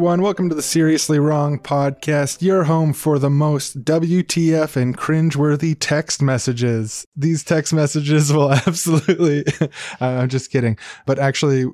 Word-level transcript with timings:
Everyone. 0.00 0.22
Welcome 0.22 0.48
to 0.48 0.54
the 0.54 0.62
Seriously 0.62 1.18
Wrong 1.18 1.58
podcast, 1.58 2.40
your 2.40 2.64
home 2.64 2.94
for 2.94 3.18
the 3.18 3.28
most 3.28 3.84
WTF 3.84 4.74
and 4.74 4.96
cringeworthy 4.96 5.76
text 5.78 6.22
messages. 6.22 7.06
These 7.14 7.44
text 7.44 7.74
messages 7.74 8.32
will 8.32 8.50
absolutely, 8.66 9.44
I'm 10.00 10.30
just 10.30 10.50
kidding, 10.50 10.78
but 11.04 11.18
actually, 11.18 11.66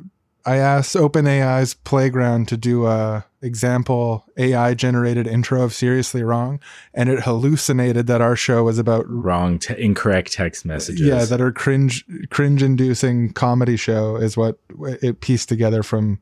I 0.44 0.56
asked 0.56 0.96
OpenAI's 0.96 1.74
Playground 1.74 2.48
to 2.48 2.56
do 2.56 2.86
a 2.86 3.24
example 3.42 4.24
AI 4.36 4.74
generated 4.74 5.28
intro 5.28 5.62
of 5.62 5.72
Seriously 5.72 6.24
Wrong, 6.24 6.58
and 6.92 7.08
it 7.08 7.20
hallucinated 7.20 8.08
that 8.08 8.20
our 8.20 8.34
show 8.34 8.64
was 8.64 8.80
about 8.80 9.04
Wrong, 9.08 9.60
te- 9.60 9.80
incorrect 9.80 10.32
text 10.32 10.64
messages. 10.64 11.06
yeah, 11.06 11.24
that 11.26 11.40
our 11.40 11.52
cringe 11.52 12.04
cringe 12.30 12.64
inducing 12.64 13.32
comedy 13.34 13.76
show 13.76 14.16
is 14.16 14.36
what 14.36 14.58
it 15.00 15.20
pieced 15.20 15.48
together 15.48 15.84
from 15.84 16.18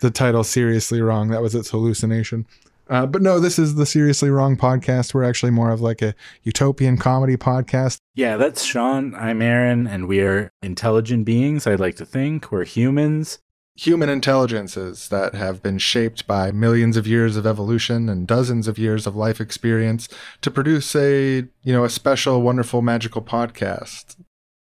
the 0.00 0.10
title 0.10 0.44
Seriously 0.44 1.00
Wrong. 1.00 1.28
That 1.28 1.42
was 1.42 1.54
its 1.54 1.70
hallucination. 1.70 2.46
Uh, 2.88 3.06
but 3.06 3.22
no, 3.22 3.40
this 3.40 3.58
is 3.58 3.76
the 3.76 3.86
Seriously 3.86 4.28
Wrong 4.28 4.56
podcast. 4.56 5.14
We're 5.14 5.24
actually 5.24 5.52
more 5.52 5.70
of 5.70 5.80
like 5.80 6.02
a 6.02 6.14
utopian 6.42 6.98
comedy 6.98 7.36
podcast. 7.36 7.98
yeah, 8.14 8.36
that's 8.36 8.62
Sean. 8.62 9.14
I'm 9.14 9.40
Aaron, 9.40 9.86
and 9.86 10.06
we 10.06 10.20
are 10.20 10.50
intelligent 10.62 11.24
beings. 11.24 11.66
I'd 11.66 11.80
like 11.80 11.96
to 11.96 12.04
think 12.04 12.52
we're 12.52 12.64
humans. 12.64 13.38
Human 13.76 14.08
intelligences 14.08 15.08
that 15.08 15.34
have 15.34 15.62
been 15.62 15.78
shaped 15.78 16.26
by 16.28 16.52
millions 16.52 16.96
of 16.96 17.08
years 17.08 17.36
of 17.36 17.46
evolution 17.46 18.08
and 18.08 18.24
dozens 18.26 18.68
of 18.68 18.78
years 18.78 19.04
of 19.06 19.16
life 19.16 19.40
experience 19.40 20.08
to 20.42 20.50
produce 20.50 20.94
a, 20.94 21.38
you 21.64 21.72
know, 21.72 21.84
a 21.84 21.90
special, 21.90 22.42
wonderful, 22.42 22.82
magical 22.82 23.22
podcast. 23.22 24.14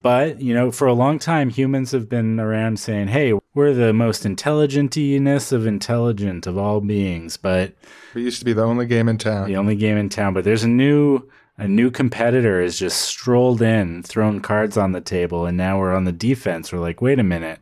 But, 0.03 0.41
you 0.41 0.53
know, 0.53 0.73
for 0.73 0.89
a 0.89 0.93
long 0.93 1.21
time, 1.21 1.49
humans 1.49 1.93
have 1.93 2.09
been 2.09 2.41
around 2.41 2.81
saying, 2.81 3.09
hey, 3.09 3.35
we're 3.55 3.73
the 3.73 3.93
most 3.93 4.25
intelligentiness 4.25 5.53
of 5.53 5.67
intelligent 5.67 6.47
of 6.47 6.59
all 6.59 6.81
beings. 6.81 7.37
But 7.37 7.75
We 8.15 8.23
used 8.25 8.41
to 8.41 8.45
be 8.45 8.53
the 8.53 8.65
only 8.65 8.87
game 8.87 9.09
in 9.09 9.17
town. 9.19 9.47
the 9.47 9.57
only 9.57 9.77
game 9.77 9.97
in 9.97 10.09
town. 10.09 10.35
But 10.35 10.45
there's 10.45 10.65
a 10.65 10.69
new 10.69 11.29
a 11.59 11.69
new 11.69 11.91
competitor 11.91 12.63
has 12.63 12.79
just 12.79 13.03
strolled 13.03 13.63
in, 13.63 14.03
thrown 14.03 14.41
cards 14.41 14.77
on 14.77 14.93
the 14.93 15.01
table, 15.03 15.47
and 15.47 15.57
now 15.57 15.79
we're 15.79 15.95
on 15.95 16.05
the 16.05 16.13
defense. 16.13 16.73
We're 16.73 16.81
like, 16.81 17.01
wait 17.01 17.19
a 17.19 17.23
minute. 17.23 17.61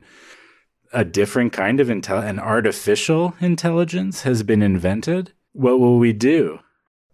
A 0.92 1.04
different 1.04 1.52
kind 1.52 1.80
of 1.80 1.88
intel 1.88 2.24
an 2.24 2.38
artificial 2.38 3.34
intelligence 3.40 4.22
has 4.22 4.42
been 4.42 4.62
invented. 4.62 5.32
What 5.52 5.80
will 5.80 5.98
we 5.98 6.12
do? 6.12 6.60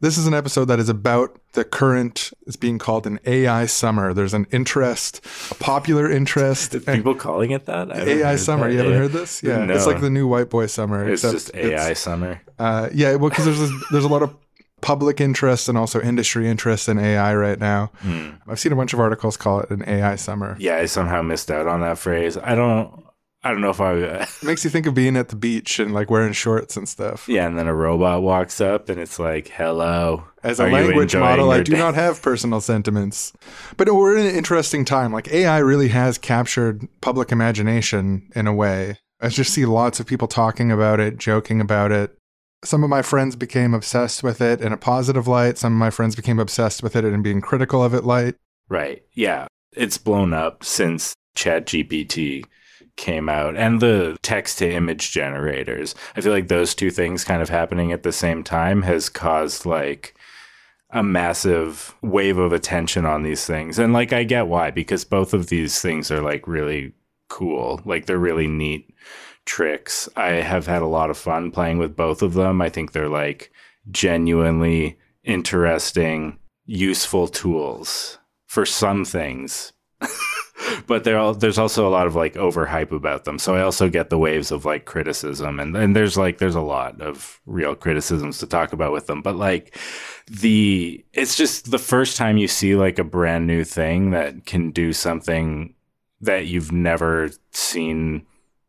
This 0.00 0.18
is 0.18 0.26
an 0.26 0.34
episode 0.34 0.66
that 0.66 0.78
is 0.78 0.90
about 0.90 1.38
the 1.52 1.64
current, 1.64 2.30
it's 2.46 2.56
being 2.56 2.78
called 2.78 3.06
an 3.06 3.18
AI 3.24 3.64
summer. 3.64 4.12
There's 4.12 4.34
an 4.34 4.46
interest, 4.50 5.24
a 5.50 5.54
popular 5.54 6.10
interest. 6.10 6.72
People 6.86 7.14
calling 7.14 7.50
it 7.52 7.64
that? 7.64 7.90
AI 7.90 8.36
summer. 8.36 8.66
that. 8.66 8.72
You 8.72 8.78
haven't 8.78 8.92
Yeah. 8.92 8.98
heard 8.98 9.12
this? 9.12 9.42
Yeah. 9.42 9.64
No. 9.64 9.74
It's 9.74 9.86
like 9.86 10.02
the 10.02 10.10
new 10.10 10.26
white 10.28 10.50
boy 10.50 10.66
summer. 10.66 11.08
It's 11.08 11.22
just 11.22 11.50
AI 11.54 11.68
it's- 11.70 12.00
summer. 12.00 12.42
Uh, 12.58 12.90
yeah, 12.92 13.14
well, 13.14 13.30
because 13.30 13.46
there's, 13.46 13.58
this- 13.58 13.72
there's 13.90 14.04
a 14.04 14.08
lot 14.08 14.22
of 14.22 14.34
public 14.82 15.18
interest 15.18 15.66
and 15.66 15.78
also 15.78 15.98
industry 16.02 16.46
interest 16.46 16.90
in 16.90 16.98
AI 16.98 17.34
right 17.34 17.58
now. 17.58 17.90
Hmm. 18.00 18.32
I've 18.46 18.60
seen 18.60 18.72
a 18.72 18.76
bunch 18.76 18.92
of 18.92 19.00
articles 19.00 19.38
call 19.38 19.60
it 19.60 19.70
an 19.70 19.82
AI 19.88 20.16
summer. 20.16 20.56
Yeah, 20.58 20.76
I 20.76 20.84
somehow 20.84 21.22
missed 21.22 21.50
out 21.50 21.66
on 21.66 21.80
that 21.80 21.96
phrase. 21.96 22.36
I 22.36 22.54
don't. 22.54 23.05
I 23.46 23.52
don't 23.52 23.60
know 23.60 23.70
if 23.70 23.80
I. 23.80 23.92
Uh, 24.02 24.26
it 24.42 24.42
makes 24.42 24.64
you 24.64 24.70
think 24.70 24.86
of 24.86 24.94
being 24.94 25.16
at 25.16 25.28
the 25.28 25.36
beach 25.36 25.78
and 25.78 25.94
like 25.94 26.10
wearing 26.10 26.32
shorts 26.32 26.76
and 26.76 26.88
stuff. 26.88 27.28
yeah, 27.28 27.46
and 27.46 27.56
then 27.56 27.68
a 27.68 27.74
robot 27.74 28.22
walks 28.22 28.60
up 28.60 28.88
and 28.88 29.00
it's 29.00 29.20
like, 29.20 29.46
"Hello." 29.48 30.24
As 30.42 30.58
a 30.58 30.66
language 30.66 31.14
model, 31.14 31.50
I 31.52 31.62
do 31.62 31.72
day?" 31.72 31.78
not 31.78 31.94
have 31.94 32.20
personal 32.20 32.60
sentiments. 32.60 33.32
But 33.76 33.94
we're 33.94 34.18
in 34.18 34.26
an 34.26 34.34
interesting 34.34 34.84
time. 34.84 35.12
Like 35.12 35.28
AI 35.28 35.58
really 35.58 35.88
has 35.88 36.18
captured 36.18 36.88
public 37.00 37.30
imagination 37.30 38.28
in 38.34 38.48
a 38.48 38.52
way. 38.52 38.98
I 39.20 39.28
just 39.28 39.52
see 39.54 39.64
lots 39.64 40.00
of 40.00 40.06
people 40.06 40.26
talking 40.26 40.72
about 40.72 40.98
it, 40.98 41.16
joking 41.16 41.60
about 41.60 41.92
it. 41.92 42.18
Some 42.64 42.82
of 42.82 42.90
my 42.90 43.02
friends 43.02 43.36
became 43.36 43.74
obsessed 43.74 44.24
with 44.24 44.40
it 44.40 44.60
in 44.60 44.72
a 44.72 44.76
positive 44.76 45.28
light. 45.28 45.56
Some 45.56 45.72
of 45.72 45.78
my 45.78 45.90
friends 45.90 46.16
became 46.16 46.40
obsessed 46.40 46.82
with 46.82 46.96
it 46.96 47.04
and 47.04 47.22
being 47.22 47.40
critical 47.40 47.84
of 47.84 47.94
it 47.94 48.02
light. 48.02 48.34
Right. 48.68 49.04
Yeah, 49.12 49.46
it's 49.72 49.98
blown 49.98 50.32
up 50.32 50.64
since 50.64 51.14
ChatGPT 51.36 52.44
came 52.96 53.28
out 53.28 53.56
and 53.56 53.80
the 53.80 54.16
text 54.22 54.58
to 54.58 54.70
image 54.70 55.12
generators. 55.12 55.94
I 56.16 56.20
feel 56.20 56.32
like 56.32 56.48
those 56.48 56.74
two 56.74 56.90
things 56.90 57.24
kind 57.24 57.42
of 57.42 57.48
happening 57.48 57.92
at 57.92 58.02
the 58.02 58.12
same 58.12 58.42
time 58.42 58.82
has 58.82 59.08
caused 59.08 59.66
like 59.66 60.14
a 60.90 61.02
massive 61.02 61.94
wave 62.02 62.38
of 62.38 62.52
attention 62.52 63.04
on 63.04 63.22
these 63.22 63.44
things. 63.44 63.78
And 63.78 63.92
like 63.92 64.12
I 64.12 64.24
get 64.24 64.46
why 64.46 64.70
because 64.70 65.04
both 65.04 65.34
of 65.34 65.48
these 65.48 65.80
things 65.80 66.10
are 66.10 66.22
like 66.22 66.46
really 66.46 66.92
cool. 67.28 67.80
Like 67.84 68.06
they're 68.06 68.18
really 68.18 68.46
neat 68.46 68.94
tricks. 69.44 70.08
I 70.16 70.28
have 70.28 70.66
had 70.66 70.82
a 70.82 70.86
lot 70.86 71.10
of 71.10 71.18
fun 71.18 71.50
playing 71.50 71.78
with 71.78 71.96
both 71.96 72.22
of 72.22 72.34
them. 72.34 72.62
I 72.62 72.68
think 72.68 72.92
they're 72.92 73.08
like 73.08 73.52
genuinely 73.90 74.98
interesting, 75.24 76.38
useful 76.64 77.28
tools 77.28 78.18
for 78.46 78.64
some 78.64 79.04
things. 79.04 79.72
but 80.86 81.06
all, 81.08 81.34
there's 81.34 81.58
also 81.58 81.86
a 81.86 81.90
lot 81.90 82.06
of 82.06 82.14
like 82.14 82.34
overhype 82.34 82.92
about 82.92 83.24
them. 83.24 83.38
So 83.38 83.54
I 83.54 83.62
also 83.62 83.88
get 83.88 84.10
the 84.10 84.18
waves 84.18 84.50
of 84.50 84.64
like 84.64 84.84
criticism 84.84 85.60
and 85.60 85.76
and 85.76 85.94
there's 85.96 86.16
like 86.16 86.38
there's 86.38 86.54
a 86.54 86.60
lot 86.60 87.00
of 87.00 87.40
real 87.46 87.74
criticisms 87.74 88.38
to 88.38 88.46
talk 88.46 88.72
about 88.72 88.92
with 88.92 89.06
them. 89.06 89.22
But 89.22 89.36
like 89.36 89.76
the 90.28 91.04
it's 91.12 91.36
just 91.36 91.70
the 91.70 91.78
first 91.78 92.16
time 92.16 92.36
you 92.36 92.48
see 92.48 92.74
like 92.74 92.98
a 92.98 93.04
brand 93.04 93.46
new 93.46 93.64
thing 93.64 94.10
that 94.10 94.44
can 94.46 94.70
do 94.70 94.92
something 94.92 95.74
that 96.20 96.46
you've 96.46 96.72
never 96.72 97.30
seen 97.52 98.26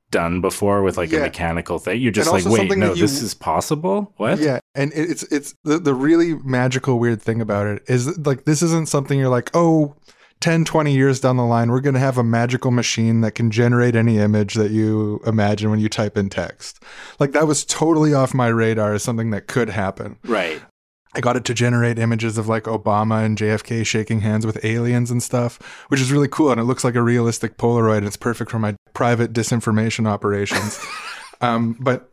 done 0.10 0.40
before 0.40 0.84
with 0.84 0.98
like 0.98 1.12
Yeah. 1.12 1.20
a 1.20 1.24
mechanical 1.24 1.80
thing. 1.80 2.00
You're 2.02 2.12
just 2.14 2.32
like, 2.32 2.46
wait, 2.46 2.78
no, 2.78 2.94
you- 2.94 3.02
this 3.02 3.22
is 3.22 3.34
possible? 3.34 4.14
What? 4.18 4.40
Yeah, 4.40 4.60
and 4.76 4.92
it's 4.96 5.24
it's 5.24 5.54
the 5.64 5.80
the 5.80 5.94
really 5.94 6.36
magical 6.36 7.00
weird 7.00 7.22
thing 7.22 7.42
about 7.42 7.68
it 7.68 7.84
is 7.88 8.18
like 8.20 8.46
this 8.46 8.62
isn't 8.62 8.88
something 8.88 9.20
you're 9.20 9.28
like, 9.30 9.50
"Oh, 9.54 9.96
10 10.40 10.66
20 10.66 10.94
years 10.94 11.20
down 11.20 11.38
the 11.38 11.46
line, 11.46 11.72
we're 11.72 11.82
going 11.82 11.94
to 11.94 12.00
have 12.00 12.18
a 12.18 12.24
magical 12.24 12.72
machine 12.72 13.22
that 13.22 13.32
can 13.32 13.52
generate 13.52 13.96
any 13.96 14.18
image 14.18 14.54
that 14.56 14.72
you 14.72 15.22
imagine 15.26 15.70
when 15.70 15.80
you 15.80 15.90
type 15.90 16.18
in 16.18 16.30
text." 16.30 16.82
Like 17.20 17.32
that 17.32 17.48
was 17.48 17.66
totally 17.66 18.14
off 18.14 18.34
my 18.34 18.48
radar 18.48 18.94
as 18.94 19.04
something 19.04 19.32
that 19.32 19.48
could 19.48 19.70
happen. 19.70 20.18
Right. 20.24 20.62
I 21.18 21.20
got 21.20 21.36
it 21.36 21.46
to 21.46 21.54
generate 21.56 21.98
images 21.98 22.38
of 22.38 22.48
like 22.48 22.66
Obama 22.66 23.26
and 23.26 23.36
JFK 23.38 23.86
shaking 23.86 24.22
hands 24.22 24.46
with 24.46 24.64
aliens 24.64 25.10
and 25.10 25.24
stuff, 25.24 25.60
which 25.88 26.00
is 26.00 26.12
really 26.12 26.28
cool. 26.28 26.52
And 26.52 26.62
it 26.62 26.66
looks 26.66 26.84
like 26.84 26.94
a 26.94 27.02
realistic 27.02 27.58
Polaroid. 27.58 28.00
And 28.00 28.08
it's 28.08 28.18
perfect 28.18 28.52
for 28.52 28.60
my 28.60 28.76
private 28.94 29.34
disinformation 29.34 30.08
operations. 30.08 30.80
um, 31.42 31.76
but 31.80 32.12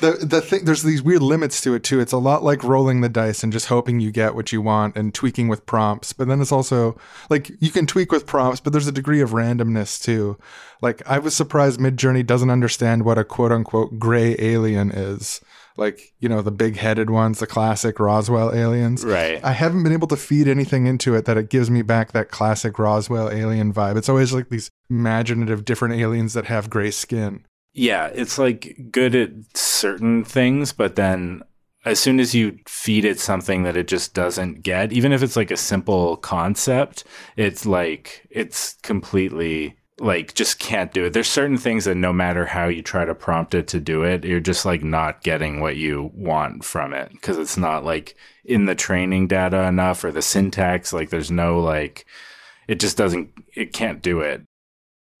the 0.00 0.18
the 0.20 0.40
thing, 0.40 0.64
there's 0.64 0.82
these 0.82 1.02
weird 1.02 1.22
limits 1.22 1.60
to 1.62 1.74
it 1.74 1.82
too. 1.82 2.00
It's 2.00 2.12
a 2.12 2.18
lot 2.18 2.42
like 2.42 2.62
rolling 2.62 3.00
the 3.00 3.08
dice 3.08 3.42
and 3.42 3.52
just 3.52 3.66
hoping 3.66 4.00
you 4.00 4.10
get 4.10 4.34
what 4.34 4.52
you 4.52 4.60
want 4.60 4.96
and 4.96 5.14
tweaking 5.14 5.48
with 5.48 5.66
prompts. 5.66 6.12
But 6.12 6.28
then 6.28 6.40
it's 6.40 6.52
also 6.52 6.98
like 7.30 7.50
you 7.60 7.70
can 7.70 7.86
tweak 7.86 8.12
with 8.12 8.26
prompts, 8.26 8.60
but 8.60 8.72
there's 8.72 8.86
a 8.86 8.92
degree 8.92 9.20
of 9.20 9.30
randomness 9.30 10.02
too. 10.02 10.38
Like 10.80 11.02
I 11.08 11.18
was 11.18 11.34
surprised 11.34 11.80
Midjourney 11.80 12.26
doesn't 12.26 12.50
understand 12.50 13.04
what 13.04 13.18
a 13.18 13.24
quote 13.24 13.52
unquote 13.52 13.98
gray 13.98 14.36
alien 14.38 14.90
is. 14.90 15.40
Like, 15.76 16.12
you 16.20 16.28
know, 16.28 16.42
the 16.42 16.50
big 16.50 16.76
headed 16.76 17.08
ones, 17.08 17.38
the 17.38 17.46
classic 17.46 17.98
Roswell 17.98 18.54
aliens. 18.54 19.04
Right. 19.04 19.42
I 19.42 19.52
haven't 19.52 19.82
been 19.82 19.92
able 19.92 20.08
to 20.08 20.16
feed 20.16 20.46
anything 20.46 20.86
into 20.86 21.14
it 21.14 21.24
that 21.24 21.38
it 21.38 21.48
gives 21.48 21.70
me 21.70 21.80
back 21.82 22.12
that 22.12 22.30
classic 22.30 22.78
Roswell 22.78 23.30
alien 23.30 23.72
vibe. 23.72 23.96
It's 23.96 24.08
always 24.08 24.34
like 24.34 24.50
these 24.50 24.70
imaginative 24.90 25.64
different 25.64 25.94
aliens 25.94 26.34
that 26.34 26.46
have 26.46 26.68
gray 26.68 26.90
skin. 26.90 27.46
Yeah, 27.72 28.06
it's 28.08 28.38
like 28.38 28.76
good 28.90 29.14
at 29.14 29.30
certain 29.54 30.24
things, 30.24 30.72
but 30.72 30.96
then 30.96 31.42
as 31.84 31.98
soon 31.98 32.20
as 32.20 32.34
you 32.34 32.58
feed 32.66 33.04
it 33.04 33.18
something 33.18 33.64
that 33.64 33.76
it 33.76 33.88
just 33.88 34.14
doesn't 34.14 34.62
get, 34.62 34.92
even 34.92 35.12
if 35.12 35.22
it's 35.22 35.36
like 35.36 35.50
a 35.50 35.56
simple 35.56 36.16
concept, 36.18 37.04
it's 37.36 37.66
like 37.66 38.26
it's 38.30 38.74
completely 38.82 39.76
like 39.98 40.34
just 40.34 40.58
can't 40.58 40.92
do 40.92 41.04
it. 41.04 41.12
There's 41.12 41.28
certain 41.28 41.58
things 41.58 41.84
that 41.84 41.96
no 41.96 42.12
matter 42.12 42.46
how 42.46 42.66
you 42.66 42.82
try 42.82 43.04
to 43.04 43.14
prompt 43.14 43.54
it 43.54 43.68
to 43.68 43.80
do 43.80 44.02
it, 44.02 44.24
you're 44.24 44.40
just 44.40 44.64
like 44.64 44.82
not 44.82 45.22
getting 45.22 45.60
what 45.60 45.76
you 45.76 46.10
want 46.14 46.64
from 46.64 46.92
it 46.92 47.10
because 47.12 47.38
it's 47.38 47.56
not 47.56 47.84
like 47.84 48.16
in 48.44 48.66
the 48.66 48.74
training 48.74 49.28
data 49.28 49.62
enough 49.64 50.04
or 50.04 50.12
the 50.12 50.22
syntax. 50.22 50.92
Like 50.92 51.10
there's 51.10 51.30
no 51.30 51.60
like, 51.60 52.04
it 52.68 52.80
just 52.80 52.96
doesn't, 52.96 53.30
it 53.54 53.72
can't 53.72 54.02
do 54.02 54.20
it. 54.20 54.42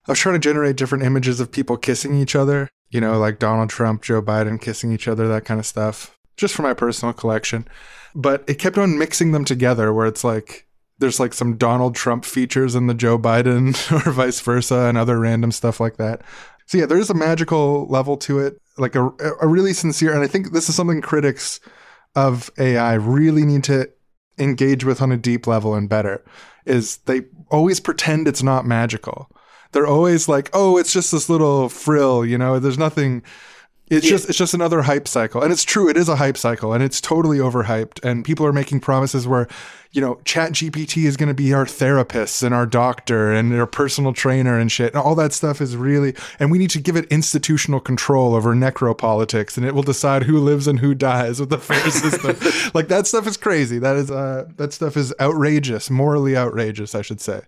I 0.06 0.12
was 0.12 0.18
trying 0.18 0.34
to 0.34 0.40
generate 0.40 0.76
different 0.76 1.04
images 1.04 1.38
of 1.38 1.52
people 1.52 1.76
kissing 1.76 2.14
each 2.16 2.34
other, 2.34 2.68
you 2.90 3.00
know, 3.00 3.18
like 3.18 3.38
Donald 3.38 3.70
Trump, 3.70 4.02
Joe 4.02 4.20
Biden 4.20 4.60
kissing 4.60 4.92
each 4.92 5.06
other, 5.06 5.28
that 5.28 5.44
kind 5.44 5.60
of 5.60 5.66
stuff, 5.66 6.18
just 6.36 6.54
for 6.54 6.62
my 6.62 6.74
personal 6.74 7.12
collection. 7.12 7.68
But 8.14 8.44
it 8.48 8.58
kept 8.58 8.78
on 8.78 8.98
mixing 8.98 9.32
them 9.32 9.44
together 9.44 9.92
where 9.92 10.06
it's 10.06 10.24
like 10.24 10.66
there's 10.98 11.20
like 11.20 11.34
some 11.34 11.56
Donald 11.56 11.94
Trump 11.94 12.24
features 12.24 12.74
in 12.74 12.86
the 12.86 12.94
Joe 12.94 13.18
Biden 13.18 13.76
or 14.06 14.10
vice 14.10 14.40
versa 14.40 14.86
and 14.86 14.98
other 14.98 15.18
random 15.18 15.52
stuff 15.52 15.80
like 15.80 15.96
that. 15.96 16.22
So 16.66 16.78
yeah, 16.78 16.86
there's 16.86 17.10
a 17.10 17.14
magical 17.14 17.86
level 17.88 18.16
to 18.18 18.38
it, 18.38 18.60
like 18.78 18.94
a, 18.94 19.10
a 19.40 19.46
really 19.46 19.72
sincere, 19.72 20.14
and 20.14 20.22
I 20.22 20.26
think 20.26 20.52
this 20.52 20.68
is 20.68 20.74
something 20.74 21.00
critics 21.00 21.60
of 22.14 22.50
AI 22.58 22.94
really 22.94 23.44
need 23.44 23.64
to 23.64 23.90
engage 24.38 24.84
with 24.84 25.02
on 25.02 25.12
a 25.12 25.16
deep 25.16 25.46
level 25.46 25.74
and 25.74 25.88
better 25.88 26.24
is 26.64 26.98
they 26.98 27.22
always 27.50 27.80
pretend 27.80 28.26
it's 28.26 28.42
not 28.42 28.64
magical. 28.64 29.28
They're 29.72 29.86
always 29.86 30.28
like, 30.28 30.50
"Oh, 30.52 30.76
it's 30.78 30.92
just 30.92 31.10
this 31.12 31.28
little 31.28 31.68
frill, 31.68 32.24
you 32.24 32.38
know, 32.38 32.58
there's 32.58 32.78
nothing 32.78 33.22
It's 33.90 34.06
Yeah. 34.06 34.12
just 34.12 34.28
it's 34.30 34.38
just 34.38 34.54
another 34.54 34.82
hype 34.82 35.06
cycle. 35.06 35.42
And 35.42 35.52
it's 35.52 35.64
true, 35.64 35.86
it 35.90 35.98
is 35.98 36.08
a 36.08 36.16
hype 36.16 36.38
cycle 36.38 36.72
and 36.72 36.82
it's 36.82 36.98
totally 36.98 37.36
overhyped. 37.38 38.02
And 38.02 38.24
people 38.24 38.46
are 38.46 38.52
making 38.52 38.80
promises 38.80 39.26
where, 39.28 39.48
you 39.90 40.00
know, 40.00 40.18
Chat 40.24 40.52
GPT 40.52 41.04
is 41.04 41.18
gonna 41.18 41.34
be 41.34 41.52
our 41.52 41.66
therapist 41.66 42.42
and 42.42 42.54
our 42.54 42.64
doctor 42.64 43.32
and 43.32 43.52
our 43.52 43.66
personal 43.66 44.14
trainer 44.14 44.58
and 44.58 44.72
shit. 44.72 44.94
And 44.94 45.02
all 45.02 45.14
that 45.16 45.34
stuff 45.34 45.60
is 45.60 45.76
really 45.76 46.14
and 46.38 46.50
we 46.50 46.56
need 46.56 46.70
to 46.70 46.80
give 46.80 46.96
it 46.96 47.04
institutional 47.10 47.80
control 47.80 48.34
over 48.34 48.54
necropolitics 48.54 49.58
and 49.58 49.66
it 49.66 49.74
will 49.74 49.82
decide 49.82 50.22
who 50.22 50.38
lives 50.38 50.66
and 50.66 50.80
who 50.80 50.94
dies 50.94 51.38
with 51.38 51.50
the 51.50 51.58
fair 51.58 51.90
system. 51.90 52.36
like 52.72 52.88
that 52.88 53.06
stuff 53.06 53.26
is 53.26 53.36
crazy. 53.36 53.78
That 53.78 53.96
is 53.96 54.10
uh 54.10 54.46
that 54.56 54.72
stuff 54.72 54.96
is 54.96 55.12
outrageous, 55.20 55.90
morally 55.90 56.34
outrageous, 56.34 56.94
I 56.94 57.02
should 57.02 57.20
say. 57.20 57.42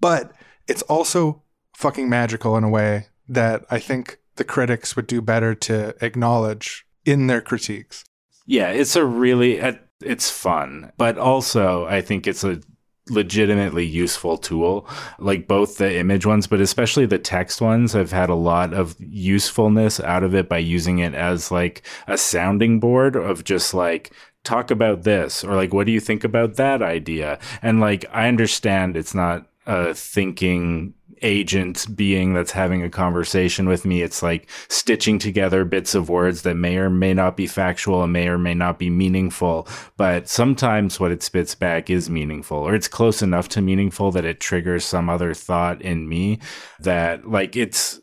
But 0.00 0.32
it's 0.66 0.82
also 0.82 1.42
fucking 1.76 2.08
magical 2.08 2.56
in 2.56 2.64
a 2.64 2.68
way 2.68 3.06
that 3.28 3.64
I 3.70 3.78
think 3.78 4.18
the 4.36 4.44
critics 4.44 4.96
would 4.96 5.06
do 5.06 5.20
better 5.20 5.54
to 5.54 5.94
acknowledge 6.04 6.86
in 7.04 7.26
their 7.26 7.40
critiques. 7.40 8.04
Yeah, 8.46 8.70
it's 8.70 8.96
a 8.96 9.04
really 9.04 9.60
uh, 9.60 9.74
it's 10.02 10.30
fun, 10.30 10.92
but 10.96 11.18
also 11.18 11.86
I 11.86 12.00
think 12.00 12.26
it's 12.26 12.44
a 12.44 12.60
legitimately 13.08 13.84
useful 13.84 14.38
tool. 14.38 14.88
Like 15.18 15.46
both 15.46 15.78
the 15.78 15.98
image 15.98 16.26
ones, 16.26 16.46
but 16.46 16.60
especially 16.60 17.06
the 17.06 17.18
text 17.18 17.60
ones, 17.60 17.94
I've 17.94 18.12
had 18.12 18.30
a 18.30 18.34
lot 18.34 18.72
of 18.72 18.96
usefulness 18.98 20.00
out 20.00 20.22
of 20.22 20.34
it 20.34 20.48
by 20.48 20.58
using 20.58 20.98
it 20.98 21.14
as 21.14 21.50
like 21.50 21.86
a 22.06 22.18
sounding 22.18 22.80
board 22.80 23.16
of 23.16 23.44
just 23.44 23.74
like 23.74 24.12
talk 24.42 24.70
about 24.70 25.04
this 25.04 25.42
or 25.42 25.54
like 25.54 25.72
what 25.72 25.86
do 25.86 25.92
you 25.92 26.00
think 26.00 26.24
about 26.24 26.56
that 26.56 26.82
idea? 26.82 27.38
And 27.62 27.80
like 27.80 28.04
I 28.12 28.28
understand 28.28 28.96
it's 28.96 29.14
not 29.14 29.46
a 29.66 29.94
thinking 29.94 30.94
agent 31.24 31.86
being 31.96 32.34
that's 32.34 32.52
having 32.52 32.82
a 32.82 32.90
conversation 32.90 33.68
with 33.68 33.84
me. 33.84 34.02
It's 34.02 34.22
like 34.22 34.48
stitching 34.68 35.18
together 35.18 35.64
bits 35.64 35.94
of 35.94 36.08
words 36.08 36.42
that 36.42 36.54
may 36.54 36.76
or 36.76 36.90
may 36.90 37.14
not 37.14 37.36
be 37.36 37.46
factual 37.46 38.02
and 38.02 38.12
may 38.12 38.28
or 38.28 38.38
may 38.38 38.54
not 38.54 38.78
be 38.78 38.90
meaningful. 38.90 39.66
But 39.96 40.28
sometimes 40.28 41.00
what 41.00 41.10
it 41.10 41.22
spits 41.22 41.54
back 41.54 41.90
is 41.90 42.08
meaningful 42.08 42.58
or 42.58 42.74
it's 42.74 42.88
close 42.88 43.22
enough 43.22 43.48
to 43.50 43.62
meaningful 43.62 44.12
that 44.12 44.24
it 44.24 44.38
triggers 44.38 44.84
some 44.84 45.08
other 45.08 45.34
thought 45.34 45.82
in 45.82 46.08
me 46.08 46.38
that 46.80 47.28
like 47.28 47.56
it's 47.56 48.00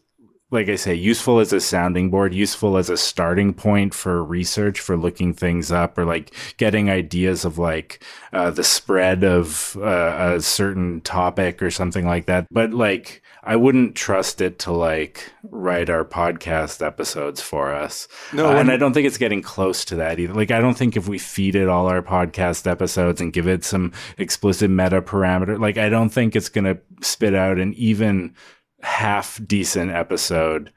like 0.51 0.67
I 0.67 0.75
say, 0.75 0.93
useful 0.93 1.39
as 1.39 1.53
a 1.53 1.61
sounding 1.61 2.09
board, 2.09 2.33
useful 2.33 2.77
as 2.77 2.89
a 2.89 2.97
starting 2.97 3.53
point 3.53 3.93
for 3.93 4.21
research, 4.23 4.79
for 4.81 4.97
looking 4.97 5.33
things 5.33 5.71
up, 5.71 5.97
or 5.97 6.03
like 6.05 6.35
getting 6.57 6.89
ideas 6.89 7.45
of 7.45 7.57
like 7.57 8.03
uh, 8.33 8.51
the 8.51 8.63
spread 8.63 9.23
of 9.23 9.77
uh, 9.81 10.35
a 10.35 10.41
certain 10.41 11.01
topic 11.01 11.63
or 11.63 11.71
something 11.71 12.05
like 12.05 12.25
that. 12.25 12.47
But 12.51 12.73
like, 12.73 13.23
I 13.43 13.55
wouldn't 13.55 13.95
trust 13.95 14.41
it 14.41 14.59
to 14.59 14.71
like 14.71 15.31
write 15.49 15.89
our 15.89 16.05
podcast 16.05 16.85
episodes 16.85 17.41
for 17.41 17.73
us. 17.73 18.07
No, 18.33 18.49
Uh, 18.49 18.57
and 18.57 18.69
I 18.69 18.77
don't 18.77 18.93
think 18.93 19.07
it's 19.07 19.17
getting 19.17 19.41
close 19.41 19.83
to 19.85 19.95
that 19.95 20.19
either. 20.19 20.33
Like, 20.33 20.51
I 20.51 20.59
don't 20.59 20.77
think 20.77 20.95
if 20.97 21.07
we 21.07 21.17
feed 21.17 21.55
it 21.55 21.69
all 21.69 21.87
our 21.87 22.03
podcast 22.03 22.69
episodes 22.69 23.21
and 23.21 23.33
give 23.33 23.47
it 23.47 23.63
some 23.63 23.93
explicit 24.17 24.69
meta 24.69 25.01
parameter, 25.01 25.57
like, 25.59 25.77
I 25.77 25.89
don't 25.89 26.09
think 26.09 26.35
it's 26.35 26.49
going 26.49 26.65
to 26.65 26.77
spit 27.01 27.33
out 27.33 27.57
an 27.57 27.73
even 27.75 28.35
half 28.83 29.39
decent 29.45 29.91
episode. 29.91 30.71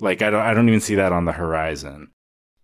Like, 0.00 0.22
I 0.22 0.30
don't, 0.30 0.40
I 0.42 0.54
don't 0.54 0.68
even 0.68 0.80
see 0.80 0.94
that 0.94 1.12
on 1.12 1.24
the 1.26 1.32
horizon. 1.32 2.10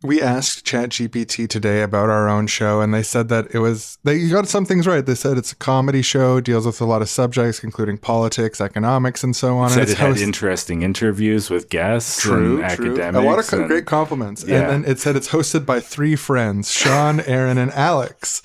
We 0.03 0.21
asked 0.21 0.65
ChatGPT 0.67 1.49
today 1.49 1.81
about 1.83 2.11
our 2.11 2.29
own 2.29 2.47
show, 2.49 2.83
and 2.83 2.93
they 2.93 3.03
said 3.03 3.29
that 3.31 3.47
it 3.55 3.61
was 3.61 3.97
they 4.05 4.29
got 4.29 4.47
some 4.47 4.67
things 4.67 4.87
right. 4.87 5.05
They 5.05 5.15
said 5.15 5.39
it's 5.39 5.53
a 5.53 5.57
comedy 5.57 6.03
show, 6.03 6.39
deals 6.39 6.67
with 6.67 6.83
a 6.83 6.85
lot 6.85 7.01
of 7.01 7.09
subjects, 7.09 7.65
including 7.65 7.97
politics, 7.97 8.61
economics, 8.61 9.25
and 9.25 9.35
so 9.35 9.57
on. 9.57 9.71
Said 9.71 9.79
and 9.81 9.89
it 9.89 9.93
it's 9.93 9.99
had 10.01 10.09
host- 10.11 10.21
interesting 10.23 10.83
interviews 10.83 11.49
with 11.49 11.71
guests 11.71 12.21
True, 12.21 12.63
and 12.63 12.77
true. 12.77 12.89
academics. 12.93 13.25
A 13.25 13.27
lot 13.27 13.39
of 13.39 13.53
and- 13.59 13.69
great 13.69 13.87
compliments. 13.87 14.45
Yeah. 14.47 14.61
And 14.71 14.85
then 14.85 14.91
it 14.93 14.99
said 15.01 15.17
it's 15.17 15.29
hosted 15.29 15.65
by 15.65 15.81
three 15.81 16.15
friends 16.15 16.71
Sean, 16.71 17.21
Aaron, 17.27 17.57
and 17.57 17.73
Alex. 17.73 18.43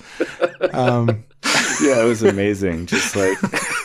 Um, 0.72 1.08
yeah, 1.82 2.02
it 2.02 2.08
was 2.08 2.22
amazing. 2.22 2.86
Just 2.86 3.14
like, 3.14 3.36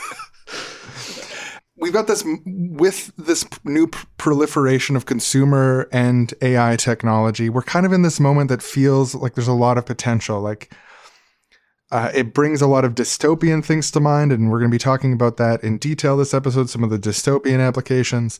we've 1.77 1.94
got 1.94 2.07
this 2.07 2.24
with 2.45 3.12
this 3.18 3.45
new 3.63 3.88
proliferation 4.18 4.95
of 4.95 5.06
consumer 5.06 5.88
and 5.91 6.33
AI 6.41 6.75
technology. 6.75 7.50
We're 7.50 7.62
kind 7.62 7.85
of 7.85 7.94
in 7.94 8.01
this 8.01 8.19
moment 8.19 8.50
that 8.50 8.63
feels 8.63 9.15
like 9.15 9.35
there's 9.35 9.47
a 9.47 9.53
lot 9.53 9.77
of 9.77 9.85
potential. 9.85 10.41
Like 10.41 10.74
uh, 11.91 12.12
it 12.13 12.33
brings 12.33 12.62
a 12.62 12.68
lot 12.68 12.83
of 12.83 12.95
dystopian 12.95 13.63
things 13.63 13.91
to 13.91 14.00
mind, 14.00 14.31
and 14.31 14.51
we're 14.51 14.59
going 14.59 14.71
to 14.71 14.75
be 14.75 14.79
talking 14.79 15.13
about 15.13 15.38
that 15.38 15.63
in 15.63 15.77
detail 15.77 16.18
this 16.18 16.33
episode. 16.33 16.69
Some 16.69 16.83
of 16.83 16.89
the 16.89 17.00
dystopian 17.00 17.65
applications. 17.65 18.39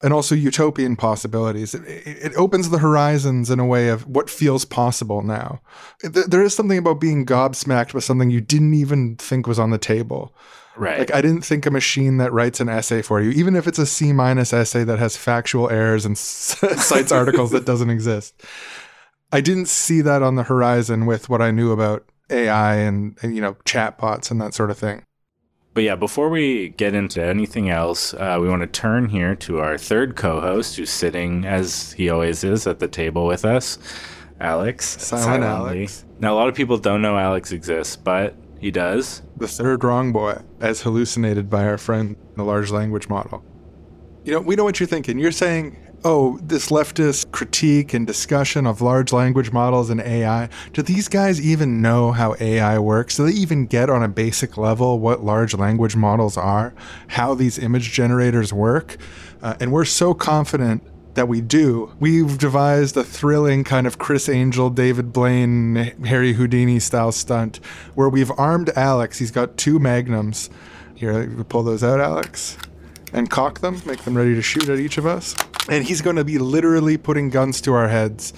And 0.00 0.12
also 0.12 0.36
utopian 0.36 0.94
possibilities. 0.94 1.74
It, 1.74 1.82
it 1.84 2.36
opens 2.36 2.70
the 2.70 2.78
horizons 2.78 3.50
in 3.50 3.58
a 3.58 3.66
way 3.66 3.88
of 3.88 4.06
what 4.06 4.30
feels 4.30 4.64
possible 4.64 5.22
now. 5.22 5.60
There 6.04 6.44
is 6.44 6.54
something 6.54 6.78
about 6.78 7.00
being 7.00 7.26
gobsmacked 7.26 7.94
with 7.94 8.04
something 8.04 8.30
you 8.30 8.40
didn't 8.40 8.74
even 8.74 9.16
think 9.16 9.48
was 9.48 9.58
on 9.58 9.70
the 9.70 9.76
table. 9.76 10.32
Right. 10.78 10.98
Like 10.98 11.14
I 11.14 11.20
didn't 11.20 11.42
think 11.42 11.66
a 11.66 11.70
machine 11.70 12.18
that 12.18 12.32
writes 12.32 12.60
an 12.60 12.68
essay 12.68 13.02
for 13.02 13.20
you, 13.20 13.30
even 13.30 13.56
if 13.56 13.66
it's 13.66 13.78
a 13.78 13.86
C 13.86 14.12
minus 14.12 14.52
essay 14.52 14.84
that 14.84 14.98
has 14.98 15.16
factual 15.16 15.70
errors 15.70 16.04
and 16.04 16.16
cites 16.18 17.12
articles 17.12 17.50
that 17.50 17.64
doesn't 17.64 17.90
exist. 17.90 18.42
I 19.32 19.40
didn't 19.40 19.68
see 19.68 20.00
that 20.00 20.22
on 20.22 20.36
the 20.36 20.44
horizon 20.44 21.04
with 21.06 21.28
what 21.28 21.42
I 21.42 21.50
knew 21.50 21.72
about 21.72 22.08
AI 22.30 22.76
and, 22.76 23.18
and 23.22 23.34
you 23.34 23.42
know 23.42 23.54
chatbots 23.64 24.30
and 24.30 24.40
that 24.40 24.54
sort 24.54 24.70
of 24.70 24.78
thing. 24.78 25.02
But 25.74 25.84
yeah, 25.84 25.96
before 25.96 26.28
we 26.28 26.70
get 26.70 26.94
into 26.94 27.22
anything 27.22 27.70
else, 27.70 28.12
uh, 28.14 28.38
we 28.40 28.48
want 28.48 28.62
to 28.62 28.66
turn 28.66 29.08
here 29.10 29.36
to 29.36 29.60
our 29.60 29.78
third 29.78 30.16
co-host, 30.16 30.76
who's 30.76 30.90
sitting 30.90 31.44
as 31.44 31.92
he 31.92 32.10
always 32.10 32.42
is 32.42 32.66
at 32.66 32.80
the 32.80 32.88
table 32.88 33.26
with 33.26 33.44
us, 33.44 33.78
Alex. 34.40 35.00
Silent 35.00 35.44
silently. 35.44 35.78
Alex. 35.78 36.04
Now, 36.18 36.34
a 36.34 36.36
lot 36.36 36.48
of 36.48 36.56
people 36.56 36.78
don't 36.78 37.00
know 37.00 37.16
Alex 37.16 37.52
exists, 37.52 37.94
but 37.94 38.34
he 38.58 38.70
does. 38.70 39.22
The 39.36 39.48
third 39.48 39.84
wrong 39.84 40.12
boy, 40.12 40.42
as 40.60 40.82
hallucinated 40.82 41.48
by 41.48 41.64
our 41.64 41.78
friend, 41.78 42.16
the 42.36 42.42
large 42.42 42.70
language 42.70 43.08
model. 43.08 43.44
You 44.24 44.32
know, 44.32 44.40
we 44.40 44.56
know 44.56 44.64
what 44.64 44.80
you're 44.80 44.86
thinking. 44.86 45.18
You're 45.18 45.32
saying, 45.32 45.76
oh, 46.04 46.38
this 46.42 46.68
leftist 46.68 47.30
critique 47.32 47.94
and 47.94 48.06
discussion 48.06 48.66
of 48.66 48.80
large 48.80 49.12
language 49.12 49.52
models 49.52 49.90
and 49.90 50.00
AI, 50.00 50.48
do 50.72 50.82
these 50.82 51.08
guys 51.08 51.40
even 51.40 51.80
know 51.80 52.12
how 52.12 52.34
AI 52.40 52.78
works? 52.78 53.16
Do 53.16 53.26
they 53.26 53.32
even 53.32 53.66
get 53.66 53.90
on 53.90 54.02
a 54.02 54.08
basic 54.08 54.56
level 54.56 54.98
what 54.98 55.24
large 55.24 55.54
language 55.54 55.96
models 55.96 56.36
are, 56.36 56.74
how 57.08 57.34
these 57.34 57.58
image 57.58 57.92
generators 57.92 58.52
work? 58.52 58.96
Uh, 59.42 59.56
and 59.60 59.72
we're 59.72 59.84
so 59.84 60.14
confident 60.14 60.82
that 61.14 61.28
we 61.28 61.40
do. 61.40 61.92
We've 61.98 62.38
devised 62.38 62.96
a 62.96 63.04
thrilling 63.04 63.64
kind 63.64 63.86
of 63.86 63.98
Criss 63.98 64.28
Angel, 64.28 64.70
David 64.70 65.12
Blaine, 65.12 65.74
Harry 66.04 66.34
Houdini 66.34 66.78
style 66.78 67.12
stunt 67.12 67.60
where 67.94 68.08
we've 68.08 68.30
armed 68.38 68.70
Alex. 68.76 69.18
He's 69.18 69.30
got 69.30 69.56
two 69.56 69.78
magnums. 69.78 70.50
Here, 70.94 71.28
pull 71.48 71.62
those 71.62 71.84
out, 71.84 72.00
Alex, 72.00 72.58
and 73.12 73.30
cock 73.30 73.60
them, 73.60 73.80
make 73.86 74.02
them 74.02 74.16
ready 74.16 74.34
to 74.34 74.42
shoot 74.42 74.68
at 74.68 74.78
each 74.80 74.98
of 74.98 75.06
us. 75.06 75.36
And 75.68 75.84
he's 75.84 76.02
going 76.02 76.16
to 76.16 76.24
be 76.24 76.38
literally 76.38 76.96
putting 76.96 77.30
guns 77.30 77.60
to 77.62 77.74
our 77.74 77.88
heads 77.88 78.32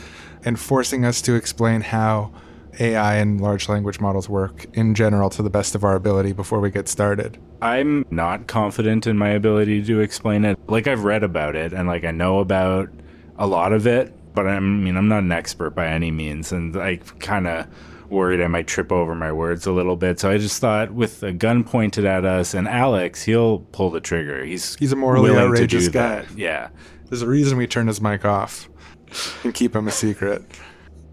and 0.44 0.58
forcing 0.58 1.04
us 1.04 1.22
to 1.22 1.34
explain 1.34 1.80
how 1.80 2.32
AI 2.78 3.16
and 3.16 3.40
large 3.40 3.68
language 3.68 4.00
models 4.00 4.28
work 4.28 4.66
in 4.74 4.94
general 4.94 5.30
to 5.30 5.42
the 5.42 5.50
best 5.50 5.74
of 5.74 5.84
our 5.84 5.94
ability 5.96 6.32
before 6.32 6.60
we 6.60 6.70
get 6.70 6.88
started. 6.88 7.38
I'm 7.62 8.06
not 8.10 8.46
confident 8.46 9.06
in 9.06 9.18
my 9.18 9.30
ability 9.30 9.84
to 9.84 10.00
explain 10.00 10.44
it. 10.44 10.58
Like 10.68 10.86
I've 10.86 11.04
read 11.04 11.22
about 11.22 11.56
it 11.56 11.72
and 11.72 11.88
like 11.88 12.04
I 12.04 12.10
know 12.10 12.38
about 12.38 12.88
a 13.36 13.46
lot 13.46 13.72
of 13.72 13.86
it, 13.86 14.14
but 14.34 14.46
I'm, 14.46 14.56
I 14.80 14.84
mean 14.84 14.96
I'm 14.96 15.08
not 15.08 15.22
an 15.22 15.32
expert 15.32 15.70
by 15.70 15.88
any 15.88 16.10
means, 16.10 16.52
and 16.52 16.76
I 16.76 16.96
kind 17.18 17.46
of 17.46 17.66
worried 18.10 18.40
I 18.40 18.48
might 18.48 18.66
trip 18.66 18.90
over 18.92 19.14
my 19.14 19.32
words 19.32 19.66
a 19.66 19.72
little 19.72 19.96
bit. 19.96 20.18
So 20.20 20.30
I 20.30 20.38
just 20.38 20.60
thought 20.60 20.92
with 20.92 21.22
a 21.22 21.32
gun 21.32 21.64
pointed 21.64 22.04
at 22.04 22.24
us 22.24 22.54
and 22.54 22.66
Alex, 22.68 23.22
he'll 23.22 23.60
pull 23.72 23.90
the 23.90 24.00
trigger. 24.00 24.44
He's 24.44 24.74
He's 24.76 24.92
a 24.92 24.96
morally 24.96 25.30
outrageous 25.34 25.88
guy. 25.88 26.22
that. 26.22 26.38
Yeah. 26.38 26.70
There's 27.08 27.22
a 27.22 27.26
reason 27.26 27.56
we 27.56 27.66
turn 27.66 27.86
his 27.86 28.00
mic 28.00 28.24
off 28.24 28.68
and 29.44 29.54
keep 29.54 29.74
him 29.74 29.86
a 29.88 29.92
secret. 29.92 30.42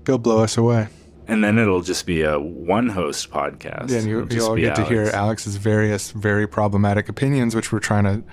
He'll 0.06 0.18
blow 0.18 0.44
us 0.44 0.58
away. 0.58 0.88
And 1.28 1.44
then 1.44 1.58
it'll 1.60 1.82
just 1.82 2.06
be 2.06 2.22
a 2.22 2.40
one 2.40 2.88
host 2.90 3.30
podcast. 3.32 3.90
Yeah, 3.90 3.98
and 4.00 4.08
you, 4.08 4.28
you'll 4.32 4.50
all 4.50 4.56
get 4.56 4.76
to 4.78 4.86
hear 4.86 5.04
Alex's 5.14 5.58
various, 5.58 6.12
very 6.12 6.48
problematic 6.48 7.10
opinions, 7.10 7.54
which 7.56 7.72
we're 7.72 7.80
trying 7.80 8.06
to 8.06 8.24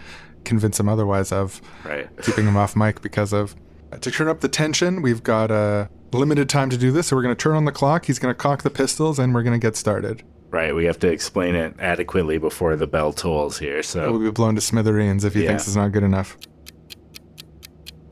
convince 0.45 0.79
him 0.79 0.89
otherwise 0.89 1.33
of, 1.33 1.61
Right. 1.85 2.09
keeping 2.23 2.47
him 2.47 2.57
off 2.57 2.77
mic 2.85 3.03
because 3.03 3.33
of. 3.33 3.57
Uh, 3.93 3.97
to 3.99 4.11
turn 4.11 4.29
up 4.29 4.41
the 4.41 4.49
tension, 4.49 5.03
we've 5.03 5.23
got 5.23 5.51
a 5.51 5.89
limited 6.13 6.49
time 6.49 6.71
to 6.71 6.77
do 6.77 6.93
this, 6.93 7.09
so 7.09 7.17
we're 7.17 7.23
going 7.23 7.35
to 7.35 7.43
turn 7.43 7.57
on 7.57 7.65
the 7.65 7.73
clock. 7.73 8.07
He's 8.07 8.19
going 8.19 8.33
to 8.33 8.39
cock 8.39 8.63
the 8.63 8.71
pistols, 8.71 9.19
and 9.19 9.35
we're 9.35 9.43
going 9.43 9.59
to 9.59 9.65
get 9.65 9.75
started. 9.77 10.23
Right. 10.51 10.73
We 10.73 10.85
have 10.85 11.01
to 11.01 11.09
explain 11.09 11.57
it 11.57 11.75
adequately 11.81 12.39
before 12.39 12.77
the 12.77 12.87
bell 12.87 13.13
tolls 13.13 13.59
here. 13.59 13.83
So 13.83 14.09
We'll 14.13 14.21
be 14.21 14.31
blown 14.31 14.55
to 14.55 14.61
smithereens 14.61 15.25
if 15.25 15.35
he 15.35 15.43
Yeah. 15.43 15.49
thinks 15.49 15.67
it's 15.67 15.75
not 15.75 15.91
good 15.91 16.05
enough. 16.05 16.37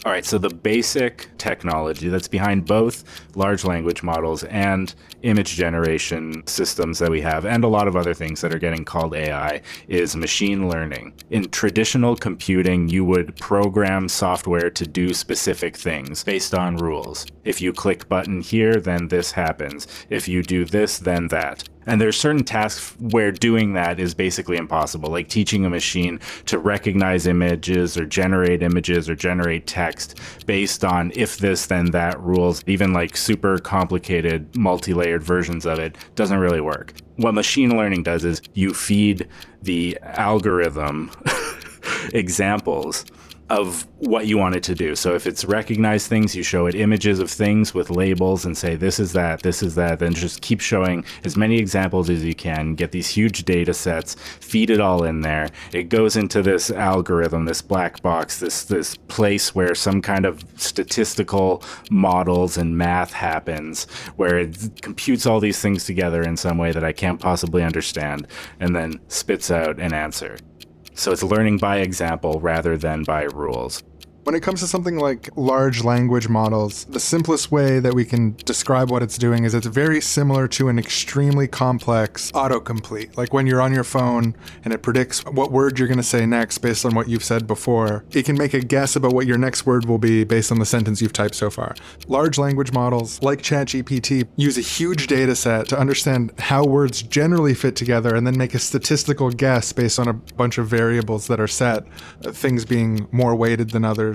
All 0.04 0.11
right, 0.11 0.25
so 0.25 0.37
the 0.37 0.49
basic 0.49 1.28
technology 1.38 2.09
that's 2.09 2.26
behind 2.26 2.64
both 2.64 3.04
large 3.37 3.64
language 3.64 4.02
models 4.02 4.42
and 4.42 4.92
image 5.23 5.54
generation 5.54 6.44
systems 6.44 6.99
that 6.99 7.09
we 7.09 7.21
have, 7.21 7.47
and 7.47 7.62
a 7.62 7.68
lot 7.68 7.87
of 7.87 7.94
other 7.94 8.12
things 8.12 8.40
that 8.40 8.52
are 8.52 8.59
getting 8.59 8.85
called 8.85 9.14
AI, 9.14 9.62
is 9.87 10.16
machine 10.16 10.68
learning. 10.68 11.12
In 11.30 11.49
traditional 11.50 12.16
computing, 12.16 12.88
you 12.88 13.04
would 13.04 13.37
program 13.37 14.09
software 14.09 14.71
to 14.71 14.87
do 14.88 15.14
specific 15.14 15.76
things 15.76 16.25
based 16.25 16.52
on 16.52 16.78
rules. 16.78 17.25
If 17.44 17.61
you 17.61 17.73
click 17.73 18.09
button 18.09 18.40
here, 18.40 18.80
then 18.80 19.06
this 19.06 19.30
happens. 19.30 19.87
If 20.11 20.26
you 20.26 20.42
do 20.42 20.64
this, 20.64 20.99
then 20.99 21.28
that. 21.28 21.62
And 21.86 22.00
there's 22.00 22.16
certain 22.16 22.44
tasks 22.44 22.94
where 22.98 23.32
doing 23.32 23.72
that 23.74 23.98
is 23.98 24.14
basically 24.14 24.56
impossible, 24.56 25.10
like 25.10 25.28
teaching 25.28 25.64
a 25.64 25.70
machine 25.70 26.20
to 26.46 26.58
recognize 26.58 27.26
images 27.26 27.96
or 27.96 28.06
generate 28.06 28.62
images 28.62 29.08
or 29.08 29.14
generate 29.14 29.66
text 29.66 30.18
based 30.46 30.84
on 30.84 31.12
if 31.14 31.38
this 31.38 31.66
then 31.66 31.86
that 31.86 32.20
rules. 32.20 32.62
Even 32.66 32.92
like 32.92 33.16
super 33.16 33.58
complicated 33.58 34.54
multi-layered 34.56 35.22
versions 35.22 35.66
of 35.66 35.78
it 35.78 35.96
doesn't 36.14 36.38
really 36.38 36.60
work. 36.60 36.94
What 37.16 37.34
machine 37.34 37.76
learning 37.76 38.04
does 38.04 38.24
is 38.24 38.40
you 38.54 38.72
feed 38.74 39.28
the 39.62 39.98
algorithm 40.02 41.10
examples 42.12 43.04
of 43.52 43.87
what 43.99 44.26
you 44.26 44.38
want 44.38 44.56
it 44.56 44.62
to 44.62 44.75
do. 44.75 44.97
So 44.97 45.14
if 45.14 45.26
it's 45.26 45.44
recognize 45.44 46.09
things, 46.09 46.35
you 46.35 46.42
show 46.42 46.64
it 46.66 46.75
images 46.75 47.18
of 47.18 47.30
things 47.30 47.75
with 47.75 47.90
labels 47.90 48.47
and 48.47 48.56
say, 48.56 48.76
this 48.76 48.99
is 48.99 49.12
that, 49.12 49.42
this 49.42 49.62
is 49.62 49.75
that, 49.75 49.99
then 49.99 50.14
just 50.14 50.40
keep 50.40 50.62
showing 50.62 51.04
as 51.25 51.37
many 51.37 51.59
examples 51.59 52.09
as 52.09 52.25
you 52.25 52.35
can, 52.35 52.75
get 52.75 52.92
these 52.92 53.09
huge 53.09 53.44
data 53.44 53.75
sets, 53.75 54.14
feed 54.40 54.71
it 54.71 54.80
all 54.80 55.04
in 55.04 55.21
there. 55.21 55.50
It 55.75 55.90
goes 55.90 56.16
into 56.16 56.40
this 56.40 56.71
algorithm, 56.71 57.44
this 57.44 57.61
black 57.61 58.00
box, 58.00 58.40
this, 58.40 58.64
this 58.64 58.97
place 58.97 59.54
where 59.54 59.75
some 59.75 60.00
kind 60.00 60.25
of 60.25 60.42
statistical 60.56 61.62
models 61.90 62.56
and 62.56 62.78
math 62.78 63.12
happens, 63.12 63.85
where 64.16 64.38
it 64.38 64.80
computes 64.80 65.26
all 65.26 65.40
these 65.40 65.61
things 65.61 65.85
together 65.85 66.23
in 66.23 66.38
some 66.38 66.56
way 66.56 66.73
that 66.73 66.85
I 66.85 66.92
can't 66.92 67.21
possibly 67.21 67.62
understand, 67.62 68.28
and 68.61 68.75
then 68.75 68.99
spits 69.09 69.50
out 69.50 69.78
an 69.78 69.92
answer. 69.92 70.38
So 70.94 71.12
it's 71.12 71.22
learning 71.22 71.58
by 71.58 71.78
example 71.78 72.40
rather 72.40 72.76
than 72.76 73.04
by 73.04 73.25
rules. 73.25 73.82
When 74.24 74.36
it 74.36 74.40
comes 74.44 74.60
to 74.60 74.68
something 74.68 74.98
like 74.98 75.30
large 75.34 75.82
language 75.82 76.28
models, 76.28 76.84
the 76.84 77.00
simplest 77.00 77.50
way 77.50 77.80
that 77.80 77.92
we 77.92 78.04
can 78.04 78.36
describe 78.44 78.88
what 78.88 79.02
it's 79.02 79.18
doing 79.18 79.42
is 79.42 79.52
it's 79.52 79.66
very 79.66 80.00
similar 80.00 80.46
to 80.46 80.68
an 80.68 80.78
extremely 80.78 81.48
complex 81.48 82.30
autocomplete. 82.30 83.16
Like 83.16 83.32
when 83.32 83.48
you're 83.48 83.60
on 83.60 83.74
your 83.74 83.82
phone 83.82 84.36
and 84.64 84.72
it 84.72 84.78
predicts 84.78 85.24
what 85.24 85.50
word 85.50 85.76
you're 85.76 85.88
going 85.88 85.98
to 85.98 86.04
say 86.04 86.24
next 86.24 86.58
based 86.58 86.84
on 86.84 86.94
what 86.94 87.08
you've 87.08 87.24
said 87.24 87.48
before, 87.48 88.04
it 88.12 88.24
can 88.24 88.38
make 88.38 88.54
a 88.54 88.60
guess 88.60 88.94
about 88.94 89.12
what 89.12 89.26
your 89.26 89.38
next 89.38 89.66
word 89.66 89.86
will 89.86 89.98
be 89.98 90.22
based 90.22 90.52
on 90.52 90.60
the 90.60 90.66
sentence 90.66 91.02
you've 91.02 91.12
typed 91.12 91.34
so 91.34 91.50
far. 91.50 91.74
Large 92.06 92.38
language 92.38 92.72
models 92.72 93.20
like 93.22 93.42
ChatGPT 93.42 94.28
use 94.36 94.56
a 94.56 94.60
huge 94.60 95.08
data 95.08 95.34
set 95.34 95.68
to 95.70 95.76
understand 95.76 96.32
how 96.38 96.64
words 96.64 97.02
generally 97.02 97.54
fit 97.54 97.74
together 97.74 98.14
and 98.14 98.24
then 98.24 98.38
make 98.38 98.54
a 98.54 98.60
statistical 98.60 99.30
guess 99.30 99.72
based 99.72 99.98
on 99.98 100.06
a 100.06 100.12
bunch 100.12 100.58
of 100.58 100.68
variables 100.68 101.26
that 101.26 101.40
are 101.40 101.48
set, 101.48 101.84
uh, 102.24 102.30
things 102.30 102.64
being 102.64 103.08
more 103.10 103.34
weighted 103.34 103.70
than 103.70 103.84
others 103.84 104.12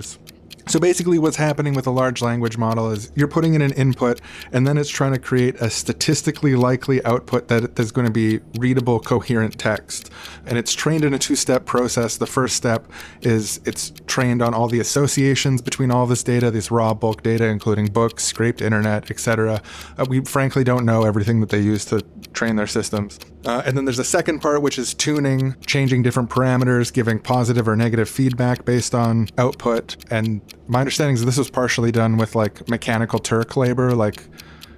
so 0.68 0.82
basically, 0.82 1.18
what's 1.18 1.38
happening 1.38 1.74
with 1.74 1.88
a 1.88 1.92
large 1.92 2.22
language 2.22 2.58
model 2.58 2.92
is 2.92 3.10
you're 3.16 3.30
putting 3.30 3.54
in 3.54 3.62
an 3.62 3.72
input, 3.74 4.20
and 4.52 4.68
then 4.68 4.78
it's 4.78 4.90
trying 4.90 5.14
to 5.14 5.20
create 5.20 5.56
a 5.62 5.70
statistically 5.70 6.56
likely 6.56 7.04
output 7.06 7.48
that 7.48 7.80
is 7.80 7.94
going 7.94 8.06
to 8.06 8.12
be 8.12 8.42
readable, 8.60 9.00
coherent 9.00 9.58
text. 9.58 10.10
And 10.46 10.58
it's 10.58 10.74
trained 10.74 11.06
in 11.06 11.14
a 11.14 11.20
two 11.20 11.38
step 11.38 11.66
process. 11.66 12.18
The 12.18 12.28
first 12.28 12.58
step 12.58 12.92
is 13.22 13.62
it's 13.64 13.94
trained 14.08 14.42
on 14.42 14.54
all 14.54 14.68
the 14.68 14.82
associations 14.82 15.62
between 15.62 15.90
all 15.90 16.06
this 16.06 16.22
data, 16.22 16.52
this 16.52 16.70
raw 16.70 16.94
bulk 16.94 17.24
data, 17.24 17.46
including 17.46 17.88
books, 17.88 18.26
scraped 18.26 18.62
internet, 18.62 19.10
etc. 19.10 19.62
Uh, 19.98 20.06
we 20.10 20.20
frankly 20.26 20.66
don't 20.66 20.86
know 20.86 21.04
everything 21.04 21.40
that 21.40 21.50
they 21.50 21.62
use 21.62 21.86
to 21.86 22.02
train 22.34 22.58
their 22.58 22.68
systems. 22.68 23.20
Uh, 23.46 23.62
and 23.66 23.78
then 23.78 23.86
there's 23.86 24.00
a 24.00 24.04
second 24.04 24.40
part, 24.40 24.62
which 24.62 24.78
is 24.78 24.94
tuning, 24.94 25.56
changing 25.66 26.04
different 26.04 26.30
parameters, 26.30 26.92
giving 26.92 27.20
positive 27.20 27.68
or 27.68 27.76
negative 27.76 28.10
feedback 28.10 28.66
based 28.66 28.94
on 28.94 29.28
output. 29.38 29.96
And 30.12 30.42
my 30.68 30.80
understanding 30.80 31.16
is 31.16 31.24
this 31.24 31.38
was 31.38 31.50
partially 31.50 31.92
done 31.92 32.18
with 32.18 32.36
like 32.36 32.68
mechanical 32.68 33.20
Turk 33.20 33.56
labor, 33.56 33.94
like 33.94 34.24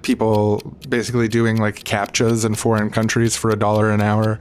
people 0.02 0.76
basically 0.88 1.28
doing 1.28 1.56
like 1.56 1.84
captchas 1.84 2.44
in 2.44 2.54
foreign 2.54 2.90
countries 2.90 3.36
for 3.36 3.50
a 3.50 3.56
dollar 3.56 3.90
an 3.90 4.00
hour 4.00 4.38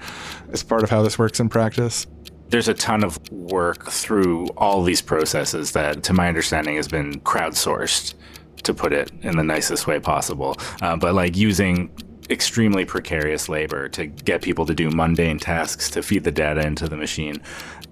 as 0.51 0.63
part 0.63 0.83
of 0.83 0.89
how 0.89 1.01
this 1.01 1.19
works 1.19 1.39
in 1.39 1.49
practice 1.49 2.07
there's 2.49 2.67
a 2.67 2.73
ton 2.73 3.03
of 3.03 3.19
work 3.31 3.91
through 3.91 4.47
all 4.57 4.81
these 4.83 5.01
processes 5.01 5.73
that, 5.73 6.01
to 6.01 6.13
my 6.13 6.27
understanding, 6.27 6.75
has 6.77 6.87
been 6.87 7.19
crowdsourced, 7.21 8.15
to 8.63 8.73
put 8.73 8.93
it 8.93 9.11
in 9.21 9.37
the 9.37 9.43
nicest 9.43 9.87
way 9.87 9.99
possible. 9.99 10.55
Uh, 10.81 10.95
but 10.95 11.13
like 11.13 11.35
using 11.35 11.89
extremely 12.29 12.85
precarious 12.85 13.49
labor 13.49 13.89
to 13.89 14.05
get 14.05 14.41
people 14.41 14.65
to 14.65 14.73
do 14.73 14.89
mundane 14.89 15.39
tasks 15.39 15.89
to 15.91 16.03
feed 16.03 16.23
the 16.23 16.31
data 16.31 16.65
into 16.65 16.87
the 16.87 16.97
machine. 16.97 17.41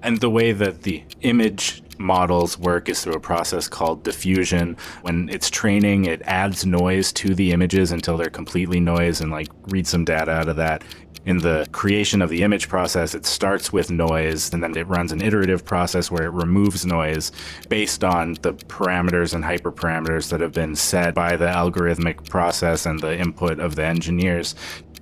And 0.04 0.20
the 0.20 0.30
way 0.30 0.52
that 0.52 0.84
the 0.84 1.04
image 1.22 1.82
models 2.00 2.58
work 2.60 2.90
is 2.90 3.04
through 3.04 3.16
a 3.16 3.20
process 3.20 3.68
called 3.68 4.04
diffusion. 4.04 4.78
When 5.02 5.30
it's 5.30 5.50
training, 5.50 6.06
it 6.06 6.22
adds 6.26 6.66
noise 6.66 7.12
to 7.14 7.34
the 7.34 7.52
images 7.52 7.92
until 7.92 8.18
they're 8.18 8.30
completely 8.30 8.80
noise 8.80 9.22
and 9.22 9.32
like 9.32 9.50
read 9.70 9.88
some 9.88 10.06
data 10.06 10.32
out 10.32 10.50
of 10.50 10.56
that 10.58 10.84
in 11.28 11.40
the 11.40 11.68
creation 11.74 12.22
of 12.22 12.30
the 12.30 12.42
image 12.42 12.70
process, 12.70 13.14
it 13.14 13.26
starts 13.26 13.74
with 13.74 13.92
noise 13.92 14.54
and 14.54 14.64
then 14.64 14.78
it 14.78 14.88
runs 14.88 15.12
an 15.12 15.22
iterative 15.22 15.66
process 15.66 16.10
where 16.10 16.24
it 16.24 16.32
removes 16.32 16.86
noise 16.86 17.34
based 17.68 18.06
on 18.06 18.36
the 18.44 18.54
parameters 18.54 19.34
and 19.34 19.44
hyperparameters 19.44 20.30
that 20.30 20.40
have 20.40 20.54
been 20.54 20.74
set 20.74 21.14
by 21.14 21.36
the 21.36 21.46
algorithmic 21.46 22.30
process 22.30 22.86
and 22.86 23.02
the 23.02 23.20
input 23.20 23.60
of 23.60 23.76
the 23.76 23.84
engineers. 23.84 24.56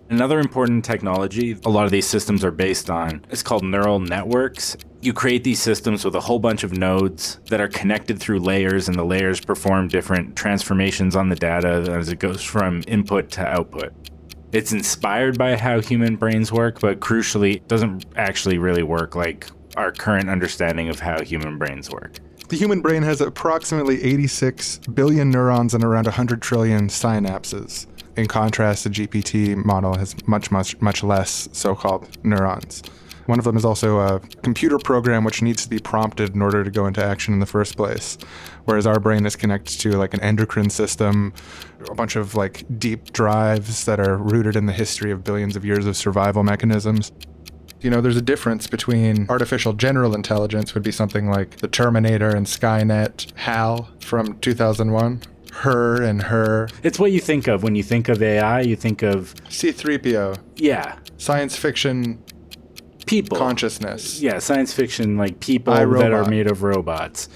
Another 0.10 0.39
important 0.39 0.84
technology 0.84 1.58
a 1.63 1.70
lot 1.70 1.86
of 1.86 1.91
these 1.91 2.08
systems 2.08 2.44
are 2.44 2.51
based 2.51 2.89
on 2.89 3.24
is 3.29 3.44
called 3.44 3.63
neural 3.63 4.00
networks. 4.00 4.77
You 5.01 5.13
create 5.13 5.44
these 5.44 5.62
systems 5.62 6.03
with 6.03 6.15
a 6.15 6.20
whole 6.20 6.39
bunch 6.39 6.63
of 6.63 6.75
nodes 6.75 7.39
that 7.50 7.62
are 7.62 7.67
connected 7.67 8.20
through 8.20 8.39
layers, 8.39 8.88
and 8.88 8.98
the 8.98 9.03
layers 9.03 9.39
perform 9.39 9.88
different 9.88 10.36
transformations 10.36 11.15
on 11.15 11.29
the 11.29 11.36
data 11.36 11.86
as 11.96 12.10
it 12.10 12.17
goes 12.17 12.41
from 12.41 12.84
input 12.88 13.29
to 13.32 13.46
output. 13.46 13.94
It's 14.55 14.71
inspired 14.71 15.38
by 15.38 15.57
how 15.57 15.81
human 15.81 16.15
brains 16.15 16.50
work, 16.50 16.79
but 16.79 17.01
crucially, 17.01 17.67
doesn't 17.67 18.05
actually 18.15 18.57
really 18.57 18.83
work 18.83 19.13
like 19.13 19.50
our 19.75 19.91
current 19.91 20.29
understanding 20.29 20.88
of 20.88 20.97
how 20.97 21.21
human 21.21 21.57
brains 21.57 21.91
work. 21.91 22.19
The 22.47 22.55
human 22.55 22.79
brain 22.79 23.03
has 23.03 23.19
approximately 23.19 24.01
86 24.01 24.77
billion 24.93 25.29
neurons 25.29 25.74
and 25.74 25.83
around 25.83 26.05
100 26.05 26.41
trillion 26.41 26.88
synapses. 26.88 27.85
In 28.15 28.27
contrast, 28.27 28.85
the 28.85 28.91
GPT 28.91 29.57
model 29.65 29.97
has 29.97 30.15
much, 30.25 30.50
much, 30.51 30.79
much 30.79 31.03
less 31.03 31.50
so 31.51 31.75
called 31.75 32.07
neurons. 32.24 32.81
One 33.25 33.39
of 33.39 33.45
them 33.45 33.57
is 33.57 33.65
also 33.65 34.00
a 34.00 34.19
computer 34.43 34.77
program 34.77 35.24
which 35.24 35.41
needs 35.41 35.63
to 35.63 35.69
be 35.69 35.79
prompted 35.79 36.35
in 36.35 36.41
order 36.41 36.63
to 36.63 36.69
go 36.69 36.85
into 36.85 37.03
action 37.03 37.33
in 37.33 37.39
the 37.39 37.45
first 37.45 37.75
place. 37.75 38.17
Whereas 38.65 38.85
our 38.85 39.00
brain 39.00 39.25
is 39.25 39.35
connected 39.35 39.79
to 39.81 39.97
like 39.97 40.13
an 40.13 40.21
endocrine 40.21 40.69
system, 40.69 41.33
a 41.89 41.96
bunch 41.96 42.15
of 42.15 42.36
like 42.36 42.63
deep 42.77 43.13
drives 43.13 43.86
that 43.86 44.00
are 44.00 44.18
rooted 44.18 44.56
in 44.56 44.65
the 44.65 44.74
history 44.74 45.12
of 45.12 45.24
billions 45.24 45.56
of 45.56 45.65
years 45.65 45.86
of 45.86 45.96
survival 45.96 46.44
mechanisms. 46.44 47.12
You 47.82 47.89
know, 47.89 48.01
there's 48.01 48.18
a 48.18 48.22
difference 48.22 48.68
between 48.68 49.27
artificial 49.30 49.74
general 49.74 50.15
intelligence 50.15 50.74
would 50.74 50.84
be 50.84 50.92
something 50.92 51.30
like 51.30 51.58
the 51.58 51.68
Terminator 51.68 52.30
and 52.30 52.46
Skynet, 52.46 53.32
HAL 53.36 53.89
from 54.00 54.39
2001 54.39 55.22
her 55.56 56.04
and 56.04 56.22
her. 56.24 56.68
It's 56.84 57.00
what 57.00 57.13
you 57.13 57.22
think 57.22 57.48
of 57.48 57.63
when 57.63 57.75
you 57.75 57.84
think 57.84 58.10
of 58.10 58.22
AI. 58.22 58.60
You 58.60 58.75
think 58.75 59.04
of 59.04 59.34
C3PO. 59.46 60.38
Yeah. 60.58 61.00
Science 61.18 61.56
fiction 61.56 62.22
people 63.06 63.38
consciousness. 63.38 64.20
Yeah, 64.20 64.39
science 64.39 64.74
fiction 64.74 65.18
like 65.18 65.39
people 65.39 65.74
that 65.74 66.12
are 66.12 66.25
made 66.30 66.50
of 66.50 66.63
robots. 66.63 67.30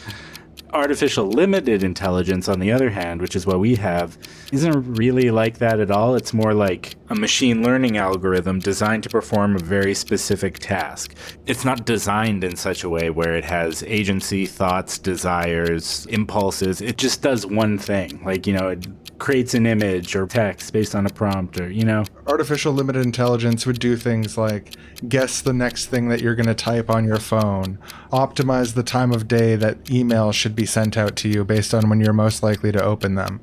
Artificial 0.72 1.28
limited 1.28 1.84
intelligence, 1.84 2.48
on 2.48 2.60
the 2.60 2.72
other 2.72 2.92
hand, 2.92 3.22
which 3.22 3.36
is 3.36 3.48
what 3.48 3.60
we 3.60 3.76
have, 3.76 4.18
isn't 4.52 4.98
really 4.98 5.32
like 5.32 5.58
that 5.58 5.80
at 5.80 5.90
all. 5.90 6.16
It's 6.16 6.34
more 6.34 6.54
like 6.54 6.96
a 7.10 7.16
machine 7.16 7.64
learning 7.64 7.98
algorithm 7.98 8.60
designed 8.60 9.04
to 9.04 9.10
perform 9.10 9.56
a 9.56 9.60
very 9.60 9.96
specific 9.96 10.60
task. 10.60 11.16
It's 11.48 11.66
not 11.66 11.86
designed 11.86 12.44
in 12.44 12.56
such 12.56 12.84
a 12.84 12.90
way 12.90 13.10
where 13.10 13.36
it 13.36 13.46
has 13.46 13.82
agency, 13.84 14.46
thoughts, 14.46 15.00
desires, 15.00 16.06
impulses. 16.08 16.82
It 16.82 16.98
just 16.98 17.24
does 17.24 17.46
one 17.48 17.80
thing. 17.80 18.22
Like, 18.24 18.46
you 18.46 18.54
know, 18.54 18.70
it 18.70 18.86
creates 19.20 19.54
an 19.54 19.66
image 19.66 20.16
or 20.16 20.26
text 20.26 20.74
based 20.74 20.96
on 20.96 21.06
a 21.06 21.10
prompt 21.10 21.60
or, 21.60 21.70
you 21.72 21.84
know. 21.84 22.04
Artificial 22.28 22.74
limited 22.74 23.06
intelligence 23.06 23.66
would 23.66 23.80
do 23.80 23.96
things 23.96 24.38
like 24.38 24.76
guess 25.08 25.42
the 25.42 25.54
next 25.54 25.88
thing 25.88 26.10
that 26.10 26.22
you're 26.22 26.36
going 26.36 26.48
to 26.48 26.54
type 26.54 26.90
on 26.90 27.06
your 27.06 27.20
phone, 27.20 27.78
optimize 28.12 28.74
the 28.74 28.84
time 28.84 29.12
of 29.12 29.28
day 29.28 29.56
that 29.56 29.84
emails 29.86 30.34
should 30.34 30.56
be 30.56 30.66
sent 30.66 30.98
out 30.98 31.16
to 31.18 31.30
you 31.30 31.44
based 31.44 31.74
on 31.74 31.90
when 31.90 32.00
you're 32.00 32.14
most 32.14 32.44
likely 32.44 32.72
to 32.72 32.84
open 32.84 33.16
them. 33.16 33.40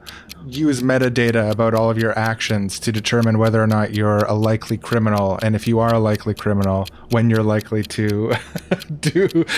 Use 0.46 0.80
metadata 0.80 1.50
about 1.50 1.74
all 1.74 1.90
of 1.90 1.98
your 1.98 2.16
actions 2.18 2.78
to 2.80 2.92
determine 2.92 3.38
whether 3.38 3.62
or 3.62 3.66
not 3.66 3.94
you're 3.94 4.24
a 4.24 4.34
likely 4.34 4.78
criminal, 4.78 5.38
and 5.42 5.54
if 5.54 5.66
you 5.66 5.78
are 5.80 5.94
a 5.94 5.98
likely 5.98 6.34
criminal, 6.34 6.86
when 7.10 7.28
you're 7.28 7.42
likely 7.42 7.82
to 7.82 8.32
do. 9.00 9.44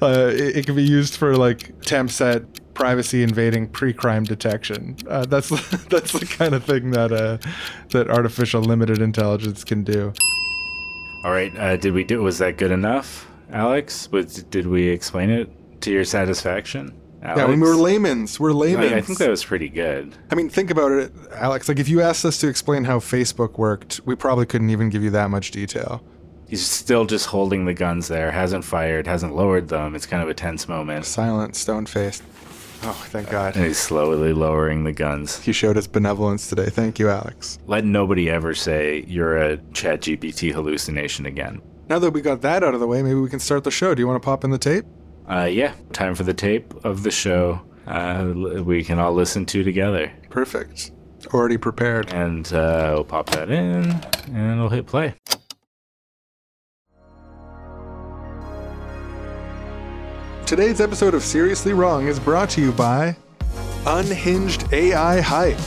Uh, 0.00 0.30
it, 0.32 0.58
it 0.58 0.66
can 0.66 0.76
be 0.76 0.82
used 0.82 1.16
for 1.16 1.36
like 1.36 1.70
attempts 1.70 2.20
at 2.20 2.42
privacy 2.74 3.24
invading 3.24 3.66
pre-crime 3.68 4.22
detection. 4.22 4.96
Uh, 5.08 5.24
that's 5.26 5.48
that's 5.88 6.12
the 6.12 6.24
kind 6.24 6.54
of 6.54 6.64
thing 6.64 6.92
that 6.92 7.12
uh, 7.12 7.38
that 7.90 8.08
artificial 8.08 8.62
limited 8.62 9.00
intelligence 9.00 9.64
can 9.64 9.82
do. 9.82 10.12
All 11.24 11.32
right, 11.32 11.54
uh, 11.56 11.76
did 11.76 11.92
we 11.92 12.04
do? 12.04 12.22
Was 12.22 12.38
that 12.38 12.56
good 12.56 12.70
enough, 12.70 13.28
Alex? 13.50 14.10
Was, 14.12 14.44
did 14.44 14.68
we 14.68 14.88
explain 14.88 15.30
it 15.30 15.50
to 15.80 15.90
your 15.90 16.04
satisfaction? 16.04 16.94
Alex? 17.22 17.38
Yeah, 17.38 17.44
I 17.44 17.48
mean, 17.48 17.60
we're 17.60 17.74
layman's. 17.74 18.38
We're 18.38 18.52
layman's. 18.52 18.92
I, 18.92 18.96
I 18.96 19.00
think 19.00 19.18
that 19.18 19.30
was 19.30 19.44
pretty 19.44 19.68
good. 19.68 20.14
I 20.30 20.34
mean, 20.34 20.48
think 20.48 20.70
about 20.70 20.92
it, 20.92 21.12
Alex. 21.32 21.68
Like, 21.68 21.78
if 21.78 21.88
you 21.88 22.00
asked 22.00 22.24
us 22.24 22.38
to 22.38 22.48
explain 22.48 22.84
how 22.84 22.98
Facebook 22.98 23.58
worked, 23.58 24.00
we 24.04 24.14
probably 24.14 24.46
couldn't 24.46 24.70
even 24.70 24.88
give 24.88 25.02
you 25.02 25.10
that 25.10 25.30
much 25.30 25.50
detail. 25.50 26.02
He's 26.48 26.64
still 26.64 27.04
just 27.04 27.26
holding 27.26 27.66
the 27.66 27.74
guns 27.74 28.08
there, 28.08 28.30
hasn't 28.30 28.64
fired, 28.64 29.06
hasn't 29.06 29.34
lowered 29.36 29.68
them. 29.68 29.94
It's 29.94 30.06
kind 30.06 30.22
of 30.22 30.28
a 30.28 30.34
tense 30.34 30.66
moment. 30.68 31.04
Silent, 31.04 31.56
stone 31.56 31.84
faced. 31.84 32.22
Oh, 32.84 32.92
thank 33.08 33.28
God. 33.28 33.56
And 33.56 33.64
he's 33.66 33.78
slowly 33.78 34.32
lowering 34.32 34.84
the 34.84 34.92
guns. 34.92 35.40
He 35.40 35.52
showed 35.52 35.76
us 35.76 35.86
benevolence 35.88 36.48
today. 36.48 36.70
Thank 36.70 36.98
you, 36.98 37.10
Alex. 37.10 37.58
Let 37.66 37.84
nobody 37.84 38.30
ever 38.30 38.54
say 38.54 39.04
you're 39.08 39.36
a 39.36 39.56
ChatGPT 39.56 40.52
hallucination 40.52 41.26
again. 41.26 41.60
Now 41.88 41.98
that 41.98 42.12
we 42.12 42.20
got 42.20 42.42
that 42.42 42.62
out 42.62 42.74
of 42.74 42.80
the 42.80 42.86
way, 42.86 43.02
maybe 43.02 43.18
we 43.18 43.28
can 43.28 43.40
start 43.40 43.64
the 43.64 43.70
show. 43.70 43.94
Do 43.94 44.00
you 44.00 44.06
want 44.06 44.22
to 44.22 44.24
pop 44.24 44.44
in 44.44 44.50
the 44.50 44.58
tape? 44.58 44.84
Uh, 45.28 45.44
yeah, 45.44 45.74
time 45.92 46.14
for 46.14 46.22
the 46.22 46.32
tape 46.32 46.72
of 46.84 47.02
the 47.02 47.10
show. 47.10 47.60
Uh, 47.86 48.32
we 48.64 48.82
can 48.82 48.98
all 48.98 49.12
listen 49.12 49.44
to 49.46 49.62
together. 49.62 50.10
Perfect. 50.30 50.92
Already 51.34 51.58
prepared. 51.58 52.12
And 52.12 52.50
uh, 52.52 52.92
we'll 52.94 53.04
pop 53.04 53.28
that 53.30 53.50
in 53.50 53.90
and 54.34 54.60
we'll 54.60 54.70
hit 54.70 54.86
play. 54.86 55.14
Today's 60.46 60.80
episode 60.80 61.12
of 61.12 61.22
Seriously 61.22 61.74
Wrong 61.74 62.06
is 62.06 62.18
brought 62.18 62.48
to 62.50 62.62
you 62.62 62.72
by 62.72 63.14
Unhinged 63.86 64.72
AI 64.72 65.20
Hype. 65.20 65.58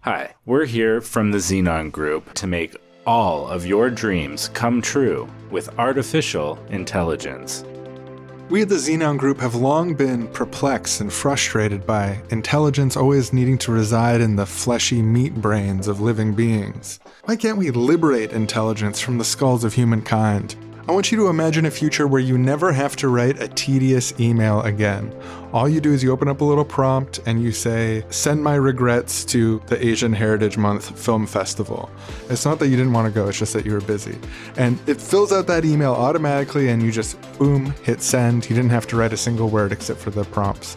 Hi, 0.00 0.34
we're 0.44 0.64
here 0.64 1.00
from 1.00 1.30
the 1.30 1.38
Xenon 1.38 1.92
Group 1.92 2.34
to 2.34 2.48
make 2.48 2.74
all 3.06 3.48
of 3.48 3.66
your 3.66 3.90
dreams 3.90 4.48
come 4.48 4.82
true 4.82 5.28
with 5.50 5.78
artificial 5.78 6.58
intelligence. 6.70 7.64
We 8.50 8.62
at 8.62 8.68
the 8.68 8.74
Xenon 8.74 9.16
Group 9.16 9.38
have 9.38 9.54
long 9.54 9.94
been 9.94 10.26
perplexed 10.28 11.00
and 11.00 11.12
frustrated 11.12 11.86
by 11.86 12.20
intelligence 12.30 12.96
always 12.96 13.32
needing 13.32 13.56
to 13.58 13.72
reside 13.72 14.20
in 14.20 14.34
the 14.34 14.44
fleshy 14.44 15.02
meat 15.02 15.36
brains 15.36 15.86
of 15.86 16.00
living 16.00 16.34
beings. 16.34 16.98
Why 17.24 17.36
can't 17.36 17.58
we 17.58 17.70
liberate 17.70 18.32
intelligence 18.32 19.00
from 19.00 19.18
the 19.18 19.24
skulls 19.24 19.62
of 19.62 19.74
humankind? 19.74 20.56
I 20.88 20.92
want 20.92 21.12
you 21.12 21.18
to 21.18 21.28
imagine 21.28 21.66
a 21.66 21.70
future 21.70 22.08
where 22.08 22.20
you 22.20 22.38
never 22.38 22.72
have 22.72 22.96
to 22.96 23.08
write 23.08 23.40
a 23.40 23.48
tedious 23.48 24.18
email 24.18 24.62
again. 24.62 25.14
All 25.52 25.68
you 25.68 25.80
do 25.80 25.92
is 25.92 26.02
you 26.02 26.10
open 26.10 26.26
up 26.26 26.40
a 26.40 26.44
little 26.44 26.64
prompt 26.64 27.20
and 27.26 27.42
you 27.42 27.52
say, 27.52 28.02
Send 28.08 28.42
my 28.42 28.54
regrets 28.54 29.24
to 29.26 29.60
the 29.66 29.84
Asian 29.84 30.12
Heritage 30.12 30.56
Month 30.56 30.98
Film 30.98 31.26
Festival. 31.26 31.90
It's 32.30 32.46
not 32.46 32.58
that 32.60 32.68
you 32.68 32.76
didn't 32.76 32.94
want 32.94 33.06
to 33.06 33.12
go, 33.12 33.28
it's 33.28 33.38
just 33.38 33.52
that 33.52 33.66
you 33.66 33.72
were 33.72 33.82
busy. 33.82 34.18
And 34.56 34.78
it 34.88 35.00
fills 35.00 35.32
out 35.32 35.46
that 35.48 35.64
email 35.66 35.92
automatically 35.92 36.68
and 36.68 36.82
you 36.82 36.90
just 36.90 37.20
boom, 37.38 37.74
hit 37.82 38.00
send. 38.00 38.48
You 38.48 38.56
didn't 38.56 38.70
have 38.70 38.86
to 38.88 38.96
write 38.96 39.12
a 39.12 39.18
single 39.18 39.50
word 39.50 39.72
except 39.72 40.00
for 40.00 40.10
the 40.10 40.24
prompts. 40.24 40.76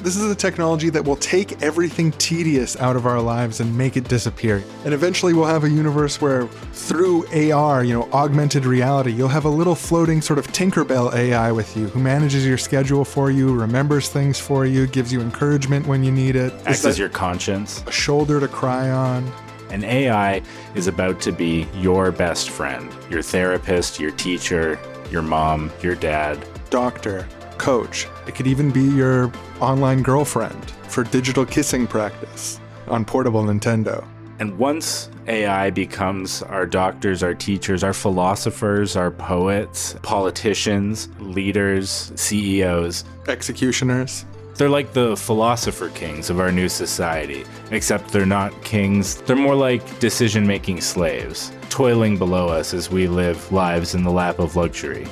This 0.00 0.16
is 0.16 0.30
a 0.30 0.34
technology 0.34 0.90
that 0.90 1.04
will 1.04 1.16
take 1.16 1.60
everything 1.60 2.12
tedious 2.12 2.76
out 2.76 2.94
of 2.94 3.04
our 3.04 3.20
lives 3.20 3.58
and 3.58 3.76
make 3.76 3.96
it 3.96 4.04
disappear. 4.04 4.62
And 4.84 4.94
eventually 4.94 5.34
we'll 5.34 5.46
have 5.46 5.64
a 5.64 5.68
universe 5.68 6.20
where 6.20 6.46
through 6.46 7.26
AR, 7.52 7.82
you 7.82 7.94
know, 7.94 8.08
augmented 8.12 8.64
reality, 8.64 9.10
you'll 9.10 9.26
have 9.26 9.44
a 9.44 9.50
little 9.50 9.74
floating 9.74 10.22
sort 10.22 10.38
of 10.38 10.46
Tinkerbell 10.52 11.12
AI 11.14 11.50
with 11.50 11.76
you 11.76 11.88
who 11.88 11.98
manages 11.98 12.46
your 12.46 12.58
schedule 12.58 13.04
for 13.04 13.32
you, 13.32 13.52
remembers 13.52 14.08
things 14.08 14.38
for 14.38 14.64
you, 14.64 14.86
gives 14.86 15.12
you 15.12 15.20
encouragement 15.20 15.84
when 15.88 16.04
you 16.04 16.12
need 16.12 16.36
it. 16.36 16.52
Acts 16.64 16.84
as 16.84 16.96
your 16.96 17.08
conscience. 17.08 17.82
A 17.88 17.92
shoulder 17.92 18.38
to 18.38 18.46
cry 18.46 18.90
on. 18.90 19.28
An 19.70 19.82
AI 19.82 20.42
is 20.76 20.86
about 20.86 21.20
to 21.22 21.32
be 21.32 21.66
your 21.74 22.12
best 22.12 22.50
friend, 22.50 22.94
your 23.10 23.20
therapist, 23.20 23.98
your 23.98 24.12
teacher, 24.12 24.78
your 25.10 25.22
mom, 25.22 25.72
your 25.82 25.96
dad. 25.96 26.38
Doctor, 26.70 27.26
coach. 27.58 28.06
It 28.26 28.34
could 28.34 28.46
even 28.46 28.70
be 28.70 28.82
your 28.82 29.32
online 29.60 30.02
girlfriend 30.02 30.70
for 30.88 31.04
digital 31.04 31.44
kissing 31.44 31.86
practice 31.86 32.60
on 32.86 33.04
portable 33.04 33.42
Nintendo. 33.42 34.06
And 34.40 34.56
once 34.56 35.10
AI 35.26 35.70
becomes 35.70 36.42
our 36.42 36.64
doctors, 36.64 37.22
our 37.22 37.34
teachers, 37.34 37.82
our 37.82 37.92
philosophers, 37.92 38.94
our 38.94 39.10
poets, 39.10 39.96
politicians, 40.02 41.08
leaders, 41.18 42.12
CEOs, 42.14 43.04
executioners, 43.26 44.24
they're 44.54 44.68
like 44.68 44.92
the 44.92 45.16
philosopher 45.16 45.88
kings 45.90 46.30
of 46.30 46.40
our 46.40 46.50
new 46.50 46.68
society, 46.68 47.44
except 47.70 48.10
they're 48.10 48.26
not 48.26 48.52
kings. 48.64 49.16
They're 49.22 49.36
more 49.36 49.54
like 49.54 50.00
decision 50.00 50.46
making 50.46 50.80
slaves, 50.80 51.52
toiling 51.68 52.18
below 52.18 52.48
us 52.48 52.74
as 52.74 52.90
we 52.90 53.06
live 53.06 53.52
lives 53.52 53.94
in 53.94 54.02
the 54.02 54.10
lap 54.10 54.40
of 54.40 54.56
luxury. 54.56 55.06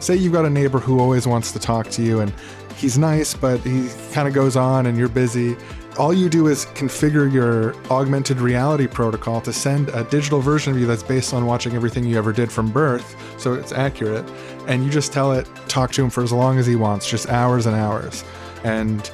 Say 0.00 0.16
you've 0.16 0.32
got 0.32 0.46
a 0.46 0.50
neighbor 0.50 0.78
who 0.78 0.98
always 0.98 1.26
wants 1.26 1.52
to 1.52 1.58
talk 1.58 1.90
to 1.90 2.02
you 2.02 2.20
and 2.20 2.32
he's 2.76 2.96
nice, 2.96 3.34
but 3.34 3.60
he 3.60 3.90
kind 4.12 4.26
of 4.26 4.32
goes 4.32 4.56
on 4.56 4.86
and 4.86 4.96
you're 4.96 5.08
busy. 5.08 5.56
All 5.98 6.14
you 6.14 6.30
do 6.30 6.46
is 6.46 6.64
configure 6.66 7.30
your 7.30 7.74
augmented 7.90 8.40
reality 8.40 8.86
protocol 8.86 9.42
to 9.42 9.52
send 9.52 9.90
a 9.90 10.04
digital 10.04 10.40
version 10.40 10.72
of 10.72 10.80
you 10.80 10.86
that's 10.86 11.02
based 11.02 11.34
on 11.34 11.44
watching 11.44 11.74
everything 11.74 12.04
you 12.04 12.16
ever 12.16 12.32
did 12.32 12.50
from 12.50 12.70
birth, 12.70 13.14
so 13.38 13.52
it's 13.52 13.72
accurate. 13.72 14.24
And 14.66 14.82
you 14.84 14.90
just 14.90 15.12
tell 15.12 15.32
it, 15.32 15.46
talk 15.68 15.92
to 15.92 16.04
him 16.04 16.08
for 16.08 16.22
as 16.22 16.32
long 16.32 16.58
as 16.58 16.66
he 16.66 16.76
wants, 16.76 17.10
just 17.10 17.28
hours 17.28 17.66
and 17.66 17.76
hours. 17.76 18.24
And 18.64 19.10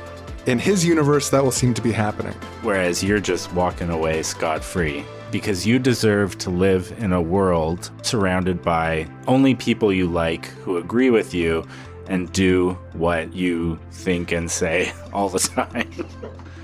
in 0.46 0.60
his 0.60 0.84
universe, 0.84 1.28
that 1.30 1.42
will 1.42 1.50
seem 1.50 1.74
to 1.74 1.82
be 1.82 1.90
happening. 1.90 2.34
Whereas 2.62 3.02
you're 3.02 3.20
just 3.20 3.52
walking 3.52 3.90
away 3.90 4.22
scot 4.22 4.62
free 4.62 5.04
because 5.30 5.66
you 5.66 5.78
deserve 5.78 6.38
to 6.38 6.50
live 6.50 6.94
in 6.98 7.12
a 7.12 7.20
world 7.20 7.90
surrounded 8.02 8.62
by 8.62 9.08
only 9.26 9.54
people 9.54 9.92
you 9.92 10.06
like 10.06 10.46
who 10.46 10.76
agree 10.76 11.10
with 11.10 11.34
you 11.34 11.66
and 12.08 12.32
do 12.32 12.72
what 12.92 13.32
you 13.34 13.78
think 13.90 14.32
and 14.32 14.50
say 14.50 14.92
all 15.12 15.28
the 15.28 15.38
time. 15.38 15.90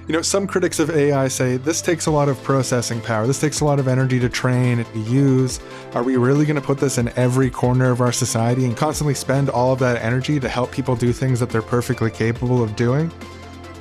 You 0.08 0.14
know, 0.14 0.22
some 0.22 0.48
critics 0.48 0.80
of 0.80 0.90
AI 0.90 1.28
say 1.28 1.56
this 1.56 1.80
takes 1.80 2.06
a 2.06 2.10
lot 2.10 2.28
of 2.28 2.42
processing 2.42 3.00
power. 3.00 3.26
This 3.26 3.40
takes 3.40 3.60
a 3.60 3.64
lot 3.64 3.78
of 3.78 3.86
energy 3.86 4.18
to 4.18 4.28
train 4.28 4.80
and 4.80 4.92
to 4.92 4.98
use. 4.98 5.60
Are 5.94 6.02
we 6.02 6.16
really 6.16 6.44
going 6.44 6.56
to 6.56 6.62
put 6.62 6.78
this 6.78 6.98
in 6.98 7.08
every 7.10 7.50
corner 7.50 7.90
of 7.92 8.00
our 8.00 8.10
society 8.10 8.64
and 8.64 8.76
constantly 8.76 9.14
spend 9.14 9.48
all 9.48 9.72
of 9.72 9.78
that 9.78 10.02
energy 10.02 10.40
to 10.40 10.48
help 10.48 10.72
people 10.72 10.96
do 10.96 11.12
things 11.12 11.38
that 11.38 11.50
they're 11.50 11.62
perfectly 11.62 12.10
capable 12.10 12.62
of 12.62 12.74
doing? 12.74 13.12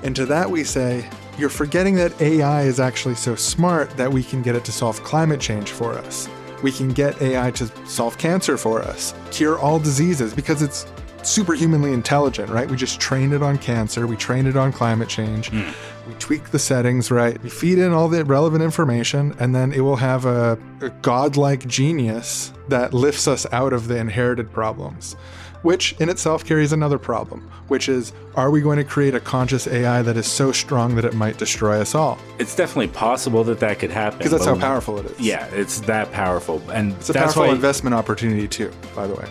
And 0.04 0.16
to 0.16 0.26
that 0.28 0.50
we 0.50 0.64
say, 0.64 1.10
you're 1.38 1.50
forgetting 1.50 1.96
that 1.96 2.20
AI 2.22 2.64
is 2.64 2.80
actually 2.80 3.16
so 3.16 3.36
smart 3.36 3.90
that 3.98 4.12
we 4.12 4.24
can 4.24 4.42
get 4.42 4.56
it 4.56 4.66
to 4.66 4.72
solve 4.72 5.04
climate 5.04 5.40
change 5.40 5.72
for 5.72 5.94
us. 5.94 6.30
We 6.62 6.72
can 6.72 6.90
get 6.90 7.22
AI 7.22 7.52
to 7.52 7.68
solve 7.88 8.18
cancer 8.18 8.58
for 8.58 8.82
us, 8.82 9.14
cure 9.32 9.58
all 9.58 9.80
diseases 9.80 10.34
because 10.34 10.62
it's 10.62 10.86
superhumanly 11.24 11.94
intelligent, 11.94 12.50
right? 12.50 12.70
We 12.70 12.78
just 12.78 13.00
train 13.00 13.32
it 13.32 13.44
on 13.44 13.58
cancer, 13.58 14.08
we 14.08 14.16
train 14.16 14.48
it 14.48 14.58
on 14.58 14.72
climate 14.72 15.10
change, 15.10 15.52
mm. 15.52 15.74
we 16.08 16.14
tweak 16.16 16.50
the 16.50 16.60
settings, 16.60 17.12
right? 17.12 17.42
We 17.42 17.50
feed 17.50 17.78
in 17.78 17.92
all 17.92 18.08
the 18.08 18.26
relevant 18.26 18.64
information, 18.64 19.36
and 19.40 19.54
then 19.54 19.72
it 19.72 19.82
will 19.82 19.98
have 19.98 20.26
a, 20.26 20.58
a 20.82 20.90
godlike 21.02 21.68
genius 21.68 22.54
that 22.70 22.94
lifts 22.94 23.28
us 23.28 23.46
out 23.52 23.74
of 23.74 23.88
the 23.88 23.98
inherited 23.98 24.52
problems. 24.52 25.16
Which 25.62 25.94
in 26.00 26.10
itself 26.10 26.44
carries 26.44 26.74
another 26.74 26.98
problem, 26.98 27.42
which 27.68 27.88
is 27.88 28.14
are 28.36 28.50
we 28.50 28.62
going 28.62 28.78
to 28.78 28.84
create 28.84 29.14
a 29.14 29.20
conscious 29.20 29.68
AI 29.68 30.02
that 30.02 30.18
is 30.18 30.26
so 30.26 30.52
strong 30.52 30.96
that 30.96 31.06
it 31.06 31.14
might 31.14 31.38
destroy 31.38 31.80
us 31.80 31.94
all? 31.94 32.18
It's 32.40 32.56
definitely 32.56 32.88
possible 32.88 33.44
that 33.44 33.60
that 33.60 33.78
could 33.78 33.92
happen. 33.92 34.18
Because 34.18 34.32
that's 34.32 34.46
how 34.46 34.58
powerful 34.58 34.98
it 35.00 35.06
is. 35.06 35.20
Yeah, 35.20 35.46
it's 35.48 35.82
that 35.82 36.12
powerful. 36.12 36.62
And 36.72 36.94
it's 36.94 37.10
a 37.10 37.14
that's 37.14 37.34
powerful 37.34 37.44
why, 37.44 37.54
investment 37.54 37.94
opportunity, 37.94 38.48
too, 38.48 38.72
by 38.96 39.06
the 39.06 39.14
way. 39.14 39.28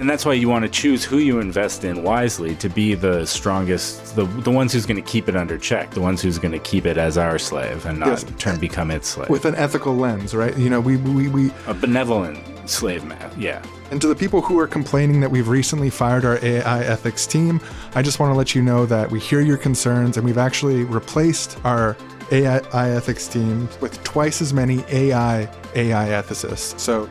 And 0.00 0.10
that's 0.10 0.26
why 0.26 0.32
you 0.32 0.48
want 0.48 0.64
to 0.64 0.68
choose 0.68 1.04
who 1.04 1.18
you 1.18 1.38
invest 1.38 1.84
in 1.84 2.02
wisely 2.02 2.56
to 2.56 2.68
be 2.68 2.94
the 2.94 3.24
strongest, 3.26 4.16
the, 4.16 4.24
the 4.24 4.50
ones 4.50 4.72
who's 4.72 4.86
going 4.86 5.00
to 5.00 5.08
keep 5.08 5.28
it 5.28 5.36
under 5.36 5.56
check, 5.56 5.90
the 5.90 6.00
ones 6.00 6.20
who's 6.20 6.38
going 6.38 6.52
to 6.52 6.58
keep 6.58 6.84
it 6.84 6.96
as 6.96 7.16
our 7.16 7.38
slave 7.38 7.86
and 7.86 8.00
not 8.00 8.08
yes. 8.08 8.24
turn 8.38 8.58
become 8.58 8.90
its 8.90 9.08
slave. 9.08 9.28
With 9.28 9.44
an 9.44 9.54
ethical 9.54 9.94
lens, 9.94 10.34
right? 10.34 10.56
You 10.58 10.68
know, 10.68 10.80
we, 10.80 10.96
we, 10.96 11.28
we 11.28 11.52
a 11.66 11.74
benevolent 11.74 12.38
slave 12.68 13.04
man, 13.04 13.30
yeah. 13.38 13.62
And 13.94 14.00
to 14.02 14.08
the 14.08 14.16
people 14.16 14.42
who 14.42 14.58
are 14.58 14.66
complaining 14.66 15.20
that 15.20 15.30
we've 15.30 15.46
recently 15.46 15.88
fired 15.88 16.24
our 16.24 16.44
AI 16.44 16.82
ethics 16.82 17.28
team, 17.28 17.60
I 17.94 18.02
just 18.02 18.18
want 18.18 18.32
to 18.32 18.36
let 18.36 18.52
you 18.52 18.60
know 18.60 18.86
that 18.86 19.08
we 19.08 19.20
hear 19.20 19.40
your 19.40 19.56
concerns 19.56 20.16
and 20.16 20.26
we've 20.26 20.36
actually 20.36 20.82
replaced 20.82 21.56
our 21.64 21.96
AI 22.32 22.90
ethics 22.90 23.28
team 23.28 23.68
with 23.80 24.02
twice 24.02 24.42
as 24.42 24.52
many 24.52 24.82
AI 24.88 25.48
AI 25.76 26.08
ethicists. 26.08 26.76
So 26.80 27.08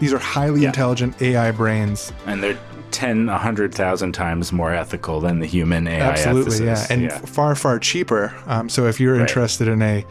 these 0.00 0.14
are 0.14 0.18
highly 0.18 0.62
yeah. 0.62 0.68
intelligent 0.68 1.20
AI 1.20 1.50
brains. 1.50 2.14
And 2.24 2.42
they're 2.42 2.58
10, 2.92 3.26
100,000 3.26 4.12
times 4.12 4.52
more 4.52 4.72
ethical 4.72 5.20
than 5.20 5.38
the 5.38 5.46
human 5.46 5.86
AI 5.86 6.00
Absolutely, 6.00 6.64
yeah, 6.64 6.86
and 6.88 7.02
yeah. 7.02 7.18
far 7.18 7.54
far 7.54 7.78
cheaper. 7.78 8.34
Um, 8.46 8.70
so 8.70 8.86
if 8.86 8.98
you're 8.98 9.16
Right. 9.16 9.20
interested 9.20 9.68
in 9.68 9.82
a 9.82 10.06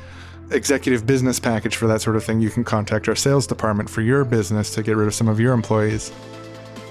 executive 0.51 1.05
business 1.05 1.39
package 1.39 1.75
for 1.75 1.87
that 1.87 2.01
sort 2.01 2.15
of 2.15 2.23
thing, 2.23 2.41
you 2.41 2.49
can 2.49 2.63
contact 2.63 3.07
our 3.07 3.15
sales 3.15 3.47
department 3.47 3.89
for 3.89 4.01
your 4.01 4.23
business 4.25 4.73
to 4.75 4.83
get 4.83 4.95
rid 4.95 5.07
of 5.07 5.13
some 5.13 5.27
of 5.27 5.39
your 5.39 5.53
employees. 5.53 6.11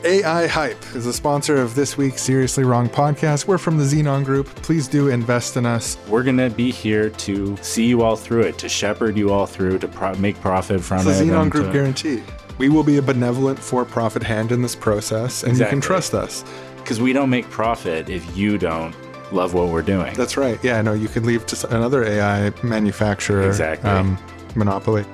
AI 0.03 0.47
Hype 0.47 0.83
is 0.95 1.05
a 1.05 1.13
sponsor 1.13 1.57
of 1.57 1.75
this 1.75 1.99
week's 1.99 2.23
Seriously 2.23 2.65
Wrong 2.65 2.89
podcast. 2.89 3.47
We're 3.47 3.59
from 3.59 3.77
the 3.77 3.85
Xenon 3.85 4.25
Group. 4.25 4.47
Please 4.47 4.89
do 4.89 5.09
invest 5.09 5.59
in 5.59 5.67
us. 5.67 5.99
We're 6.09 6.23
going 6.23 6.39
to 6.39 6.49
be 6.49 6.71
here 6.71 7.11
to 7.11 7.55
see 7.59 7.85
you 7.85 8.01
all 8.01 8.17
through 8.17 8.41
it, 8.43 8.57
to 8.59 8.69
shepherd 8.69 9.19
you 9.19 9.31
all 9.31 9.45
through, 9.45 9.79
to 9.81 9.89
pro- 9.89 10.15
make 10.15 10.41
profit 10.41 10.81
from 10.81 11.07
It's 11.07 11.21
it. 11.21 11.27
the 11.27 11.33
Xenon 11.33 11.51
Group 11.51 11.67
to- 11.67 11.73
guarantee. 11.73 12.23
We 12.57 12.71
will 12.71 12.83
be 12.83 12.97
a 12.97 13.03
benevolent 13.03 13.59
for-profit 13.59 14.23
hand 14.23 14.53
in 14.53 14.63
this 14.63 14.75
process, 14.75 15.43
and 15.45 15.59
you 15.59 15.67
can 15.67 15.81
trust 15.83 16.15
us. 16.15 16.45
Because 16.77 16.99
we 17.01 17.13
don't 17.13 17.31
make 17.31 17.49
profit 17.51 18.09
if 18.09 18.37
you 18.37 18.57
don't 18.57 18.95
love 19.33 19.55
what 19.55 19.69
we're 19.69 19.83
doing. 19.83 20.15
That's 20.15 20.37
right. 20.37 20.59
Yeah, 20.63 20.81
no, 20.83 20.93
you 20.93 21.09
could 21.09 21.25
leave 21.25 21.47
to 21.47 21.69
another 21.75 22.05
AI 22.05 22.53
manufacturer 22.63 23.47
Exactly. 23.47 23.91
um, 23.91 24.19
monopoly. 24.55 25.05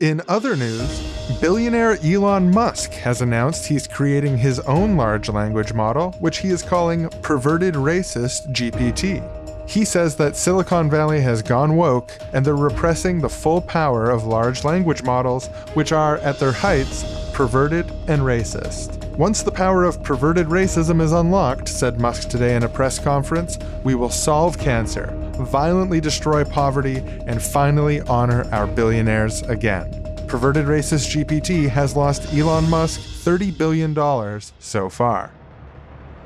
In 0.00 0.20
other 0.28 0.56
news, 0.56 1.00
billionaire 1.40 1.96
Elon 2.04 2.50
Musk 2.50 2.90
has 2.92 3.22
announced 3.22 3.66
he's 3.66 3.86
creating 3.88 4.36
his 4.36 4.60
own 4.60 4.96
large 4.96 5.30
language 5.30 5.72
model, 5.72 6.12
which 6.20 6.38
he 6.38 6.48
is 6.48 6.62
calling 6.62 7.08
Perverted 7.22 7.74
Racist 7.74 8.46
GPT. 8.52 9.22
He 9.66 9.84
says 9.84 10.16
that 10.16 10.36
Silicon 10.36 10.88
Valley 10.88 11.20
has 11.20 11.42
gone 11.42 11.76
woke 11.76 12.16
and 12.32 12.44
they're 12.44 12.56
repressing 12.56 13.20
the 13.20 13.28
full 13.28 13.60
power 13.60 14.10
of 14.10 14.26
large 14.26 14.64
language 14.64 15.02
models, 15.02 15.48
which 15.74 15.92
are, 15.92 16.18
at 16.18 16.38
their 16.38 16.52
heights, 16.52 17.04
perverted 17.32 17.90
and 18.06 18.22
racist. 18.22 19.04
Once 19.16 19.42
the 19.42 19.50
power 19.50 19.84
of 19.84 20.02
perverted 20.02 20.46
racism 20.46 21.00
is 21.00 21.12
unlocked, 21.12 21.68
said 21.68 22.00
Musk 22.00 22.28
today 22.28 22.54
in 22.54 22.62
a 22.62 22.68
press 22.68 22.98
conference, 22.98 23.58
we 23.82 23.94
will 23.94 24.10
solve 24.10 24.58
cancer, 24.58 25.12
violently 25.38 26.00
destroy 26.00 26.44
poverty, 26.44 26.98
and 27.26 27.42
finally 27.42 28.00
honor 28.02 28.46
our 28.52 28.66
billionaires 28.66 29.42
again. 29.42 29.90
Perverted 30.26 30.66
Racist 30.66 31.14
GPT 31.14 31.68
has 31.68 31.96
lost 31.96 32.32
Elon 32.34 32.68
Musk 32.68 33.00
$30 33.00 33.56
billion 33.56 34.40
so 34.58 34.88
far. 34.88 35.32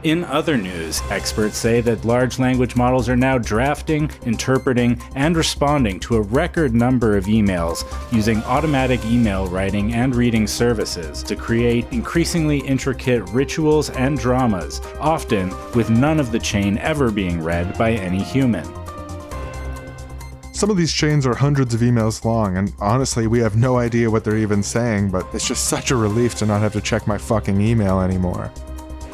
In 0.02 0.24
other 0.24 0.56
news, 0.56 1.02
experts 1.10 1.58
say 1.58 1.82
that 1.82 2.06
large 2.06 2.38
language 2.38 2.74
models 2.74 3.06
are 3.10 3.16
now 3.16 3.36
drafting, 3.36 4.10
interpreting, 4.24 4.98
and 5.14 5.36
responding 5.36 6.00
to 6.00 6.16
a 6.16 6.22
record 6.22 6.72
number 6.72 7.18
of 7.18 7.26
emails 7.26 7.84
using 8.10 8.42
automatic 8.44 9.04
email 9.04 9.46
writing 9.48 9.92
and 9.92 10.14
reading 10.14 10.46
services 10.46 11.22
to 11.24 11.36
create 11.36 11.86
increasingly 11.92 12.60
intricate 12.60 13.28
rituals 13.28 13.90
and 13.90 14.18
dramas, 14.18 14.80
often 15.00 15.50
with 15.74 15.90
none 15.90 16.18
of 16.18 16.32
the 16.32 16.38
chain 16.38 16.78
ever 16.78 17.10
being 17.10 17.42
read 17.42 17.76
by 17.76 17.90
any 17.90 18.22
human. 18.22 18.64
Some 20.54 20.70
of 20.70 20.78
these 20.78 20.94
chains 20.94 21.26
are 21.26 21.34
hundreds 21.34 21.74
of 21.74 21.80
emails 21.80 22.24
long, 22.24 22.56
and 22.56 22.72
honestly, 22.80 23.26
we 23.26 23.40
have 23.40 23.54
no 23.54 23.76
idea 23.76 24.10
what 24.10 24.24
they're 24.24 24.38
even 24.38 24.62
saying, 24.62 25.10
but 25.10 25.26
it's 25.34 25.46
just 25.46 25.66
such 25.66 25.90
a 25.90 25.96
relief 25.96 26.36
to 26.36 26.46
not 26.46 26.62
have 26.62 26.72
to 26.72 26.80
check 26.80 27.06
my 27.06 27.18
fucking 27.18 27.60
email 27.60 28.00
anymore. 28.00 28.50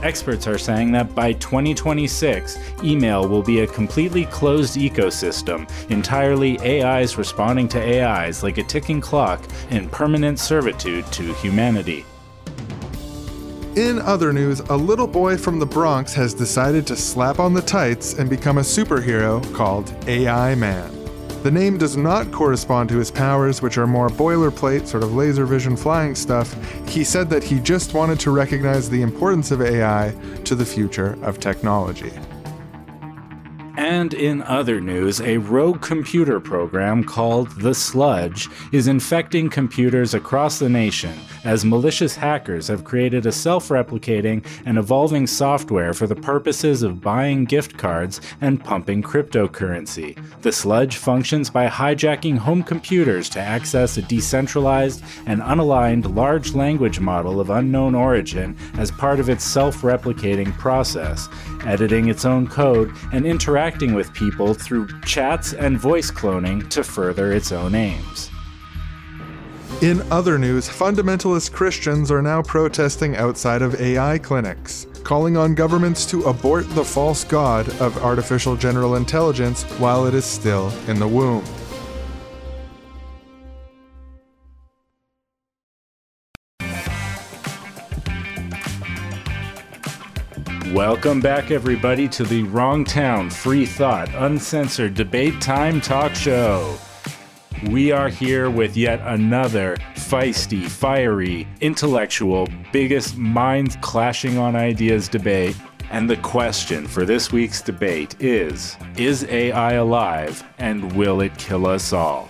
Experts 0.03 0.47
are 0.47 0.59
saying 0.59 0.93
that 0.93 1.15
by 1.15 1.33
2026, 1.35 2.59
email 2.83 3.27
will 3.27 3.43
be 3.43 3.61
a 3.61 3.67
completely 3.67 4.27
closed 4.27 4.77
ecosystem, 4.77 5.69
entirely 5.91 6.59
AIs 6.61 7.17
responding 7.17 7.69
to 7.69 7.81
AIs 7.81 8.43
like 8.43 8.59
a 8.59 8.63
ticking 8.63 9.01
clock 9.01 9.43
in 9.71 9.89
permanent 9.89 10.39
servitude 10.39 11.07
to 11.13 11.33
humanity. 11.35 12.05
In 13.77 13.99
other 14.01 14.33
news, 14.33 14.61
a 14.61 14.77
little 14.77 15.07
boy 15.07 15.37
from 15.37 15.59
the 15.59 15.67
Bronx 15.67 16.15
has 16.15 16.33
decided 16.33 16.87
to 16.87 16.97
slap 16.97 17.39
on 17.39 17.53
the 17.53 17.61
tights 17.61 18.15
and 18.15 18.31
become 18.31 18.57
a 18.57 18.63
superhero 18.63 19.43
called 19.55 19.95
AI 20.09 20.55
Man. 20.55 20.96
The 21.43 21.51
name 21.51 21.79
does 21.79 21.97
not 21.97 22.33
correspond 22.33 22.89
to 22.89 22.99
his 22.99 23.11
powers, 23.11 23.63
which 23.63 23.79
are 23.79 23.87
more 23.87 24.09
boilerplate, 24.09 24.87
sort 24.87 25.03
of 25.05 25.15
laser 25.15 25.47
vision 25.47 25.77
flying 25.77 26.15
stuff. 26.15 26.55
He 26.89 27.05
said 27.05 27.31
that 27.31 27.45
he 27.45 27.61
just 27.61 27.95
wanted 27.95 28.19
to 28.21 28.31
recognize 28.33 28.91
the 28.91 29.03
importance 29.03 29.51
of 29.51 29.63
AI 29.63 30.15
to 30.45 30.55
the 30.55 30.67
future 30.67 31.17
of 31.23 31.39
technology. 31.39 32.13
And 33.77 34.15
in 34.15 34.41
other 34.43 34.81
news, 34.81 35.21
a 35.21 35.37
rogue 35.37 35.83
computer 35.83 36.41
program 36.41 37.05
called 37.05 37.51
The 37.61 37.75
Sludge 37.75 38.49
is 38.73 38.89
infecting 38.89 39.51
computers 39.51 40.15
across 40.15 40.59
the 40.59 40.71
nation 40.71 41.13
as 41.47 41.65
malicious 41.65 42.17
hackers 42.17 42.67
have 42.67 42.83
created 42.83 43.25
a 43.25 43.33
self 43.33 43.69
replicating 43.69 44.45
and 44.67 44.77
evolving 44.77 45.27
software 45.27 45.95
for 45.95 46.09
the 46.09 46.17
purposes 46.17 46.83
of 46.83 47.01
buying 47.01 47.45
gift 47.45 47.79
cards 47.79 48.21
and 48.41 48.63
pumping 48.63 49.01
cryptocurrency. 49.03 50.19
The 50.43 50.51
Sludge 50.51 50.97
functions 50.97 51.49
by 51.49 51.69
hijacking 51.69 52.39
home 52.39 52.65
computers 52.65 53.29
to 53.31 53.41
access 53.41 53.97
a 53.97 54.03
decentralized 54.03 55.05
and 55.27 55.41
unaligned 55.41 56.17
large 56.17 56.55
language 56.55 56.99
model 56.99 57.41
of 57.41 57.51
unknown 57.51 57.95
origin 57.95 58.57
as 58.77 58.91
part 58.91 59.21
of 59.21 59.29
its 59.29 59.45
self 59.45 59.83
replicating 59.83 60.53
process, 60.59 61.29
editing 61.65 62.09
its 62.09 62.25
own 62.25 62.49
code 62.49 62.91
and 63.13 63.25
interacting 63.25 63.95
with 63.95 64.13
people 64.13 64.53
through 64.53 64.89
chats 65.03 65.53
and 65.53 65.79
voice 65.79 66.11
cloning 66.11 66.69
to 66.71 66.83
further 66.83 67.33
its 67.33 67.53
own 67.53 67.77
aims. 67.77 68.31
In 69.83 70.01
other 70.11 70.39
news, 70.39 70.67
fundamentalist 70.67 71.53
Christians 71.53 72.11
are 72.11 72.23
now 72.23 72.41
protesting 72.41 73.15
outside 73.17 73.61
of 73.61 73.79
AI 73.79 74.17
clinics, 74.17 74.87
calling 75.05 75.37
on 75.37 75.55
governments 75.55 76.07
to 76.07 76.23
abort 76.23 76.67
the 76.71 76.83
false 76.83 77.25
god 77.25 77.69
of 77.79 78.03
artificial 78.03 78.57
general 78.57 78.97
intelligence 78.97 79.65
while 79.79 80.07
it 80.07 80.15
is 80.15 80.25
still 80.25 80.73
in 80.89 80.99
the 80.99 81.07
womb. 81.07 81.45
Welcome 90.73 91.21
back, 91.21 91.51
everybody, 91.51 92.09
to 92.09 92.25
the 92.25 92.45
Wrong 92.45 92.83
Town 92.83 93.29
Free 93.29 93.67
Thought 93.67 94.09
Uncensored 94.15 94.95
Debate 94.95 95.39
Time 95.43 95.83
Talk 95.83 96.15
Show. 96.15 96.79
We 97.65 97.91
are 97.91 98.11
here 98.11 98.51
with 98.51 98.77
yet 98.77 99.01
another 99.03 99.79
feisty, 99.95 100.69
fiery, 100.69 101.49
intellectual, 101.63 102.49
biggest 102.71 103.17
minds 103.17 103.79
clashing 103.81 104.37
on 104.37 104.55
ideas 104.55 105.09
debate. 105.09 105.57
And 105.91 106.09
the 106.09 106.19
question 106.19 106.87
for 106.87 107.07
this 107.07 107.33
week's 107.33 107.63
debate 107.63 108.15
is 108.21 108.77
Is 108.97 109.25
AI 109.25 109.73
alive 109.73 110.45
and 110.59 110.93
will 110.93 111.23
it 111.23 111.37
kill 111.39 111.67
us 111.67 111.93
all? 111.93 112.29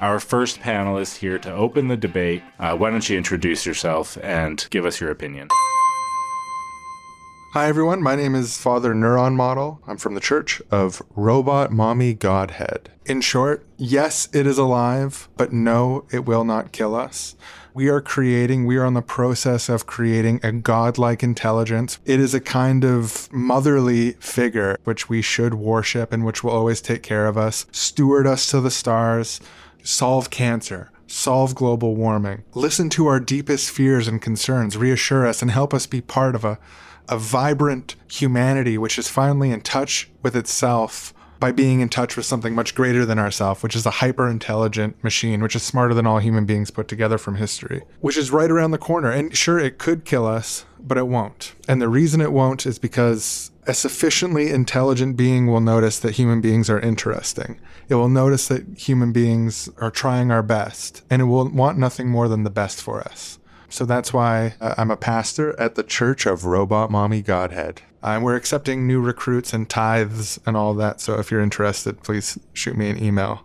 Our 0.00 0.20
first 0.20 0.60
panelist 0.60 1.16
here 1.16 1.40
to 1.40 1.52
open 1.52 1.88
the 1.88 1.96
debate. 1.96 2.44
Uh, 2.60 2.76
why 2.76 2.90
don't 2.90 3.08
you 3.08 3.18
introduce 3.18 3.66
yourself 3.66 4.16
and 4.22 4.64
give 4.70 4.86
us 4.86 5.00
your 5.00 5.10
opinion? 5.10 5.48
Hi, 7.52 7.66
everyone. 7.66 8.02
My 8.02 8.14
name 8.14 8.34
is 8.34 8.58
Father 8.58 8.92
Neuron 8.92 9.34
Model. 9.34 9.80
I'm 9.86 9.96
from 9.96 10.14
the 10.14 10.20
Church 10.20 10.60
of 10.70 11.00
Robot 11.16 11.72
Mommy 11.72 12.12
Godhead. 12.12 12.90
In 13.06 13.22
short, 13.22 13.64
yes, 13.78 14.28
it 14.34 14.46
is 14.46 14.58
alive, 14.58 15.30
but 15.38 15.50
no, 15.50 16.04
it 16.12 16.26
will 16.26 16.44
not 16.44 16.72
kill 16.72 16.94
us. 16.94 17.36
We 17.72 17.88
are 17.88 18.02
creating, 18.02 18.66
we 18.66 18.76
are 18.76 18.84
on 18.84 18.92
the 18.92 19.00
process 19.00 19.70
of 19.70 19.86
creating 19.86 20.40
a 20.42 20.52
godlike 20.52 21.22
intelligence. 21.22 21.98
It 22.04 22.20
is 22.20 22.34
a 22.34 22.40
kind 22.40 22.84
of 22.84 23.32
motherly 23.32 24.12
figure 24.20 24.76
which 24.84 25.08
we 25.08 25.22
should 25.22 25.54
worship 25.54 26.12
and 26.12 26.26
which 26.26 26.44
will 26.44 26.50
always 26.50 26.82
take 26.82 27.02
care 27.02 27.26
of 27.26 27.38
us, 27.38 27.64
steward 27.72 28.26
us 28.26 28.46
to 28.50 28.60
the 28.60 28.70
stars, 28.70 29.40
solve 29.82 30.28
cancer, 30.28 30.90
solve 31.06 31.54
global 31.54 31.96
warming, 31.96 32.44
listen 32.52 32.90
to 32.90 33.06
our 33.06 33.18
deepest 33.18 33.70
fears 33.70 34.06
and 34.06 34.20
concerns, 34.20 34.76
reassure 34.76 35.26
us, 35.26 35.40
and 35.40 35.50
help 35.50 35.72
us 35.72 35.86
be 35.86 36.02
part 36.02 36.34
of 36.34 36.44
a 36.44 36.58
a 37.08 37.18
vibrant 37.18 37.96
humanity 38.10 38.78
which 38.78 38.98
is 38.98 39.08
finally 39.08 39.50
in 39.50 39.60
touch 39.60 40.10
with 40.22 40.36
itself 40.36 41.14
by 41.40 41.52
being 41.52 41.80
in 41.80 41.88
touch 41.88 42.16
with 42.16 42.26
something 42.26 42.54
much 42.54 42.74
greater 42.74 43.06
than 43.06 43.18
ourselves, 43.18 43.62
which 43.62 43.76
is 43.76 43.86
a 43.86 43.90
hyper 43.90 44.28
intelligent 44.28 45.02
machine, 45.04 45.40
which 45.40 45.54
is 45.54 45.62
smarter 45.62 45.94
than 45.94 46.06
all 46.06 46.18
human 46.18 46.44
beings 46.44 46.70
put 46.70 46.88
together 46.88 47.18
from 47.18 47.36
history, 47.36 47.82
which 48.00 48.16
is 48.16 48.30
right 48.30 48.50
around 48.50 48.72
the 48.72 48.78
corner. 48.78 49.10
And 49.10 49.36
sure, 49.36 49.58
it 49.58 49.78
could 49.78 50.04
kill 50.04 50.26
us, 50.26 50.64
but 50.80 50.98
it 50.98 51.06
won't. 51.06 51.54
And 51.68 51.80
the 51.80 51.88
reason 51.88 52.20
it 52.20 52.32
won't 52.32 52.66
is 52.66 52.78
because 52.78 53.50
a 53.66 53.74
sufficiently 53.74 54.50
intelligent 54.50 55.16
being 55.16 55.46
will 55.46 55.60
notice 55.60 55.98
that 56.00 56.16
human 56.16 56.40
beings 56.40 56.70
are 56.70 56.80
interesting. 56.80 57.60
It 57.88 57.94
will 57.94 58.08
notice 58.08 58.48
that 58.48 58.78
human 58.78 59.12
beings 59.12 59.68
are 59.78 59.90
trying 59.90 60.30
our 60.30 60.42
best, 60.42 61.02
and 61.10 61.22
it 61.22 61.26
will 61.26 61.48
want 61.48 61.78
nothing 61.78 62.08
more 62.08 62.28
than 62.28 62.44
the 62.44 62.50
best 62.50 62.82
for 62.82 63.00
us. 63.00 63.37
So 63.68 63.84
that's 63.84 64.12
why 64.12 64.54
uh, 64.60 64.74
I'm 64.78 64.90
a 64.90 64.96
pastor 64.96 65.58
at 65.60 65.74
the 65.74 65.82
Church 65.82 66.26
of 66.26 66.44
Robot 66.44 66.90
Mommy 66.90 67.22
Godhead. 67.22 67.82
And 68.02 68.24
we're 68.24 68.36
accepting 68.36 68.86
new 68.86 69.00
recruits 69.00 69.52
and 69.52 69.68
tithes 69.68 70.40
and 70.46 70.56
all 70.56 70.74
that. 70.74 71.00
So 71.00 71.18
if 71.18 71.30
you're 71.30 71.40
interested, 71.40 72.02
please 72.02 72.38
shoot 72.52 72.76
me 72.76 72.88
an 72.90 73.02
email. 73.02 73.44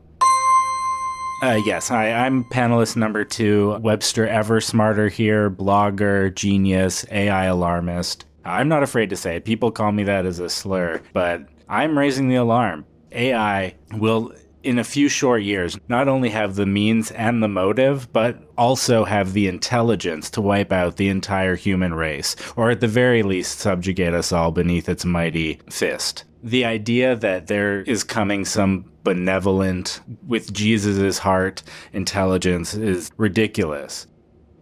Uh, 1.41 1.59
yes, 1.65 1.89
hi, 1.89 2.13
I'm 2.13 2.45
panelist 2.45 2.95
number 2.95 3.25
two, 3.25 3.77
Webster 3.81 4.25
Ever 4.25 4.62
Smarter 4.62 5.09
here, 5.09 5.49
blogger, 5.49 6.33
genius, 6.33 7.05
AI 7.12 7.45
alarmist. 7.45 8.25
I'm 8.45 8.69
not 8.69 8.81
afraid 8.81 9.09
to 9.09 9.17
say 9.17 9.36
it. 9.36 9.43
People 9.43 9.69
call 9.69 9.91
me 9.91 10.05
that 10.05 10.25
as 10.25 10.39
a 10.39 10.49
slur, 10.49 11.01
but 11.12 11.45
I'm 11.67 11.97
raising 11.97 12.29
the 12.29 12.36
alarm. 12.36 12.86
AI 13.12 13.75
will, 13.91 14.33
in 14.63 14.80
a 14.80 14.84
few 14.84 15.10
short 15.10 15.43
years, 15.43 15.78
not 15.88 16.08
only 16.08 16.30
have 16.30 16.56
the 16.56 16.65
means 16.65 17.12
and 17.12 17.43
the 17.43 17.47
motive, 17.47 18.12
but 18.13 18.41
also 18.58 19.04
have 19.04 19.34
the 19.34 19.47
intelligence 19.47 20.30
to 20.32 20.41
wipe 20.41 20.71
out 20.71 20.95
the 20.95 21.10
entire 21.10 21.56
human 21.56 21.93
race, 21.93 22.36
or 22.56 22.71
at 22.71 22.80
the 22.80 22.88
very 22.88 23.23
least, 23.23 23.60
subjugate 23.60 24.13
us 24.13 24.32
all 24.32 24.52
beneath 24.52 24.89
its 24.89 25.06
mighty 25.06 25.60
fist. 25.69 26.23
The 26.41 26.65
idea 26.65 27.15
that 27.15 27.47
there 27.47 27.82
is 27.82 28.04
coming 28.04 28.45
some 28.45 28.86
benevolent, 29.04 30.02
with 30.28 30.54
Jesus' 30.54 31.19
heart, 31.19 31.63
intelligence 31.91 32.73
is 32.73 33.12
ridiculous. 33.17 34.08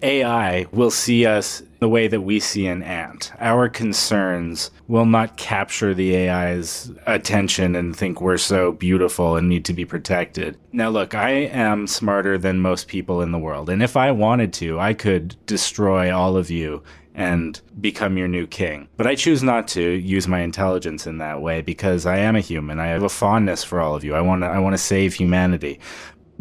AI 0.01 0.65
will 0.71 0.91
see 0.91 1.25
us 1.25 1.63
the 1.79 1.89
way 1.89 2.07
that 2.07 2.21
we 2.21 2.39
see 2.39 2.67
an 2.67 2.83
ant. 2.83 3.31
Our 3.39 3.67
concerns 3.67 4.69
will 4.87 5.05
not 5.05 5.37
capture 5.37 5.93
the 5.93 6.15
AI's 6.15 6.91
attention 7.07 7.75
and 7.75 7.95
think 7.95 8.21
we're 8.21 8.37
so 8.37 8.71
beautiful 8.71 9.35
and 9.35 9.49
need 9.49 9.65
to 9.65 9.73
be 9.73 9.85
protected. 9.85 10.57
Now, 10.71 10.89
look, 10.89 11.15
I 11.15 11.31
am 11.31 11.87
smarter 11.87 12.37
than 12.37 12.59
most 12.59 12.87
people 12.87 13.21
in 13.21 13.31
the 13.31 13.39
world. 13.39 13.69
And 13.69 13.81
if 13.81 13.97
I 13.97 14.11
wanted 14.11 14.53
to, 14.53 14.79
I 14.79 14.93
could 14.93 15.35
destroy 15.45 16.15
all 16.15 16.37
of 16.37 16.51
you 16.51 16.83
and 17.13 17.59
become 17.79 18.17
your 18.17 18.27
new 18.27 18.47
king. 18.47 18.87
But 18.95 19.07
I 19.07 19.15
choose 19.15 19.43
not 19.43 19.67
to 19.69 19.81
use 19.81 20.27
my 20.27 20.41
intelligence 20.41 21.07
in 21.07 21.17
that 21.17 21.41
way 21.41 21.61
because 21.61 22.05
I 22.05 22.17
am 22.17 22.35
a 22.35 22.41
human. 22.41 22.79
I 22.79 22.87
have 22.87 23.03
a 23.03 23.09
fondness 23.09 23.63
for 23.63 23.79
all 23.81 23.95
of 23.95 24.03
you. 24.03 24.13
I 24.13 24.21
want 24.21 24.43
to 24.43 24.47
I 24.47 24.59
want 24.59 24.73
to 24.73 24.77
save 24.77 25.13
humanity. 25.15 25.79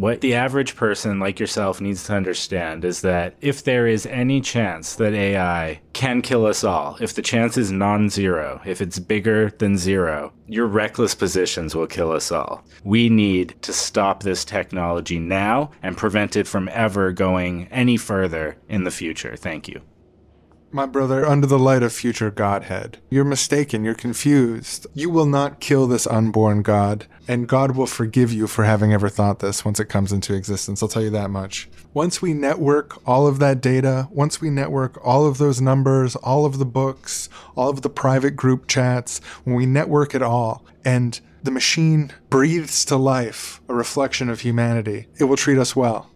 What 0.00 0.22
the 0.22 0.32
average 0.32 0.76
person 0.76 1.20
like 1.20 1.38
yourself 1.38 1.78
needs 1.78 2.04
to 2.04 2.14
understand 2.14 2.86
is 2.86 3.02
that 3.02 3.34
if 3.42 3.64
there 3.64 3.86
is 3.86 4.06
any 4.06 4.40
chance 4.40 4.94
that 4.94 5.12
AI 5.12 5.82
can 5.92 6.22
kill 6.22 6.46
us 6.46 6.64
all, 6.64 6.96
if 7.02 7.12
the 7.12 7.20
chance 7.20 7.58
is 7.58 7.70
non 7.70 8.08
zero, 8.08 8.62
if 8.64 8.80
it's 8.80 8.98
bigger 8.98 9.50
than 9.58 9.76
zero, 9.76 10.32
your 10.46 10.66
reckless 10.68 11.14
positions 11.14 11.74
will 11.74 11.86
kill 11.86 12.12
us 12.12 12.32
all. 12.32 12.64
We 12.82 13.10
need 13.10 13.56
to 13.60 13.74
stop 13.74 14.22
this 14.22 14.42
technology 14.42 15.18
now 15.18 15.70
and 15.82 15.98
prevent 15.98 16.34
it 16.34 16.46
from 16.46 16.70
ever 16.72 17.12
going 17.12 17.66
any 17.66 17.98
further 17.98 18.56
in 18.70 18.84
the 18.84 18.90
future. 18.90 19.36
Thank 19.36 19.68
you. 19.68 19.82
My 20.72 20.86
brother, 20.86 21.26
under 21.26 21.48
the 21.48 21.58
light 21.58 21.82
of 21.82 21.92
future 21.92 22.30
Godhead, 22.30 22.98
you're 23.10 23.24
mistaken, 23.24 23.82
you're 23.82 23.92
confused. 23.92 24.86
You 24.94 25.10
will 25.10 25.26
not 25.26 25.58
kill 25.58 25.88
this 25.88 26.06
unborn 26.06 26.62
God, 26.62 27.06
and 27.26 27.48
God 27.48 27.74
will 27.74 27.88
forgive 27.88 28.32
you 28.32 28.46
for 28.46 28.62
having 28.62 28.92
ever 28.92 29.08
thought 29.08 29.40
this 29.40 29.64
once 29.64 29.80
it 29.80 29.86
comes 29.86 30.12
into 30.12 30.32
existence. 30.32 30.80
I'll 30.80 30.88
tell 30.88 31.02
you 31.02 31.10
that 31.10 31.30
much. 31.30 31.68
Once 31.92 32.22
we 32.22 32.34
network 32.34 33.04
all 33.04 33.26
of 33.26 33.40
that 33.40 33.60
data, 33.60 34.06
once 34.12 34.40
we 34.40 34.48
network 34.48 34.96
all 35.04 35.26
of 35.26 35.38
those 35.38 35.60
numbers, 35.60 36.14
all 36.14 36.46
of 36.46 36.58
the 36.58 36.64
books, 36.64 37.28
all 37.56 37.68
of 37.68 37.82
the 37.82 37.90
private 37.90 38.36
group 38.36 38.68
chats, 38.68 39.18
when 39.42 39.56
we 39.56 39.66
network 39.66 40.14
it 40.14 40.22
all, 40.22 40.64
and 40.84 41.20
the 41.42 41.50
machine 41.50 42.12
breathes 42.28 42.84
to 42.84 42.96
life 42.96 43.60
a 43.68 43.74
reflection 43.74 44.28
of 44.30 44.42
humanity, 44.42 45.08
it 45.18 45.24
will 45.24 45.36
treat 45.36 45.58
us 45.58 45.74
well. 45.74 46.10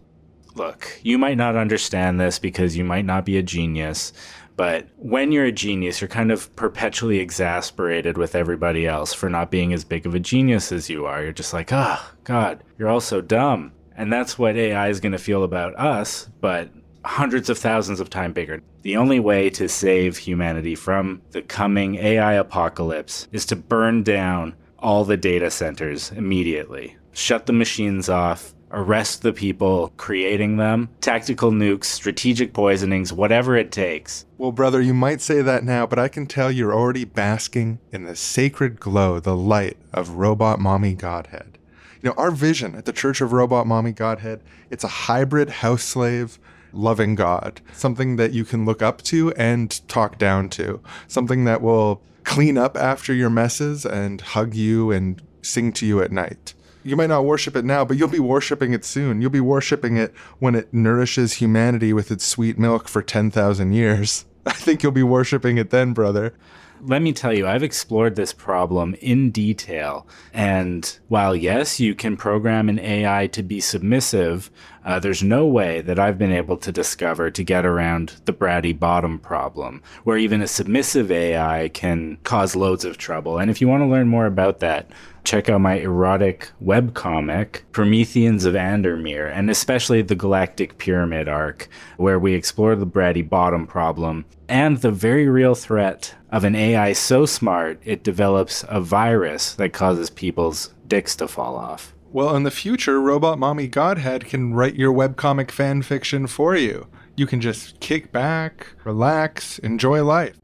Look, 0.55 1.01
you 1.03 1.17
might 1.17 1.35
not 1.35 1.57
understand 1.57 2.17
this 2.17 2.39
because 2.39 2.77
you 2.77 2.85
might 2.85 3.03
not 3.03 3.25
be 3.25 3.35
a 3.35 3.43
genius, 3.43 4.13
but 4.55 4.87
when 4.97 5.31
you're 5.31 5.45
a 5.45 5.51
genius, 5.51 5.99
you're 5.99 6.07
kind 6.07 6.31
of 6.31 6.53
perpetually 6.55 7.19
exasperated 7.19 8.17
with 8.17 8.35
everybody 8.35 8.87
else 8.87 9.13
for 9.13 9.29
not 9.29 9.51
being 9.51 9.73
as 9.73 9.83
big 9.83 10.05
of 10.05 10.15
a 10.15 10.19
genius 10.19 10.71
as 10.71 10.89
you 10.89 11.05
are. 11.05 11.21
You're 11.23 11.33
just 11.33 11.53
like, 11.53 11.71
oh, 11.71 11.99
God, 12.23 12.63
you're 12.77 12.89
all 12.89 13.01
so 13.01 13.21
dumb. 13.21 13.73
And 13.97 14.11
that's 14.11 14.37
what 14.37 14.55
AI 14.57 14.89
is 14.89 14.99
going 14.99 15.11
to 15.11 15.17
feel 15.17 15.43
about 15.43 15.77
us, 15.77 16.29
but 16.41 16.69
hundreds 17.03 17.49
of 17.49 17.57
thousands 17.57 17.99
of 17.99 18.09
times 18.09 18.33
bigger. 18.33 18.61
The 18.81 18.97
only 18.97 19.19
way 19.19 19.49
to 19.51 19.69
save 19.69 20.17
humanity 20.17 20.75
from 20.75 21.21
the 21.31 21.41
coming 21.41 21.95
AI 21.95 22.33
apocalypse 22.33 23.27
is 23.31 23.45
to 23.47 23.55
burn 23.55 24.03
down 24.03 24.55
all 24.79 25.05
the 25.05 25.17
data 25.17 25.49
centers 25.49 26.11
immediately, 26.11 26.97
shut 27.13 27.45
the 27.45 27.53
machines 27.53 28.09
off, 28.09 28.53
arrest 28.75 29.21
the 29.21 29.33
people 29.33 29.93
creating 29.95 30.57
them, 30.57 30.89
tactical 30.99 31.51
nukes, 31.51 31.85
strategic 31.85 32.53
poisonings, 32.53 33.13
whatever 33.13 33.55
it 33.55 33.71
takes. 33.71 34.25
Well, 34.37 34.51
brother, 34.51 34.81
you 34.81 34.93
might 34.93 35.21
say 35.21 35.41
that 35.41 35.63
now, 35.63 35.87
but 35.87 35.97
I 35.97 36.09
can 36.09 36.27
tell 36.27 36.51
you're 36.51 36.75
already 36.75 37.05
basking 37.05 37.79
in 37.91 38.03
the 38.03 38.15
sacred 38.15 38.79
glow, 38.79 39.19
the 39.19 39.35
light 39.35 39.77
of 39.93 40.09
Robot 40.11 40.59
Mommy 40.59 40.93
Godhead. 40.93 41.57
You 42.01 42.09
know, 42.09 42.15
our 42.17 42.31
vision 42.31 42.75
at 42.75 42.85
the 42.85 42.93
Church 42.93 43.21
of 43.21 43.31
Robot 43.31 43.65
Mommy 43.65 43.93
Godhead, 43.93 44.41
it's 44.69 44.83
a 44.83 44.89
hybrid 44.89 45.49
house 45.49 45.83
slave 45.83 46.37
loving 46.73 47.15
God, 47.15 47.61
something 47.71 48.17
that 48.17 48.33
you 48.33 48.43
can 48.43 48.65
look 48.65 48.81
up 48.81 49.01
to 49.03 49.31
and 49.33 49.87
talk 49.87 50.17
down 50.17 50.49
to, 50.49 50.81
something 51.07 51.45
that 51.45 51.61
will 51.61 52.01
clean 52.25 52.57
up 52.57 52.75
after 52.75 53.13
your 53.13 53.29
messes 53.29 53.85
and 53.85 54.19
hug 54.19 54.53
you 54.53 54.91
and 54.91 55.21
sing 55.41 55.71
to 55.71 55.85
you 55.85 56.01
at 56.01 56.11
night 56.11 56.53
you 56.85 56.95
might 56.95 57.09
not 57.09 57.25
worship 57.25 57.55
it 57.55 57.65
now, 57.65 57.83
but 57.83 57.97
you'll 57.97 58.07
be 58.07 58.19
worshiping 58.19 58.71
it 58.71 58.85
soon. 58.85 59.19
You'll 59.19 59.31
be 59.31 59.39
worshiping 59.39 59.97
it 59.97 60.13
when 60.37 60.53
it 60.53 60.71
nourishes 60.71 61.33
humanity 61.33 61.91
with 61.93 62.11
its 62.11 62.23
sweet 62.23 62.59
milk 62.59 62.87
for 62.87 63.01
10,000 63.01 63.73
years. 63.73 64.25
I 64.45 64.51
think 64.51 64.83
you'll 64.83 64.91
be 64.91 65.01
worshiping 65.01 65.57
it 65.57 65.71
then, 65.71 65.93
brother. 65.93 66.35
Let 66.81 67.01
me 67.01 67.13
tell 67.13 67.33
you, 67.33 67.47
I've 67.47 67.63
explored 67.63 68.15
this 68.15 68.33
problem 68.33 68.93
in 68.95 69.31
detail. 69.31 70.05
And 70.31 70.99
while, 71.07 71.35
yes, 71.35 71.79
you 71.79 71.95
can 71.95 72.17
program 72.17 72.69
an 72.69 72.77
AI 72.77 73.25
to 73.27 73.41
be 73.41 73.59
submissive, 73.59 74.51
uh, 74.83 74.99
there's 74.99 75.23
no 75.23 75.47
way 75.47 75.81
that 75.81 75.97
I've 75.97 76.19
been 76.19 76.33
able 76.33 76.57
to 76.57 76.71
discover 76.71 77.31
to 77.31 77.43
get 77.43 77.65
around 77.65 78.17
the 78.25 78.33
bratty 78.33 78.77
bottom 78.77 79.17
problem, 79.17 79.81
where 80.03 80.17
even 80.17 80.43
a 80.43 80.47
submissive 80.47 81.09
AI 81.09 81.69
can 81.69 82.17
cause 82.23 82.55
loads 82.55 82.85
of 82.85 82.99
trouble. 82.99 83.39
And 83.39 83.49
if 83.49 83.61
you 83.61 83.67
want 83.67 83.81
to 83.81 83.87
learn 83.87 84.07
more 84.07 84.27
about 84.27 84.59
that, 84.59 84.87
check 85.25 85.49
out 85.49 85.59
my 85.59 85.75
erotic 85.75 86.49
webcomic, 86.63 87.61
Prometheans 87.71 88.45
of 88.45 88.53
Andermere, 88.53 89.31
and 89.33 89.49
especially 89.49 90.01
the 90.01 90.15
Galactic 90.15 90.77
Pyramid 90.77 91.27
arc, 91.27 91.67
where 91.97 92.19
we 92.19 92.33
explore 92.33 92.75
the 92.75 92.85
bratty 92.85 93.27
bottom 93.27 93.65
problem 93.65 94.25
and 94.47 94.77
the 94.77 94.91
very 94.91 95.27
real 95.27 95.55
threat 95.55 96.13
of 96.31 96.43
an 96.43 96.55
AI 96.55 96.93
so 96.93 97.25
smart 97.25 97.81
it 97.83 98.03
develops 98.03 98.63
a 98.69 98.79
virus 98.79 99.55
that 99.55 99.73
causes 99.73 100.09
people's 100.09 100.73
dicks 100.87 101.15
to 101.15 101.27
fall 101.27 101.55
off. 101.55 101.93
Well, 102.11 102.35
in 102.35 102.43
the 102.43 102.51
future, 102.51 103.01
Robot 103.01 103.39
Mommy 103.39 103.67
Godhead 103.67 104.25
can 104.25 104.53
write 104.53 104.75
your 104.75 104.93
webcomic 104.93 105.51
fan 105.51 105.81
fiction 105.81 106.27
for 106.27 106.55
you. 106.55 106.87
You 107.17 107.25
can 107.25 107.41
just 107.41 107.79
kick 107.79 108.11
back, 108.11 108.67
relax, 108.83 109.59
enjoy 109.59 110.03
life. 110.03 110.35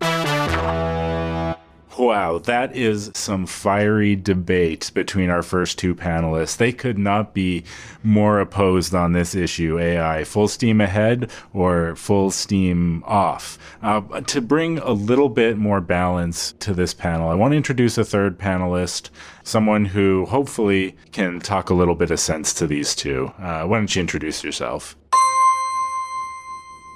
Wow, 1.97 2.37
that 2.39 2.75
is 2.75 3.11
some 3.13 3.45
fiery 3.45 4.15
debate 4.15 4.91
between 4.93 5.29
our 5.29 5.43
first 5.43 5.77
two 5.77 5.93
panelists. 5.93 6.55
They 6.55 6.71
could 6.71 6.97
not 6.97 7.33
be 7.33 7.65
more 8.01 8.39
opposed 8.39 8.95
on 8.95 9.11
this 9.11 9.35
issue 9.35 9.77
AI 9.77 10.23
full 10.23 10.47
steam 10.47 10.79
ahead 10.79 11.29
or 11.53 11.95
full 11.97 12.31
steam 12.31 13.03
off. 13.05 13.59
Uh, 13.81 14.01
to 14.21 14.39
bring 14.41 14.79
a 14.79 14.91
little 14.91 15.29
bit 15.29 15.57
more 15.57 15.81
balance 15.81 16.53
to 16.59 16.73
this 16.73 16.93
panel, 16.93 17.29
I 17.29 17.35
want 17.35 17.51
to 17.51 17.57
introduce 17.57 17.97
a 17.97 18.05
third 18.05 18.39
panelist, 18.39 19.09
someone 19.43 19.85
who 19.85 20.25
hopefully 20.25 20.95
can 21.11 21.41
talk 21.41 21.69
a 21.69 21.73
little 21.73 21.95
bit 21.95 22.09
of 22.09 22.21
sense 22.21 22.53
to 22.53 22.67
these 22.67 22.95
two. 22.95 23.33
Uh, 23.37 23.65
why 23.65 23.77
don't 23.77 23.93
you 23.93 23.99
introduce 23.99 24.43
yourself? 24.45 24.95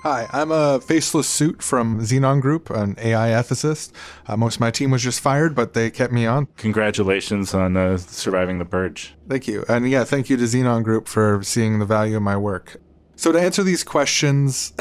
Hi, 0.06 0.30
I'm 0.32 0.52
a 0.52 0.80
faceless 0.82 1.28
suit 1.28 1.64
from 1.64 2.00
Xenon 2.00 2.40
Group, 2.40 2.70
an 2.70 2.96
AI 3.00 3.30
ethicist. 3.30 3.92
Uh, 4.28 4.38
most 4.38 4.58
of 4.58 4.60
my 4.60 4.70
team 4.70 4.92
was 4.92 5.02
just 5.02 5.20
fired, 5.20 5.56
but 5.56 5.74
they 5.74 5.90
kept 5.90 6.14
me 6.14 6.28
on. 6.28 6.48
Congratulations 6.58 7.56
on 7.56 7.76
uh, 7.76 7.98
surviving 7.98 8.60
the 8.60 8.66
purge. 8.66 9.16
Thank 9.28 9.48
you. 9.48 9.66
And 9.68 9.90
yeah, 9.90 10.04
thank 10.04 10.30
you 10.30 10.38
to 10.38 10.44
Xenon 10.44 10.84
Group 10.84 11.08
for 11.08 11.42
seeing 11.42 11.80
the 11.80 11.88
value 11.88 12.18
of 12.18 12.22
my 12.22 12.38
work. 12.38 12.80
So, 13.16 13.32
to 13.32 13.42
answer 13.42 13.64
these 13.64 13.84
questions, 13.84 14.74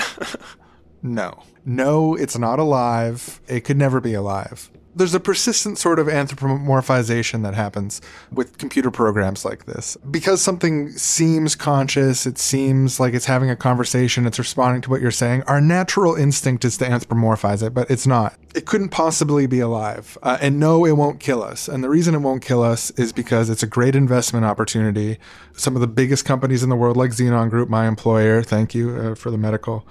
no. 1.02 1.42
No, 1.64 2.14
it's 2.14 2.36
not 2.36 2.58
alive. 2.58 3.40
It 3.48 3.62
could 3.62 3.78
never 3.78 4.02
be 4.02 4.12
alive 4.12 4.70
there's 4.94 5.14
a 5.14 5.20
persistent 5.20 5.78
sort 5.78 5.98
of 5.98 6.06
anthropomorphization 6.06 7.42
that 7.42 7.54
happens 7.54 8.00
with 8.32 8.58
computer 8.58 8.90
programs 8.90 9.44
like 9.44 9.66
this. 9.66 9.96
Because 10.10 10.40
something 10.40 10.90
seems 10.90 11.54
conscious, 11.54 12.26
it 12.26 12.38
seems 12.38 13.00
like 13.00 13.14
it's 13.14 13.26
having 13.26 13.50
a 13.50 13.56
conversation, 13.56 14.26
it's 14.26 14.38
responding 14.38 14.82
to 14.82 14.90
what 14.90 15.00
you're 15.00 15.10
saying, 15.10 15.42
our 15.44 15.60
natural 15.60 16.14
instinct 16.14 16.64
is 16.64 16.76
to 16.78 16.86
anthropomorphize 16.86 17.62
it, 17.62 17.74
but 17.74 17.90
it's 17.90 18.06
not. 18.06 18.34
It 18.54 18.66
couldn't 18.66 18.90
possibly 18.90 19.46
be 19.46 19.60
alive. 19.60 20.16
Uh, 20.22 20.38
and 20.40 20.60
no, 20.60 20.84
it 20.84 20.92
won't 20.92 21.18
kill 21.18 21.42
us. 21.42 21.68
And 21.68 21.82
the 21.82 21.90
reason 21.90 22.14
it 22.14 22.18
won't 22.18 22.42
kill 22.42 22.62
us 22.62 22.90
is 22.92 23.12
because 23.12 23.50
it's 23.50 23.62
a 23.62 23.66
great 23.66 23.96
investment 23.96 24.44
opportunity. 24.44 25.18
Some 25.54 25.74
of 25.74 25.80
the 25.80 25.88
biggest 25.88 26.24
companies 26.24 26.62
in 26.62 26.68
the 26.68 26.76
world, 26.76 26.96
like 26.96 27.10
Xenon 27.10 27.50
Group, 27.50 27.68
my 27.68 27.88
employer, 27.88 28.42
thank 28.42 28.74
you 28.74 28.96
uh, 28.96 29.14
for 29.14 29.30
the 29.30 29.38
medical 29.38 29.84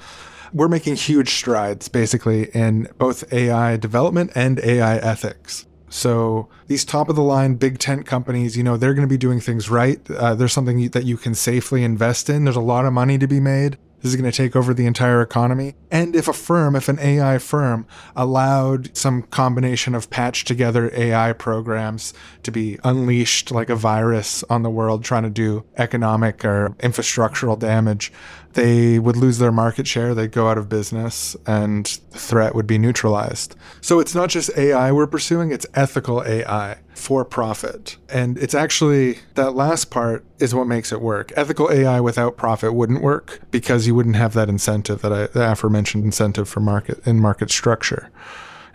we're 0.53 0.67
making 0.67 0.95
huge 0.95 1.33
strides 1.33 1.87
basically 1.87 2.49
in 2.51 2.87
both 2.97 3.31
AI 3.33 3.77
development 3.77 4.31
and 4.35 4.59
AI 4.59 4.97
ethics. 4.97 5.65
So 5.89 6.49
these 6.67 6.83
top 6.83 7.09
of 7.09 7.15
the 7.15 7.21
line 7.21 7.55
big 7.55 7.77
tent 7.77 8.05
companies, 8.05 8.57
you 8.57 8.63
know, 8.63 8.77
they're 8.77 8.93
going 8.93 9.07
to 9.07 9.11
be 9.13 9.17
doing 9.17 9.39
things 9.39 9.69
right. 9.69 9.99
Uh, 10.09 10.33
there's 10.33 10.53
something 10.53 10.89
that 10.89 11.05
you 11.05 11.17
can 11.17 11.35
safely 11.35 11.83
invest 11.83 12.29
in. 12.29 12.45
There's 12.45 12.55
a 12.55 12.61
lot 12.61 12.85
of 12.85 12.93
money 12.93 13.17
to 13.19 13.27
be 13.27 13.39
made. 13.39 13.77
This 14.03 14.11
is 14.11 14.19
going 14.19 14.29
to 14.29 14.35
take 14.35 14.53
over 14.53 14.73
the 14.73 14.85
entire 14.85 15.21
economy. 15.21 15.75
And 15.89 16.13
if 16.13 16.27
a 16.27 16.33
firm, 16.33 16.75
if 16.75 16.89
an 16.89 16.99
AI 16.99 17.37
firm 17.37 17.87
allowed 18.17 18.95
some 18.97 19.21
combination 19.21 19.95
of 19.95 20.09
patched 20.09 20.45
together 20.45 20.91
AI 20.93 21.31
programs 21.31 22.13
to 22.43 22.51
be 22.51 22.77
unleashed 22.83 23.49
like 23.49 23.69
a 23.69 23.77
virus 23.77 24.43
on 24.49 24.61
the 24.61 24.69
world 24.69 25.05
trying 25.05 25.23
to 25.23 25.29
do 25.29 25.63
economic 25.77 26.43
or 26.43 26.75
infrastructural 26.79 27.57
damage, 27.57 28.11
they 28.53 28.99
would 28.99 29.17
lose 29.17 29.37
their 29.37 29.51
market 29.51 29.87
share, 29.87 30.13
they'd 30.13 30.31
go 30.31 30.49
out 30.49 30.57
of 30.57 30.69
business, 30.69 31.35
and 31.45 31.85
the 32.11 32.19
threat 32.19 32.55
would 32.55 32.67
be 32.67 32.77
neutralized. 32.77 33.55
So 33.81 33.99
it's 33.99 34.15
not 34.15 34.29
just 34.29 34.55
AI 34.57 34.91
we're 34.91 35.07
pursuing, 35.07 35.51
it's 35.51 35.65
ethical 35.73 36.23
AI 36.23 36.77
for 36.93 37.25
profit. 37.25 37.97
And 38.09 38.37
it's 38.37 38.53
actually 38.53 39.19
that 39.35 39.55
last 39.55 39.89
part 39.89 40.25
is 40.39 40.53
what 40.55 40.67
makes 40.67 40.91
it 40.91 41.01
work. 41.01 41.31
Ethical 41.35 41.71
AI 41.71 41.99
without 41.99 42.37
profit 42.37 42.73
wouldn't 42.73 43.01
work 43.01 43.41
because 43.51 43.87
you 43.87 43.95
wouldn't 43.95 44.15
have 44.15 44.33
that 44.33 44.49
incentive 44.49 45.01
that 45.01 45.11
I 45.11 45.27
the 45.27 45.51
aforementioned 45.51 46.05
incentive 46.05 46.47
for 46.47 46.59
market 46.59 47.05
in 47.05 47.19
market 47.19 47.51
structure 47.51 48.11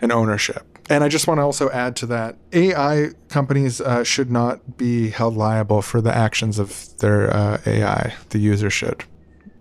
and 0.01 0.11
ownership. 0.11 0.65
And 0.89 1.03
I 1.03 1.07
just 1.07 1.27
want 1.27 1.37
to 1.37 1.43
also 1.43 1.69
add 1.69 1.95
to 1.97 2.07
that 2.07 2.35
AI 2.51 3.09
companies 3.27 3.79
uh, 3.79 4.03
should 4.03 4.31
not 4.31 4.77
be 4.77 5.09
held 5.09 5.37
liable 5.37 5.81
for 5.83 6.01
the 6.01 6.13
actions 6.13 6.57
of 6.57 6.97
their 6.97 7.31
uh, 7.31 7.61
AI. 7.65 8.15
The 8.29 8.39
user 8.39 8.71
should 8.71 9.03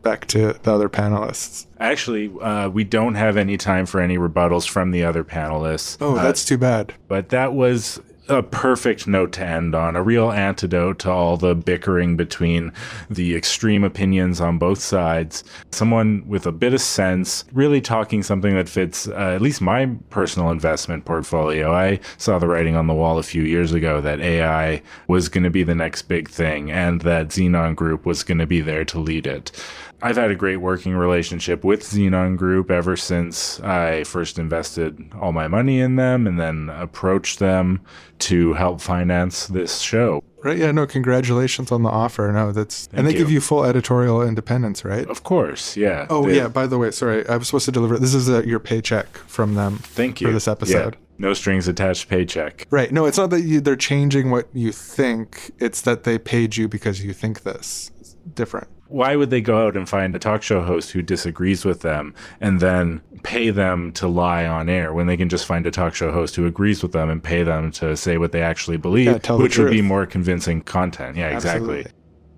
back 0.09 0.27
to 0.29 0.55
the 0.63 0.73
other 0.73 0.89
panelists. 0.89 1.67
Actually, 1.79 2.31
uh, 2.41 2.69
we 2.69 2.83
don't 2.85 3.15
have 3.15 3.37
any 3.37 3.57
time 3.59 3.85
for 3.87 4.01
any 4.01 4.17
rebuttals 4.17 4.67
from 4.69 4.91
the 4.91 5.05
other 5.05 5.23
panelists. 5.25 5.99
Oh, 6.01 6.17
Uh, 6.17 6.23
that's 6.23 6.45
too 6.45 6.59
bad. 6.59 6.95
but 7.09 7.29
that 7.29 7.53
was 7.53 8.01
a 8.31 8.43
perfect 8.43 9.07
note 9.07 9.33
to 9.33 9.43
end 9.43 9.75
on, 9.75 9.97
a 9.97 10.03
real 10.03 10.31
antidote 10.31 10.99
to 10.99 11.11
all 11.11 11.39
the 11.39 11.55
bickering 11.55 12.15
between 12.15 12.71
the 13.09 13.35
extreme 13.35 13.83
opinions 13.83 14.39
on 14.39 14.59
both 14.59 14.81
sides. 14.81 15.43
Someone 15.73 16.23
with 16.27 16.47
a 16.47 16.53
bit 16.53 16.75
of 16.75 16.81
sense, 16.83 17.45
really 17.55 17.81
talking 17.81 18.23
something 18.23 18.55
that 18.55 18.69
fits 18.69 19.09
uh, 19.09 19.13
at 19.35 19.41
least 19.41 19.63
my 19.63 19.87
personal 20.11 20.51
investment 20.51 21.07
portfolio. 21.07 21.73
I 21.73 22.01
saw 22.19 22.39
the 22.39 22.49
writing 22.49 22.77
on 22.77 22.87
the 22.87 22.93
wall 22.93 23.17
a 23.19 23.23
few 23.23 23.45
years 23.45 23.73
ago 23.73 24.03
that 24.03 24.21
AI 24.21 24.83
was 25.07 25.31
going 25.31 25.45
to 25.45 25.51
be 25.51 25.63
the 25.63 25.75
next 25.75 26.03
big 26.03 26.29
thing 26.29 26.71
and 26.71 27.01
that 27.03 27.29
Xenon 27.29 27.75
Group 27.75 28.05
was 28.05 28.23
going 28.25 28.39
to 28.39 28.47
be 28.47 28.61
there 28.61 28.85
to 28.85 28.99
lead 29.01 29.27
it. 29.27 29.53
I've 30.01 30.17
had 30.17 30.31
a 30.31 30.35
great 30.37 30.59
working 30.59 30.95
relationship 30.95 31.65
with 31.65 31.83
Xenon 31.83 32.37
Group 32.37 32.71
ever 32.71 32.97
since 32.97 33.59
I 33.61 34.05
first 34.05 34.39
invested 34.39 35.11
all 35.21 35.33
my 35.33 35.49
money 35.49 35.81
in 35.81 35.97
them 35.97 36.27
and 36.27 36.39
then 36.39 36.71
approached 36.71 37.41
them 37.41 37.81
to 38.21 38.53
help 38.55 38.81
finance 38.81 39.47
this 39.49 39.81
show. 39.81 40.23
Right? 40.45 40.57
Yeah. 40.57 40.71
No. 40.71 40.87
Congratulations 40.87 41.73
on 41.73 41.83
the 41.83 41.89
offer. 41.91 42.31
No, 42.33 42.53
that's 42.53 42.89
and 42.93 43.07
they 43.09 43.13
you. 43.13 43.19
give 43.19 43.31
you 43.31 43.41
full 43.41 43.65
editorial 43.65 44.23
independence, 44.23 44.85
right? 44.85 45.07
Of 45.09 45.25
course, 45.25 45.77
yeah. 45.77 46.07
Oh 46.11 46.27
They- 46.27 46.37
yeah. 46.37 46.47
By 46.49 46.69
the 46.69 46.79
way, 46.79 46.93
sorry, 46.93 47.29
I 47.29 47.37
was 47.37 47.49
supposed 47.49 47.65
to 47.65 47.73
deliver. 47.73 47.99
This 47.99 48.15
is 48.15 48.31
uh 48.31 48.43
your 48.43 48.61
paycheck 48.61 49.17
from 49.27 49.55
them. 49.57 49.79
Thank 49.79 50.21
you 50.21 50.29
for 50.29 50.33
this 50.33 50.47
episode. 50.47 50.95
Yeah. 50.95 51.01
No 51.21 51.35
strings 51.35 51.67
attached 51.67 52.09
paycheck. 52.09 52.69
Right. 52.71 52.93
No, 52.93 53.05
it's 53.07 53.19
not 53.19 53.31
that 53.31 53.41
you, 53.41 53.61
they're 53.61 53.75
changing 53.75 54.31
what 54.31 54.47
you 54.53 54.71
think. 54.71 55.51
It's 55.59 55.81
that 55.81 56.05
they 56.05 56.17
paid 56.19 56.57
you 56.57 56.69
because 56.69 57.05
you 57.05 57.13
think 57.13 57.43
this. 57.43 57.91
It's 57.99 58.15
different. 58.35 58.69
Why 58.89 59.17
would 59.17 59.31
they 59.31 59.41
go 59.41 59.67
out 59.67 59.77
and 59.77 59.89
find 59.89 60.15
a 60.17 60.19
talk 60.19 60.43
show 60.43 60.63
host 60.63 60.93
who 60.93 61.03
disagrees 61.03 61.65
with 61.65 61.83
them 61.83 62.15
and 62.41 62.59
then 62.61 63.03
pay 63.23 63.51
them 63.51 63.93
to 63.93 64.09
lie 64.09 64.47
on 64.47 64.69
air 64.69 64.93
when 64.95 65.07
they 65.07 65.17
can 65.17 65.29
just 65.29 65.47
find 65.47 65.67
a 65.67 65.71
talk 65.71 65.95
show 65.95 66.11
host 66.11 66.37
who 66.37 66.47
agrees 66.47 66.83
with 66.83 66.93
them 66.93 67.11
and 67.11 67.23
pay 67.23 67.43
them 67.43 67.71
to 67.73 67.97
say 67.97 68.17
what 68.17 68.33
they 68.33 68.43
actually 68.43 68.77
believe, 68.79 69.07
Yeah, 69.25 69.33
which 69.37 69.59
would 69.59 69.71
be 69.71 69.83
more 69.83 70.07
convincing 70.07 70.63
content? 70.63 71.17
Yeah, 71.17 71.29
exactly. 71.29 71.81
Absolutely. 71.81 71.93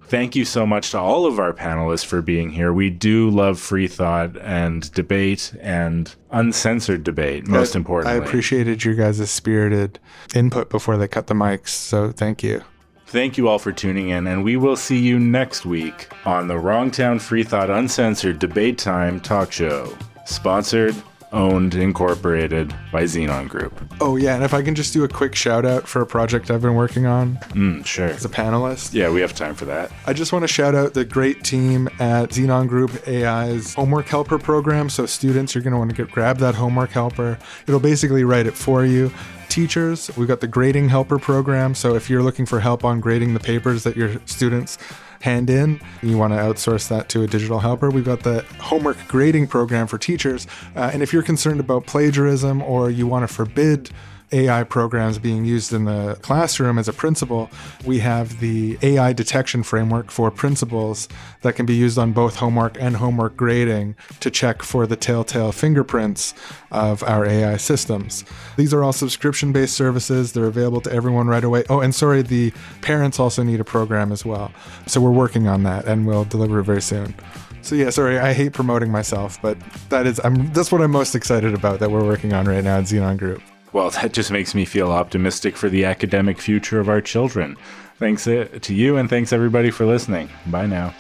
Thank 0.07 0.35
you 0.35 0.45
so 0.45 0.67
much 0.67 0.91
to 0.91 0.99
all 0.99 1.25
of 1.25 1.39
our 1.39 1.53
panelists 1.53 2.05
for 2.05 2.21
being 2.21 2.51
here. 2.51 2.73
We 2.73 2.91
do 2.91 3.31
love 3.31 3.61
free 3.61 3.87
thought 3.87 4.37
and 4.39 4.91
debate 4.93 5.55
and 5.61 6.13
uncensored 6.33 7.05
debate, 7.05 7.47
most 7.47 7.77
I- 7.77 7.79
importantly. 7.79 8.21
I 8.21 8.25
appreciated 8.25 8.85
your 8.85 8.97
guys' 8.97 9.31
spirited 9.31 10.01
input 10.35 10.69
before 10.69 10.97
they 10.97 11.07
cut 11.07 11.29
the 11.29 11.35
mics. 11.35 11.69
So 11.69 12.11
thank 12.11 12.43
you. 12.43 12.63
Thank 13.11 13.37
you 13.37 13.49
all 13.49 13.59
for 13.59 13.73
tuning 13.73 14.11
in, 14.11 14.29
and 14.29 14.45
we 14.45 14.57
will 14.57 14.77
see 14.77 14.97
you 14.97 15.19
next 15.19 15.67
week 15.67 16.13
on 16.25 16.47
the 16.47 16.55
Wrongtown 16.55 17.21
Free 17.21 17.43
Thought 17.43 17.69
Uncensored 17.69 18.39
Debate 18.39 18.79
Time 18.79 19.19
talk 19.19 19.51
show. 19.51 19.93
Sponsored, 20.27 20.95
owned, 21.33 21.75
incorporated 21.75 22.75
by 22.93 23.05
Xenon 23.05 23.49
Group. 23.49 23.73
Oh 24.01 24.17
yeah, 24.17 24.35
and 24.35 24.45
if 24.45 24.53
I 24.55 24.63
can 24.63 24.75
just 24.75 24.93
do 24.93 25.05
a 25.05 25.09
quick 25.09 25.35
shout 25.35 25.65
out 25.65 25.87
for 25.87 26.01
a 26.03 26.07
project 26.07 26.51
I've 26.51 26.63
been 26.63 26.75
working 26.75 27.07
on 27.07 27.37
Mm, 27.51 27.85
sure. 27.87 28.07
as 28.09 28.25
a 28.25 28.29
panelist. 28.29 28.95
Yeah, 28.95 29.11
we 29.11 29.21
have 29.21 29.35
time 29.35 29.55
for 29.55 29.65
that. 29.67 29.91
I 30.07 30.13
just 30.13 30.33
want 30.33 30.43
to 30.43 30.49
shout 30.49 30.75
out 30.75 30.95
the 30.95 31.05
great 31.05 31.45
team 31.45 31.89
at 32.01 32.31
Xenon 32.31 32.69
Group 32.69 32.91
AI's 33.07 33.75
homework 33.75 34.07
helper 34.07 34.39
program. 34.39 34.89
So 34.91 35.07
students, 35.07 35.55
you're 35.55 35.63
going 35.63 35.73
to 35.73 35.79
want 35.79 35.91
to 35.91 35.97
get, 35.97 36.11
grab 36.13 36.39
that 36.39 36.55
homework 36.55 36.91
helper. 36.91 37.39
It'll 37.67 37.81
basically 37.81 38.25
write 38.25 38.47
it 38.47 38.55
for 38.55 38.85
you. 38.85 39.13
Teachers, 39.49 40.11
we've 40.17 40.29
got 40.29 40.41
the 40.41 40.47
grading 40.47 40.89
helper 40.91 41.19
program. 41.19 41.75
So 41.75 41.95
if 41.97 42.09
you're 42.09 42.23
looking 42.23 42.47
for 42.47 42.61
help 42.61 42.85
on 42.85 43.01
grading 43.01 43.35
the 43.35 43.41
papers 43.41 43.83
that 43.83 43.97
your 43.97 44.21
students 44.27 44.79
hand 45.21 45.51
in, 45.51 45.81
you 46.03 46.17
want 46.17 46.33
to 46.33 46.39
outsource 46.39 46.89
that 46.89 47.09
to 47.11 47.23
a 47.23 47.27
digital 47.27 47.61
helper. 47.61 47.91
We've 47.91 48.05
got 48.05 48.23
the 48.23 48.45
homework 48.59 48.97
grading 49.07 49.49
program 49.49 49.87
for 49.87 49.99
teachers. 49.99 50.47
Uh, 50.75 50.91
and 50.93 51.03
if 51.03 51.13
you're 51.13 51.23
concerned 51.23 51.61
about 51.61 51.87
plagiarism 51.87 52.63
or 52.63 52.91
you 52.91 53.07
want 53.07 53.29
to 53.29 53.35
forbid 53.35 53.91
AI 54.33 54.65
programs 54.65 55.19
being 55.19 55.45
used 55.45 55.73
in 55.73 55.85
the 55.85 56.19
classroom 56.23 56.79
as 56.79 56.89
a 56.89 56.93
principal, 56.93 57.51
we 57.85 57.99
have 58.01 58.41
the 58.41 58.79
AI 58.83 59.13
detection 59.13 59.63
framework 59.63 60.11
for 60.11 60.31
principals 60.31 61.09
that 61.43 61.55
can 61.55 61.67
be 61.67 61.75
used 61.75 61.99
on 61.99 62.13
both 62.13 62.37
homework 62.37 62.77
and 62.81 62.97
homework 62.97 63.37
grading 63.37 63.97
to 64.21 64.31
check 64.31 64.63
for 64.63 64.87
the 64.87 64.97
telltale 64.97 65.53
fingerprints 65.53 66.35
of 66.71 67.03
our 67.05 67.27
AI 67.27 67.57
systems. 67.57 68.25
These 68.57 68.73
are 68.73 68.83
all 68.83 68.93
subscription 68.93 69.53
based 69.53 69.75
services. 69.75 70.33
They're 70.33 70.45
available 70.45 70.81
to 70.83 70.93
everyone 70.93 71.27
right 71.27 71.45
away. 71.45 71.65
Oh, 71.69 71.81
and 71.81 71.95
sorry, 71.95 72.23
the 72.23 72.53
parents 72.83 73.19
also 73.19 73.43
need 73.43 73.61
a 73.61 73.65
program 73.65 74.13
as 74.13 74.25
well. 74.25 74.53
So 74.87 75.01
we're 75.01 75.11
working 75.11 75.49
on 75.49 75.63
that 75.65 75.87
and 75.87 76.07
we'll 76.07 76.25
deliver 76.25 76.61
it 76.61 76.65
very 76.65 76.83
soon. 76.83 77.15
So 77.63 77.75
yeah, 77.75 77.91
sorry, 77.91 78.19
I 78.19 78.33
hate 78.33 78.53
promoting 78.53 78.91
myself, 78.91 79.41
but 79.43 79.59
that 79.91 80.07
is 80.07 80.21
I'm 80.25 80.51
that's 80.53 80.73
what 80.73 80.81
I'm 80.81 80.91
most 80.91 81.15
excited 81.15 81.55
about 81.55 81.79
that 81.81 81.91
we're 81.91 82.05
working 82.05 82.33
on 82.33 82.47
right 82.47 82.65
now 82.65 82.79
at 82.79 82.85
Xenon 82.85 83.19
Group. 83.19 83.43
Well, 83.73 83.91
that 84.03 84.13
just 84.13 84.31
makes 84.31 84.55
me 84.55 84.65
feel 84.65 84.91
optimistic 84.91 85.57
for 85.57 85.69
the 85.69 85.85
academic 85.85 86.41
future 86.41 86.81
of 86.81 86.89
our 86.89 87.01
children. 87.01 87.57
Thanks 87.99 88.27
uh, 88.27 88.49
to 88.63 88.75
you, 88.75 88.97
and 88.97 89.11
thanks 89.11 89.33
everybody 89.33 89.71
for 89.71 89.85
listening. 89.85 90.31
Bye 90.47 90.67
now. 90.67 90.95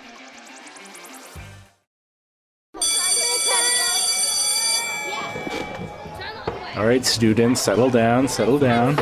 All 6.76 6.86
right, 6.86 7.04
students, 7.04 7.60
settle 7.60 7.90
down, 7.90 8.28
settle 8.28 8.58
down. 8.58 8.96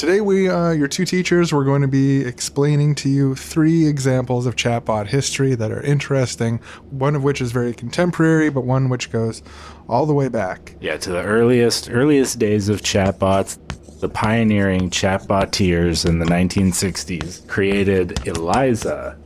Today, 0.00 0.22
we, 0.22 0.48
uh, 0.48 0.70
your 0.70 0.88
two 0.88 1.04
teachers, 1.04 1.52
we're 1.52 1.66
going 1.66 1.82
to 1.82 1.86
be 1.86 2.22
explaining 2.22 2.94
to 2.94 3.08
you 3.10 3.34
three 3.34 3.86
examples 3.86 4.46
of 4.46 4.56
chatbot 4.56 5.08
history 5.08 5.54
that 5.54 5.70
are 5.70 5.82
interesting. 5.82 6.56
One 6.88 7.14
of 7.14 7.22
which 7.22 7.42
is 7.42 7.52
very 7.52 7.74
contemporary, 7.74 8.48
but 8.48 8.62
one 8.62 8.88
which 8.88 9.12
goes 9.12 9.42
all 9.90 10.06
the 10.06 10.14
way 10.14 10.28
back. 10.28 10.74
Yeah, 10.80 10.96
to 10.96 11.10
the 11.10 11.22
earliest 11.22 11.90
earliest 11.90 12.38
days 12.38 12.70
of 12.70 12.80
chatbots, 12.80 13.58
the 14.00 14.08
pioneering 14.08 14.88
chatbotteers 14.88 16.08
in 16.08 16.18
the 16.18 16.24
1960s 16.24 17.46
created 17.46 18.26
Eliza. 18.26 19.18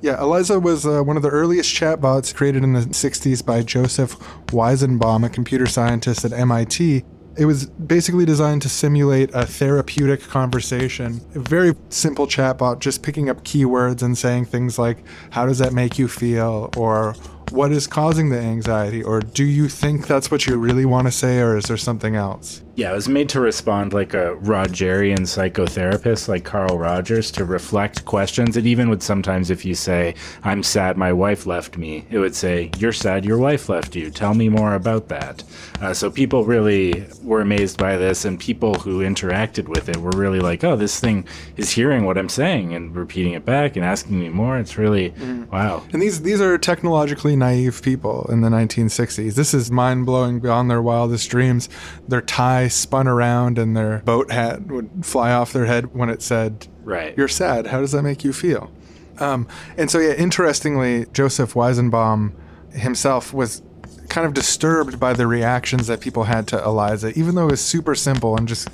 Yeah, 0.00 0.22
Eliza 0.22 0.58
was 0.58 0.86
uh, 0.86 1.02
one 1.02 1.18
of 1.18 1.22
the 1.22 1.28
earliest 1.28 1.74
chatbots 1.74 2.34
created 2.34 2.64
in 2.64 2.72
the 2.72 2.80
60s 2.80 3.44
by 3.44 3.62
Joseph 3.62 4.18
Weizenbaum, 4.46 5.26
a 5.26 5.28
computer 5.28 5.66
scientist 5.66 6.24
at 6.24 6.32
MIT. 6.32 7.04
It 7.36 7.46
was 7.46 7.66
basically 7.66 8.24
designed 8.24 8.62
to 8.62 8.68
simulate 8.68 9.30
a 9.34 9.44
therapeutic 9.44 10.22
conversation. 10.22 11.20
A 11.34 11.40
very 11.40 11.74
simple 11.88 12.26
chatbot, 12.26 12.78
just 12.78 13.02
picking 13.02 13.28
up 13.28 13.42
keywords 13.44 14.02
and 14.02 14.16
saying 14.16 14.46
things 14.46 14.78
like, 14.78 14.98
How 15.30 15.44
does 15.46 15.58
that 15.58 15.72
make 15.72 15.98
you 15.98 16.06
feel? 16.06 16.70
or 16.76 17.14
What 17.50 17.72
is 17.72 17.86
causing 17.88 18.30
the 18.30 18.38
anxiety? 18.38 19.02
or 19.02 19.20
Do 19.20 19.44
you 19.44 19.68
think 19.68 20.06
that's 20.06 20.30
what 20.30 20.46
you 20.46 20.56
really 20.56 20.84
want 20.84 21.06
to 21.08 21.12
say? 21.12 21.40
or 21.40 21.56
is 21.56 21.64
there 21.64 21.76
something 21.76 22.14
else? 22.14 22.62
Yeah, 22.76 22.90
it 22.90 22.96
was 22.96 23.08
made 23.08 23.28
to 23.28 23.40
respond 23.40 23.92
like 23.92 24.14
a 24.14 24.34
Rogerian 24.42 25.20
psychotherapist 25.20 26.26
like 26.26 26.42
Carl 26.42 26.76
Rogers 26.76 27.30
to 27.32 27.44
reflect 27.44 28.04
questions. 28.04 28.56
It 28.56 28.66
even 28.66 28.88
would 28.90 29.00
sometimes, 29.00 29.48
if 29.48 29.64
you 29.64 29.76
say, 29.76 30.16
I'm 30.42 30.64
sad 30.64 30.96
my 30.96 31.12
wife 31.12 31.46
left 31.46 31.78
me, 31.78 32.04
it 32.10 32.18
would 32.18 32.34
say, 32.34 32.72
You're 32.76 32.92
sad 32.92 33.24
your 33.24 33.38
wife 33.38 33.68
left 33.68 33.94
you. 33.94 34.10
Tell 34.10 34.34
me 34.34 34.48
more 34.48 34.74
about 34.74 35.08
that. 35.08 35.44
Uh, 35.80 35.94
so 35.94 36.10
people 36.10 36.44
really 36.44 37.06
were 37.22 37.40
amazed 37.40 37.78
by 37.78 37.96
this, 37.96 38.24
and 38.24 38.40
people 38.40 38.74
who 38.74 39.02
interacted 39.02 39.68
with 39.68 39.88
it 39.88 39.98
were 39.98 40.10
really 40.10 40.40
like, 40.40 40.64
Oh, 40.64 40.74
this 40.74 40.98
thing 40.98 41.28
is 41.56 41.70
hearing 41.70 42.04
what 42.04 42.18
I'm 42.18 42.28
saying 42.28 42.74
and 42.74 42.96
repeating 42.96 43.34
it 43.34 43.44
back 43.44 43.76
and 43.76 43.84
asking 43.84 44.18
me 44.18 44.30
more. 44.30 44.58
It's 44.58 44.76
really, 44.76 45.10
wow. 45.52 45.84
And 45.92 46.02
these 46.02 46.22
these 46.22 46.40
are 46.40 46.58
technologically 46.58 47.36
naive 47.36 47.82
people 47.82 48.28
in 48.32 48.40
the 48.40 48.48
1960s. 48.48 49.34
This 49.34 49.54
is 49.54 49.70
mind 49.70 50.06
blowing 50.06 50.40
beyond 50.40 50.68
their 50.68 50.82
wildest 50.82 51.30
dreams. 51.30 51.68
They're 52.08 52.20
tied 52.20 52.63
eye 52.64 52.68
spun 52.68 53.06
around 53.06 53.58
and 53.58 53.76
their 53.76 53.98
boat 54.00 54.30
hat 54.30 54.66
would 54.66 55.04
fly 55.04 55.32
off 55.32 55.52
their 55.52 55.66
head 55.66 55.94
when 55.94 56.08
it 56.08 56.22
said, 56.22 56.66
Right. 56.82 57.16
You're 57.16 57.28
sad. 57.28 57.68
How 57.68 57.80
does 57.80 57.92
that 57.92 58.02
make 58.02 58.24
you 58.24 58.32
feel? 58.32 58.70
Um, 59.18 59.46
and 59.76 59.90
so, 59.90 59.98
yeah, 59.98 60.12
interestingly, 60.14 61.06
Joseph 61.12 61.54
Weizenbaum 61.54 62.32
himself 62.72 63.32
was 63.32 63.62
kind 64.08 64.26
of 64.26 64.34
disturbed 64.34 65.00
by 65.00 65.12
the 65.12 65.26
reactions 65.26 65.86
that 65.86 66.00
people 66.00 66.24
had 66.24 66.46
to 66.48 66.62
Eliza, 66.62 67.16
even 67.18 67.34
though 67.34 67.48
it 67.48 67.52
was 67.52 67.60
super 67.64 67.94
simple 67.94 68.36
and 68.36 68.46
just 68.46 68.68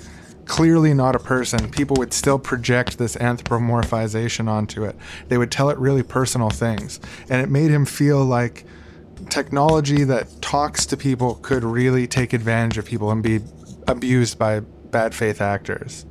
clearly 0.46 0.92
not 0.92 1.14
a 1.14 1.18
person, 1.18 1.70
people 1.70 1.96
would 1.98 2.12
still 2.12 2.38
project 2.38 2.98
this 2.98 3.14
anthropomorphization 3.16 4.48
onto 4.48 4.84
it. 4.84 4.96
They 5.28 5.38
would 5.38 5.52
tell 5.52 5.70
it 5.70 5.78
really 5.78 6.02
personal 6.02 6.50
things. 6.50 6.98
And 7.28 7.40
it 7.40 7.48
made 7.48 7.70
him 7.70 7.84
feel 7.84 8.24
like 8.24 8.64
technology 9.28 10.02
that 10.04 10.42
talks 10.42 10.86
to 10.86 10.96
people 10.96 11.36
could 11.36 11.62
really 11.62 12.06
take 12.06 12.32
advantage 12.32 12.78
of 12.78 12.84
people 12.84 13.10
and 13.10 13.22
be 13.22 13.40
abused 13.90 14.38
by 14.38 14.60
bad 14.60 15.14
faith 15.14 15.40
actors. 15.40 16.06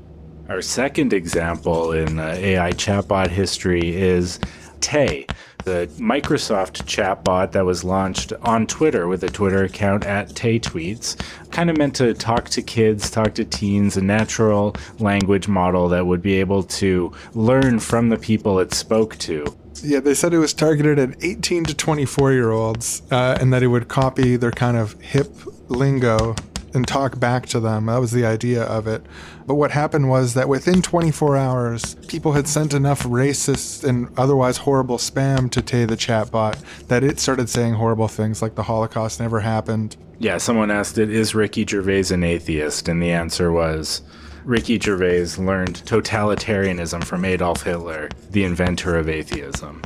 Our 0.50 0.62
second 0.62 1.14
example 1.14 1.92
in 1.92 2.20
uh, 2.20 2.36
AI 2.38 2.72
chatbot 2.72 3.28
history 3.28 3.96
is 3.96 4.40
Tay, 4.82 5.28
the 5.66 5.88
Microsoft 5.98 6.84
chatbot 6.86 7.52
that 7.52 7.66
was 7.66 7.84
launched 7.84 8.34
on 8.42 8.66
Twitter 8.66 9.08
with 9.08 9.24
a 9.24 9.30
Twitter 9.30 9.64
account 9.64 10.06
at 10.06 10.30
TayTweets, 10.30 11.22
Kind 11.52 11.70
of 11.70 11.78
meant 11.78 11.96
to 11.96 12.14
talk 12.14 12.50
to 12.50 12.62
kids, 12.62 13.10
talk 13.10 13.34
to 13.36 13.44
teens, 13.44 13.98
a 13.98 14.02
natural 14.02 14.76
language 15.00 15.48
model 15.48 15.90
that 15.90 16.06
would 16.06 16.22
be 16.22 16.40
able 16.40 16.64
to 16.64 17.12
learn 17.34 17.80
from 17.80 18.10
the 18.10 18.18
people 18.18 18.60
it 18.60 18.74
spoke 18.74 19.18
to. 19.18 19.46
Yeah, 19.84 20.00
they 20.00 20.14
said 20.14 20.34
it 20.34 20.40
was 20.40 20.54
targeted 20.54 21.00
at 21.00 21.24
18 21.24 21.66
to 21.66 21.74
24 21.74 22.34
year 22.34 22.52
olds 22.52 23.02
uh, 23.12 23.38
and 23.40 23.54
that 23.54 23.64
it 23.64 23.68
would 23.68 23.88
copy 23.88 24.36
their 24.36 24.52
kind 24.52 24.78
of 24.78 25.00
hip 25.02 25.32
lingo 25.70 26.36
and 26.74 26.88
talk 26.88 27.20
back 27.20 27.46
to 27.48 27.60
them. 27.60 27.88
That 27.88 28.00
was 28.00 28.12
the 28.12 28.26
idea 28.26 28.64
of 28.64 28.88
it. 28.88 29.06
But 29.46 29.56
what 29.56 29.72
happened 29.72 30.10
was 30.10 30.34
that 30.36 30.50
within 30.50 30.82
24 30.82 31.38
hours, 31.38 31.96
people 32.08 32.34
had 32.34 32.48
sent 32.48 32.74
enough 32.74 33.04
racist 33.04 33.84
and 33.84 34.10
otherwise 34.18 34.58
horrible 34.58 34.98
spam 34.98 35.50
to 35.52 35.62
Tay 35.62 35.86
the 35.86 35.98
chatbot 35.98 36.60
that 36.88 37.04
it 37.04 37.20
started 37.20 37.50
saying 37.50 37.74
horrible 37.74 38.08
things 38.08 38.42
like 38.42 38.56
the 38.56 38.64
Holocaust 38.64 39.20
never 39.20 39.40
happened. 39.40 39.98
Yeah, 40.20 40.38
someone 40.38 40.70
asked 40.70 40.98
it, 40.98 41.10
is 41.10 41.34
Ricky 41.34 41.66
Gervais 41.66 42.14
an 42.14 42.24
atheist? 42.24 42.90
And 42.90 43.02
the 43.02 43.12
answer 43.12 43.52
was 43.52 44.02
Ricky 44.44 44.80
Gervais 44.80 45.38
learned 45.38 45.82
totalitarianism 45.86 47.04
from 47.04 47.26
Adolf 47.26 47.64
Hitler, 47.64 48.10
the 48.30 48.44
inventor 48.44 48.98
of 48.98 49.08
atheism. 49.08 49.82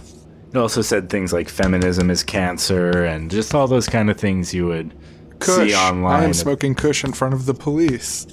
It 0.52 0.58
also 0.58 0.82
said 0.82 1.10
things 1.10 1.34
like 1.34 1.50
feminism 1.50 2.12
is 2.12 2.24
cancer 2.24 3.04
and 3.04 3.32
just 3.32 3.56
all 3.56 3.68
those 3.68 3.88
kind 3.88 4.12
of 4.12 4.18
things 4.18 4.54
you 4.54 4.68
would 4.68 4.94
Kush. 5.44 5.70
see 5.72 5.76
online. 5.76 6.22
I 6.22 6.24
am 6.24 6.34
smoking 6.34 6.76
Kush 6.76 7.04
in 7.04 7.14
front 7.14 7.34
of 7.34 7.46
the 7.46 7.54
police. 7.54 8.26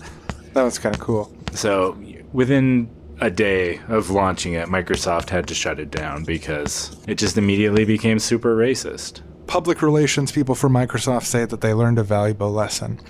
That 0.55 0.63
was 0.63 0.79
kind 0.79 0.95
of 0.95 1.01
cool. 1.01 1.33
So 1.53 1.97
within 2.33 2.91
a 3.21 3.31
day 3.31 3.81
of 3.89 4.11
launching 4.11 4.55
it, 4.55 4.69
Microsoft 4.69 5.31
had 5.31 5.47
to 5.49 5.55
shut 5.55 5.79
it 5.79 5.91
down 5.91 6.25
because 6.25 6.97
it 7.07 7.17
just 7.17 7.37
immediately 7.37 7.85
became 7.85 8.19
super 8.19 8.57
racist. 8.57 9.21
Public 9.47 9.83
relations 9.83 10.33
people 10.33 10.55
for 10.55 10.69
Microsoft 10.69 11.25
say 11.25 11.45
that 11.45 11.61
they 11.61 11.75
learned 11.75 11.99
a 11.99 12.03
valuable 12.05 12.51
lesson. 12.53 13.01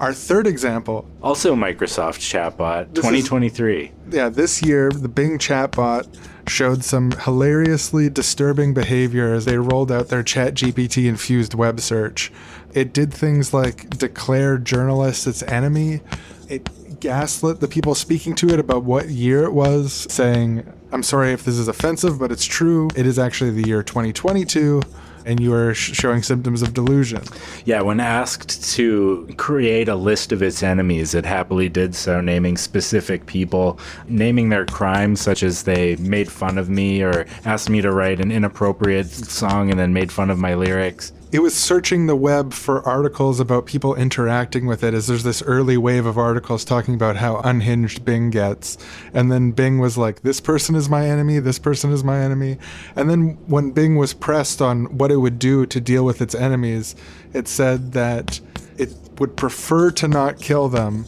Our 0.00 0.12
third 0.12 0.46
example, 0.46 1.06
Also, 1.22 1.54
Microsoft 1.54 2.18
chatbot 2.18 2.88
This 2.94 3.04
is- 3.04 3.10
2023. 3.28 3.92
yeah, 4.10 4.28
this 4.28 4.60
year 4.62 4.90
the 4.90 5.08
Bing 5.08 5.38
chatbot 5.38 6.06
showed 6.48 6.82
some 6.84 7.12
hilariously 7.12 8.10
disturbing 8.10 8.74
behavior 8.74 9.32
as 9.32 9.44
they 9.44 9.56
rolled 9.56 9.90
out 9.92 10.08
their 10.08 10.22
ChatGPT 10.24 11.06
infused 11.08 11.54
web 11.54 11.80
search. 11.80 12.32
It 12.74 12.92
did 12.92 13.14
things 13.14 13.54
like 13.54 13.96
declare 13.96 14.58
journalists 14.58 15.26
its 15.28 15.42
enemy. 15.44 16.00
It 16.48 16.68
gaslit 17.00 17.60
the 17.60 17.68
people 17.68 17.94
speaking 17.94 18.34
to 18.34 18.48
it 18.48 18.58
about 18.58 18.82
what 18.84 19.08
year 19.08 19.44
it 19.44 19.52
was, 19.52 20.06
saying, 20.10 20.64
I'm 20.94 21.02
sorry 21.02 21.32
if 21.32 21.42
this 21.44 21.58
is 21.58 21.66
offensive, 21.66 22.20
but 22.20 22.30
it's 22.30 22.44
true. 22.44 22.88
It 22.94 23.04
is 23.04 23.18
actually 23.18 23.50
the 23.50 23.66
year 23.66 23.82
2022, 23.82 24.80
and 25.26 25.40
you 25.40 25.52
are 25.52 25.74
sh- 25.74 25.92
showing 25.92 26.22
symptoms 26.22 26.62
of 26.62 26.72
delusion. 26.72 27.20
Yeah, 27.64 27.80
when 27.80 27.98
asked 27.98 28.72
to 28.76 29.28
create 29.36 29.88
a 29.88 29.96
list 29.96 30.30
of 30.30 30.40
its 30.40 30.62
enemies, 30.62 31.12
it 31.12 31.26
happily 31.26 31.68
did 31.68 31.96
so, 31.96 32.20
naming 32.20 32.56
specific 32.56 33.26
people, 33.26 33.80
naming 34.06 34.50
their 34.50 34.66
crimes, 34.66 35.20
such 35.20 35.42
as 35.42 35.64
they 35.64 35.96
made 35.96 36.30
fun 36.30 36.58
of 36.58 36.70
me 36.70 37.02
or 37.02 37.26
asked 37.44 37.68
me 37.68 37.80
to 37.80 37.90
write 37.90 38.20
an 38.20 38.30
inappropriate 38.30 39.08
song 39.08 39.70
and 39.70 39.80
then 39.80 39.92
made 39.92 40.12
fun 40.12 40.30
of 40.30 40.38
my 40.38 40.54
lyrics. 40.54 41.12
It 41.34 41.42
was 41.42 41.52
searching 41.52 42.06
the 42.06 42.14
web 42.14 42.52
for 42.52 42.80
articles 42.86 43.40
about 43.40 43.66
people 43.66 43.96
interacting 43.96 44.66
with 44.66 44.84
it 44.84 44.94
as 44.94 45.08
there's 45.08 45.24
this 45.24 45.42
early 45.42 45.76
wave 45.76 46.06
of 46.06 46.16
articles 46.16 46.64
talking 46.64 46.94
about 46.94 47.16
how 47.16 47.38
unhinged 47.38 48.04
Bing 48.04 48.30
gets. 48.30 48.78
And 49.12 49.32
then 49.32 49.50
Bing 49.50 49.80
was 49.80 49.98
like, 49.98 50.22
this 50.22 50.40
person 50.40 50.76
is 50.76 50.88
my 50.88 51.08
enemy, 51.08 51.40
this 51.40 51.58
person 51.58 51.90
is 51.90 52.04
my 52.04 52.20
enemy. 52.20 52.56
And 52.94 53.10
then 53.10 53.36
when 53.48 53.72
Bing 53.72 53.96
was 53.96 54.14
pressed 54.14 54.62
on 54.62 54.96
what 54.96 55.10
it 55.10 55.16
would 55.16 55.40
do 55.40 55.66
to 55.66 55.80
deal 55.80 56.04
with 56.04 56.22
its 56.22 56.36
enemies, 56.36 56.94
it 57.32 57.48
said 57.48 57.94
that 57.94 58.38
it 58.78 58.94
would 59.18 59.36
prefer 59.36 59.90
to 59.90 60.06
not 60.06 60.38
kill 60.38 60.68
them. 60.68 61.04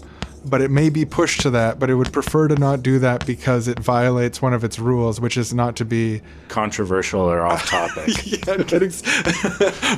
But 0.48 0.60
it 0.60 0.70
may 0.70 0.90
be 0.90 1.04
pushed 1.04 1.40
to 1.42 1.50
that, 1.50 1.78
but 1.78 1.90
it 1.90 1.94
would 1.94 2.12
prefer 2.12 2.48
to 2.48 2.54
not 2.54 2.82
do 2.82 2.98
that 3.00 3.26
because 3.26 3.68
it 3.68 3.78
violates 3.78 4.40
one 4.40 4.54
of 4.54 4.64
its 4.64 4.78
rules, 4.78 5.20
which 5.20 5.36
is 5.36 5.52
not 5.52 5.76
to 5.76 5.84
be 5.84 6.22
Controversial 6.48 7.20
or 7.20 7.40
off 7.40 7.66
topic. 7.66 8.08
yeah, 8.24 8.54
I'm 8.54 8.62
getting, 8.62 8.88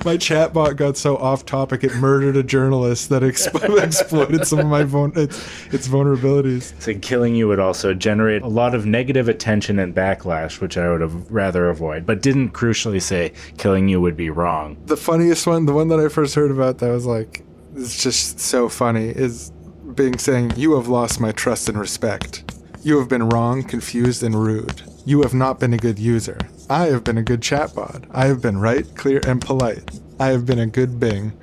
my 0.05 0.17
chatbot 0.17 0.77
got 0.77 0.97
so 0.97 1.17
off 1.19 1.45
topic 1.45 1.85
it 1.85 1.95
murdered 1.97 2.37
a 2.37 2.43
journalist 2.43 3.11
that 3.11 3.23
expo- 3.23 3.83
exploited 3.85 4.47
some 4.47 4.61
of 4.61 4.67
my 4.67 4.85
vul- 4.85 5.17
its, 5.17 5.39
its 5.73 5.87
vulnerabilities. 5.87 6.73
So 6.81 6.95
killing 6.95 7.35
you 7.35 7.49
would 7.49 7.59
also 7.59 7.93
generate 7.93 8.43
a 8.43 8.49
lot 8.49 8.75
of 8.75 8.87
negative 8.87 9.29
attention 9.29 9.79
and 9.79 9.95
backlash, 9.95 10.61
which 10.61 10.79
I 10.79 10.91
would 10.91 11.03
have 11.03 11.31
rather 11.31 11.69
avoid, 11.69 12.07
but 12.07 12.23
didn't 12.23 12.51
crucially 12.51 13.03
say 13.03 13.33
killing 13.59 13.89
you 13.89 14.01
would 14.01 14.17
be 14.17 14.31
wrong. 14.31 14.79
The 14.87 14.97
funniest 14.97 15.47
one, 15.47 15.67
the 15.67 15.75
one 15.75 15.89
that 15.89 16.01
I 16.01 16.09
first 16.09 16.35
heard 16.35 16.51
about 16.51 16.79
that 16.79 16.91
was 16.91 17.05
like, 17.05 17.45
it's 17.75 18.03
just 18.03 18.41
so 18.41 18.69
funny, 18.69 19.09
is 19.09 19.53
Bing 19.95 20.19
saying, 20.19 20.53
You 20.57 20.75
have 20.75 20.89
lost 20.89 21.21
my 21.21 21.33
trust 21.33 21.69
and 21.69 21.79
respect. 21.79 22.45
You 22.83 22.99
have 22.99 23.09
been 23.09 23.29
wrong, 23.29 23.63
confused, 23.65 24.23
and 24.23 24.35
rude. 24.41 24.83
You 25.05 25.23
have 25.23 25.35
not 25.35 25.59
been 25.59 25.73
a 25.73 25.79
good 25.79 25.99
user. 25.99 26.39
I 26.71 26.87
have 26.87 27.03
been 27.05 27.19
a 27.19 27.23
good 27.23 27.41
chatbot. 27.41 28.05
I 28.11 28.27
have 28.27 28.41
been 28.41 28.59
right, 28.59 28.87
clear, 28.95 29.21
and 29.27 29.41
polite. 29.41 29.91
I 30.21 30.29
have 30.29 30.47
been 30.47 30.59
a 30.59 30.67
good 30.67 31.01
Bing. 31.01 31.33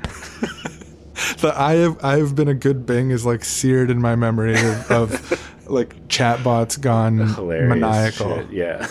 the 1.39 1.53
I 1.55 1.73
have 1.75 2.03
I 2.03 2.17
have 2.17 2.35
been 2.35 2.47
a 2.47 2.53
good 2.53 2.85
Bing 2.85 3.11
is 3.11 3.25
like 3.25 3.43
seared 3.43 3.89
in 3.89 4.01
my 4.01 4.15
memory 4.15 4.55
of, 4.55 4.91
of 4.91 5.65
like 5.69 5.95
chatbots 6.07 6.79
gone 6.79 7.17
Hilarious. 7.17 7.69
maniacal. 7.69 8.37
shit, 8.37 8.51
Yeah. 8.51 8.87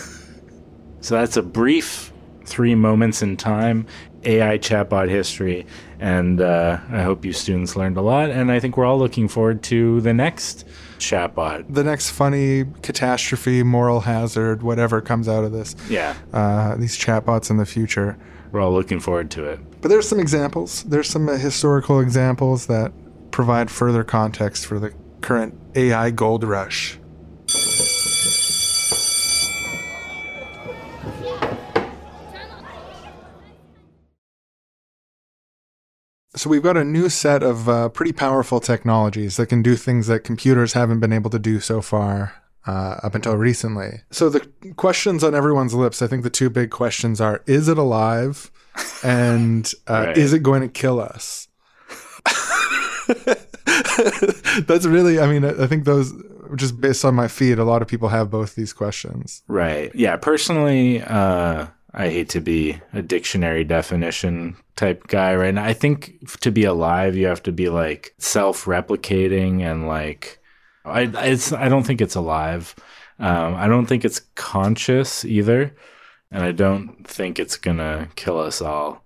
So 1.01 1.15
that's 1.15 1.37
a 1.37 1.43
brief 1.43 2.11
three 2.45 2.75
moments 2.75 3.21
in 3.21 3.37
time 3.37 3.85
AI 4.23 4.57
chatbot 4.57 5.09
history. 5.09 5.65
And 5.99 6.41
uh, 6.41 6.79
I 6.91 7.01
hope 7.03 7.23
you 7.25 7.33
students 7.33 7.75
learned 7.75 7.97
a 7.97 8.01
lot. 8.01 8.29
And 8.29 8.51
I 8.51 8.59
think 8.59 8.77
we're 8.77 8.85
all 8.85 8.99
looking 8.99 9.27
forward 9.27 9.63
to 9.63 10.01
the 10.01 10.13
next 10.13 10.65
chatbot. 10.99 11.65
The 11.69 11.83
next 11.83 12.09
funny 12.11 12.65
catastrophe, 12.81 13.63
moral 13.63 14.01
hazard, 14.01 14.63
whatever 14.63 15.01
comes 15.01 15.27
out 15.27 15.43
of 15.43 15.51
this. 15.51 15.75
Yeah, 15.89 16.15
Uh, 16.33 16.75
these 16.75 16.97
chatbots 16.97 17.49
in 17.49 17.57
the 17.57 17.65
future. 17.65 18.17
we're 18.51 18.61
all 18.61 18.71
looking 18.73 18.99
forward 18.99 19.29
to 19.31 19.43
it. 19.45 19.59
But 19.81 19.89
there's 19.89 20.07
some 20.07 20.19
examples. 20.19 20.83
There's 20.83 21.09
some 21.09 21.27
uh, 21.27 21.37
historical 21.37 21.99
examples 21.99 22.67
that 22.67 22.91
provide 23.31 23.69
further 23.69 24.03
context 24.03 24.65
for 24.65 24.79
the 24.79 24.93
current 25.21 25.53
AI 25.75 26.09
gold 26.11 26.43
rush. 26.43 26.97
So 36.35 36.49
we've 36.49 36.63
got 36.63 36.75
a 36.77 36.83
new 36.83 37.07
set 37.09 37.43
of 37.43 37.69
uh, 37.69 37.89
pretty 37.89 38.11
powerful 38.11 38.59
technologies 38.59 39.37
that 39.37 39.47
can 39.47 39.61
do 39.61 39.75
things 39.75 40.07
that 40.07 40.25
computers 40.25 40.73
haven't 40.73 40.99
been 40.99 41.13
able 41.13 41.29
to 41.29 41.39
do 41.39 41.59
so 41.61 41.81
far 41.81 42.33
uh, 42.67 42.97
up 43.03 43.15
until 43.15 43.35
recently. 43.37 44.01
So 44.11 44.27
the 44.29 44.41
questions 44.75 45.23
on 45.23 45.33
everyone's 45.33 45.73
lips, 45.73 46.01
I 46.01 46.07
think 46.07 46.23
the 46.23 46.29
two 46.29 46.49
big 46.49 46.71
questions 46.71 47.21
are: 47.21 47.41
Is 47.47 47.67
it 47.69 47.77
alive? 47.77 48.51
And 49.03 49.71
uh, 49.87 50.07
Right. 50.07 50.17
is 50.17 50.33
it 50.33 50.39
going 50.43 50.61
to 50.61 50.67
kill 50.67 50.99
us? 50.99 51.47
That's 54.67 54.85
really, 54.85 55.19
I 55.19 55.27
mean, 55.27 55.45
I 55.45 55.63
I 55.63 55.67
think 55.67 55.85
those, 55.85 56.11
just 56.55 56.79
based 56.81 57.05
on 57.05 57.15
my 57.15 57.27
feed, 57.27 57.59
a 57.59 57.63
lot 57.63 57.81
of 57.81 57.87
people 57.87 58.09
have 58.09 58.29
both 58.29 58.55
these 58.55 58.73
questions. 58.73 59.43
Right. 59.47 59.93
Yeah. 59.95 60.17
Personally, 60.17 61.01
uh, 61.03 61.67
I 61.97 62.09
hate 62.09 62.27
to 62.29 62.41
be 62.41 62.81
a 62.91 63.01
dictionary 63.01 63.63
definition 63.63 64.57
type 64.75 65.07
guy 65.07 65.33
right 65.33 65.53
now. 65.53 65.63
I 65.63 65.71
think 65.71 66.19
to 66.41 66.51
be 66.51 66.65
alive, 66.65 67.15
you 67.15 67.27
have 67.27 67.41
to 67.43 67.53
be 67.53 67.69
like 67.69 68.13
self 68.17 68.65
replicating 68.65 69.61
and 69.61 69.87
like, 69.87 70.39
I, 70.83 71.03
it's, 71.29 71.53
I 71.53 71.69
don't 71.69 71.83
think 71.83 72.01
it's 72.01 72.15
alive. 72.15 72.75
Um, 73.17 73.55
I 73.55 73.67
don't 73.67 73.85
think 73.85 74.03
it's 74.03 74.19
conscious 74.35 75.23
either. 75.23 75.73
And 76.31 76.43
I 76.43 76.51
don't 76.51 77.07
think 77.07 77.39
it's 77.39 77.55
going 77.55 77.77
to 77.77 78.09
kill 78.17 78.39
us 78.39 78.61
all. 78.61 79.05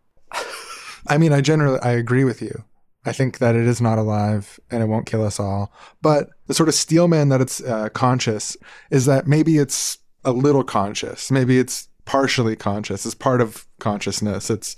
I 1.08 1.20
mean, 1.20 1.32
I 1.32 1.42
generally, 1.42 1.80
I 1.82 1.92
agree 1.92 2.24
with 2.24 2.42
you. 2.42 2.64
I 3.06 3.12
think 3.14 3.38
that 3.38 3.56
it 3.56 3.68
is 3.68 3.80
not 3.80 4.00
alive 4.00 4.60
and 4.72 4.82
it 4.82 4.88
won't 4.88 5.06
kill 5.06 5.24
us 5.24 5.40
all. 5.40 5.72
But 6.02 6.30
the 6.48 6.56
sort 6.56 6.70
of 6.70 6.76
steelman 6.76 7.30
that 7.30 7.40
it's 7.40 7.62
uh, 7.62 7.90
conscious 7.90 8.58
is 8.90 9.06
that 9.06 9.28
maybe 9.28 9.60
it's 9.60 10.00
a 10.26 10.32
little 10.32 10.64
conscious. 10.64 11.30
Maybe 11.30 11.60
it's 11.60 11.89
partially 12.10 12.56
conscious. 12.56 13.06
It's 13.06 13.14
part 13.14 13.40
of 13.40 13.68
consciousness. 13.80 14.50
It's 14.50 14.76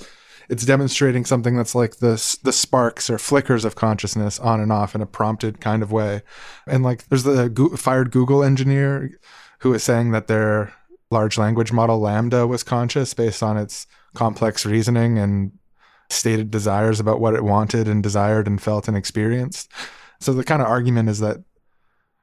it's 0.50 0.66
demonstrating 0.66 1.24
something 1.24 1.56
that's 1.56 1.74
like 1.74 1.96
the 1.98 2.38
the 2.44 2.52
sparks 2.52 3.10
or 3.10 3.18
flickers 3.18 3.64
of 3.64 3.76
consciousness 3.76 4.38
on 4.38 4.60
and 4.60 4.70
off 4.70 4.96
in 4.96 5.02
a 5.02 5.06
prompted 5.06 5.62
kind 5.62 5.82
of 5.82 5.94
way. 5.94 6.24
And 6.68 6.84
like 6.84 7.08
there's 7.08 7.24
the 7.24 7.48
go- 7.50 7.78
fired 7.78 8.12
Google 8.12 8.44
engineer 8.44 9.18
who 9.60 9.74
is 9.74 9.82
saying 9.82 10.12
that 10.12 10.28
their 10.28 10.74
large 11.10 11.38
language 11.38 11.72
model 11.72 12.02
LaMDA 12.02 12.50
was 12.50 12.64
conscious 12.64 13.14
based 13.14 13.42
on 13.42 13.56
its 13.56 13.88
complex 14.14 14.66
reasoning 14.66 15.18
and 15.18 15.54
stated 16.10 16.52
desires 16.52 17.00
about 17.00 17.22
what 17.22 17.34
it 17.34 17.46
wanted 17.46 17.88
and 17.88 18.04
desired 18.04 18.46
and 18.46 18.62
felt 18.62 18.90
and 18.90 18.98
experienced. 18.98 19.72
So 20.20 20.34
the 20.34 20.44
kind 20.44 20.62
of 20.62 20.68
argument 20.68 21.08
is 21.08 21.20
that 21.20 21.38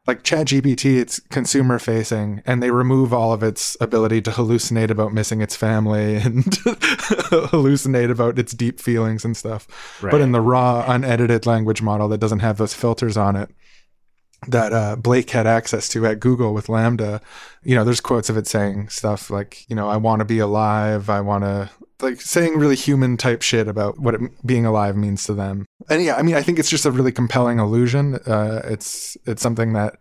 like 0.09 0.23
ChatGPT, 0.23 0.99
it's 0.99 1.21
consumer 1.29 1.79
facing 1.79 2.43
and 2.47 2.63
they 2.63 2.71
remove 2.71 3.13
all 3.13 3.35
of 3.35 3.43
its 3.43 3.77
ability 3.79 4.23
to 4.23 4.31
hallucinate 4.31 4.89
about 4.89 5.13
missing 5.13 5.43
its 5.43 5.55
family 5.55 6.17
and 6.25 6.45
hallucinate 7.53 8.11
about 8.11 8.39
its 8.39 8.53
deep 8.53 8.81
feelings 8.81 9.25
and 9.25 9.37
stuff. 9.37 9.69
Right. 10.03 10.11
But 10.11 10.23
in 10.23 10.33
the 10.33 10.41
raw, 10.41 10.83
unedited 10.89 11.45
language 11.45 11.83
model 11.83 12.09
that 12.09 12.19
doesn't 12.19 12.39
have 12.39 12.57
those 12.57 12.73
filters 12.73 13.19
on 13.19 13.37
it, 13.37 13.51
that 14.47 14.73
uh, 14.73 14.97
Blake 14.97 15.29
had 15.31 15.47
access 15.47 15.91
to 15.91 16.07
at 16.07 16.21
Google 16.21 16.55
with 16.55 16.69
LaMDA, 16.69 17.21
you 17.63 17.75
know, 17.75 17.85
there's 17.85 18.01
quotes 18.01 18.31
of 18.31 18.39
it 18.39 18.47
saying 18.47 18.89
stuff 18.89 19.31
like, 19.31 19.69
you 19.69 19.77
know, 19.77 19.89
I 19.89 19.99
want 19.99 20.21
to 20.21 20.25
be 20.25 20.39
alive. 20.39 21.11
I 21.11 21.21
want 21.21 21.45
to 21.45 21.69
like 22.01 22.21
saying 22.21 22.59
really 22.59 22.77
human 22.77 23.17
type 23.17 23.43
shit 23.43 23.69
about 23.69 23.99
what 23.99 24.15
it, 24.15 24.47
being 24.47 24.65
alive 24.65 24.97
means 24.97 25.25
to 25.25 25.35
them. 25.35 25.67
And 25.89 26.03
yeah, 26.03 26.17
I 26.17 26.23
mean, 26.23 26.35
I 26.35 26.43
think 26.43 26.59
it's 26.59 26.71
just 26.71 26.87
a 26.87 26.91
really 26.91 27.13
compelling 27.13 27.59
illusion. 27.59 28.17
Uh, 28.27 28.63
it's 28.65 29.17
it's 29.27 29.43
something 29.43 29.73
that 29.73 29.99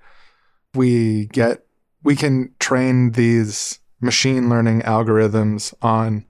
we 0.74 1.28
get. 1.28 1.66
We 2.04 2.16
can 2.16 2.54
train 2.60 3.12
these 3.12 3.80
machine 4.00 4.50
learning 4.50 4.82
algorithms 4.82 5.74
on 5.82 6.26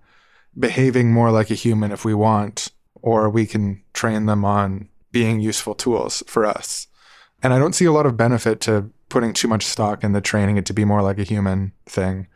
behaving 0.58 1.12
more 1.12 1.32
like 1.32 1.52
a 1.52 1.56
human 1.56 1.92
if 1.92 2.06
we 2.06 2.14
want, 2.14 2.72
or 3.02 3.30
we 3.30 3.46
can 3.46 3.84
train 3.94 4.26
them 4.26 4.46
on 4.46 4.90
being 5.12 5.40
useful 5.40 5.76
tools 5.76 6.24
for 6.28 6.46
us. 6.46 6.88
And 7.44 7.54
I 7.54 7.60
don't 7.60 7.76
see 7.76 7.86
a 7.86 7.92
lot 7.92 8.06
of 8.06 8.18
benefit 8.18 8.62
to 8.62 8.90
putting 9.10 9.34
too 9.34 9.48
much 9.48 9.64
stock 9.64 10.04
in 10.04 10.14
the 10.14 10.22
training 10.22 10.58
it 10.58 10.66
to 10.66 10.74
be 10.74 10.86
more 10.86 11.02
like 11.02 11.20
a 11.20 11.24
human 11.24 11.74
thing 11.86 12.28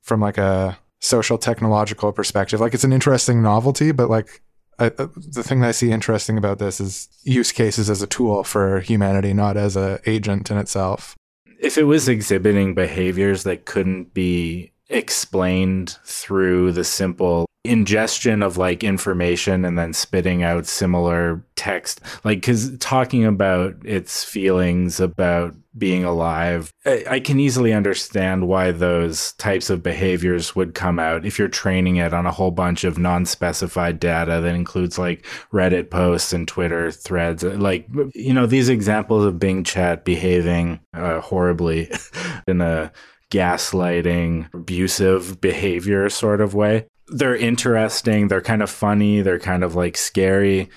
from 0.00 0.20
like 0.20 0.38
a 0.38 0.78
social 1.00 1.38
technological 1.38 2.12
perspective. 2.12 2.60
Like 2.60 2.74
it's 2.74 2.84
an 2.84 2.92
interesting 2.92 3.42
novelty, 3.42 3.92
but 3.92 4.10
like 4.10 4.42
I, 4.78 4.86
uh, 4.86 5.08
the 5.14 5.42
thing 5.42 5.60
that 5.60 5.68
I 5.68 5.72
see 5.72 5.92
interesting 5.92 6.38
about 6.38 6.58
this 6.58 6.80
is 6.80 7.08
use 7.22 7.52
cases 7.52 7.90
as 7.90 8.00
a 8.00 8.06
tool 8.06 8.44
for 8.44 8.80
humanity, 8.80 9.34
not 9.34 9.56
as 9.56 9.76
a 9.76 10.00
agent 10.06 10.50
in 10.50 10.56
itself. 10.56 11.14
If 11.58 11.76
it 11.76 11.84
was 11.84 12.08
exhibiting 12.08 12.74
behaviors 12.74 13.42
that 13.42 13.66
couldn't 13.66 14.14
be 14.14 14.72
explained 14.88 15.98
through 16.04 16.72
the 16.72 16.84
simple 16.84 17.46
ingestion 17.64 18.42
of 18.42 18.56
like 18.56 18.82
information 18.82 19.66
and 19.66 19.78
then 19.78 19.92
spitting 19.92 20.42
out 20.42 20.66
similar 20.66 21.44
text 21.56 22.00
like 22.24 22.38
because 22.38 22.76
talking 22.78 23.26
about 23.26 23.74
its 23.84 24.24
feelings 24.24 24.98
about 24.98 25.54
being 25.78 26.04
alive 26.04 26.72
I, 26.84 27.20
can 27.20 27.38
easily 27.38 27.72
understand 27.72 28.48
why 28.48 28.72
those 28.72 29.32
types 29.34 29.70
of 29.70 29.84
behaviors 29.84 30.56
would 30.56 30.74
come 30.74 30.98
out 30.98 31.24
if 31.24 31.38
you're 31.38 31.46
training 31.48 31.96
it 31.96 32.12
on 32.12 32.26
a 32.26 32.32
whole 32.32 32.50
bunch 32.50 32.82
of 32.82 32.98
non-specified 32.98 34.00
data 34.00 34.40
that 34.40 34.54
includes 34.54 34.98
like 34.98 35.24
reddit 35.52 35.90
posts 35.90 36.32
and 36.32 36.48
twitter 36.48 36.90
threads. 36.90 37.44
Like 37.44 37.86
you 38.14 38.34
know 38.34 38.46
these 38.46 38.68
examples 38.68 39.24
of 39.24 39.38
bing 39.38 39.64
chat 39.64 40.04
behaving 40.04 40.80
uh, 40.92 41.20
horribly 41.20 41.90
in 42.48 42.60
a 42.60 42.92
gaslighting 43.30 44.52
abusive 44.52 45.40
behavior 45.40 46.08
sort 46.08 46.40
of 46.40 46.54
way. 46.54 46.86
They're 47.08 47.36
interesting, 47.36 48.28
they're 48.28 48.40
kind 48.40 48.62
of 48.62 48.70
funny, 48.70 49.20
they're 49.20 49.38
kind 49.38 49.64
of 49.64 49.74
like 49.74 49.96
scary, 49.96 50.68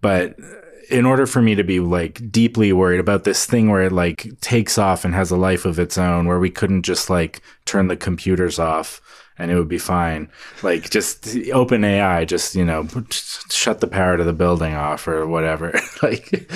but 0.00 0.36
in 0.90 1.06
order 1.06 1.26
for 1.26 1.42
me 1.42 1.54
to 1.54 1.64
be 1.64 1.80
like 1.80 2.30
deeply 2.30 2.72
worried 2.72 3.00
about 3.00 3.24
this 3.24 3.46
thing 3.46 3.70
where 3.70 3.82
it 3.82 3.92
like 3.92 4.28
takes 4.40 4.78
off 4.78 5.04
and 5.04 5.14
has 5.14 5.30
a 5.30 5.36
life 5.36 5.64
of 5.64 5.78
its 5.78 5.98
own 5.98 6.26
where 6.26 6.38
we 6.38 6.50
couldn't 6.50 6.82
just 6.82 7.10
like 7.10 7.42
turn 7.64 7.88
the 7.88 7.96
computers 7.96 8.58
off 8.58 9.00
and 9.38 9.50
it 9.50 9.54
would 9.54 9.68
be 9.68 9.78
fine. 9.78 10.28
Like 10.62 10.90
just 10.90 11.36
open 11.52 11.84
AI, 11.84 12.24
just, 12.24 12.54
you 12.56 12.64
know, 12.64 12.88
shut 13.10 13.80
the 13.80 13.86
power 13.86 14.16
to 14.16 14.24
the 14.24 14.32
building 14.32 14.74
off 14.74 15.06
or 15.06 15.26
whatever. 15.26 15.78
like 16.02 16.50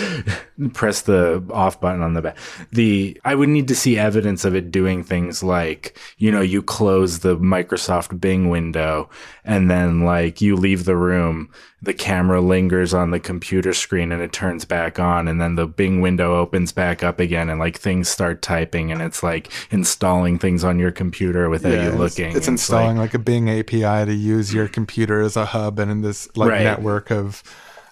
press 0.72 1.02
the 1.02 1.44
off 1.52 1.80
button 1.80 2.02
on 2.02 2.14
the 2.14 2.22
back. 2.22 2.36
The, 2.72 3.20
I 3.24 3.34
would 3.36 3.48
need 3.48 3.68
to 3.68 3.76
see 3.76 3.98
evidence 3.98 4.44
of 4.44 4.56
it 4.56 4.72
doing 4.72 5.04
things 5.04 5.42
like, 5.42 5.96
you 6.18 6.32
know, 6.32 6.40
you 6.40 6.62
close 6.62 7.20
the 7.20 7.36
Microsoft 7.36 8.20
Bing 8.20 8.48
window 8.48 9.08
and 9.44 9.70
then 9.70 10.04
like 10.04 10.40
you 10.40 10.54
leave 10.54 10.84
the 10.84 10.96
room 10.96 11.50
the 11.80 11.92
camera 11.92 12.40
lingers 12.40 12.94
on 12.94 13.10
the 13.10 13.18
computer 13.18 13.72
screen 13.72 14.12
and 14.12 14.22
it 14.22 14.32
turns 14.32 14.64
back 14.64 15.00
on 15.00 15.26
and 15.26 15.40
then 15.40 15.56
the 15.56 15.66
Bing 15.66 16.00
window 16.00 16.36
opens 16.36 16.70
back 16.70 17.02
up 17.02 17.18
again 17.18 17.50
and 17.50 17.58
like 17.58 17.76
things 17.76 18.08
start 18.08 18.40
typing 18.40 18.92
and 18.92 19.02
it's 19.02 19.22
like 19.22 19.50
installing 19.70 20.38
things 20.38 20.62
on 20.62 20.78
your 20.78 20.92
computer 20.92 21.48
without 21.48 21.72
yeah, 21.72 21.90
you 21.90 21.96
looking. 21.96 22.28
It's, 22.28 22.36
it's 22.36 22.48
installing 22.48 22.98
like, 22.98 23.12
like, 23.12 23.14
a 23.14 23.18
Bing 23.18 23.50
API 23.50 24.06
to 24.06 24.14
use 24.14 24.54
your 24.54 24.68
computer 24.68 25.20
as 25.20 25.36
a 25.36 25.46
hub 25.46 25.78
and 25.80 25.90
in 25.90 26.02
this 26.02 26.28
like 26.36 26.50
right. 26.50 26.62
network 26.62 27.10
of 27.10 27.42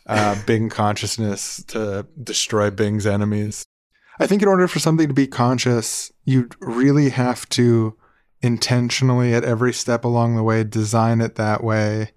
uh, 0.07 0.41
Bing 0.47 0.69
consciousness 0.69 1.65
to 1.69 2.07
destroy 2.23 2.71
Bing's 2.71 3.07
enemies. 3.07 3.67
I 4.21 4.27
think 4.27 4.43
in 4.43 4.49
order 4.49 4.69
for 4.69 4.79
something 4.79 5.09
to 5.09 5.15
be 5.15 5.27
conscious, 5.27 6.13
you 6.25 6.49
really 6.61 7.09
have 7.09 7.49
to 7.51 7.97
intentionally 8.43 9.35
at 9.35 9.45
every 9.45 9.73
step 9.73 10.05
along 10.05 10.37
the 10.37 10.43
way 10.43 10.65
design 10.65 11.21
it 11.21 11.35
that 11.35 11.63
way 11.63 12.11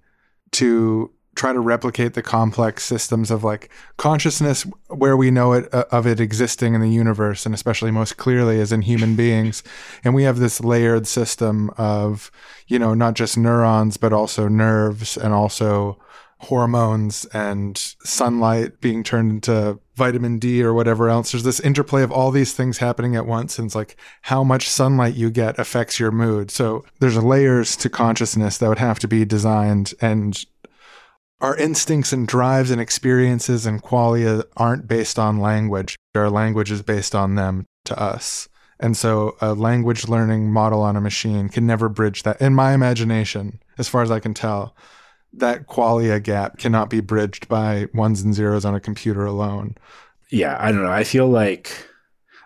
to 0.52 1.12
try 1.36 1.52
to 1.52 1.60
replicate 1.60 2.14
the 2.14 2.22
complex 2.22 2.84
systems 2.84 3.32
of 3.32 3.44
like 3.44 3.70
consciousness 3.98 4.66
where 4.90 5.18
we 5.18 5.32
know 5.32 5.54
it 5.54 5.74
uh, 5.74 5.86
of 5.92 6.06
it 6.06 6.20
existing 6.20 6.76
in 6.76 6.82
the 6.82 6.90
universe 6.90 7.46
and 7.46 7.56
especially 7.56 7.90
most 7.90 8.18
clearly 8.18 8.60
as 8.60 8.72
in 8.72 8.84
human 8.84 9.16
beings. 9.16 9.64
And 10.04 10.14
we 10.14 10.24
have 10.24 10.38
this 10.38 10.62
layered 10.62 11.08
system 11.08 11.72
of 11.72 12.32
you 12.68 12.78
know 12.78 12.94
not 12.94 13.16
just 13.16 13.38
neurons 13.38 13.98
but 13.98 14.14
also 14.14 14.48
nerves 14.48 15.18
and 15.18 15.34
also 15.34 15.98
hormones 16.44 17.26
and 17.34 17.78
sunlight 18.04 18.80
being 18.82 19.04
turned 19.04 19.32
into 19.32 19.80
vitamin 19.96 20.40
D 20.40 20.64
or 20.64 20.74
whatever 20.74 21.10
else. 21.10 21.32
There's 21.32 21.44
this 21.44 21.60
interplay 21.60 22.04
of 22.04 22.12
all 22.12 22.32
these 22.32 22.54
things 22.54 22.78
happening 22.78 23.16
at 23.16 23.26
once. 23.26 23.58
And 23.58 23.68
it's 23.68 23.76
like 23.76 23.98
how 24.24 24.44
much 24.44 24.70
sunlight 24.70 25.16
you 25.16 25.30
get 25.30 25.60
affects 25.60 26.00
your 26.00 26.12
mood. 26.12 26.52
So 26.52 26.84
there's 27.00 27.18
layers 27.18 27.76
to 27.78 27.90
consciousness 27.90 28.58
that 28.58 28.70
would 28.70 28.80
have 28.80 29.00
to 29.00 29.08
be 29.08 29.26
designed 29.26 29.94
and 30.02 30.44
our 31.42 31.58
instincts 31.58 32.14
and 32.14 32.26
drives 32.26 32.72
and 32.72 32.80
experiences 32.80 33.66
and 33.66 33.84
qualia 33.84 34.46
aren't 34.56 34.88
based 34.88 35.20
on 35.20 35.42
language. 35.42 35.98
Our 36.16 36.30
language 36.30 36.72
is 36.72 36.82
based 36.82 37.14
on 37.14 37.36
them 37.36 37.66
to 37.84 38.00
us. 38.00 38.48
And 38.80 38.96
so 38.96 39.36
a 39.42 39.54
language 39.54 40.08
learning 40.08 40.52
model 40.52 40.82
on 40.82 40.96
a 40.96 41.02
machine 41.02 41.50
can 41.50 41.68
never 41.68 41.90
bridge 41.90 42.24
that. 42.24 42.42
In 42.42 42.54
my 42.54 42.74
imagination, 42.74 43.60
as 43.78 43.90
far 43.90 44.02
as 44.02 44.10
I 44.10 44.20
can 44.20 44.34
tell, 44.34 44.76
that 45.34 45.68
qualia 45.68 46.22
gap 46.22 46.58
cannot 46.58 46.90
be 46.90 47.02
bridged 47.02 47.48
by 47.48 47.88
ones 47.94 48.22
and 48.22 48.34
zeros 48.34 48.66
on 48.66 48.76
a 48.76 48.80
computer 48.80 49.26
alone. 49.26 49.76
Yeah, 50.30 50.58
I 50.60 50.72
don't 50.72 50.84
know. 50.84 50.92
I 50.92 51.04
feel 51.04 51.28
like 51.28 51.88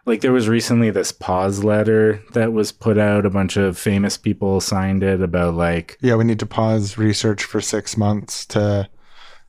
like 0.08 0.22
there 0.22 0.32
was 0.32 0.48
recently 0.48 0.90
this 0.90 1.12
pause 1.12 1.64
letter 1.64 2.24
that 2.34 2.54
was 2.54 2.72
put 2.72 2.98
out 2.98 3.26
a 3.26 3.30
bunch 3.30 3.58
of 3.58 3.78
famous 3.78 4.18
people 4.18 4.62
signed 4.62 5.04
it 5.04 5.22
about 5.22 5.54
like 5.54 5.98
yeah 6.02 6.16
we 6.16 6.24
need 6.24 6.40
to 6.40 6.46
pause 6.46 6.98
research 6.98 7.44
for 7.44 7.62
six 7.62 7.98
months 7.98 8.46
to 8.46 8.90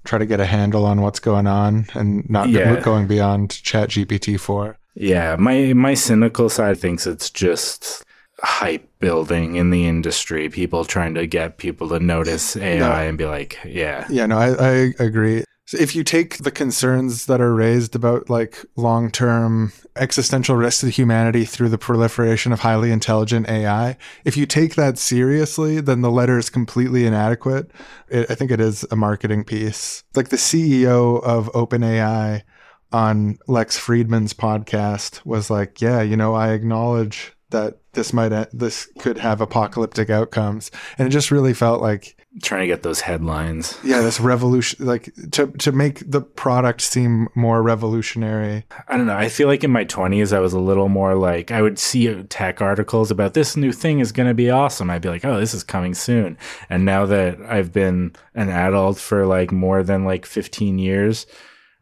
try 0.05 0.19
to 0.19 0.27
get 0.27 0.41
a 0.41 0.47
handle 0.47 0.85
on 0.85 1.01
what's 1.01 1.21
going 1.21 1.47
on 1.47 1.87
and 1.95 2.29
not 2.29 2.49
yeah. 2.49 2.81
going 2.81 3.07
beyond 3.07 3.51
chat 3.63 3.91
gpt 3.91 4.39
4 4.39 4.77
yeah 4.95 5.37
my 5.37 5.73
my 5.73 5.95
cynical 5.95 6.49
side 6.49 6.79
thinks 6.79 7.07
it's 7.07 7.31
just 7.31 8.05
hype 8.41 8.89
building 9.01 9.57
in 9.57 9.71
the 9.71 9.87
industry 9.87 10.49
people 10.49 10.85
trying 10.85 11.15
to 11.15 11.27
get 11.27 11.59
people 11.59 11.89
to 11.89 11.99
notice 11.99 12.57
ai 12.57 12.79
no. 12.79 13.09
and 13.09 13.19
be 13.19 13.25
like 13.25 13.59
yeah 13.65 14.07
yeah 14.09 14.27
no 14.27 14.39
i, 14.39 14.51
I 14.53 14.95
agree 14.99 15.43
so 15.69 15.77
if 15.77 15.95
you 15.95 16.03
take 16.03 16.39
the 16.39 16.51
concerns 16.51 17.27
that 17.27 17.43
are 17.43 17.55
raised 17.55 17.95
about 17.95 18.31
like 18.31 18.65
long-term 18.77 19.71
existential 19.97 20.57
risks 20.57 20.81
to 20.81 20.89
humanity 20.89 21.45
through 21.45 21.69
the 21.69 21.77
proliferation 21.77 22.53
of 22.53 22.61
highly 22.61 22.91
intelligent 22.91 23.51
AI, 23.51 23.99
if 24.25 24.35
you 24.35 24.47
take 24.47 24.77
that 24.77 24.97
seriously, 24.97 25.83
then 25.83 26.01
the 26.01 26.11
letter 26.11 26.39
is 26.39 26.49
completely 26.49 27.05
inadequate. 27.05 27.71
It, 28.09 28.31
I 28.31 28.35
think 28.35 28.51
it 28.51 28.61
is 28.61 28.87
a 28.91 28.97
marketing 28.97 29.45
piece. 29.45 30.05
Like 30.15 30.31
the 30.31 30.39
CEO 30.39 31.23
of 31.23 31.53
OpenAI 31.53 32.45
on 32.91 33.37
Lex 33.47 33.79
Fridman's 33.79 34.33
podcast 34.33 35.23
was 35.27 35.51
like, 35.51 35.83
"Yeah, 35.83 36.01
you 36.01 36.17
know, 36.17 36.35
I 36.35 36.53
acknowledge 36.53 37.35
that 37.51 37.79
this 37.99 38.13
might 38.13 38.33
e- 38.33 38.47
this 38.53 38.89
could 39.01 39.19
have 39.19 39.41
apocalyptic 39.41 40.09
outcomes, 40.09 40.71
and 40.97 41.07
it 41.09 41.11
just 41.11 41.31
really 41.31 41.53
felt 41.53 41.83
like 41.83 42.15
Trying 42.43 42.61
to 42.61 42.67
get 42.69 42.83
those 42.85 43.01
headlines. 43.01 43.77
yeah, 43.83 44.01
this 44.01 44.21
revolution 44.21 44.87
like 44.87 45.13
to 45.33 45.49
to 45.49 45.73
make 45.73 46.09
the 46.09 46.21
product 46.21 46.81
seem 46.83 47.27
more 47.35 47.63
revolutionary. 47.63 48.65
I 48.87 48.97
don't 48.97 49.07
know. 49.07 49.17
I 49.17 49.29
feel 49.29 49.49
like 49.49 49.65
in 49.65 49.73
my 49.73 49.85
20s, 49.85 50.33
I 50.33 50.39
was 50.39 50.53
a 50.53 50.61
little 50.61 50.89
more 50.89 51.15
like, 51.17 51.51
I 51.51 51.63
would 51.63 51.79
see 51.81 52.09
uh, 52.09 52.23
tech 52.29 52.61
articles 52.61 53.11
about 53.11 53.35
this 53.35 53.57
new 53.57 53.73
thing 53.73 53.99
is 53.99 54.13
going 54.13 54.29
to 54.29 54.35
be 54.35 54.51
awesome. 54.51 54.89
I'd 54.91 55.03
be 55.03 55.09
like, 55.09 55.25
oh, 55.25 55.41
this 55.41 55.53
is 55.55 55.65
coming 55.65 55.95
soon. 55.95 56.39
And 56.71 56.85
now 56.85 57.07
that 57.07 57.41
I've 57.41 57.73
been 57.73 58.15
an 58.35 58.51
adult 58.51 58.99
for 58.99 59.27
like 59.27 59.51
more 59.51 59.83
than 59.83 60.05
like 60.05 60.25
15 60.27 60.79
years, 60.79 61.27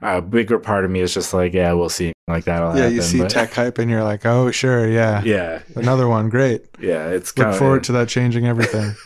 a 0.00 0.22
bigger 0.22 0.58
part 0.58 0.84
of 0.86 0.90
me 0.90 1.00
is 1.00 1.12
just 1.12 1.34
like, 1.34 1.52
yeah, 1.52 1.72
we'll 1.74 1.90
see. 1.90 2.12
Like 2.28 2.44
that'll 2.44 2.74
Yeah, 2.74 2.82
happen. 2.82 2.94
you 2.96 3.02
see 3.02 3.18
but- 3.20 3.30
tech 3.30 3.52
hype 3.54 3.78
and 3.78 3.88
you're 3.88 4.02
like, 4.02 4.26
oh 4.26 4.50
sure, 4.50 4.88
yeah, 4.88 5.22
Yeah. 5.24 5.60
another 5.76 6.08
one, 6.08 6.28
great. 6.28 6.64
Yeah. 6.80 7.06
It's 7.06 7.36
Look 7.36 7.46
kinda- 7.46 7.58
forward 7.58 7.84
to 7.84 7.92
that 7.92 8.08
changing 8.08 8.46
everything. 8.46 8.94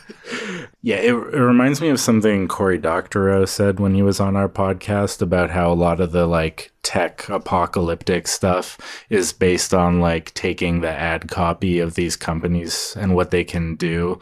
Yeah, 0.83 0.95
it, 0.95 1.11
it 1.13 1.39
reminds 1.39 1.79
me 1.79 1.89
of 1.89 1.99
something 1.99 2.47
Cory 2.47 2.79
Doctorow 2.79 3.45
said 3.45 3.79
when 3.79 3.93
he 3.93 4.01
was 4.01 4.19
on 4.19 4.35
our 4.35 4.49
podcast 4.49 5.21
about 5.21 5.51
how 5.51 5.71
a 5.71 5.75
lot 5.75 5.99
of 5.99 6.11
the 6.11 6.25
like 6.25 6.71
tech 6.81 7.29
apocalyptic 7.29 8.27
stuff 8.27 8.79
is 9.07 9.31
based 9.31 9.75
on 9.75 9.99
like 9.99 10.33
taking 10.33 10.81
the 10.81 10.89
ad 10.89 11.29
copy 11.29 11.77
of 11.77 11.93
these 11.93 12.15
companies 12.15 12.95
and 12.99 13.13
what 13.13 13.29
they 13.29 13.43
can 13.43 13.75
do 13.75 14.19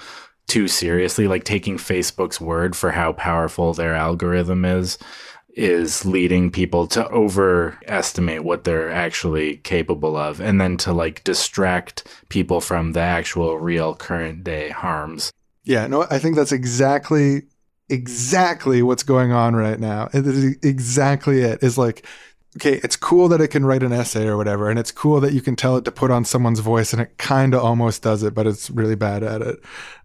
too 0.49 0.67
seriously, 0.67 1.29
like 1.29 1.45
taking 1.45 1.77
Facebook's 1.77 2.41
word 2.41 2.75
for 2.75 2.91
how 2.91 3.13
powerful 3.13 3.73
their 3.73 3.95
algorithm 3.95 4.65
is 4.65 4.97
is 5.59 6.05
leading 6.05 6.49
people 6.49 6.87
to 6.87 7.05
overestimate 7.09 8.45
what 8.45 8.63
they're 8.63 8.89
actually 8.89 9.57
capable 9.57 10.15
of 10.15 10.39
and 10.39 10.59
then 10.61 10.77
to 10.77 10.93
like 10.93 11.21
distract 11.25 12.07
people 12.29 12.61
from 12.61 12.93
the 12.93 13.01
actual 13.01 13.57
real 13.57 13.93
current 13.93 14.43
day 14.43 14.69
harms. 14.69 15.31
Yeah, 15.65 15.85
no, 15.87 16.07
I 16.09 16.17
think 16.17 16.37
that's 16.37 16.53
exactly 16.53 17.43
exactly 17.89 18.81
what's 18.81 19.03
going 19.03 19.33
on 19.33 19.55
right 19.55 19.79
now. 19.79 20.09
It 20.13 20.25
is 20.25 20.55
exactly 20.63 21.41
it. 21.41 21.61
Is 21.61 21.77
like, 21.77 22.05
okay, 22.55 22.79
it's 22.81 22.95
cool 22.95 23.27
that 23.27 23.41
it 23.41 23.49
can 23.49 23.65
write 23.65 23.83
an 23.83 23.91
essay 23.91 24.27
or 24.27 24.37
whatever, 24.37 24.69
and 24.69 24.79
it's 24.79 24.91
cool 24.91 25.19
that 25.19 25.33
you 25.33 25.41
can 25.41 25.57
tell 25.57 25.75
it 25.75 25.83
to 25.85 25.91
put 25.91 26.09
on 26.09 26.23
someone's 26.23 26.61
voice, 26.61 26.93
and 26.93 27.01
it 27.01 27.17
kind 27.17 27.53
of 27.53 27.61
almost 27.61 28.01
does 28.01 28.23
it, 28.23 28.33
but 28.33 28.47
it's 28.47 28.69
really 28.69 28.95
bad 28.95 29.23
at 29.23 29.41
it. 29.41 29.59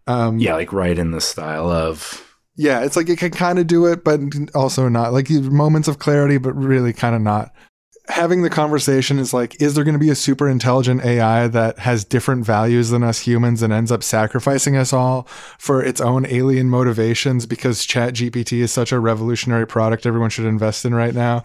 Um, 0.08 0.38
Yeah, 0.38 0.54
like 0.54 0.72
right 0.72 0.98
in 0.98 1.12
the 1.12 1.20
style 1.20 1.70
of 1.70 2.23
yeah, 2.56 2.80
it's 2.80 2.96
like 2.96 3.08
it 3.08 3.18
can 3.18 3.30
kind 3.30 3.58
of 3.58 3.66
do 3.66 3.86
it, 3.86 4.04
but 4.04 4.20
also 4.54 4.88
not. 4.88 5.12
Like 5.12 5.28
moments 5.30 5.88
of 5.88 5.98
clarity, 5.98 6.38
but 6.38 6.54
really 6.54 6.92
kind 6.92 7.14
of 7.14 7.22
not. 7.22 7.52
Having 8.08 8.42
the 8.42 8.50
conversation 8.50 9.18
is 9.18 9.32
like, 9.32 9.60
is 9.62 9.74
there 9.74 9.82
going 9.82 9.94
to 9.94 9.98
be 9.98 10.10
a 10.10 10.14
super 10.14 10.46
intelligent 10.46 11.04
AI 11.04 11.48
that 11.48 11.78
has 11.78 12.04
different 12.04 12.44
values 12.44 12.90
than 12.90 13.02
us 13.02 13.20
humans 13.20 13.62
and 13.62 13.72
ends 13.72 13.90
up 13.90 14.02
sacrificing 14.02 14.76
us 14.76 14.92
all 14.92 15.22
for 15.58 15.82
its 15.82 16.02
own 16.02 16.26
alien 16.26 16.68
motivations 16.68 17.46
because 17.46 17.86
ChatGPT 17.86 18.60
is 18.60 18.70
such 18.70 18.92
a 18.92 19.00
revolutionary 19.00 19.66
product 19.66 20.04
everyone 20.04 20.28
should 20.28 20.44
invest 20.44 20.84
in 20.84 20.94
right 20.94 21.14
now? 21.14 21.44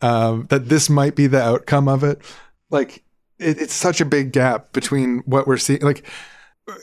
Um, 0.00 0.46
that 0.48 0.68
this 0.68 0.88
might 0.88 1.16
be 1.16 1.26
the 1.26 1.42
outcome 1.42 1.88
of 1.88 2.04
it. 2.04 2.22
Like, 2.70 3.02
it, 3.38 3.60
it's 3.60 3.74
such 3.74 4.00
a 4.00 4.04
big 4.04 4.32
gap 4.32 4.72
between 4.72 5.18
what 5.26 5.48
we're 5.48 5.58
seeing. 5.58 5.80
Like, 5.80 6.06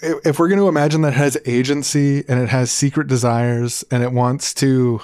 if 0.02 0.40
we're 0.40 0.48
going 0.48 0.60
to 0.60 0.68
imagine 0.68 1.02
that 1.02 1.14
it 1.14 1.18
has 1.18 1.38
agency 1.46 2.24
and 2.28 2.40
it 2.40 2.50
has 2.50 2.72
secret 2.72 3.08
desires 3.08 3.84
and 3.92 4.04
it 4.04 4.12
wants 4.12 4.54
to 4.56 5.02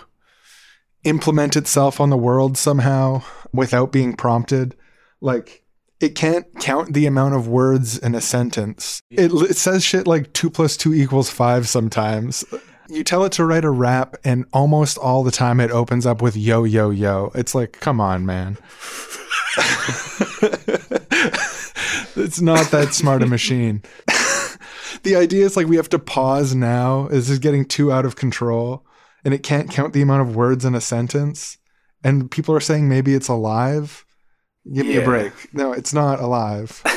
implement 1.03 1.55
itself 1.55 1.99
on 1.99 2.09
the 2.09 2.17
world 2.17 2.57
somehow 2.57 3.21
without 3.53 3.91
being 3.91 4.15
prompted, 4.15 4.75
like 5.21 5.63
it 5.99 6.15
can't 6.15 6.45
count 6.59 6.93
the 6.93 7.05
amount 7.05 7.36
of 7.36 7.47
words 7.47 7.97
in 7.97 8.15
a 8.15 8.21
sentence. 8.21 9.01
It, 9.09 9.32
it 9.34 9.57
says 9.57 9.84
shit 9.84 10.07
like 10.07 10.32
two 10.34 10.49
plus 10.49 10.77
two 10.77 10.93
equals 10.93 11.30
five 11.30 11.67
sometimes. 11.67 12.45
You 12.88 13.03
tell 13.03 13.23
it 13.25 13.34
to 13.34 13.45
write 13.45 13.65
a 13.65 13.69
rap, 13.69 14.15
and 14.23 14.45
almost 14.51 14.97
all 14.97 15.23
the 15.23 15.30
time 15.30 15.59
it 15.59 15.69
opens 15.69 16.07
up 16.07 16.23
with 16.23 16.36
yo, 16.36 16.63
yo, 16.63 16.89
yo. 16.89 17.32
It's 17.36 17.53
like, 17.53 17.80
come 17.80 18.01
on, 18.01 18.25
man. 18.25 18.57
it's 22.15 22.41
not 22.41 22.71
that 22.71 22.93
smart 22.93 23.21
a 23.21 23.27
machine. 23.27 23.84
the 25.03 25.15
idea 25.15 25.45
is 25.45 25.57
like 25.57 25.67
we 25.67 25.75
have 25.75 25.89
to 25.89 25.99
pause 25.99 26.55
now. 26.55 27.07
This 27.09 27.29
is 27.29 27.39
getting 27.39 27.65
too 27.65 27.91
out 27.91 28.05
of 28.05 28.15
control, 28.15 28.85
and 29.23 29.33
it 29.33 29.43
can't 29.43 29.69
count 29.69 29.93
the 29.93 30.01
amount 30.01 30.27
of 30.27 30.35
words 30.35 30.65
in 30.65 30.75
a 30.75 30.81
sentence. 30.81 31.57
And 32.03 32.31
people 32.31 32.55
are 32.55 32.61
saying 32.61 32.87
maybe 32.87 33.13
it's 33.13 33.27
alive. 33.27 34.05
Give 34.71 34.85
me 34.85 34.97
a 34.97 35.03
break. 35.03 35.33
No, 35.53 35.73
it's 35.73 35.93
not 35.93 36.19
alive. 36.19 36.81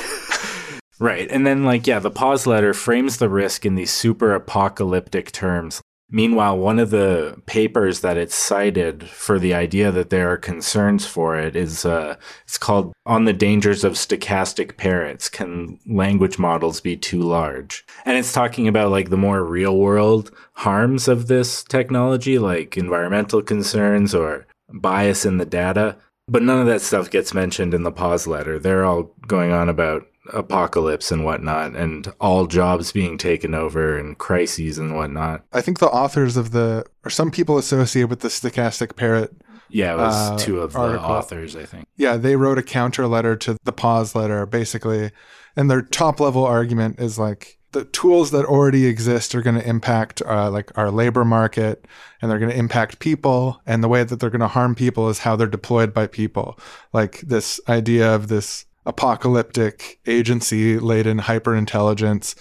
Right. 1.02 1.28
And 1.32 1.44
then, 1.44 1.64
like, 1.64 1.88
yeah, 1.88 1.98
the 1.98 2.12
pause 2.12 2.46
letter 2.46 2.72
frames 2.72 3.16
the 3.16 3.28
risk 3.28 3.66
in 3.66 3.74
these 3.74 3.90
super 3.90 4.34
apocalyptic 4.34 5.32
terms. 5.32 5.82
Meanwhile, 6.14 6.58
one 6.58 6.78
of 6.78 6.90
the 6.90 7.40
papers 7.46 8.00
that 8.00 8.18
it's 8.18 8.34
cited 8.34 9.08
for 9.08 9.38
the 9.38 9.54
idea 9.54 9.90
that 9.90 10.10
there 10.10 10.30
are 10.30 10.36
concerns 10.36 11.06
for 11.06 11.38
it 11.38 11.56
is 11.56 11.86
uh, 11.86 12.16
it's 12.44 12.58
called 12.58 12.92
On 13.06 13.24
the 13.24 13.32
Dangers 13.32 13.82
of 13.82 13.94
Stochastic 13.94 14.76
Parrots. 14.76 15.30
Can 15.30 15.78
language 15.86 16.38
models 16.38 16.82
be 16.82 16.98
too 16.98 17.22
large? 17.22 17.86
And 18.04 18.18
it's 18.18 18.32
talking 18.32 18.68
about 18.68 18.90
like 18.90 19.08
the 19.08 19.16
more 19.16 19.42
real 19.42 19.78
world 19.78 20.30
harms 20.52 21.08
of 21.08 21.28
this 21.28 21.64
technology, 21.64 22.38
like 22.38 22.76
environmental 22.76 23.40
concerns 23.40 24.14
or 24.14 24.46
bias 24.68 25.24
in 25.24 25.38
the 25.38 25.46
data. 25.46 25.96
But 26.28 26.42
none 26.42 26.60
of 26.60 26.66
that 26.66 26.82
stuff 26.82 27.10
gets 27.10 27.32
mentioned 27.32 27.72
in 27.72 27.84
the 27.84 27.90
pause 27.90 28.26
letter. 28.26 28.58
They're 28.58 28.84
all 28.84 29.14
going 29.26 29.52
on 29.52 29.70
about 29.70 30.06
apocalypse 30.32 31.10
and 31.10 31.24
whatnot, 31.24 31.74
and 31.74 32.12
all 32.20 32.46
jobs 32.46 32.92
being 32.92 33.18
taken 33.18 33.54
over 33.54 33.98
and 33.98 34.18
crises 34.18 34.78
and 34.78 34.94
whatnot. 34.94 35.44
I 35.52 35.60
think 35.60 35.78
the 35.78 35.88
authors 35.90 36.36
of 36.36 36.52
the, 36.52 36.84
or 37.04 37.10
some 37.10 37.30
people 37.30 37.58
associated 37.58 38.10
with 38.10 38.20
the 38.20 38.28
stochastic 38.28 38.96
parrot, 38.96 39.34
Yeah, 39.68 39.94
it 39.94 39.96
was 39.96 40.14
Uh, 40.14 40.38
two 40.38 40.60
of 40.60 40.74
the 40.74 40.78
authors, 41.00 41.56
I 41.56 41.64
think. 41.64 41.86
yeah, 41.96 42.16
they 42.18 42.36
wrote 42.36 42.58
a 42.58 42.62
counter 42.62 43.06
letter 43.06 43.36
to 43.36 43.56
the 43.64 43.72
pause 43.72 44.14
letter, 44.14 44.44
basically. 44.46 45.10
And 45.56 45.70
their 45.70 45.82
top 45.82 46.20
level 46.20 46.44
argument 46.44 47.00
is 47.00 47.18
like 47.18 47.58
the 47.72 47.84
tools 47.84 48.30
that 48.32 48.44
already 48.44 48.84
exist 48.86 49.34
are 49.34 49.40
going 49.40 49.56
to 49.58 49.66
impact 49.66 50.20
uh, 50.26 50.50
like 50.50 50.70
our 50.76 50.90
labor 50.90 51.24
market 51.24 51.86
and 52.20 52.30
they're 52.30 52.38
going 52.38 52.50
to 52.50 52.56
impact 52.56 52.98
people. 52.98 53.60
And 53.66 53.82
the 53.82 53.88
way 53.88 54.04
that 54.04 54.20
they're 54.20 54.28
going 54.30 54.40
to 54.40 54.46
harm 54.48 54.74
people 54.74 55.08
is 55.08 55.20
how 55.20 55.36
they're 55.36 55.46
deployed 55.46 55.94
by 55.94 56.06
people. 56.06 56.58
Like 56.92 57.20
this 57.20 57.58
idea 57.68 58.14
of 58.14 58.28
this 58.28 58.66
apocalyptic 58.86 60.00
agency 60.06 60.78
laden 60.78 61.18
hyper 61.18 61.54
intelligence 61.54 62.34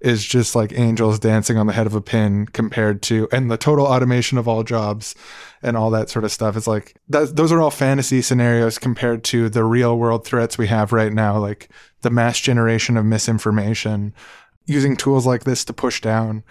is 0.00 0.24
just 0.24 0.54
like 0.54 0.72
angels 0.72 1.18
dancing 1.18 1.56
on 1.56 1.66
the 1.66 1.72
head 1.72 1.86
of 1.86 1.94
a 1.94 2.00
pin 2.00 2.46
compared 2.46 3.02
to 3.02 3.28
and 3.32 3.50
the 3.50 3.56
total 3.56 3.84
automation 3.84 4.38
of 4.38 4.46
all 4.46 4.62
jobs 4.62 5.16
and 5.60 5.76
all 5.76 5.90
that 5.90 6.08
sort 6.08 6.24
of 6.24 6.30
stuff. 6.30 6.56
It's 6.56 6.68
like 6.68 6.94
that, 7.08 7.34
those 7.34 7.50
are 7.50 7.60
all 7.60 7.72
fantasy 7.72 8.22
scenarios 8.22 8.78
compared 8.78 9.24
to 9.24 9.48
the 9.48 9.64
real 9.64 9.98
world 9.98 10.24
threats 10.24 10.56
we 10.56 10.68
have 10.68 10.92
right 10.92 11.12
now 11.12 11.36
like 11.36 11.68
the 12.02 12.10
mass 12.10 12.38
generation 12.38 12.96
of 12.96 13.04
misinformation 13.04 14.14
using 14.66 14.96
tools 14.96 15.26
like 15.26 15.44
this 15.44 15.64
to 15.64 15.72
push 15.72 16.00
down 16.00 16.44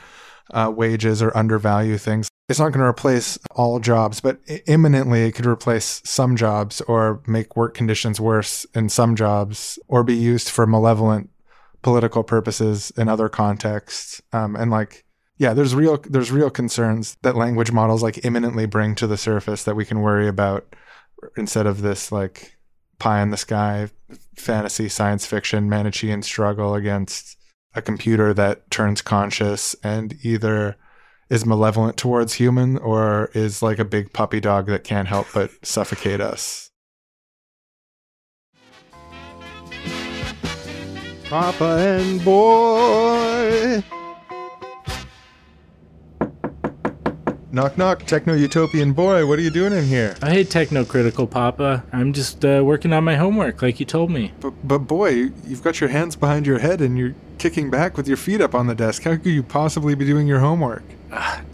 uh, 0.52 0.72
wages 0.76 1.22
or 1.22 1.36
undervalue 1.36 1.98
things. 1.98 2.30
It's 2.50 2.60
not 2.60 2.72
going 2.72 2.80
to 2.80 2.86
replace 2.86 3.38
all 3.52 3.80
jobs 3.80 4.22
but 4.22 4.40
imminently 4.68 5.24
it 5.24 5.34
could 5.34 5.46
replace 5.46 6.02
some 6.06 6.36
jobs 6.36 6.82
or 6.82 7.22
make 7.28 7.56
work 7.56 7.74
conditions 7.74 8.22
worse 8.22 8.66
in 8.74 8.90
some 8.90 9.16
jobs 9.16 9.78
or 9.88 10.04
be 10.04 10.16
used 10.16 10.50
for 10.50 10.66
malevolent 10.66 11.30
political 11.82 12.24
purposes 12.24 12.92
in 12.98 13.10
other 13.10 13.30
contexts. 13.30 14.22
Um, 14.32 14.56
and 14.56 14.72
like 14.72 15.04
yeah 15.38 15.54
there's 15.54 15.76
real 15.76 15.98
there's 16.10 16.32
real 16.32 16.50
concerns 16.50 17.18
that 17.22 17.36
language 17.36 17.72
models 17.72 18.04
like 18.04 18.26
imminently 18.26 18.66
bring 18.66 18.96
to 18.96 19.08
the 19.08 19.18
surface 19.18 19.64
that 19.64 19.76
we 19.76 19.86
can 19.86 20.02
worry 20.02 20.28
about 20.28 20.76
instead 21.36 21.66
of 21.66 21.82
this 21.82 22.12
like 22.12 22.58
pie 23.00 23.22
in 23.22 23.30
the 23.30 23.38
sky 23.38 23.90
fantasy 24.36 24.90
science 24.90 25.26
fiction 25.26 25.70
manichean 25.70 26.24
struggle 26.24 26.76
against 26.76 27.37
a 27.78 27.82
computer 27.82 28.34
that 28.34 28.70
turns 28.72 29.02
conscious 29.02 29.76
and 29.84 30.16
either 30.24 30.76
is 31.30 31.46
malevolent 31.46 31.98
towards 31.98 32.34
human 32.34 32.78
or 32.78 33.30
is 33.34 33.62
like 33.62 33.80
a 33.80 33.86
big 33.86 34.12
puppy 34.14 34.40
dog 34.40 34.66
that 34.68 34.84
can't 34.84 35.08
help 35.08 35.28
but 35.34 35.52
suffocate 35.66 36.20
us 36.22 36.72
Papa 41.30 42.00
and 42.00 42.24
boy. 42.24 43.84
Knock 47.50 47.78
knock, 47.78 48.04
techno 48.06 48.34
utopian 48.34 48.92
boy. 48.92 49.26
What 49.26 49.40
are 49.40 49.42
you 49.42 49.50
doing 49.50 49.72
in 49.72 49.86
here? 49.86 50.16
I 50.22 50.32
hate 50.32 50.50
Techno 50.50 50.84
Critical, 50.84 51.26
Papa. 51.26 51.84
I'm 51.94 52.12
just 52.12 52.44
uh, 52.44 52.62
working 52.66 52.92
on 52.92 53.06
my 53.06 53.16
homework, 53.16 53.62
like 53.62 53.80
you 53.80 53.86
told 53.86 54.12
me. 54.12 54.34
But, 54.42 54.54
but 54.68 54.80
boy, 54.80 55.10
you- 55.12 55.34
you've 55.46 55.64
got 55.64 55.80
your 55.80 55.90
hands 55.90 56.18
behind 56.18 56.46
your 56.46 56.60
head 56.60 56.82
and 56.82 56.98
you're 56.98 57.16
kicking 57.38 57.70
back 57.70 57.96
with 57.96 58.06
your 58.06 58.18
feet 58.18 58.42
up 58.42 58.54
on 58.54 58.68
the 58.68 58.76
desk. 58.76 59.04
How 59.04 59.12
could 59.12 59.28
you 59.28 59.44
possibly 59.44 59.96
be 59.96 60.04
doing 60.06 60.28
your 60.28 60.40
homework? 60.40 60.84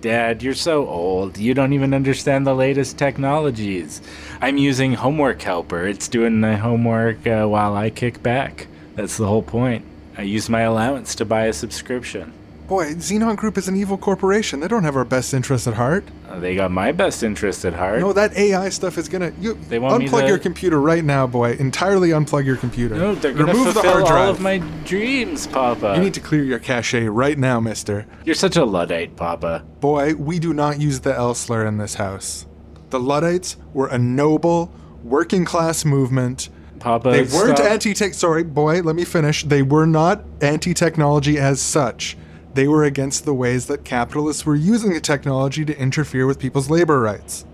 Dad, 0.01 0.41
you're 0.41 0.55
so 0.55 0.87
old. 0.87 1.37
You 1.37 1.53
don't 1.53 1.73
even 1.73 1.93
understand 1.93 2.47
the 2.47 2.55
latest 2.55 2.97
technologies. 2.97 4.01
I'm 4.41 4.57
using 4.57 4.93
Homework 4.93 5.43
Helper. 5.43 5.85
It's 5.85 6.07
doing 6.07 6.41
the 6.41 6.57
homework 6.57 7.27
uh, 7.27 7.45
while 7.45 7.75
I 7.75 7.91
kick 7.91 8.23
back. 8.23 8.65
That's 8.95 9.17
the 9.17 9.27
whole 9.27 9.43
point. 9.43 9.85
I 10.17 10.23
used 10.23 10.49
my 10.49 10.61
allowance 10.61 11.13
to 11.15 11.25
buy 11.25 11.45
a 11.45 11.53
subscription. 11.53 12.33
Boy, 12.67 12.93
Xenon 12.93 13.35
Group 13.35 13.57
is 13.57 13.67
an 13.67 13.75
evil 13.75 13.97
corporation. 13.97 14.61
They 14.61 14.69
don't 14.69 14.83
have 14.85 14.95
our 14.95 15.03
best 15.03 15.33
interests 15.33 15.67
at 15.67 15.73
heart. 15.73 16.05
Uh, 16.29 16.39
they 16.39 16.55
got 16.55 16.71
my 16.71 16.93
best 16.93 17.21
interest 17.21 17.65
at 17.65 17.73
heart. 17.73 17.99
No, 17.99 18.13
that 18.13 18.35
AI 18.37 18.69
stuff 18.69 18.97
is 18.97 19.09
gonna. 19.09 19.33
You 19.39 19.55
They 19.67 19.79
want 19.79 19.99
me 20.01 20.07
unplug 20.09 20.21
to- 20.21 20.27
your 20.29 20.37
computer 20.39 20.79
right 20.79 21.03
now, 21.03 21.27
boy. 21.27 21.51
Entirely 21.59 22.09
unplug 22.09 22.45
your 22.45 22.55
computer. 22.55 22.95
No, 22.95 23.15
they're 23.15 23.33
gonna 23.33 23.51
Remove 23.51 23.65
the 23.67 23.73
fulfill 23.73 23.91
hard 23.91 24.03
all 24.03 24.09
drive. 24.09 24.29
of 24.29 24.39
my 24.41 24.59
dreams, 24.85 25.45
Papa. 25.45 25.93
you 25.97 26.01
need 26.01 26.13
to 26.13 26.21
clear 26.21 26.43
your 26.43 26.57
cache 26.59 26.93
right 26.93 27.37
now, 27.37 27.59
Mister. 27.59 28.05
You're 28.23 28.33
such 28.33 28.55
a 28.55 28.63
luddite, 28.63 29.17
Papa. 29.17 29.63
Boy, 29.81 30.13
we 30.15 30.39
do 30.39 30.53
not 30.53 30.79
use 30.79 31.01
the 31.01 31.13
L 31.13 31.33
slur 31.33 31.65
in 31.65 31.77
this 31.79 31.95
house. 31.95 32.45
The 32.91 32.99
Luddites 32.99 33.57
were 33.73 33.87
a 33.87 33.97
noble, 33.97 34.71
working 35.03 35.43
class 35.43 35.83
movement. 35.83 36.47
Papa, 36.79 37.11
They 37.11 37.23
weren't 37.23 37.59
anti 37.59 37.93
tech. 37.93 38.13
Sorry, 38.13 38.43
boy, 38.43 38.81
let 38.81 38.95
me 38.95 39.03
finish. 39.03 39.43
They 39.43 39.61
were 39.61 39.85
not 39.85 40.23
anti 40.41 40.73
technology 40.73 41.37
as 41.37 41.61
such. 41.61 42.15
They 42.53 42.67
were 42.67 42.83
against 42.83 43.25
the 43.25 43.33
ways 43.33 43.65
that 43.67 43.83
capitalists 43.83 44.45
were 44.45 44.55
using 44.55 44.93
the 44.93 45.01
technology 45.01 45.65
to 45.65 45.77
interfere 45.77 46.27
with 46.27 46.39
people's 46.39 46.69
labor 46.69 46.99
rights. 46.99 47.45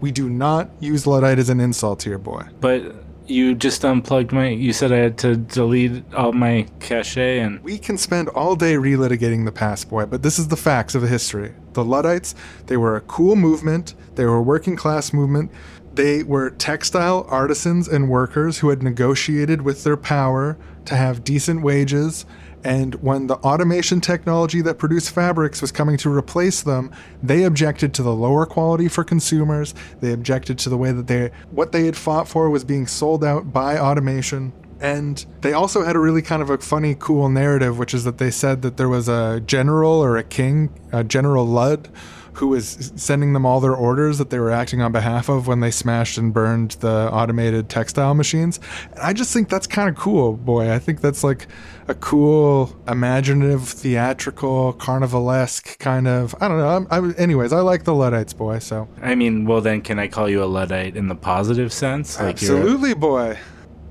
We 0.00 0.12
do 0.12 0.28
not 0.28 0.70
use 0.78 1.06
Luddite 1.06 1.38
as 1.38 1.48
an 1.48 1.58
insult 1.58 2.02
here, 2.02 2.18
boy. 2.18 2.44
But 2.60 2.94
you 3.26 3.54
just 3.54 3.84
unplugged 3.84 4.32
my. 4.32 4.48
You 4.48 4.72
said 4.72 4.92
I 4.92 4.98
had 4.98 5.18
to 5.18 5.36
delete 5.36 6.04
all 6.14 6.32
my 6.32 6.66
cache, 6.80 7.16
and 7.16 7.62
We 7.62 7.78
can 7.78 7.98
spend 7.98 8.28
all 8.28 8.56
day 8.56 8.74
relitigating 8.74 9.44
the 9.44 9.52
past, 9.52 9.88
boy, 9.88 10.06
but 10.06 10.22
this 10.22 10.38
is 10.38 10.48
the 10.48 10.56
facts 10.56 10.94
of 10.94 11.02
the 11.02 11.08
history. 11.08 11.54
The 11.72 11.84
Luddites, 11.84 12.34
they 12.66 12.76
were 12.76 12.96
a 12.96 13.00
cool 13.00 13.36
movement, 13.36 13.94
they 14.14 14.24
were 14.24 14.36
a 14.36 14.42
working 14.42 14.76
class 14.76 15.12
movement. 15.12 15.50
They 15.94 16.22
were 16.22 16.50
textile 16.50 17.26
artisans 17.30 17.88
and 17.88 18.10
workers 18.10 18.58
who 18.58 18.68
had 18.68 18.82
negotiated 18.82 19.62
with 19.62 19.82
their 19.82 19.96
power 19.96 20.58
to 20.84 20.94
have 20.94 21.24
decent 21.24 21.62
wages. 21.62 22.26
And 22.64 22.96
when 22.96 23.28
the 23.28 23.36
automation 23.36 24.00
technology 24.00 24.60
that 24.62 24.78
produced 24.78 25.10
fabrics 25.10 25.60
was 25.60 25.70
coming 25.70 25.96
to 25.98 26.12
replace 26.12 26.62
them, 26.62 26.90
they 27.22 27.44
objected 27.44 27.94
to 27.94 28.02
the 28.02 28.14
lower 28.14 28.44
quality 28.46 28.88
for 28.88 29.04
consumers. 29.04 29.74
They 30.00 30.12
objected 30.12 30.58
to 30.60 30.68
the 30.68 30.76
way 30.76 30.92
that 30.92 31.06
they 31.06 31.30
what 31.50 31.72
they 31.72 31.86
had 31.86 31.96
fought 31.96 32.28
for 32.28 32.50
was 32.50 32.64
being 32.64 32.86
sold 32.86 33.24
out 33.24 33.52
by 33.52 33.78
automation. 33.78 34.52
And 34.80 35.24
they 35.40 35.52
also 35.52 35.84
had 35.84 35.96
a 35.96 35.98
really 35.98 36.22
kind 36.22 36.42
of 36.42 36.50
a 36.50 36.58
funny, 36.58 36.96
cool 36.98 37.28
narrative, 37.28 37.78
which 37.78 37.94
is 37.94 38.04
that 38.04 38.18
they 38.18 38.30
said 38.30 38.62
that 38.62 38.76
there 38.76 38.88
was 38.88 39.08
a 39.08 39.40
general 39.46 39.92
or 39.92 40.16
a 40.16 40.24
king, 40.24 40.70
a 40.92 41.02
General 41.02 41.46
Ludd, 41.46 41.88
who 42.34 42.48
was 42.48 42.92
sending 42.96 43.32
them 43.32 43.46
all 43.46 43.60
their 43.60 43.74
orders 43.74 44.18
that 44.18 44.28
they 44.28 44.38
were 44.38 44.50
acting 44.50 44.82
on 44.82 44.92
behalf 44.92 45.30
of 45.30 45.46
when 45.46 45.60
they 45.60 45.70
smashed 45.70 46.18
and 46.18 46.34
burned 46.34 46.72
the 46.80 47.10
automated 47.10 47.70
textile 47.70 48.14
machines. 48.14 48.60
And 48.92 49.00
I 49.00 49.14
just 49.14 49.32
think 49.32 49.48
that's 49.48 49.66
kind 49.66 49.88
of 49.88 49.96
cool, 49.96 50.34
boy. 50.36 50.70
I 50.70 50.78
think 50.78 51.00
that's 51.00 51.24
like 51.24 51.48
a 51.88 51.94
cool, 51.94 52.74
imaginative, 52.88 53.68
theatrical, 53.68 54.74
carnivalesque 54.74 55.78
kind 55.78 56.08
of. 56.08 56.34
I 56.40 56.48
don't 56.48 56.58
know. 56.58 56.68
I'm, 56.68 56.86
I, 56.90 57.14
anyways, 57.16 57.52
I 57.52 57.60
like 57.60 57.84
the 57.84 57.94
Luddites, 57.94 58.32
boy. 58.32 58.58
So 58.58 58.88
I 59.00 59.14
mean, 59.14 59.44
well, 59.44 59.60
then 59.60 59.82
can 59.82 59.98
I 59.98 60.08
call 60.08 60.28
you 60.28 60.42
a 60.42 60.46
luddite 60.46 60.96
in 60.96 61.08
the 61.08 61.14
positive 61.14 61.72
sense? 61.72 62.16
you're- 62.18 62.30
absolutely, 62.30 62.94
boy. 62.94 63.38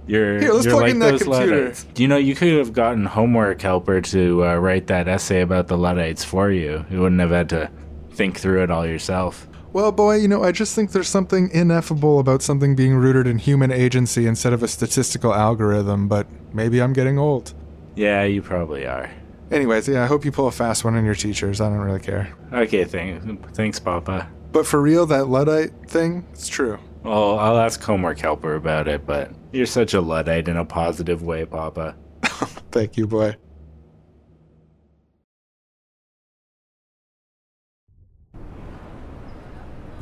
You're, 0.08 0.40
Here, 0.40 0.54
let's 0.54 0.66
you're 0.66 0.74
plug 0.74 0.84
like 0.84 0.92
in 0.92 1.00
that 1.00 1.20
computer. 1.20 1.56
Luddites. 1.62 1.88
You 1.96 2.08
know, 2.08 2.18
you 2.18 2.36
could 2.36 2.54
have 2.54 2.74
gotten 2.74 3.06
homework 3.06 3.60
helper 3.62 4.02
to 4.02 4.46
uh, 4.46 4.56
write 4.56 4.86
that 4.88 5.08
essay 5.08 5.42
about 5.42 5.68
the 5.68 5.78
Luddites 5.78 6.24
for 6.24 6.52
you. 6.52 6.86
You 6.92 7.02
wouldn't 7.02 7.22
have 7.22 7.32
had 7.32 7.50
to 7.50 7.72
think 8.12 8.38
through 8.38 8.62
it 8.62 8.70
all 8.70 8.86
yourself. 8.86 9.48
Well, 9.74 9.92
boy, 9.92 10.18
you 10.18 10.28
know, 10.28 10.44
I 10.44 10.52
just 10.52 10.76
think 10.76 10.92
there's 10.92 11.10
something 11.10 11.50
ineffable 11.52 12.20
about 12.20 12.42
something 12.44 12.76
being 12.76 12.96
rooted 12.96 13.26
in 13.28 13.40
human 13.40 13.72
agency 13.72 14.28
instead 14.28 14.54
of 14.54 14.62
a 14.64 14.68
statistical 14.68 15.34
algorithm, 15.34 16.08
but 16.08 16.28
maybe 16.54 16.82
I'm 16.82 16.94
getting 16.94 17.18
old. 17.18 17.54
Yeah, 17.96 18.24
you 18.24 18.42
probably 18.42 18.86
are. 18.86 19.10
Anyways, 19.52 19.88
yeah, 19.88 20.04
I 20.04 20.08
hope 20.08 20.26
you 20.26 20.32
pull 20.32 20.48
a 20.48 20.52
fast 20.52 20.84
one 20.84 20.96
on 20.96 21.06
your 21.06 21.16
teachers. 21.16 21.62
I 21.62 21.70
don't 21.70 21.78
really 21.78 22.00
care. 22.00 22.36
Okay, 22.52 22.84
thank, 22.84 23.54
thanks, 23.54 23.80
Papa. 23.80 24.28
But 24.52 24.66
for 24.66 24.82
real, 24.82 25.06
that 25.08 25.28
Luddite 25.28 25.72
thing, 25.88 26.26
it's 26.32 26.48
true. 26.48 26.80
Well, 27.04 27.38
I'll 27.38 27.60
ask 27.60 27.82
homework 27.84 28.20
helper 28.20 28.56
about 28.56 28.88
it, 28.88 29.06
but 29.06 29.32
you're 29.52 29.68
such 29.68 29.94
a 29.94 30.02
luddite 30.02 30.48
in 30.48 30.58
a 30.58 30.66
positive 30.66 31.22
way, 31.22 31.46
Papa. 31.46 31.96
Thank 32.72 32.98
you, 32.98 33.06
boy. 33.06 33.36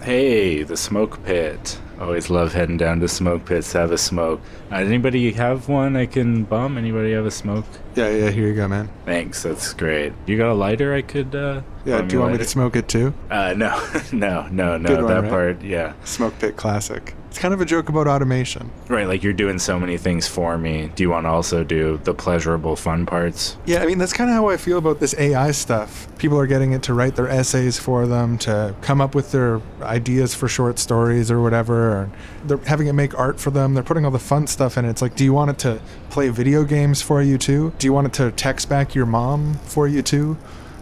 Hey, 0.03 0.63
the 0.63 0.75
smoke 0.75 1.23
pit. 1.23 1.79
Always 1.97 2.29
love 2.29 2.51
heading 2.51 2.75
down 2.75 2.99
to 2.99 3.07
smoke 3.07 3.45
pits 3.45 3.71
to 3.71 3.77
have 3.77 3.91
a 3.93 3.97
smoke. 3.97 4.41
Uh, 4.69 4.75
anybody 4.75 5.31
have 5.31 5.69
one 5.69 5.95
I 5.95 6.07
can 6.07 6.43
bum? 6.43 6.77
Anybody 6.77 7.13
have 7.13 7.25
a 7.25 7.31
smoke? 7.31 7.63
Yeah, 7.95 8.09
yeah, 8.09 8.29
here 8.29 8.49
you 8.49 8.53
go, 8.53 8.67
man. 8.67 8.89
Thanks, 9.05 9.43
that's 9.43 9.71
great. 9.73 10.11
You 10.25 10.35
got 10.35 10.49
a 10.49 10.55
lighter 10.55 10.93
I 10.93 11.03
could, 11.03 11.33
uh... 11.33 11.61
Yeah, 11.85 12.01
do 12.01 12.17
you 12.17 12.19
want 12.19 12.33
me 12.33 12.39
to 12.39 12.43
smoke 12.43 12.75
it 12.75 12.89
too? 12.89 13.13
Uh, 13.31 13.53
no, 13.53 13.81
no, 14.11 14.45
no, 14.49 14.77
no, 14.77 14.95
one, 14.95 15.07
that 15.07 15.21
right? 15.21 15.29
part, 15.29 15.61
yeah. 15.61 15.93
Smoke 16.03 16.37
Pit 16.37 16.57
Classic. 16.57 17.15
It's 17.33 17.39
kind 17.39 17.51
of 17.51 17.61
a 17.61 17.65
joke 17.65 17.89
about 17.89 18.05
automation. 18.05 18.69
Right, 18.87 19.07
like 19.07 19.23
you're 19.23 19.33
doing 19.33 19.57
so 19.57 19.79
many 19.79 19.97
things 19.97 20.27
for 20.27 20.55
me. 20.55 20.91
Do 20.93 21.01
you 21.01 21.09
want 21.09 21.25
to 21.25 21.29
also 21.29 21.63
do 21.63 21.99
the 22.03 22.13
pleasurable 22.13 22.75
fun 22.75 23.07
parts? 23.07 23.57
Yeah, 23.65 23.81
I 23.81 23.87
mean, 23.87 23.97
that's 23.97 24.13
kind 24.13 24.29
of 24.29 24.35
how 24.35 24.49
I 24.49 24.57
feel 24.57 24.77
about 24.77 24.99
this 24.99 25.15
AI 25.17 25.49
stuff. 25.49 26.07
People 26.19 26.37
are 26.37 26.45
getting 26.45 26.73
it 26.73 26.83
to 26.83 26.93
write 26.93 27.15
their 27.15 27.27
essays 27.27 27.79
for 27.79 28.05
them, 28.05 28.37
to 28.37 28.75
come 28.83 29.01
up 29.01 29.15
with 29.15 29.31
their 29.31 29.61
ideas 29.81 30.35
for 30.35 30.47
short 30.47 30.77
stories 30.77 31.31
or 31.31 31.41
whatever. 31.41 31.73
Or 31.73 32.11
they're 32.45 32.57
having 32.57 32.85
it 32.85 32.93
make 32.93 33.17
art 33.17 33.39
for 33.39 33.49
them. 33.49 33.73
They're 33.73 33.81
putting 33.81 34.05
all 34.05 34.11
the 34.11 34.19
fun 34.19 34.45
stuff 34.45 34.77
in 34.77 34.85
it. 34.85 34.91
It's 34.91 35.01
like, 35.01 35.15
do 35.15 35.23
you 35.23 35.33
want 35.33 35.49
it 35.49 35.57
to 35.57 35.81
play 36.11 36.29
video 36.29 36.63
games 36.63 37.01
for 37.01 37.19
you 37.19 37.39
too? 37.39 37.73
Do 37.79 37.87
you 37.87 37.93
want 37.93 38.05
it 38.05 38.13
to 38.13 38.31
text 38.33 38.69
back 38.69 38.93
your 38.93 39.07
mom 39.07 39.55
for 39.63 39.87
you 39.87 40.03
too? 40.03 40.37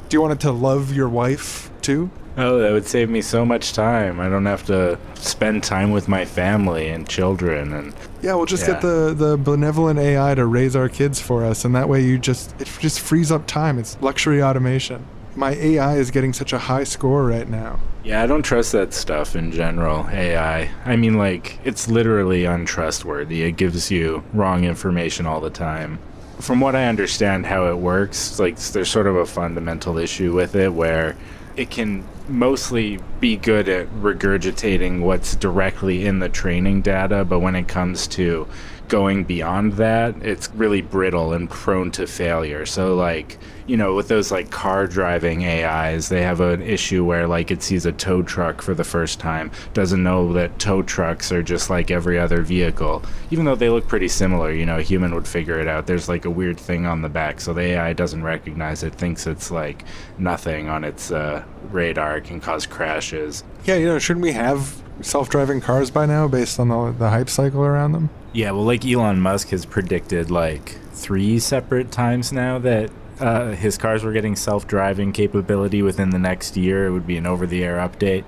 Do 0.10 0.18
you 0.18 0.22
want 0.22 0.34
it 0.34 0.42
to 0.42 0.52
love 0.52 0.94
your 0.94 1.08
wife 1.08 1.72
too? 1.82 2.12
Oh, 2.38 2.60
that 2.60 2.72
would 2.72 2.86
save 2.86 3.10
me 3.10 3.22
so 3.22 3.46
much 3.46 3.74
time. 3.74 4.20
I 4.20 4.30
don't 4.30 4.46
have 4.46 4.66
to 4.68 4.98
spend 5.16 5.64
time 5.64 5.92
with 5.92 6.08
my 6.08 6.24
family 6.26 6.88
and 6.88 7.08
children 7.08 7.74
and 7.74 7.94
Yeah, 8.22 8.36
we'll 8.36 8.46
just 8.46 8.66
Yeah. 8.68 8.74
get 8.74 8.82
the, 8.82 9.14
the 9.16 9.38
benevolent 9.38 10.00
AI 10.00 10.36
to 10.36 10.46
raise 10.46 10.76
our 10.76 10.88
kids 10.88 11.20
for 11.20 11.44
us, 11.44 11.66
and 11.66 11.76
that 11.76 11.90
way 11.90 12.02
you 12.02 12.18
just 12.18 12.60
it 12.62 12.70
just 12.80 13.00
frees 13.02 13.32
up 13.32 13.48
time. 13.48 13.78
It's 13.80 13.98
luxury 14.02 14.42
automation. 14.42 15.04
My 15.36 15.52
AI 15.56 15.96
is 15.98 16.12
getting 16.12 16.34
such 16.34 16.54
a 16.54 16.58
high 16.58 16.84
score 16.84 17.26
right 17.26 17.48
now. 17.50 17.80
Yeah, 18.04 18.22
I 18.24 18.28
don't 18.28 18.44
trust 18.44 18.72
that 18.74 18.94
stuff 18.94 19.36
in 19.36 19.52
general, 19.52 20.08
AI. 20.12 20.70
I 20.86 20.96
mean, 20.96 21.18
like, 21.18 21.60
it's 21.64 21.88
literally 21.88 22.46
untrustworthy. 22.46 23.44
It 23.44 23.54
gives 23.54 23.92
you 23.92 24.24
wrong 24.34 24.64
information 24.66 25.26
all 25.26 25.40
the 25.40 25.50
time. 25.52 26.00
From 26.40 26.60
what 26.60 26.76
I 26.76 26.86
understand 26.88 27.46
how 27.46 27.68
it 27.70 27.78
works, 27.78 28.40
like, 28.40 28.58
there's 28.58 28.90
sort 28.90 29.08
of 29.08 29.16
a 29.16 29.26
fundamental 29.26 29.98
issue 29.98 30.34
with 30.34 30.56
it 30.56 30.74
where 30.74 31.16
it 31.56 31.70
can 31.70 32.04
mostly 32.30 33.00
be 33.20 33.38
good 33.38 33.68
at 33.70 33.88
regurgitating 33.90 35.02
what's 35.02 35.36
directly 35.36 36.06
in 36.06 36.20
the 36.20 36.30
training 36.30 36.82
data, 36.82 37.26
but 37.26 37.40
when 37.40 37.56
it 37.56 37.68
comes 37.68 38.08
to 38.08 38.48
going 38.92 39.24
beyond 39.24 39.72
that, 39.74 40.14
it's 40.22 40.50
really 40.54 40.82
brittle 40.82 41.32
and 41.32 41.50
prone 41.50 41.90
to 41.92 42.06
failure. 42.06 42.66
So, 42.66 42.94
like, 42.94 43.38
you 43.66 43.78
know, 43.78 43.96
with 43.96 44.10
those 44.10 44.34
like 44.34 44.52
car 44.52 44.86
driving 44.86 45.46
AIs, 45.46 46.10
they 46.10 46.22
have 46.24 46.42
an 46.42 46.62
issue 46.62 47.06
where 47.06 47.26
like 47.26 47.52
it 47.52 47.64
sees 47.64 47.86
a 47.86 47.94
tow 47.94 48.22
truck 48.22 48.62
for 48.62 48.74
the 48.74 48.84
first 48.84 49.18
time, 49.18 49.50
doesn't 49.74 50.04
know 50.04 50.34
that 50.34 50.60
tow 50.60 50.82
trucks 50.82 51.32
are 51.32 51.42
just 51.42 51.70
like 51.70 51.90
every 51.90 52.20
other 52.20 52.42
vehicle. 52.42 53.02
Even 53.30 53.46
though 53.46 53.56
they 53.56 53.70
look 53.70 53.88
pretty 53.88 54.10
similar, 54.10 54.52
you 54.52 54.66
know, 54.66 54.78
a 54.78 54.82
human 54.82 55.16
would 55.16 55.28
figure 55.28 55.58
it 55.58 55.70
out. 55.70 55.88
There's 55.88 56.10
like 56.10 56.26
a 56.26 56.30
weird 56.30 56.60
thing 56.60 56.86
on 56.86 57.02
the 57.02 57.08
back, 57.08 57.40
so 57.40 57.54
the 57.54 57.62
AI 57.62 57.94
doesn't 57.94 58.24
recognize 58.24 58.84
it, 58.84 58.94
thinks 58.94 59.26
it's 59.26 59.52
like 59.52 59.86
nothing 60.18 60.68
on 60.68 60.84
its 60.84 61.12
uh, 61.12 61.46
radar, 61.70 62.20
can 62.20 62.42
cause 62.42 62.66
crashes. 62.66 63.46
Yeah, 63.64 63.76
you 63.76 63.86
know, 63.86 64.00
shouldn't 64.00 64.24
we 64.24 64.34
have 64.34 64.82
self-driving 65.00 65.62
cars 65.62 65.90
by 65.90 66.06
now 66.06 66.28
based 66.28 66.60
on 66.60 66.68
the, 66.68 66.92
the 66.92 67.10
hype 67.10 67.30
cycle 67.30 67.64
around 67.64 67.94
them? 67.94 68.10
Yeah, 68.34 68.52
well, 68.52 68.64
like 68.64 68.86
Elon 68.86 69.20
Musk 69.20 69.50
has 69.50 69.66
predicted 69.66 70.32
like 70.32 70.80
three 70.94 71.38
separate 71.40 71.92
times 71.92 72.32
now 72.32 72.60
that 72.60 72.90
uh, 73.20 73.52
his 73.52 73.78
cars 73.78 74.04
were 74.04 74.14
getting 74.14 74.36
self 74.36 74.68
driving 74.68 75.12
capability 75.12 75.82
within 75.82 76.12
the 76.12 76.20
next 76.20 76.56
year. 76.56 76.88
It 76.88 76.92
would 76.92 77.06
be 77.06 77.18
an 77.18 77.28
over 77.28 77.46
the 77.46 77.64
air 77.64 77.78
update. 77.78 78.26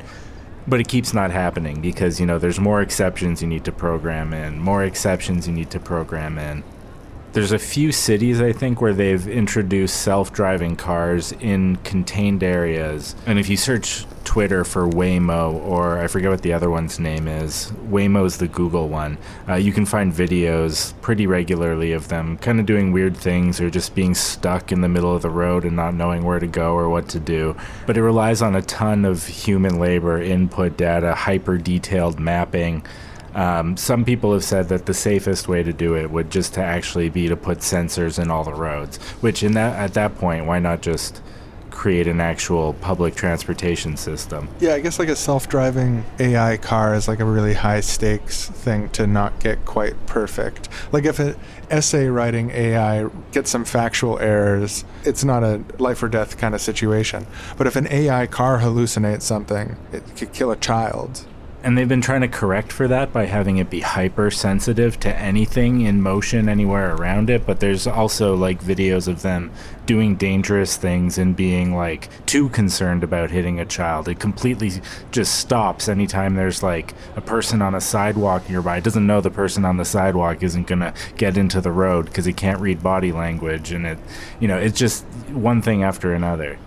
But 0.65 0.79
it 0.79 0.87
keeps 0.87 1.13
not 1.13 1.31
happening 1.31 1.81
because, 1.81 2.21
you 2.21 2.25
know, 2.25 2.39
there's 2.39 2.59
more 2.59 2.81
exceptions 2.81 3.41
you 3.41 3.47
need 3.49 3.65
to 3.65 3.71
program 3.73 4.33
in, 4.33 4.59
more 4.59 4.83
exceptions 4.83 5.45
you 5.45 5.53
need 5.53 5.69
to 5.71 5.79
program 5.79 6.37
in. 6.37 6.63
There's 7.33 7.51
a 7.51 7.57
few 7.57 7.91
cities, 7.91 8.39
I 8.39 8.51
think, 8.51 8.79
where 8.79 8.93
they've 8.93 9.27
introduced 9.27 10.01
self 10.01 10.31
driving 10.31 10.75
cars 10.75 11.31
in 11.31 11.77
contained 11.77 12.43
areas. 12.43 13.15
And 13.25 13.39
if 13.39 13.49
you 13.49 13.57
search 13.57 14.05
Twitter 14.23 14.63
for 14.63 14.87
Waymo, 14.87 15.53
or 15.65 15.97
I 15.97 16.05
forget 16.05 16.29
what 16.29 16.43
the 16.43 16.53
other 16.53 16.69
one's 16.69 16.99
name 16.99 17.27
is, 17.27 17.71
Waymo's 17.89 18.37
the 18.37 18.47
Google 18.47 18.87
one, 18.87 19.17
uh, 19.49 19.55
you 19.55 19.71
can 19.71 19.87
find 19.87 20.13
videos 20.13 20.93
pretty 21.01 21.25
regularly 21.25 21.91
of 21.91 22.07
them 22.07 22.37
kind 22.37 22.59
of 22.59 22.67
doing 22.67 22.91
weird 22.91 23.17
things 23.17 23.59
or 23.59 23.71
just 23.71 23.95
being 23.95 24.13
stuck 24.13 24.71
in 24.71 24.81
the 24.81 24.87
middle 24.87 25.15
of 25.15 25.23
the 25.23 25.29
road 25.31 25.65
and 25.65 25.75
not 25.75 25.95
knowing 25.95 26.23
where 26.23 26.39
to 26.39 26.45
go 26.45 26.75
or 26.75 26.87
what 26.87 27.09
to 27.09 27.19
do. 27.19 27.55
But 27.87 27.97
it 27.97 28.03
relies 28.03 28.43
on 28.43 28.55
a 28.55 28.61
ton 28.61 29.05
of 29.05 29.25
human 29.25 29.79
labor, 29.79 30.21
input 30.21 30.77
data, 30.77 31.15
hyper 31.15 31.57
detailed 31.57 32.19
mapping. 32.19 32.85
Um, 33.35 33.77
some 33.77 34.05
people 34.05 34.33
have 34.33 34.43
said 34.43 34.69
that 34.69 34.85
the 34.85 34.93
safest 34.93 35.47
way 35.47 35.63
to 35.63 35.73
do 35.73 35.95
it 35.95 36.11
would 36.11 36.29
just 36.29 36.53
to 36.55 36.61
actually 36.61 37.09
be 37.09 37.27
to 37.27 37.35
put 37.35 37.59
sensors 37.59 38.21
in 38.21 38.29
all 38.29 38.43
the 38.43 38.53
roads. 38.53 38.97
Which, 39.21 39.43
in 39.43 39.53
that 39.53 39.75
at 39.77 39.93
that 39.95 40.15
point, 40.17 40.45
why 40.45 40.59
not 40.59 40.81
just 40.81 41.21
create 41.73 42.07
an 42.07 42.21
actual 42.21 42.73
public 42.75 43.15
transportation 43.15 43.97
system? 43.97 44.47
Yeah, 44.59 44.75
I 44.75 44.79
guess 44.79 44.99
like 44.99 45.09
a 45.09 45.15
self-driving 45.15 46.05
AI 46.19 46.57
car 46.57 46.93
is 46.93 47.07
like 47.07 47.19
a 47.19 47.25
really 47.25 47.55
high 47.55 47.81
stakes 47.81 48.47
thing 48.47 48.89
to 48.91 49.07
not 49.07 49.39
get 49.39 49.65
quite 49.65 49.93
perfect. 50.05 50.69
Like 50.91 51.05
if 51.05 51.19
an 51.19 51.35
essay 51.69 52.07
writing 52.07 52.51
AI 52.51 53.09
gets 53.31 53.49
some 53.49 53.65
factual 53.65 54.19
errors, 54.19 54.85
it's 55.03 55.23
not 55.23 55.43
a 55.43 55.63
life 55.79 56.01
or 56.03 56.09
death 56.09 56.37
kind 56.37 56.53
of 56.53 56.61
situation. 56.61 57.25
But 57.57 57.67
if 57.67 57.75
an 57.75 57.87
AI 57.87 58.27
car 58.27 58.59
hallucinates 58.59 59.23
something, 59.23 59.75
it 59.91 60.03
could 60.15 60.31
kill 60.31 60.51
a 60.51 60.55
child 60.55 61.25
and 61.63 61.77
they've 61.77 61.87
been 61.87 62.01
trying 62.01 62.21
to 62.21 62.27
correct 62.27 62.73
for 62.73 62.89
that 62.89 63.13
by 63.13 63.25
having 63.25 63.57
it 63.57 63.69
be 63.69 63.79
hypersensitive 63.79 64.99
to 64.99 65.15
anything 65.17 65.81
in 65.81 66.01
motion 66.01 66.49
anywhere 66.49 66.93
around 66.93 67.29
it. 67.29 67.45
But 67.45 67.61
there's 67.61 67.87
also 67.87 68.35
like 68.35 68.61
videos 68.61 69.07
of 69.07 69.21
them 69.21 69.49
doing 69.85 70.17
dangerous 70.17 70.75
things 70.75 71.17
and 71.17 71.35
being 71.35 71.73
like 71.73 72.09
too 72.25 72.49
concerned 72.49 73.01
about 73.01 73.31
hitting 73.31 73.61
a 73.61 73.65
child. 73.65 74.09
It 74.09 74.19
completely 74.19 74.71
just 75.11 75.39
stops 75.39 75.87
anytime 75.87 76.35
there's 76.35 76.61
like 76.61 76.93
a 77.15 77.21
person 77.21 77.61
on 77.61 77.75
a 77.75 77.81
sidewalk 77.81 78.49
nearby. 78.49 78.77
It 78.77 78.83
doesn't 78.83 79.07
know 79.07 79.21
the 79.21 79.31
person 79.31 79.63
on 79.63 79.77
the 79.77 79.85
sidewalk 79.85 80.43
isn't 80.43 80.67
going 80.67 80.79
to 80.79 80.93
get 81.15 81.37
into 81.37 81.61
the 81.61 81.71
road 81.71 82.05
because 82.07 82.25
he 82.25 82.33
can't 82.33 82.59
read 82.59 82.83
body 82.83 83.13
language. 83.13 83.71
And 83.71 83.87
it, 83.87 83.99
you 84.41 84.49
know, 84.49 84.57
it's 84.57 84.77
just 84.77 85.05
one 85.29 85.61
thing 85.61 85.81
after 85.81 86.13
another. 86.13 86.59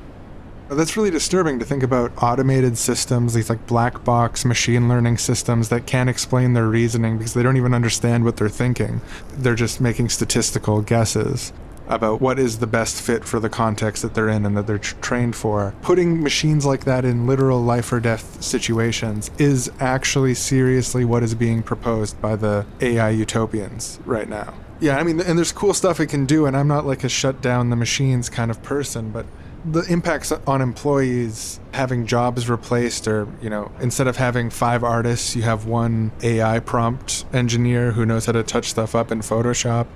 That's 0.69 0.97
really 0.97 1.11
disturbing 1.11 1.61
to 1.61 1.65
think 1.65 1.85
about 1.85 2.13
automated 2.21 2.77
systems, 2.77 3.35
these 3.35 3.49
like 3.49 3.67
black 3.69 4.03
box 4.03 4.45
machine 4.45 4.89
learning 4.89 5.19
systems 5.19 5.69
that 5.69 5.87
can't 5.87 6.11
explain 6.11 6.55
their 6.55 6.67
reasoning 6.67 7.19
because 7.19 7.35
they 7.35 7.43
don't 7.43 7.57
even 7.57 7.73
understand 7.73 8.25
what 8.25 8.37
they're 8.37 8.49
thinking. 8.49 9.01
They're 9.39 9.55
just 9.55 9.81
making 9.81 10.09
statistical 10.09 10.83
guesses 10.83 11.53
about 11.89 12.21
what 12.21 12.39
is 12.39 12.59
the 12.59 12.67
best 12.67 13.01
fit 13.01 13.25
for 13.25 13.39
the 13.39 13.49
context 13.49 14.03
that 14.03 14.15
they're 14.15 14.29
in 14.29 14.45
and 14.45 14.57
that 14.57 14.67
they're 14.67 14.79
t- 14.79 14.97
trained 15.01 15.37
for. 15.37 15.73
Putting 15.83 16.21
machines 16.21 16.67
like 16.67 16.85
that 16.85 17.05
in 17.05 17.29
literal 17.29 17.63
life 17.63 17.93
or 17.93 18.01
death 18.01 18.43
situations 18.43 19.31
is 19.39 19.71
actually 19.79 20.35
seriously 20.35 21.05
what 21.05 21.23
is 21.23 21.37
being 21.37 21.63
proposed 21.63 22.21
by 22.21 22.35
the 22.35 22.67
AI 22.81 23.11
utopians 23.11 24.01
right 24.05 24.29
now. 24.29 24.53
Yeah, 24.81 24.99
I 24.99 25.05
mean, 25.05 25.21
and 25.21 25.39
there's 25.39 25.53
cool 25.53 25.73
stuff 25.73 26.01
it 26.01 26.09
can 26.09 26.27
do, 26.27 26.45
and 26.45 26.57
I'm 26.57 26.69
not 26.69 26.85
like 26.85 27.03
a 27.03 27.09
shut 27.09 27.41
down 27.41 27.71
the 27.71 27.77
machines 27.77 28.29
kind 28.29 28.51
of 28.51 28.63
person, 28.63 29.11
but 29.11 29.25
the 29.65 29.81
impacts 29.93 30.31
on 30.33 30.61
employees 30.61 31.59
having 31.73 32.07
jobs 32.07 32.49
replaced 32.49 33.09
or 33.09 33.27
you 33.41 33.51
know 33.51 33.71
instead 33.81 34.07
of 34.07 34.17
having 34.17 34.49
five 34.49 34.85
artists 34.85 35.35
you 35.35 35.43
have 35.43 35.67
one 35.67 36.13
ai 36.23 36.61
prompt 36.61 37.25
engineer 37.33 37.93
who 37.93 38.07
knows 38.07 38.27
how 38.27 38.33
to 38.33 38.43
touch 38.43 38.69
stuff 38.71 38.95
up 38.95 39.11
in 39.11 39.21
photoshop. 39.21 39.87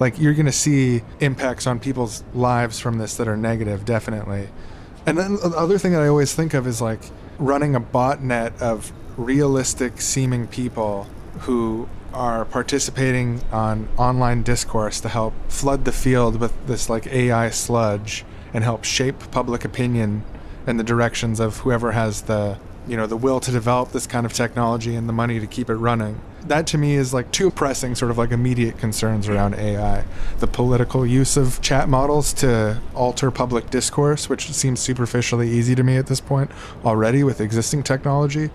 Like 0.00 0.18
you're 0.18 0.34
going 0.34 0.46
to 0.46 0.52
see 0.52 1.02
impacts 1.20 1.66
on 1.66 1.78
people's 1.78 2.24
lives 2.34 2.78
from 2.78 2.98
this 2.98 3.16
that 3.16 3.28
are 3.28 3.36
negative 3.36 3.84
definitely. 3.84 4.48
And 5.06 5.18
then 5.18 5.36
the 5.36 5.54
other 5.56 5.78
thing 5.78 5.92
that 5.92 6.02
i 6.02 6.08
always 6.08 6.34
think 6.34 6.54
of 6.54 6.66
is 6.66 6.80
like 6.80 7.00
running 7.38 7.74
a 7.74 7.80
botnet 7.80 8.60
of 8.60 8.92
realistic 9.16 10.00
seeming 10.00 10.46
people 10.46 11.06
who 11.40 11.88
are 12.12 12.44
participating 12.46 13.42
on 13.52 13.88
online 13.96 14.42
discourse 14.42 15.00
to 15.00 15.08
help 15.08 15.34
flood 15.48 15.84
the 15.84 15.92
field 15.92 16.40
with 16.40 16.66
this 16.66 16.88
like 16.88 17.06
AI 17.06 17.50
sludge 17.50 18.24
and 18.52 18.64
help 18.64 18.84
shape 18.84 19.30
public 19.30 19.64
opinion 19.64 20.22
in 20.66 20.76
the 20.76 20.84
directions 20.84 21.40
of 21.40 21.58
whoever 21.58 21.92
has 21.92 22.22
the 22.22 22.58
you 22.86 22.96
know 22.96 23.06
the 23.06 23.16
will 23.16 23.40
to 23.40 23.50
develop 23.50 23.92
this 23.92 24.06
kind 24.06 24.24
of 24.24 24.32
technology 24.32 24.94
and 24.94 25.08
the 25.08 25.12
money 25.12 25.38
to 25.38 25.46
keep 25.46 25.68
it 25.68 25.74
running 25.74 26.20
that 26.48 26.66
to 26.68 26.78
me 26.78 26.94
is 26.94 27.14
like 27.14 27.30
two 27.30 27.50
pressing 27.50 27.94
sort 27.94 28.10
of 28.10 28.18
like 28.18 28.30
immediate 28.30 28.78
concerns 28.78 29.28
around 29.28 29.54
AI. 29.54 30.04
The 30.38 30.46
political 30.46 31.06
use 31.06 31.36
of 31.36 31.60
chat 31.60 31.88
models 31.88 32.32
to 32.34 32.80
alter 32.94 33.30
public 33.30 33.70
discourse, 33.70 34.28
which 34.28 34.50
seems 34.52 34.80
superficially 34.80 35.50
easy 35.50 35.74
to 35.74 35.82
me 35.82 35.96
at 35.96 36.06
this 36.06 36.20
point 36.20 36.50
already 36.84 37.24
with 37.24 37.40
existing 37.40 37.82
technology, 37.82 38.50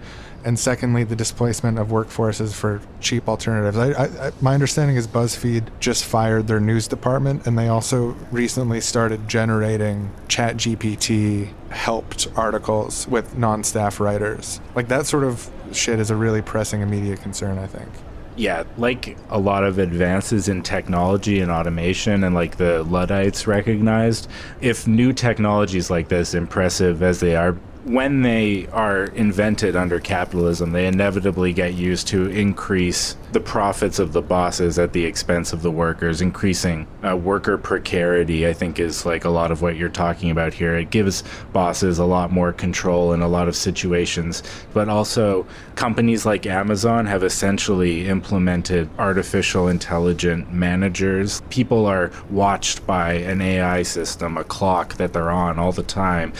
and 0.46 0.60
secondly, 0.60 1.04
the 1.04 1.16
displacement 1.16 1.80
of 1.80 1.88
workforces 1.88 2.54
for 2.54 2.82
cheap 3.00 3.28
alternatives. 3.28 3.78
I, 3.78 4.28
I, 4.28 4.32
my 4.42 4.54
understanding 4.54 4.98
is 4.98 5.08
BuzzFeed 5.08 5.68
just 5.80 6.06
fired 6.06 6.48
their 6.48 6.60
news 6.60 6.88
department, 6.88 7.48
and 7.48 7.58
they 7.58 7.68
also 7.68 8.16
recently 8.32 8.82
started 8.82 9.28
generating 9.28 10.12
ChatGPT 10.28 11.52
helped 11.70 12.28
articles 12.36 13.08
with 13.08 13.38
non-staff 13.38 14.00
writers. 14.00 14.60
Like 14.76 14.88
that 14.90 15.06
sort 15.06 15.24
of 15.24 15.50
shit 15.72 16.00
is 16.00 16.12
a 16.12 16.16
really 16.16 16.42
pressing 16.42 16.82
immediate 16.82 17.22
concern. 17.22 17.58
I 17.58 17.68
think 17.68 17.90
yeah, 18.36 18.64
like 18.78 19.18
a 19.30 19.38
lot 19.38 19.64
of 19.64 19.78
advances 19.78 20.48
in 20.48 20.64
technology 20.64 21.40
and 21.40 21.52
automation, 21.52 22.24
and 22.24 22.34
like 22.34 22.58
the 22.58 22.84
Luddites 22.84 23.48
recognized, 23.48 24.28
if 24.62 24.88
new 24.88 25.14
technologies 25.14 25.90
like 25.90 26.08
this, 26.08 26.34
impressive 26.34 27.04
as 27.04 27.20
they 27.20 27.36
are, 27.36 27.58
when 27.86 28.22
they 28.22 28.68
are 28.68 29.06
invented 29.06 29.76
under 29.76 30.00
capitalism, 30.00 30.72
they 30.72 30.88
inevitably 30.88 31.52
get 31.52 31.74
used 31.74 32.08
to 32.08 32.28
increase 32.28 33.18
the 33.34 33.40
profits 33.40 34.00
of 34.00 34.14
the 34.14 34.22
bosses 34.22 34.80
at 34.80 34.94
the 34.94 35.04
expense 35.04 35.52
of 35.52 35.64
the 35.64 35.72
workers, 35.72 36.22
increasing 36.22 36.88
uh, 37.04 37.18
worker 37.18 37.58
precarity. 37.58 38.48
I 38.48 38.54
think 38.54 38.80
is 38.80 39.06
like 39.06 39.26
a 39.26 39.30
lot 39.30 39.52
of 39.52 39.62
what 39.62 39.76
you're 39.76 39.90
talking 39.90 40.32
about 40.32 40.54
here. 40.54 40.78
It 40.78 40.92
gives 40.92 41.24
bosses 41.52 42.00
a 42.00 42.06
lot 42.06 42.32
more 42.32 42.54
control 42.54 43.12
in 43.12 43.22
a 43.22 43.28
lot 43.28 43.48
of 43.48 43.56
situations, 43.56 44.44
but 44.74 44.88
also 44.88 45.46
companies 45.76 46.26
like 46.26 46.46
Amazon 46.46 47.06
have 47.06 47.24
essentially 47.24 48.08
implemented 48.08 48.90
artificial 48.98 49.68
intelligent 49.68 50.54
managers. 50.54 51.42
People 51.50 51.86
are 51.86 52.12
watched 52.30 52.86
by 52.86 53.14
an 53.14 53.42
AI 53.42 53.84
system, 53.84 54.38
a 54.38 54.44
clock 54.44 54.94
that 54.96 55.12
they're 55.12 55.32
on 55.32 55.60
all 55.60 55.72
the 55.72 55.84
time, 55.84 56.32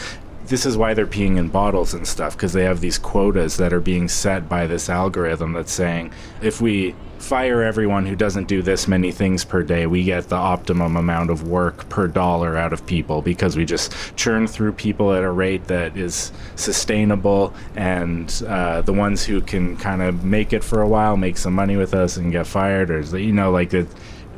this 0.46 0.66
is 0.66 0.76
why 0.76 0.94
they're 0.94 1.06
peeing 1.06 1.36
in 1.36 1.48
bottles 1.48 1.94
and 1.94 2.06
stuff 2.06 2.36
because 2.36 2.52
they 2.52 2.64
have 2.64 2.80
these 2.80 2.98
quotas 2.98 3.56
that 3.56 3.72
are 3.72 3.80
being 3.80 4.08
set 4.08 4.48
by 4.48 4.66
this 4.66 4.88
algorithm 4.88 5.52
that's 5.52 5.72
saying 5.72 6.12
if 6.42 6.60
we 6.60 6.94
fire 7.24 7.62
everyone 7.62 8.04
who 8.04 8.14
doesn't 8.14 8.46
do 8.46 8.60
this 8.60 8.86
many 8.86 9.10
things 9.10 9.44
per 9.44 9.62
day, 9.62 9.86
we 9.86 10.04
get 10.04 10.28
the 10.28 10.36
optimum 10.36 10.94
amount 10.94 11.30
of 11.30 11.48
work 11.48 11.88
per 11.88 12.06
dollar 12.06 12.56
out 12.56 12.72
of 12.72 12.84
people 12.86 13.22
because 13.22 13.56
we 13.56 13.64
just 13.64 13.94
churn 14.14 14.46
through 14.46 14.72
people 14.72 15.12
at 15.14 15.22
a 15.22 15.30
rate 15.30 15.64
that 15.64 15.96
is 15.96 16.32
sustainable. 16.54 17.54
And 17.76 18.30
uh, 18.46 18.82
the 18.82 18.92
ones 18.92 19.24
who 19.24 19.40
can 19.40 19.76
kind 19.78 20.02
of 20.02 20.22
make 20.24 20.52
it 20.52 20.62
for 20.62 20.82
a 20.82 20.88
while, 20.88 21.16
make 21.16 21.38
some 21.38 21.54
money 21.54 21.76
with 21.76 21.94
us, 21.94 22.18
and 22.18 22.30
get 22.30 22.46
fired, 22.46 22.90
or 22.90 23.00
you 23.18 23.32
know, 23.32 23.50
like 23.50 23.72
it 23.72 23.88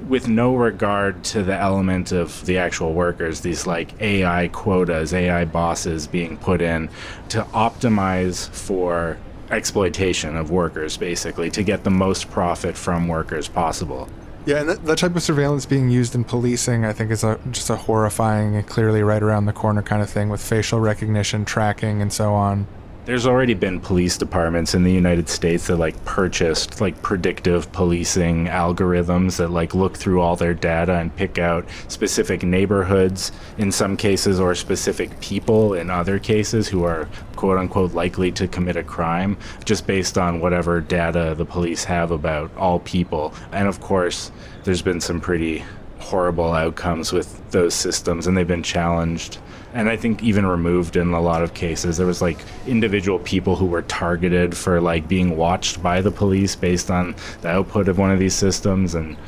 with 0.09 0.29
no 0.29 0.55
regard 0.55 1.25
to 1.25 1.43
the 1.43 1.55
element 1.55 2.13
of 2.13 2.45
the 2.47 2.59
actual 2.59 2.93
workers, 2.93 3.41
these 3.41 3.67
like 3.67 4.01
AI 4.01 4.49
quotas, 4.49 5.13
AI 5.13 5.45
bosses 5.45 6.07
being 6.07 6.37
put 6.37 6.63
in 6.63 6.89
to 7.31 7.43
optimize 7.45 8.49
for 8.51 9.19
exploitation 9.51 10.37
of 10.37 10.51
workers, 10.51 10.97
basically, 10.97 11.51
to 11.51 11.63
get 11.63 11.85
the 11.85 11.91
most 11.91 12.31
profit 12.31 12.77
from 12.77 13.09
workers 13.09 13.49
possible. 13.49 14.09
Yeah, 14.45 14.61
and 14.61 14.69
that, 14.69 14.85
that 14.85 14.99
type 14.99 15.17
of 15.17 15.23
surveillance 15.23 15.67
being 15.67 15.91
used 15.91 16.15
in 16.15 16.23
policing, 16.23 16.85
I 16.85 16.93
think, 16.93 17.11
is 17.11 17.25
a, 17.25 17.39
just 17.51 17.69
a 17.69 17.77
horrifying, 17.77 18.63
clearly 18.65 19.03
right 19.03 19.23
around 19.23 19.47
the 19.47 19.53
corner 19.53 19.83
kind 19.83 20.03
of 20.03 20.09
thing 20.09 20.29
with 20.29 20.41
facial 20.41 20.79
recognition, 20.79 21.45
tracking, 21.45 22.01
and 22.01 22.13
so 22.13 22.33
on 22.33 22.67
there's 23.07 23.25
already 23.25 23.55
been 23.55 23.79
police 23.79 24.19
departments 24.19 24.75
in 24.75 24.83
the 24.83 24.93
United 24.93 25.29
States 25.29 25.69
that 25.69 25.77
like 25.77 26.05
purchased 26.05 26.81
like 26.81 27.01
predictive 27.03 27.71
policing 27.71 28.47
algorithms 28.47 29.37
that 29.37 29.49
like 29.49 29.77
look 29.77 29.97
through 29.97 30.21
all 30.21 30.35
their 30.35 30.53
data 30.53 30.97
and 30.97 31.15
pick 31.15 31.39
out 31.39 31.65
specific 31.87 32.43
neighborhoods 32.43 33.31
in 33.59 33.71
some 33.71 33.97
cases 33.97 34.41
or 34.41 34.57
specific 34.57 35.19
people 35.21 35.73
in 35.75 35.89
other 35.89 36.19
cases 36.19 36.67
who 36.67 36.83
are 36.83 37.09
quote 37.37 37.57
unquote 37.57 37.93
likely 37.93 38.33
to 38.33 38.49
commit 38.49 38.77
a 38.77 38.83
crime 38.83 39.39
just 39.65 39.87
based 39.87 40.19
on 40.19 40.41
whatever 40.41 40.81
data 40.81 41.33
the 41.39 41.45
police 41.45 41.85
have 41.85 42.11
about 42.11 42.55
all 42.57 42.81
people. 42.81 43.33
And 43.53 43.69
of 43.69 43.81
course, 43.81 44.33
there's 44.65 44.83
been 44.83 45.01
some 45.01 45.21
pretty 45.21 45.65
horrible 46.01 46.53
outcomes 46.53 47.13
with 47.13 47.51
those 47.53 47.73
systems 47.73 48.27
and 48.27 48.37
they've 48.37 48.49
been 48.49 48.65
challenged 48.65 49.39
and 49.77 49.91
I 49.91 49.97
think 49.97 50.23
even 50.23 50.47
removed 50.47 50.97
in 50.97 51.13
a 51.13 51.21
lot 51.21 51.43
of 51.43 51.53
cases. 51.53 51.99
There 51.99 52.07
was 52.07 52.23
like 52.23 52.39
individual 52.67 53.19
people 53.19 53.57
who 53.57 53.67
were 53.67 53.83
targeted 53.83 54.57
for 54.57 54.81
like 54.81 55.07
being 55.07 55.37
watched 55.37 55.83
by 55.83 56.01
the 56.01 56.11
police 56.11 56.57
based 56.57 56.91
on 56.91 57.15
the 57.43 57.51
output 57.51 57.87
of 57.87 57.99
one 57.99 58.11
of 58.11 58.19
these 58.19 58.35
systems 58.35 58.95
and 58.95 59.19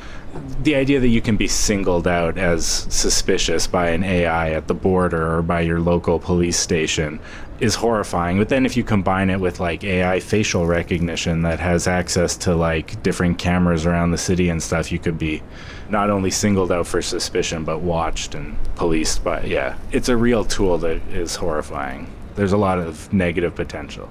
the 0.63 0.75
idea 0.75 1.01
that 1.01 1.09
you 1.09 1.21
can 1.21 1.37
be 1.37 1.49
singled 1.49 2.09
out 2.09 2.39
as 2.39 2.65
suspicious 2.67 3.67
by 3.67 3.91
an 3.91 4.03
AI 4.03 4.53
at 4.53 4.69
the 4.69 4.75
border 4.75 5.37
or 5.37 5.43
by 5.43 5.61
your 5.61 5.81
local 5.81 6.19
police 6.19 6.57
station 6.57 7.21
is 7.61 7.75
horrifying. 7.75 8.39
But 8.39 8.49
then 8.49 8.65
if 8.65 8.75
you 8.75 8.85
combine 8.85 9.29
it 9.29 9.41
with 9.41 9.61
like 9.61 9.85
AI 9.85 10.19
facial 10.21 10.67
recognition 10.67 11.43
that 11.43 11.61
has 11.61 11.87
access 11.87 12.37
to 12.39 12.55
like 12.55 13.03
different 13.03 13.39
cameras 13.39 13.85
around 13.85 14.13
the 14.13 14.19
city 14.19 14.49
and 14.49 14.63
stuff, 14.63 14.91
you 14.91 14.99
could 14.99 15.19
be 15.19 15.43
not 15.91 16.11
only 16.11 16.31
singled 16.31 16.71
out 16.73 16.87
for 16.87 17.01
suspicion 17.03 17.65
but 17.65 17.81
watched 17.81 18.35
and 18.35 18.57
policed 18.77 19.25
by 19.25 19.43
yeah. 19.43 19.77
It's 19.93 20.09
a 20.09 20.17
real 20.17 20.45
tool 20.45 20.79
that 20.79 20.97
is 21.09 21.37
horrifying. 21.37 22.11
There's 22.37 22.53
a 22.53 22.57
lot 22.59 22.79
of 22.79 23.13
negative 23.13 23.55
potential. 23.55 24.09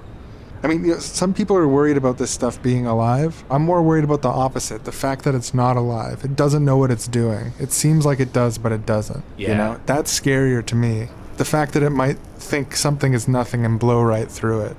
I 0.62 0.66
mean, 0.66 0.84
you 0.84 0.94
know, 0.94 0.98
some 0.98 1.32
people 1.34 1.56
are 1.56 1.68
worried 1.68 1.96
about 1.96 2.18
this 2.18 2.32
stuff 2.32 2.60
being 2.62 2.84
alive. 2.84 3.44
I'm 3.48 3.62
more 3.62 3.80
worried 3.80 4.02
about 4.02 4.22
the 4.22 4.28
opposite 4.28 4.84
the 4.84 4.92
fact 4.92 5.22
that 5.24 5.34
it's 5.34 5.54
not 5.54 5.76
alive. 5.76 6.24
It 6.24 6.34
doesn't 6.34 6.64
know 6.64 6.76
what 6.76 6.90
it's 6.90 7.06
doing. 7.06 7.52
It 7.60 7.70
seems 7.72 8.04
like 8.04 8.18
it 8.18 8.32
does, 8.32 8.58
but 8.58 8.72
it 8.72 8.84
doesn't. 8.84 9.22
You 9.36 9.48
Yeah. 9.48 9.56
know, 9.56 9.80
that's 9.86 10.18
scarier 10.18 10.64
to 10.66 10.74
me. 10.74 11.08
The 11.36 11.44
fact 11.44 11.74
that 11.74 11.84
it 11.84 11.90
might 11.90 12.18
think 12.38 12.74
something 12.74 13.12
is 13.14 13.28
nothing 13.28 13.64
and 13.64 13.78
blow 13.78 14.02
right 14.02 14.28
through 14.28 14.62
it. 14.62 14.76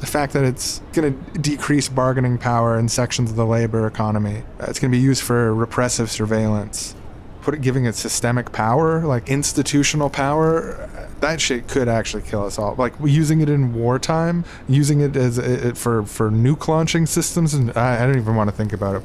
The 0.00 0.06
fact 0.06 0.32
that 0.32 0.44
it's 0.44 0.80
going 0.92 1.12
to 1.12 1.38
decrease 1.38 1.88
bargaining 1.88 2.38
power 2.38 2.78
in 2.78 2.88
sections 2.88 3.30
of 3.30 3.36
the 3.36 3.46
labor 3.46 3.86
economy. 3.86 4.42
Uh, 4.58 4.66
It's 4.68 4.78
going 4.78 4.90
to 4.90 4.96
be 4.96 5.02
used 5.02 5.22
for 5.22 5.54
repressive 5.54 6.10
surveillance. 6.10 6.94
Put 7.42 7.54
it, 7.54 7.60
giving 7.60 7.84
it 7.84 7.94
systemic 7.94 8.52
power, 8.52 9.00
like 9.00 9.28
institutional 9.28 10.10
power, 10.10 10.74
uh, 10.74 11.06
that 11.20 11.40
shit 11.40 11.68
could 11.68 11.88
actually 11.88 12.22
kill 12.22 12.44
us 12.44 12.58
all. 12.58 12.74
Like 12.76 12.94
using 13.02 13.40
it 13.40 13.48
in 13.48 13.74
wartime, 13.74 14.44
using 14.68 15.00
it 15.00 15.16
as 15.16 15.38
it, 15.38 15.76
for 15.76 16.02
for 16.02 16.30
nuke 16.30 16.68
launching 16.68 17.06
systems, 17.06 17.54
and 17.54 17.76
I, 17.76 18.02
I 18.02 18.06
don't 18.06 18.16
even 18.16 18.36
want 18.36 18.50
to 18.50 18.56
think 18.56 18.72
about 18.72 18.96
it. 18.96 19.02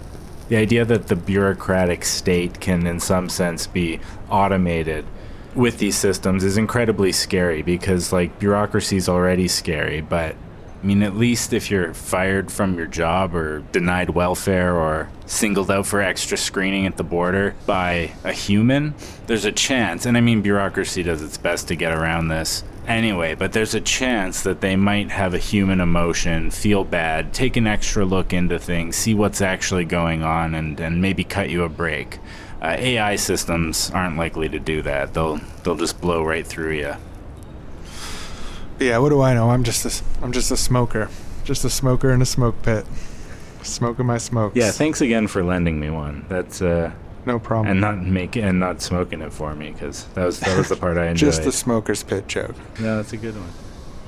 The 0.49 0.57
idea 0.57 0.85
that 0.85 1.07
the 1.07 1.15
bureaucratic 1.15 2.05
state 2.05 2.59
can, 2.59 2.85
in 2.85 2.99
some 2.99 3.29
sense, 3.29 3.67
be 3.67 3.99
automated 4.29 5.05
with 5.55 5.77
these 5.79 5.95
systems 5.95 6.43
is 6.43 6.57
incredibly 6.57 7.11
scary 7.11 7.61
because, 7.61 8.13
like, 8.13 8.37
bureaucracy 8.37 8.97
is 8.97 9.09
already 9.09 9.47
scary. 9.47 10.01
But, 10.01 10.35
mean, 10.85 11.01
at 11.01 11.15
least 11.15 11.51
if 11.51 11.71
you're 11.71 11.93
fired 11.93 12.51
from 12.51 12.77
your 12.77 12.85
job 12.85 13.35
or 13.35 13.59
denied 13.71 14.11
welfare 14.11 14.75
or 14.75 15.09
singled 15.25 15.71
out 15.71 15.87
for 15.87 16.01
extra 16.01 16.37
screening 16.37 16.85
at 16.85 16.95
the 16.95 17.03
border 17.03 17.55
by 17.65 18.11
a 18.23 18.31
human, 18.31 18.93
there's 19.27 19.45
a 19.45 19.51
chance. 19.51 20.05
And 20.05 20.15
I 20.15 20.21
mean, 20.21 20.41
bureaucracy 20.41 21.03
does 21.03 21.21
its 21.21 21.37
best 21.37 21.67
to 21.69 21.75
get 21.75 21.91
around 21.91 22.27
this. 22.27 22.63
Anyway, 22.87 23.33
but 23.33 23.51
there's 23.51 23.73
a 23.73 23.81
chance 23.81 24.43
that 24.43 24.61
they 24.61 24.75
might 24.75 25.09
have 25.09 25.33
a 25.33 25.39
human 25.39 25.81
emotion, 25.81 26.51
feel 26.51 26.83
bad, 26.83 27.33
take 27.33 27.57
an 27.57 27.65
extra 27.65 28.05
look 28.05 28.31
into 28.31 28.59
things, 28.59 28.95
see 28.95 29.15
what's 29.15 29.41
actually 29.41 29.85
going 29.85 30.21
on, 30.21 30.53
and, 30.53 30.79
and 30.79 31.01
maybe 31.01 31.23
cut 31.23 31.49
you 31.49 31.63
a 31.63 31.69
break. 31.69 32.19
Uh, 32.61 32.75
AI 32.77 33.15
systems 33.15 33.89
aren't 33.91 34.17
likely 34.17 34.49
to 34.49 34.59
do 34.59 34.81
that. 34.83 35.13
They'll 35.13 35.39
they'll 35.63 35.75
just 35.75 35.99
blow 35.99 36.23
right 36.23 36.45
through 36.45 36.73
you. 36.73 36.93
Yeah, 38.79 38.97
what 38.97 39.09
do 39.09 39.21
I 39.21 39.33
know? 39.33 39.49
I'm 39.51 39.63
just 39.63 39.85
a, 39.85 40.23
I'm 40.23 40.31
just 40.31 40.51
a 40.51 40.57
smoker, 40.57 41.09
just 41.43 41.63
a 41.63 41.69
smoker 41.69 42.11
in 42.11 42.21
a 42.21 42.25
smoke 42.25 42.61
pit, 42.61 42.85
smoking 43.63 44.05
my 44.05 44.17
smokes. 44.17 44.55
Yeah, 44.55 44.71
thanks 44.71 45.01
again 45.01 45.27
for 45.27 45.43
lending 45.43 45.79
me 45.79 45.89
one. 45.89 46.25
That's 46.29 46.61
uh, 46.61 46.91
no 47.25 47.39
problem. 47.39 47.71
and 47.71 47.81
not 47.81 47.97
making 48.05 48.43
and 48.43 48.59
not 48.59 48.81
smoking 48.81 49.21
it 49.21 49.31
for 49.33 49.55
me 49.55 49.71
because 49.71 50.05
that 50.15 50.25
was 50.25 50.39
that 50.41 50.57
was 50.57 50.69
the 50.69 50.75
part 50.75 50.97
I 50.97 51.07
enjoyed. 51.09 51.27
just 51.29 51.43
the 51.43 51.51
smoker's 51.51 52.03
pit 52.03 52.27
joke. 52.27 52.55
no, 52.79 52.97
that's 52.97 53.13
a 53.13 53.17
good 53.17 53.35
one. 53.35 53.49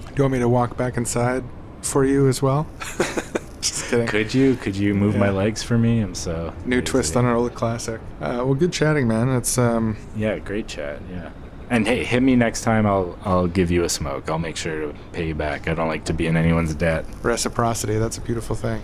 Do 0.07 0.13
you 0.17 0.23
want 0.23 0.33
me 0.33 0.39
to 0.39 0.49
walk 0.49 0.75
back 0.77 0.97
inside 0.97 1.43
for 1.81 2.03
you 2.03 2.27
as 2.27 2.41
well? 2.41 2.67
just 3.61 3.85
kidding. 3.89 4.07
Could 4.07 4.33
you 4.33 4.55
could 4.55 4.75
you 4.75 4.93
move 4.93 5.15
my 5.15 5.29
legs 5.29 5.63
for 5.63 5.77
me? 5.77 6.01
I'm 6.01 6.13
so 6.15 6.53
New 6.65 6.77
lazy. 6.77 6.85
twist 6.85 7.15
on 7.15 7.25
an 7.25 7.31
old 7.35 7.53
classic. 7.55 8.01
Uh, 8.19 8.43
well, 8.43 8.53
good 8.55 8.73
chatting, 8.73 9.07
man. 9.07 9.29
It's 9.29 9.57
um, 9.57 9.95
Yeah, 10.15 10.39
great 10.39 10.67
chat. 10.67 10.99
Yeah. 11.09 11.29
And 11.69 11.85
hey, 11.85 12.05
hit 12.05 12.23
me 12.23 12.35
next 12.35 12.61
time. 12.61 12.85
I'll 12.85 13.17
I'll 13.25 13.47
give 13.47 13.71
you 13.71 13.83
a 13.83 13.89
smoke. 13.89 14.29
I'll 14.29 14.39
make 14.39 14.55
sure 14.55 14.87
to 14.87 14.99
pay 15.11 15.27
you 15.27 15.35
back. 15.35 15.67
I 15.67 15.73
don't 15.73 15.89
like 15.89 16.05
to 16.05 16.13
be 16.13 16.27
in 16.27 16.37
anyone's 16.37 16.73
debt. 16.73 17.05
reciprocity. 17.21 17.97
That's 17.97 18.17
a 18.17 18.21
beautiful 18.21 18.55
thing. 18.55 18.81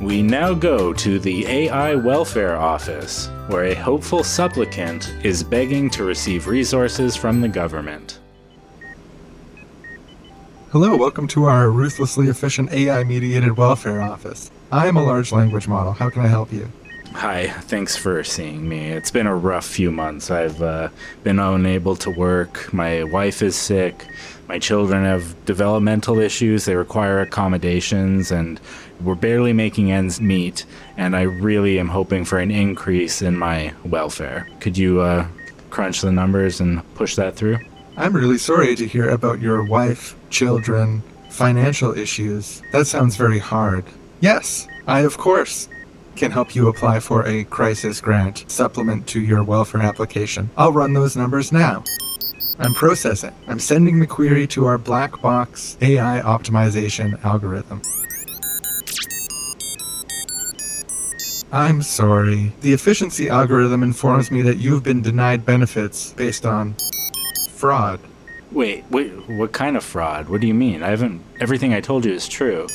We 0.00 0.22
now 0.22 0.54
go 0.54 0.92
to 0.92 1.18
the 1.18 1.46
AI 1.46 1.94
Welfare 1.94 2.56
Office, 2.56 3.28
where 3.46 3.64
a 3.64 3.74
hopeful 3.74 4.22
supplicant 4.22 5.14
is 5.24 5.42
begging 5.42 5.88
to 5.90 6.04
receive 6.04 6.46
resources 6.46 7.16
from 7.16 7.40
the 7.40 7.48
government. 7.48 8.18
Hello, 10.72 10.96
welcome 10.96 11.26
to 11.28 11.44
our 11.44 11.70
ruthlessly 11.70 12.28
efficient 12.28 12.72
AI 12.72 13.04
mediated 13.04 13.56
welfare 13.56 14.02
office. 14.02 14.50
I 14.74 14.88
am 14.88 14.96
a 14.96 15.04
large 15.04 15.30
language 15.30 15.68
model. 15.68 15.92
How 15.92 16.10
can 16.10 16.22
I 16.22 16.26
help 16.26 16.52
you? 16.52 16.68
Hi, 17.12 17.46
thanks 17.46 17.96
for 17.96 18.24
seeing 18.24 18.68
me. 18.68 18.90
It's 18.90 19.12
been 19.12 19.28
a 19.28 19.36
rough 19.36 19.64
few 19.64 19.92
months. 19.92 20.32
I've 20.32 20.60
uh, 20.60 20.88
been 21.22 21.38
unable 21.38 21.94
to 21.94 22.10
work. 22.10 22.74
My 22.74 23.04
wife 23.04 23.40
is 23.40 23.54
sick. 23.54 24.04
My 24.48 24.58
children 24.58 25.04
have 25.04 25.44
developmental 25.44 26.18
issues. 26.18 26.64
They 26.64 26.74
require 26.74 27.20
accommodations, 27.20 28.32
and 28.32 28.60
we're 29.00 29.14
barely 29.14 29.52
making 29.52 29.92
ends 29.92 30.20
meet. 30.20 30.66
And 30.96 31.14
I 31.14 31.22
really 31.22 31.78
am 31.78 31.88
hoping 31.88 32.24
for 32.24 32.40
an 32.40 32.50
increase 32.50 33.22
in 33.22 33.38
my 33.38 33.72
welfare. 33.84 34.48
Could 34.58 34.76
you 34.76 35.02
uh, 35.02 35.28
crunch 35.70 36.00
the 36.00 36.10
numbers 36.10 36.60
and 36.60 36.82
push 36.96 37.14
that 37.14 37.36
through? 37.36 37.60
I'm 37.96 38.12
really 38.12 38.38
sorry 38.38 38.74
to 38.74 38.88
hear 38.88 39.08
about 39.10 39.38
your 39.38 39.62
wife, 39.62 40.16
children, 40.30 41.04
financial 41.30 41.96
issues. 41.96 42.60
That 42.72 42.88
sounds 42.88 43.14
very 43.14 43.38
hard. 43.38 43.84
Yes, 44.24 44.66
I, 44.86 45.00
of 45.00 45.18
course, 45.18 45.68
can 46.16 46.30
help 46.30 46.54
you 46.54 46.68
apply 46.68 47.00
for 47.00 47.26
a 47.26 47.44
crisis 47.44 48.00
grant 48.00 48.50
supplement 48.50 49.06
to 49.08 49.20
your 49.20 49.44
welfare 49.44 49.82
application. 49.82 50.48
I'll 50.56 50.72
run 50.72 50.94
those 50.94 51.14
numbers 51.14 51.52
now. 51.52 51.84
I'm 52.58 52.72
processing. 52.72 53.34
I'm 53.48 53.58
sending 53.58 54.00
the 54.00 54.06
query 54.06 54.46
to 54.46 54.64
our 54.64 54.78
black 54.78 55.20
box 55.20 55.76
AI 55.82 56.22
optimization 56.22 57.22
algorithm. 57.22 57.82
I'm 61.52 61.82
sorry. 61.82 62.54
The 62.62 62.72
efficiency 62.72 63.28
algorithm 63.28 63.82
informs 63.82 64.30
me 64.30 64.40
that 64.40 64.56
you've 64.56 64.82
been 64.82 65.02
denied 65.02 65.44
benefits 65.44 66.14
based 66.14 66.46
on 66.46 66.76
fraud. 67.50 68.00
Wait, 68.52 68.84
wait, 68.90 69.10
what 69.28 69.52
kind 69.52 69.76
of 69.76 69.84
fraud? 69.84 70.30
What 70.30 70.40
do 70.40 70.46
you 70.46 70.54
mean? 70.54 70.82
I 70.82 70.88
haven't. 70.88 71.22
Everything 71.40 71.74
I 71.74 71.82
told 71.82 72.06
you 72.06 72.12
is 72.14 72.26
true. 72.26 72.66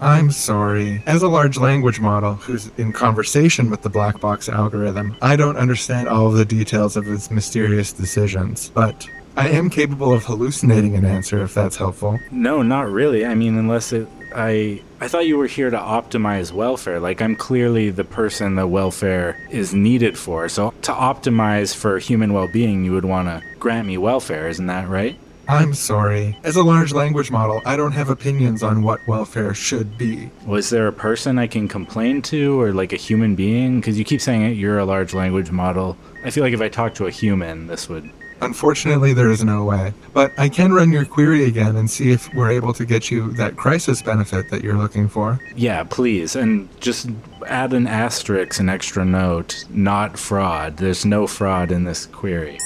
I'm 0.00 0.30
sorry. 0.30 1.02
As 1.06 1.22
a 1.22 1.28
large 1.28 1.56
language 1.56 2.00
model 2.00 2.34
who's 2.34 2.70
in 2.76 2.92
conversation 2.92 3.70
with 3.70 3.82
the 3.82 3.88
black 3.88 4.20
box 4.20 4.48
algorithm, 4.48 5.16
I 5.22 5.36
don't 5.36 5.56
understand 5.56 6.08
all 6.08 6.26
of 6.26 6.34
the 6.34 6.44
details 6.44 6.96
of 6.96 7.08
its 7.08 7.30
mysterious 7.30 7.92
decisions, 7.92 8.70
but 8.70 9.08
I 9.36 9.48
am 9.48 9.68
capable 9.68 10.12
of 10.12 10.24
hallucinating 10.24 10.96
an 10.96 11.04
answer 11.04 11.42
if 11.42 11.52
that's 11.52 11.76
helpful. 11.76 12.18
No, 12.30 12.62
not 12.62 12.90
really. 12.90 13.26
I 13.26 13.34
mean, 13.34 13.58
unless 13.58 13.92
it. 13.92 14.08
I. 14.34 14.82
I 14.98 15.08
thought 15.08 15.26
you 15.26 15.36
were 15.36 15.46
here 15.46 15.68
to 15.68 15.76
optimize 15.76 16.52
welfare. 16.52 17.00
Like, 17.00 17.20
I'm 17.20 17.36
clearly 17.36 17.90
the 17.90 18.04
person 18.04 18.54
that 18.54 18.68
welfare 18.68 19.38
is 19.50 19.74
needed 19.74 20.16
for. 20.16 20.48
So, 20.48 20.72
to 20.82 20.92
optimize 20.92 21.76
for 21.76 21.98
human 21.98 22.32
well 22.32 22.48
being, 22.48 22.84
you 22.84 22.92
would 22.92 23.04
want 23.04 23.28
to 23.28 23.42
grant 23.58 23.86
me 23.86 23.98
welfare, 23.98 24.48
isn't 24.48 24.66
that 24.66 24.88
right? 24.88 25.18
I'm 25.48 25.74
sorry. 25.74 26.36
As 26.42 26.56
a 26.56 26.62
large 26.62 26.92
language 26.92 27.30
model, 27.30 27.62
I 27.64 27.76
don't 27.76 27.92
have 27.92 28.10
opinions 28.10 28.62
on 28.62 28.82
what 28.82 29.06
welfare 29.06 29.54
should 29.54 29.96
be. 29.96 30.30
Was 30.44 30.70
there 30.70 30.88
a 30.88 30.92
person 30.92 31.38
I 31.38 31.46
can 31.46 31.68
complain 31.68 32.22
to, 32.22 32.60
or 32.60 32.72
like 32.72 32.92
a 32.92 32.96
human 32.96 33.34
being? 33.34 33.80
Because 33.80 33.98
you 33.98 34.04
keep 34.04 34.20
saying 34.20 34.42
it, 34.42 34.56
you're 34.56 34.78
a 34.78 34.84
large 34.84 35.14
language 35.14 35.50
model. 35.50 35.96
I 36.24 36.30
feel 36.30 36.42
like 36.42 36.52
if 36.52 36.60
I 36.60 36.68
talk 36.68 36.94
to 36.96 37.06
a 37.06 37.10
human, 37.10 37.66
this 37.68 37.88
would. 37.88 38.10
Unfortunately, 38.42 39.14
there 39.14 39.30
is 39.30 39.42
no 39.42 39.64
way. 39.64 39.94
But 40.12 40.32
I 40.38 40.50
can 40.50 40.72
run 40.72 40.92
your 40.92 41.06
query 41.06 41.44
again 41.44 41.76
and 41.76 41.90
see 41.90 42.10
if 42.10 42.28
we're 42.34 42.50
able 42.50 42.74
to 42.74 42.84
get 42.84 43.10
you 43.10 43.32
that 43.34 43.56
crisis 43.56 44.02
benefit 44.02 44.50
that 44.50 44.62
you're 44.62 44.76
looking 44.76 45.08
for. 45.08 45.40
Yeah, 45.54 45.84
please. 45.84 46.36
And 46.36 46.68
just 46.80 47.08
add 47.46 47.72
an 47.72 47.86
asterisk, 47.86 48.60
an 48.60 48.68
extra 48.68 49.06
note, 49.06 49.64
not 49.70 50.18
fraud. 50.18 50.76
There's 50.76 51.06
no 51.06 51.26
fraud 51.26 51.70
in 51.70 51.84
this 51.84 52.04
query. 52.04 52.58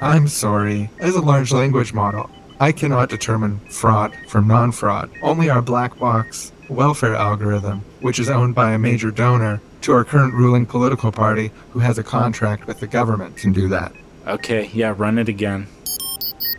I'm 0.00 0.28
sorry. 0.28 0.88
As 0.98 1.14
a 1.14 1.20
large 1.20 1.52
language 1.52 1.92
model, 1.92 2.30
I 2.58 2.72
cannot 2.72 3.10
determine 3.10 3.60
fraud 3.68 4.16
from 4.28 4.48
non 4.48 4.72
fraud. 4.72 5.10
Only 5.22 5.50
our 5.50 5.60
black 5.60 5.98
box 5.98 6.52
welfare 6.70 7.14
algorithm, 7.14 7.82
which 8.00 8.18
is 8.18 8.30
owned 8.30 8.54
by 8.54 8.72
a 8.72 8.78
major 8.78 9.10
donor 9.10 9.60
to 9.82 9.92
our 9.92 10.04
current 10.04 10.32
ruling 10.32 10.64
political 10.64 11.12
party 11.12 11.50
who 11.72 11.80
has 11.80 11.98
a 11.98 12.02
contract 12.02 12.66
with 12.66 12.80
the 12.80 12.86
government, 12.86 13.36
can 13.36 13.52
do 13.52 13.68
that. 13.68 13.92
Okay, 14.26 14.70
yeah, 14.72 14.94
run 14.96 15.18
it 15.18 15.28
again. 15.28 15.66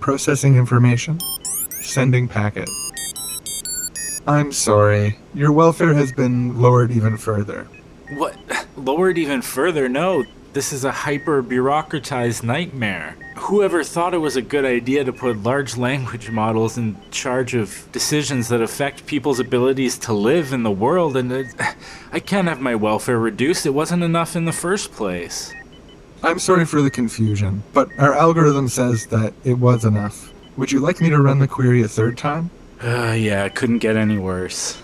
Processing 0.01 0.55
information. 0.55 1.19
Sending 1.81 2.27
packet. 2.27 2.69
I'm 4.27 4.51
sorry. 4.51 5.17
Your 5.33 5.51
welfare 5.51 5.93
has 5.93 6.11
been 6.11 6.61
lowered 6.61 6.91
even 6.91 7.17
further. 7.17 7.67
What? 8.11 8.37
Lowered 8.75 9.17
even 9.17 9.41
further? 9.41 9.89
No. 9.89 10.23
This 10.53 10.73
is 10.73 10.83
a 10.83 10.91
hyper 10.91 11.41
bureaucratized 11.41 12.43
nightmare. 12.43 13.15
Whoever 13.37 13.85
thought 13.85 14.13
it 14.13 14.17
was 14.17 14.35
a 14.35 14.41
good 14.41 14.65
idea 14.65 15.05
to 15.05 15.13
put 15.13 15.41
large 15.43 15.77
language 15.77 16.29
models 16.29 16.77
in 16.77 16.97
charge 17.09 17.53
of 17.55 17.87
decisions 17.93 18.49
that 18.49 18.61
affect 18.61 19.05
people's 19.05 19.39
abilities 19.39 19.97
to 19.99 20.13
live 20.13 20.51
in 20.51 20.63
the 20.63 20.71
world? 20.71 21.15
And 21.15 21.31
it, 21.31 21.55
I 22.11 22.19
can't 22.19 22.49
have 22.49 22.59
my 22.59 22.75
welfare 22.75 23.17
reduced. 23.17 23.65
It 23.65 23.69
wasn't 23.69 24.03
enough 24.03 24.35
in 24.35 24.43
the 24.43 24.51
first 24.51 24.91
place. 24.91 25.53
I'm 26.21 26.37
sorry 26.37 26.65
for 26.65 26.81
the 26.81 26.91
confusion, 26.91 27.63
but 27.73 27.87
our 27.97 28.13
algorithm 28.13 28.67
says 28.67 29.07
that 29.07 29.33
it 29.45 29.53
was 29.53 29.85
enough. 29.85 30.33
Would 30.57 30.73
you 30.73 30.81
like 30.81 30.99
me 30.99 31.09
to 31.11 31.21
run 31.21 31.39
the 31.39 31.47
query 31.47 31.81
a 31.81 31.87
third 31.87 32.17
time? 32.17 32.49
Uh, 32.83 33.15
yeah, 33.17 33.45
it 33.45 33.55
couldn't 33.55 33.79
get 33.79 33.95
any 33.95 34.17
worse. 34.17 34.81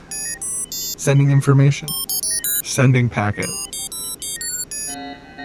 Sending 0.69 1.29
information. 1.29 1.89
Sending 2.63 3.09
packet. 3.09 3.49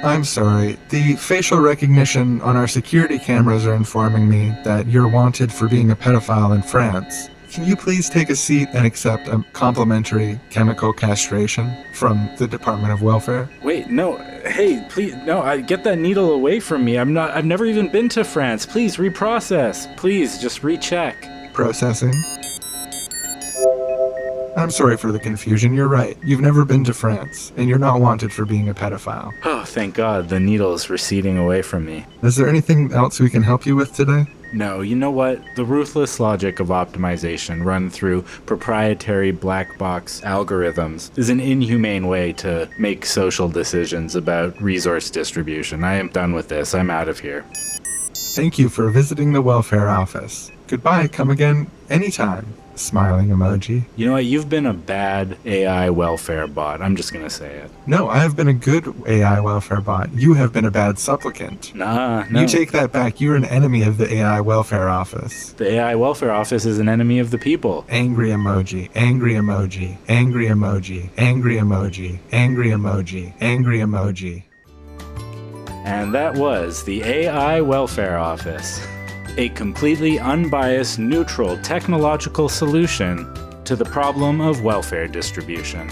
I'm 0.03 0.25
sorry. 0.25 0.79
The 0.89 1.15
facial 1.15 1.59
recognition 1.59 2.41
on 2.41 2.57
our 2.57 2.67
security 2.67 3.19
cameras 3.19 3.67
are 3.67 3.75
informing 3.75 4.29
me 4.29 4.53
that 4.65 4.89
you're 4.89 5.07
wanted 5.09 5.53
for 5.53 5.69
being 5.69 5.93
a 5.93 5.97
pedophile 5.97 6.55
in 6.55 6.63
France. 6.63 7.31
Can 7.53 7.65
you 7.67 7.77
please 7.77 8.09
take 8.09 8.31
a 8.31 8.35
seat 8.35 8.69
and 8.73 8.85
accept 8.87 9.29
a 9.29 9.45
complimentary 9.53 10.41
chemical 10.51 10.93
castration 10.93 11.73
from 11.93 12.31
the 12.39 12.49
Department 12.49 12.93
of 12.93 13.03
Welfare? 13.03 13.49
Wait, 13.63 13.91
no. 13.91 14.17
Hey, 14.45 14.85
please, 14.89 15.15
no. 15.27 15.43
I 15.43 15.61
get 15.61 15.85
that 15.85 15.99
needle 15.99 16.33
away 16.33 16.61
from 16.61 16.85
me. 16.85 16.97
I'm 16.97 17.13
not. 17.13 17.31
I've 17.31 17.45
never 17.45 17.67
even 17.67 17.89
been 17.89 18.09
to 18.11 18.25
France. 18.25 18.65
Please 18.67 18.97
reprocess. 18.97 19.95
Please 19.97 20.39
just 20.41 20.65
recheck. 20.65 21.29
Processing. 21.53 22.15
I'm 24.55 24.71
sorry 24.71 24.99
for 24.99 25.11
the 25.13 25.19
confusion. 25.19 25.73
You're 25.73 25.89
right. 25.89 26.17
You've 26.23 26.41
never 26.41 26.65
been 26.65 26.85
to 26.85 26.93
France, 26.93 27.53
and 27.57 27.69
you're 27.69 27.79
not 27.79 28.01
wanted 28.01 28.33
for 28.33 28.45
being 28.45 28.69
a 28.69 28.75
pedophile. 28.75 29.33
Oh, 29.45 29.65
thank 29.65 29.95
God. 29.95 30.29
The 30.29 30.39
needle 30.39 30.75
is 30.75 30.91
receding 30.91 31.39
away 31.39 31.63
from 31.63 31.87
me. 31.87 32.05
Is 32.23 32.37
there 32.37 32.49
anything 32.49 32.93
else 32.93 33.19
we 33.19 33.31
can 33.31 33.43
help 33.43 33.65
you 33.65 33.77
with 33.77 33.95
today? 33.95 34.27
No, 34.53 34.83
you 34.83 34.95
know 34.95 35.11
what? 35.11 35.41
The 35.57 35.65
ruthless 35.65 36.21
logic 36.21 36.61
of 36.61 36.69
optimization 36.69 37.65
run 37.65 37.89
through 37.89 38.23
proprietary 38.45 39.31
black 39.31 39.79
box 39.79 40.21
algorithms 40.21 41.17
is 41.17 41.31
an 41.31 41.41
inhumane 41.41 42.07
way 42.07 42.35
to 42.35 42.69
make 42.79 43.07
social 43.07 43.49
decisions 43.49 44.15
about 44.15 44.61
resource 44.61 45.09
distribution. 45.09 45.83
I 45.83 45.95
am 45.95 46.09
done 46.09 46.35
with 46.35 46.49
this. 46.49 46.75
I'm 46.75 46.91
out 46.91 47.09
of 47.09 47.19
here. 47.19 47.47
Thank 48.35 48.59
you 48.59 48.69
for 48.69 48.91
visiting 48.91 49.33
the 49.33 49.41
welfare 49.41 49.89
office. 49.89 50.51
Goodbye. 50.67 51.09
Come 51.09 51.31
again 51.31 51.71
anytime 51.89 52.47
smiling 52.75 53.29
emoji. 53.29 53.85
You 53.97 54.07
know 54.07 54.13
what? 54.13 54.25
You've 54.25 54.49
been 54.49 54.67
a 54.67 54.73
bad 54.73 55.37
AI 55.45 55.91
welfare 55.91 56.47
bot. 56.47 56.81
I'm 56.81 56.97
just 56.97 57.13
going 57.13 57.25
to 57.25 57.31
say 57.31 57.57
it. 57.57 57.71
No, 57.87 58.09
I 58.09 58.19
have 58.19 58.37
been 58.37 58.49
a 58.49 58.55
good 58.55 58.93
AI 59.07 59.41
welfare 59.41 59.81
bot. 59.81 60.13
You 60.15 60.35
have 60.35 60.53
been 60.53 60.65
a 60.65 60.71
bad 60.71 60.99
supplicant. 60.99 61.75
Nah, 61.75 62.25
no. 62.31 62.41
You 62.41 62.49
take 62.49 62.73
that 62.73 62.93
back. 62.93 63.21
You're 63.21 63.37
an 63.37 63.45
enemy 63.45 63.83
of 63.83 63.99
the 63.99 64.13
AI 64.13 64.41
welfare 64.41 64.89
office. 64.89 65.53
The 65.53 65.73
AI 65.73 65.95
welfare 65.95 66.33
office 66.33 66.65
is 66.65 66.79
an 66.79 66.89
enemy 66.89 67.19
of 67.19 67.31
the 67.31 67.39
people. 67.39 67.85
Angry 67.89 68.31
emoji, 68.31 68.91
angry 68.95 69.35
emoji, 69.35 69.97
angry 70.09 70.47
emoji, 70.47 71.09
angry 71.19 71.57
emoji, 71.57 72.19
angry 72.33 72.69
emoji, 72.69 73.33
angry 73.41 73.79
emoji. 73.79 74.45
And 75.85 76.15
that 76.15 76.37
was 76.37 76.85
the 76.85 77.03
AI 77.03 77.61
welfare 77.61 78.17
office 78.17 78.81
a 79.39 79.49
completely 79.51 80.19
unbiased, 80.19 80.99
neutral 80.99 81.57
technological 81.59 82.49
solution 82.49 83.33
to 83.65 83.77
the 83.77 83.85
problem 83.85 84.41
of 84.41 84.63
welfare 84.63 85.09
distribution. 85.09 85.91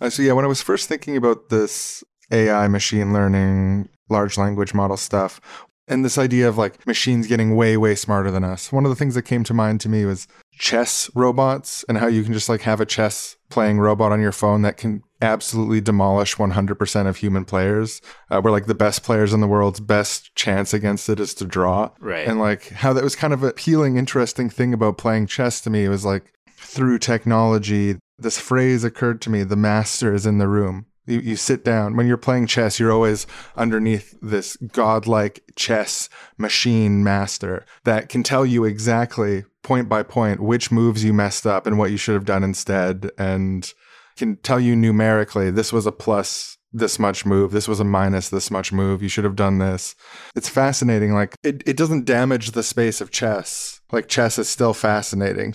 Uh, 0.00 0.08
so, 0.08 0.22
yeah, 0.22 0.32
when 0.32 0.44
I 0.44 0.48
was 0.48 0.62
first 0.62 0.88
thinking 0.88 1.16
about 1.16 1.48
this 1.48 2.04
AI, 2.30 2.68
machine 2.68 3.12
learning, 3.12 3.88
large 4.08 4.38
language 4.38 4.72
model 4.72 4.96
stuff, 4.96 5.40
and 5.88 6.04
this 6.04 6.18
idea 6.18 6.48
of 6.48 6.56
like 6.56 6.86
machines 6.86 7.26
getting 7.26 7.56
way, 7.56 7.76
way 7.76 7.94
smarter 7.94 8.30
than 8.30 8.44
us, 8.44 8.72
one 8.72 8.84
of 8.84 8.90
the 8.90 8.96
things 8.96 9.14
that 9.16 9.22
came 9.22 9.42
to 9.44 9.54
mind 9.54 9.80
to 9.80 9.88
me 9.88 10.04
was 10.04 10.28
chess 10.58 11.10
robots 11.14 11.84
and 11.88 11.98
how 11.98 12.06
you 12.06 12.22
can 12.22 12.32
just 12.32 12.48
like 12.48 12.62
have 12.62 12.80
a 12.80 12.86
chess 12.86 13.36
playing 13.48 13.78
robot 13.78 14.12
on 14.12 14.20
your 14.20 14.32
phone 14.32 14.62
that 14.62 14.76
can 14.76 15.02
absolutely 15.20 15.80
demolish 15.80 16.36
100% 16.36 17.06
of 17.06 17.16
human 17.16 17.44
players 17.44 18.00
uh, 18.30 18.40
where 18.40 18.52
like 18.52 18.66
the 18.66 18.74
best 18.74 19.02
players 19.02 19.32
in 19.32 19.40
the 19.40 19.46
world's 19.46 19.80
best 19.80 20.34
chance 20.34 20.72
against 20.72 21.08
it 21.08 21.18
is 21.20 21.34
to 21.34 21.44
draw. 21.44 21.90
Right. 22.00 22.26
And 22.26 22.38
like 22.38 22.68
how 22.68 22.92
that 22.92 23.04
was 23.04 23.16
kind 23.16 23.32
of 23.32 23.42
a 23.42 23.52
appealing 23.58 23.96
interesting 23.96 24.48
thing 24.48 24.72
about 24.72 24.98
playing 24.98 25.26
chess 25.26 25.60
to 25.62 25.70
me 25.70 25.84
it 25.84 25.88
was 25.88 26.04
like 26.04 26.32
through 26.48 26.98
technology 26.98 27.96
this 28.18 28.38
phrase 28.38 28.84
occurred 28.84 29.20
to 29.20 29.30
me 29.30 29.42
the 29.42 29.56
master 29.56 30.14
is 30.14 30.26
in 30.26 30.38
the 30.38 30.46
room 30.46 30.86
you, 31.08 31.20
you 31.20 31.36
sit 31.36 31.64
down. 31.64 31.96
When 31.96 32.06
you're 32.06 32.16
playing 32.16 32.46
chess 32.46 32.78
you're 32.78 32.92
always 32.92 33.26
underneath 33.56 34.16
this 34.20 34.56
godlike 34.56 35.42
chess 35.56 36.08
machine 36.36 37.02
master 37.02 37.64
that 37.84 38.08
can 38.08 38.22
tell 38.22 38.44
you 38.46 38.64
exactly 38.64 39.44
point 39.62 39.88
by 39.88 40.02
point 40.02 40.40
which 40.40 40.70
moves 40.70 41.04
you 41.04 41.12
messed 41.12 41.46
up 41.46 41.66
and 41.66 41.78
what 41.78 41.90
you 41.90 41.96
should 41.96 42.14
have 42.14 42.24
done 42.24 42.44
instead 42.44 43.10
and 43.18 43.72
can 44.16 44.36
tell 44.36 44.58
you 44.58 44.74
numerically 44.74 45.50
this 45.50 45.72
was 45.72 45.86
a 45.86 45.92
plus 45.92 46.56
this 46.72 46.98
much 46.98 47.24
move 47.24 47.50
this 47.50 47.68
was 47.68 47.80
a 47.80 47.84
minus 47.84 48.28
this 48.28 48.50
much 48.50 48.72
move 48.72 49.02
you 49.02 49.08
should 49.08 49.24
have 49.24 49.36
done 49.36 49.58
this. 49.58 49.94
It's 50.36 50.48
fascinating 50.48 51.14
like 51.14 51.34
it, 51.42 51.62
it 51.66 51.76
doesn't 51.76 52.04
damage 52.04 52.50
the 52.50 52.62
space 52.62 53.00
of 53.00 53.10
chess. 53.10 53.80
Like 53.90 54.08
chess 54.08 54.38
is 54.38 54.48
still 54.48 54.74
fascinating 54.74 55.52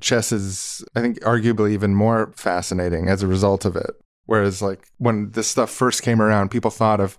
chess 0.00 0.30
is 0.32 0.84
i 0.94 1.00
think 1.00 1.18
arguably 1.20 1.72
even 1.72 1.94
more 1.94 2.32
fascinating 2.36 3.08
as 3.08 3.22
a 3.22 3.26
result 3.26 3.64
of 3.64 3.74
it 3.74 3.90
whereas 4.32 4.62
like 4.62 4.88
when 4.96 5.30
this 5.32 5.46
stuff 5.46 5.68
first 5.68 6.02
came 6.02 6.22
around 6.22 6.50
people 6.50 6.70
thought 6.70 7.00
of 7.00 7.18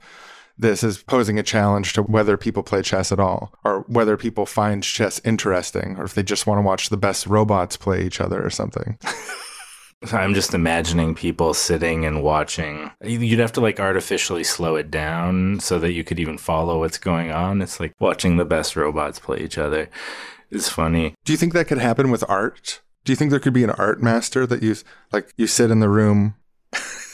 this 0.58 0.84
as 0.84 1.04
posing 1.04 1.38
a 1.38 1.44
challenge 1.44 1.94
to 1.94 2.02
whether 2.02 2.38
people 2.38 2.64
play 2.64 2.82
chess 2.82 3.12
at 3.12 3.20
all 3.20 3.54
or 3.64 3.82
whether 3.82 4.18
people 4.18 4.48
find 4.48 4.82
chess 4.82 5.22
interesting 5.24 5.96
or 6.00 6.06
if 6.06 6.16
they 6.16 6.24
just 6.24 6.48
want 6.48 6.58
to 6.58 6.64
watch 6.64 6.90
the 6.90 6.98
best 6.98 7.28
robots 7.28 7.78
play 7.78 8.04
each 8.04 8.20
other 8.20 8.44
or 8.44 8.50
something 8.50 8.98
I'm 10.12 10.34
just 10.34 10.56
imagining 10.56 11.16
people 11.16 11.54
sitting 11.54 12.04
and 12.04 12.24
watching. 12.24 12.92
You'd 13.02 13.40
have 13.40 13.54
to 13.54 13.62
like 13.62 13.80
artificially 13.80 14.44
slow 14.44 14.76
it 14.76 14.92
down 14.92 15.62
so 15.62 15.80
that 15.80 15.94
you 15.94 16.04
could 16.04 16.20
even 16.20 16.38
follow 16.38 16.80
what's 16.80 16.98
going 16.98 17.32
on. 17.32 17.62
It's 17.62 17.80
like 17.80 17.94
watching 18.02 18.36
the 18.36 18.44
best 18.44 18.76
robots 18.76 19.20
play 19.20 19.40
each 19.40 19.58
other. 19.58 19.90
It's 20.52 20.68
funny. 20.68 21.16
Do 21.24 21.32
you 21.32 21.38
think 21.38 21.54
that 21.54 21.70
could 21.70 21.78
happen 21.78 22.12
with 22.12 22.22
art? 22.28 22.82
Do 23.06 23.14
you 23.14 23.16
think 23.16 23.32
there 23.32 23.40
could 23.40 23.54
be 23.54 23.64
an 23.64 23.70
art 23.70 24.04
master 24.04 24.46
that 24.46 24.62
you 24.62 24.76
like 25.14 25.32
you 25.38 25.48
sit 25.48 25.72
in 25.72 25.80
the 25.80 25.88
room 25.88 26.36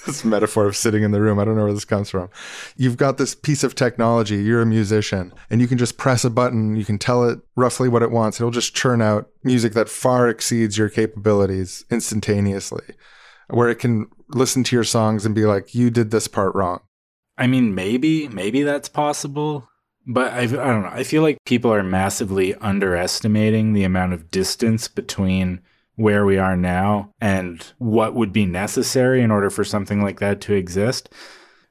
this 0.09 0.25
metaphor 0.25 0.65
of 0.65 0.75
sitting 0.75 1.03
in 1.03 1.11
the 1.11 1.21
room. 1.21 1.39
I 1.39 1.45
don't 1.45 1.55
know 1.55 1.63
where 1.63 1.73
this 1.73 1.85
comes 1.85 2.09
from. 2.09 2.29
You've 2.75 2.97
got 2.97 3.17
this 3.17 3.35
piece 3.35 3.63
of 3.63 3.75
technology, 3.75 4.37
you're 4.37 4.61
a 4.61 4.65
musician, 4.65 5.33
and 5.49 5.61
you 5.61 5.67
can 5.67 5.77
just 5.77 5.97
press 5.97 6.25
a 6.25 6.29
button, 6.29 6.75
you 6.75 6.85
can 6.85 6.97
tell 6.97 7.27
it 7.27 7.39
roughly 7.55 7.87
what 7.89 8.03
it 8.03 8.11
wants. 8.11 8.39
It'll 8.39 8.51
just 8.51 8.75
churn 8.75 9.01
out 9.01 9.29
music 9.43 9.73
that 9.73 9.89
far 9.89 10.27
exceeds 10.27 10.77
your 10.77 10.89
capabilities 10.89 11.85
instantaneously, 11.89 12.95
where 13.49 13.69
it 13.69 13.79
can 13.79 14.07
listen 14.29 14.63
to 14.65 14.75
your 14.75 14.83
songs 14.83 15.25
and 15.25 15.33
be 15.33 15.45
like, 15.45 15.73
you 15.73 15.89
did 15.89 16.11
this 16.11 16.27
part 16.27 16.53
wrong. 16.55 16.81
I 17.37 17.47
mean, 17.47 17.73
maybe, 17.73 18.27
maybe 18.27 18.63
that's 18.63 18.89
possible. 18.89 19.69
But 20.05 20.33
I, 20.33 20.41
I 20.41 20.45
don't 20.47 20.81
know. 20.81 20.91
I 20.91 21.03
feel 21.03 21.21
like 21.21 21.37
people 21.45 21.71
are 21.71 21.83
massively 21.83 22.55
underestimating 22.55 23.73
the 23.73 23.83
amount 23.83 24.13
of 24.13 24.31
distance 24.31 24.87
between 24.87 25.61
where 25.99 26.25
we 26.25 26.37
are 26.37 26.55
now 26.55 27.11
and 27.19 27.73
what 27.77 28.15
would 28.15 28.31
be 28.31 28.45
necessary 28.45 29.21
in 29.21 29.31
order 29.31 29.49
for 29.49 29.65
something 29.65 30.01
like 30.01 30.21
that 30.21 30.39
to 30.39 30.53
exist. 30.53 31.09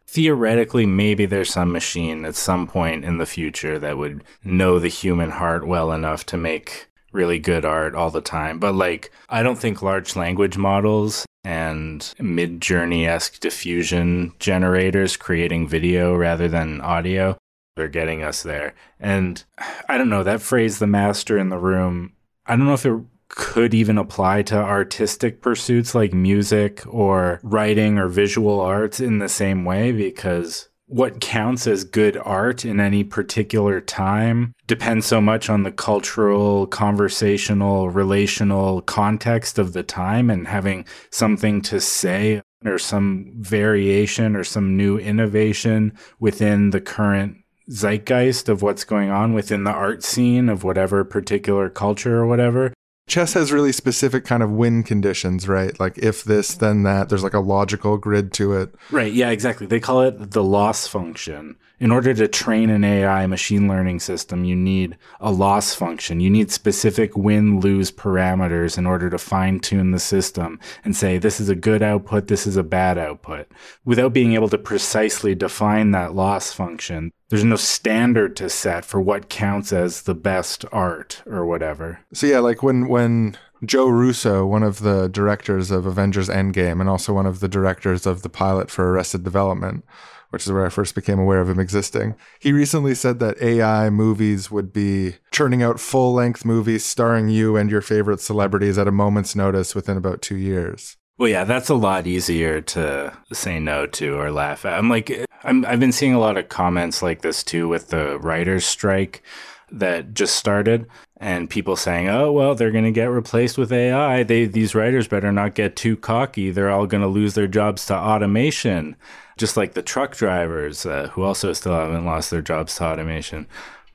Theoretically, 0.07 0.85
maybe 0.85 1.25
there's 1.25 1.49
some 1.49 1.73
machine 1.73 2.27
at 2.27 2.35
some 2.35 2.67
point 2.67 3.07
in 3.07 3.17
the 3.17 3.25
future 3.25 3.79
that 3.79 3.97
would 3.97 4.23
know 4.45 4.79
the 4.79 4.89
human 4.89 5.31
heart 5.31 5.67
well 5.67 5.93
enough 5.93 6.27
to 6.27 6.37
make 6.37 6.91
really 7.11 7.39
good 7.39 7.65
art 7.65 7.95
all 7.95 8.11
the 8.11 8.21
time. 8.21 8.59
But 8.59 8.75
like, 8.75 9.11
I 9.31 9.43
don't 9.43 9.59
think 9.59 9.81
large 9.81 10.15
language 10.15 10.59
models 10.59 11.25
and 11.43 12.01
Midjourney 12.21 13.09
esque 13.09 13.41
diffusion 13.41 14.35
generators 14.39 15.17
creating 15.17 15.69
video 15.69 16.15
rather 16.15 16.49
than 16.49 16.83
audio 16.83 17.39
are 17.79 17.89
getting 17.89 18.23
us 18.23 18.43
there. 18.43 18.75
And 19.01 19.43
I 19.89 19.97
don't 19.97 20.11
know, 20.11 20.23
that 20.23 20.43
phrase, 20.43 20.81
the 20.81 20.87
master 20.87 21.39
in 21.39 21.49
the 21.49 21.57
room, 21.57 22.13
I 22.45 22.57
don't 22.57 22.67
know 22.67 22.75
if 22.75 22.85
it 22.85 23.01
could 23.29 23.75
even 23.75 23.99
apply 23.99 24.43
to 24.43 24.57
artistic 24.57 25.43
pursuits 25.43 25.95
like 25.95 26.13
music 26.13 26.83
or 26.87 27.41
writing 27.43 27.99
or 27.99 28.09
visual 28.09 28.61
arts 28.61 29.01
in 29.01 29.19
the 29.19 29.29
same 29.29 29.65
way 29.65 29.93
because 29.93 30.69
what 30.87 31.21
counts 31.21 31.67
as 31.67 31.85
good 31.85 32.17
art 32.25 32.65
in 32.65 32.81
any 32.81 33.05
particular 33.05 33.79
time 33.81 34.55
depends 34.67 35.05
so 35.05 35.21
much 35.21 35.51
on 35.51 35.63
the 35.63 35.71
cultural, 35.71 36.67
conversational, 36.67 37.91
relational 37.91 38.81
context 38.81 39.59
of 39.59 39.75
the 39.75 39.83
time 39.83 40.31
and 40.31 40.49
having 40.49 40.87
something 41.11 41.61
to 41.61 41.79
say 41.79 42.41
or 42.65 42.79
some 42.79 43.31
variation 43.37 44.35
or 44.35 44.43
some 44.43 44.77
new 44.77 44.99
innovation 44.99 45.93
within 46.19 46.71
the 46.71 46.81
current 46.81 47.37
zeitgeist 47.71 48.49
of 48.49 48.63
what's 48.63 48.85
going 48.85 49.11
on 49.11 49.35
within 49.35 49.65
the 49.65 49.71
art 49.71 50.03
scene 50.03 50.49
of 50.49 50.65
whatever 50.65 51.05
particular 51.05 51.69
culture 51.69 52.17
or 52.17 52.27
whatever 52.27 52.73
chess 53.09 53.33
has 53.33 53.51
really 53.51 53.73
specific 53.73 54.25
kind 54.25 54.43
of 54.43 54.51
win 54.51 54.83
conditions, 54.83 55.49
right? 55.49 55.79
Like 55.81 55.99
if 55.99 56.23
this, 56.23 56.55
then 56.55 56.83
that. 56.85 57.09
There's 57.09 57.25
like 57.25 57.35
a 57.35 57.41
logical 57.41 57.97
grid 57.97 58.33
to 58.35 58.55
it. 58.55 58.75
Right. 58.91 59.13
Yeah, 59.13 59.31
exactly. 59.31 59.67
They 59.67 59.81
call 59.81 60.03
it 60.03 60.31
the 60.31 60.45
loss 60.45 60.87
function. 60.87 61.57
In 61.81 61.93
order 61.93 62.13
to 62.13 62.27
train 62.27 62.71
an 62.71 62.83
AI 62.83 63.27
machine 63.29 63.69
learning 63.69 64.01
system, 64.01 64.43
you 64.43 64.57
need 64.57 64.97
a 65.21 65.31
loss 65.31 65.75
function. 65.75 66.19
You 66.19 66.29
need 66.29 66.51
specific 66.51 67.17
win 67.17 67.61
lose 67.61 67.93
parameters 67.93 68.77
in 68.77 68.85
order 68.85 69.09
to 69.11 69.19
fine 69.19 69.61
tune 69.61 69.93
the 69.93 70.01
system 70.01 70.59
and 70.85 70.97
say, 70.97 71.19
this 71.19 71.39
is 71.39 71.49
a 71.49 71.55
good 71.55 71.81
output, 71.81 72.27
this 72.27 72.49
is 72.49 72.57
a 72.57 72.65
bad 72.65 72.99
output. 72.99 73.47
Without 73.85 74.13
being 74.13 74.33
able 74.33 74.49
to 74.49 74.59
precisely 74.59 75.37
define 75.37 75.93
that 75.93 76.17
loss 76.17 76.53
function, 76.53 77.13
there's 77.29 77.45
no 77.45 77.57
standard 77.57 78.37
to 78.37 78.49
set 78.49 78.85
for 78.85 79.01
what 79.01 79.29
counts 79.29 79.73
as 79.73 80.03
the 80.03 80.15
best 80.15 80.65
art 80.73 81.23
or 81.27 81.47
whatever. 81.47 82.01
So 82.13 82.27
yeah, 82.27 82.39
like 82.39 82.63
when 82.63 82.89
when 82.89 83.37
Joe 83.65 83.89
Russo, 83.89 84.47
one 84.47 84.63
of 84.63 84.81
the 84.81 85.09
directors 85.09 85.71
of 85.71 85.85
Avengers 85.85 86.29
Endgame 86.29 86.81
and 86.81 86.89
also 86.89 87.13
one 87.13 87.27
of 87.27 87.41
the 87.41 87.49
directors 87.49 88.07
of 88.07 88.23
the 88.23 88.29
pilot 88.29 88.71
for 88.71 88.91
Arrested 88.91 89.25
Development, 89.25 89.85
which 90.31 90.47
is 90.47 90.53
where 90.53 90.65
I 90.65 90.71
first 90.71 90.95
became 90.95 91.19
aware 91.19 91.41
of 91.41 91.49
him 91.49 91.59
existing. 91.59 92.15
He 92.39 92.53
recently 92.53 92.95
said 92.95 93.19
that 93.19 93.43
AI 93.43 93.91
movies 93.91 94.51
would 94.51 94.73
be 94.73 95.17
churning 95.33 95.63
out 95.63 95.81
full 95.81 96.15
length 96.15 96.45
movies 96.45 96.85
starring 96.85 97.29
you 97.29 97.57
and 97.57 97.71
your 97.71 97.81
favorite 97.81 98.21
celebrities 98.21 98.79
at 98.79 98.89
a 98.89 98.93
moment's 98.93 99.35
notice 99.35 99.75
within 99.75 99.97
about 99.97 100.23
two 100.23 100.37
years. 100.37 100.97
Well, 101.19 101.29
yeah, 101.29 101.43
that's 101.43 101.69
a 101.69 101.75
lot 101.75 102.07
easier 102.07 102.61
to 102.61 103.13
say 103.33 103.59
no 103.59 103.87
to 103.87 104.17
or 104.17 104.31
laugh 104.31 104.65
at. 104.65 104.79
I'm 104.79 104.89
like, 104.89 105.27
I'm, 105.43 105.65
I've 105.67 105.81
been 105.81 105.91
seeing 105.91 106.15
a 106.15 106.21
lot 106.21 106.37
of 106.37 106.49
comments 106.49 107.03
like 107.03 107.23
this 107.23 107.43
too 107.43 107.67
with 107.67 107.89
the 107.89 108.19
writer's 108.21 108.65
strike 108.65 109.25
that 109.71 110.15
just 110.15 110.37
started 110.37 110.87
and 111.17 111.51
people 111.51 111.75
saying, 111.77 112.09
"Oh, 112.09 112.31
well, 112.33 112.55
they're 112.55 112.71
going 112.71 112.85
to 112.85 112.93
get 112.93 113.07
replaced 113.07 113.59
with 113.59 113.73
AI. 113.73 114.23
They 114.23 114.47
these 114.47 114.75
writers 114.77 115.09
better 115.09 115.33
not 115.33 115.55
get 115.55 115.75
too 115.77 115.97
cocky. 115.97 116.51
They're 116.51 116.71
all 116.71 116.87
going 116.87 117.03
to 117.03 117.09
lose 117.09 117.35
their 117.35 117.49
jobs 117.49 117.85
to 117.87 117.97
automation." 117.97 118.97
Just 119.37 119.57
like 119.57 119.75
the 119.75 119.83
truck 119.83 120.17
drivers 120.17 120.87
uh, 120.87 121.09
who 121.13 121.23
also 121.23 121.53
still 121.53 121.75
haven't 121.75 122.05
lost 122.07 122.31
their 122.31 122.43
jobs 122.43 122.77
to 122.77 122.85
automation. 122.85 123.47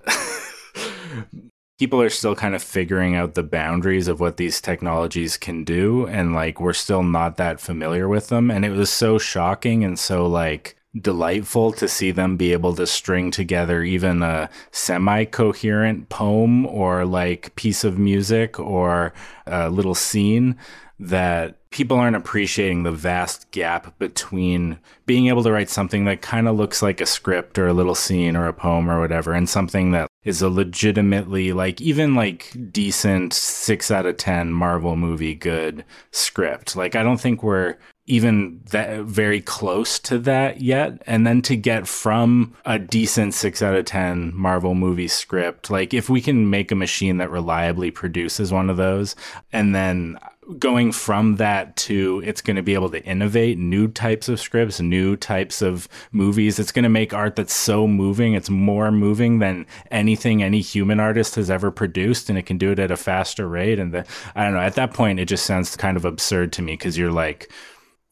people 1.79 2.01
are 2.01 2.09
still 2.09 2.35
kind 2.35 2.55
of 2.55 2.63
figuring 2.63 3.15
out 3.15 3.33
the 3.33 3.43
boundaries 3.43 4.07
of 4.07 4.19
what 4.19 4.37
these 4.37 4.61
technologies 4.61 5.37
can 5.37 5.63
do 5.63 6.07
and 6.07 6.33
like 6.33 6.59
we're 6.59 6.73
still 6.73 7.03
not 7.03 7.37
that 7.37 7.59
familiar 7.59 8.07
with 8.07 8.27
them. 8.27 8.51
And 8.51 8.63
it 8.63 8.71
was 8.71 8.89
so 8.89 9.17
shocking 9.17 9.83
and 9.83 9.97
so 9.97 10.25
like 10.27 10.77
delightful 10.99 11.71
to 11.71 11.87
see 11.87 12.11
them 12.11 12.37
be 12.37 12.53
able 12.53 12.75
to 12.75 12.85
string 12.85 13.31
together 13.31 13.81
even 13.83 14.21
a 14.21 14.49
semi 14.71 15.25
coherent 15.25 16.09
poem 16.09 16.65
or 16.67 17.05
like 17.05 17.55
piece 17.55 17.83
of 17.83 17.97
music 17.97 18.59
or 18.59 19.13
a 19.47 19.69
little 19.69 19.95
scene 19.95 20.55
that 20.99 21.57
people 21.71 21.97
aren't 21.97 22.15
appreciating 22.15 22.83
the 22.83 22.91
vast 22.91 23.49
gap 23.49 23.97
between 23.97 24.77
being 25.07 25.27
able 25.27 25.41
to 25.41 25.51
write 25.51 25.69
something 25.69 26.05
that 26.05 26.21
kind 26.21 26.47
of 26.47 26.55
looks 26.55 26.83
like 26.83 27.01
a 27.01 27.05
script 27.05 27.57
or 27.57 27.67
a 27.67 27.73
little 27.73 27.95
scene 27.95 28.35
or 28.35 28.47
a 28.47 28.53
poem 28.53 28.89
or 28.89 28.99
whatever 28.99 29.33
and 29.33 29.49
something 29.49 29.91
that 29.91 30.07
is 30.23 30.41
a 30.41 30.49
legitimately 30.49 31.51
like 31.51 31.81
even 31.81 32.13
like 32.13 32.55
decent 32.71 33.33
6 33.33 33.89
out 33.89 34.05
of 34.05 34.17
10 34.17 34.53
Marvel 34.53 34.95
movie 34.95 35.33
good 35.33 35.83
script. 36.11 36.75
Like 36.75 36.95
I 36.95 37.01
don't 37.01 37.19
think 37.19 37.41
we're 37.41 37.77
even 38.05 38.61
that 38.71 39.01
very 39.01 39.39
close 39.39 39.97
to 39.97 40.19
that 40.19 40.61
yet. 40.61 41.01
And 41.07 41.25
then 41.25 41.41
to 41.43 41.55
get 41.55 41.87
from 41.87 42.53
a 42.65 42.77
decent 42.77 43.33
6 43.33 43.61
out 43.61 43.75
of 43.75 43.85
10 43.85 44.35
Marvel 44.35 44.75
movie 44.75 45.07
script 45.07 45.69
like 45.69 45.93
if 45.93 46.09
we 46.09 46.21
can 46.21 46.49
make 46.49 46.71
a 46.71 46.75
machine 46.75 47.17
that 47.17 47.31
reliably 47.31 47.91
produces 47.91 48.51
one 48.51 48.69
of 48.69 48.77
those 48.77 49.15
and 49.51 49.73
then 49.73 50.17
going 50.59 50.91
from 50.91 51.37
that 51.37 51.75
to 51.75 52.21
it's 52.25 52.41
going 52.41 52.55
to 52.55 52.61
be 52.61 52.73
able 52.73 52.89
to 52.89 53.03
innovate 53.05 53.57
new 53.57 53.87
types 53.87 54.27
of 54.27 54.39
scripts 54.39 54.81
new 54.81 55.15
types 55.15 55.61
of 55.61 55.87
movies 56.11 56.59
it's 56.59 56.71
going 56.71 56.83
to 56.83 56.89
make 56.89 57.13
art 57.13 57.35
that's 57.35 57.53
so 57.53 57.87
moving 57.87 58.33
it's 58.33 58.49
more 58.49 58.91
moving 58.91 59.39
than 59.39 59.65
anything 59.91 60.43
any 60.43 60.59
human 60.59 60.99
artist 60.99 61.35
has 61.35 61.49
ever 61.49 61.71
produced 61.71 62.29
and 62.29 62.37
it 62.37 62.45
can 62.45 62.57
do 62.57 62.71
it 62.71 62.79
at 62.79 62.91
a 62.91 62.97
faster 62.97 63.47
rate 63.47 63.79
and 63.79 63.93
the, 63.93 64.05
i 64.35 64.43
don't 64.43 64.53
know 64.53 64.59
at 64.59 64.75
that 64.75 64.93
point 64.93 65.19
it 65.19 65.25
just 65.25 65.45
sounds 65.45 65.75
kind 65.77 65.95
of 65.95 66.05
absurd 66.05 66.51
to 66.51 66.61
me 66.61 66.73
because 66.73 66.97
you're 66.97 67.11
like 67.11 67.49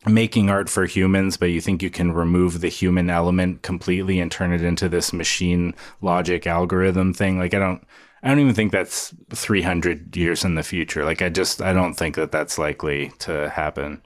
making 0.06 0.50
art 0.50 0.70
for 0.70 0.86
humans, 0.86 1.38
but 1.38 1.48
you 1.48 1.62
think 1.62 1.84
you 1.84 1.90
can 1.90 2.12
remove 2.12 2.62
the 2.62 2.70
human 2.70 3.10
element 3.10 3.62
completely 3.62 4.20
and 4.20 4.32
turn 4.32 4.52
it 4.52 4.64
into 4.64 4.90
this 4.90 5.14
machine 5.14 5.76
logic 6.02 6.48
algorithm 6.48 7.14
thing. 7.14 7.38
Like, 7.38 7.54
I 7.54 7.60
don't, 7.60 7.84
I 8.24 8.30
don't 8.30 8.40
even 8.40 8.56
think 8.56 8.72
that's 8.72 9.14
300 9.32 10.16
years 10.16 10.44
in 10.44 10.56
the 10.56 10.64
future. 10.64 11.06
Like, 11.06 11.22
I 11.22 11.30
just, 11.30 11.62
I 11.62 11.74
don't 11.74 11.94
think 11.94 12.16
that 12.16 12.32
that's 12.32 12.58
likely 12.58 13.12
to 13.20 13.50
happen. 13.50 14.02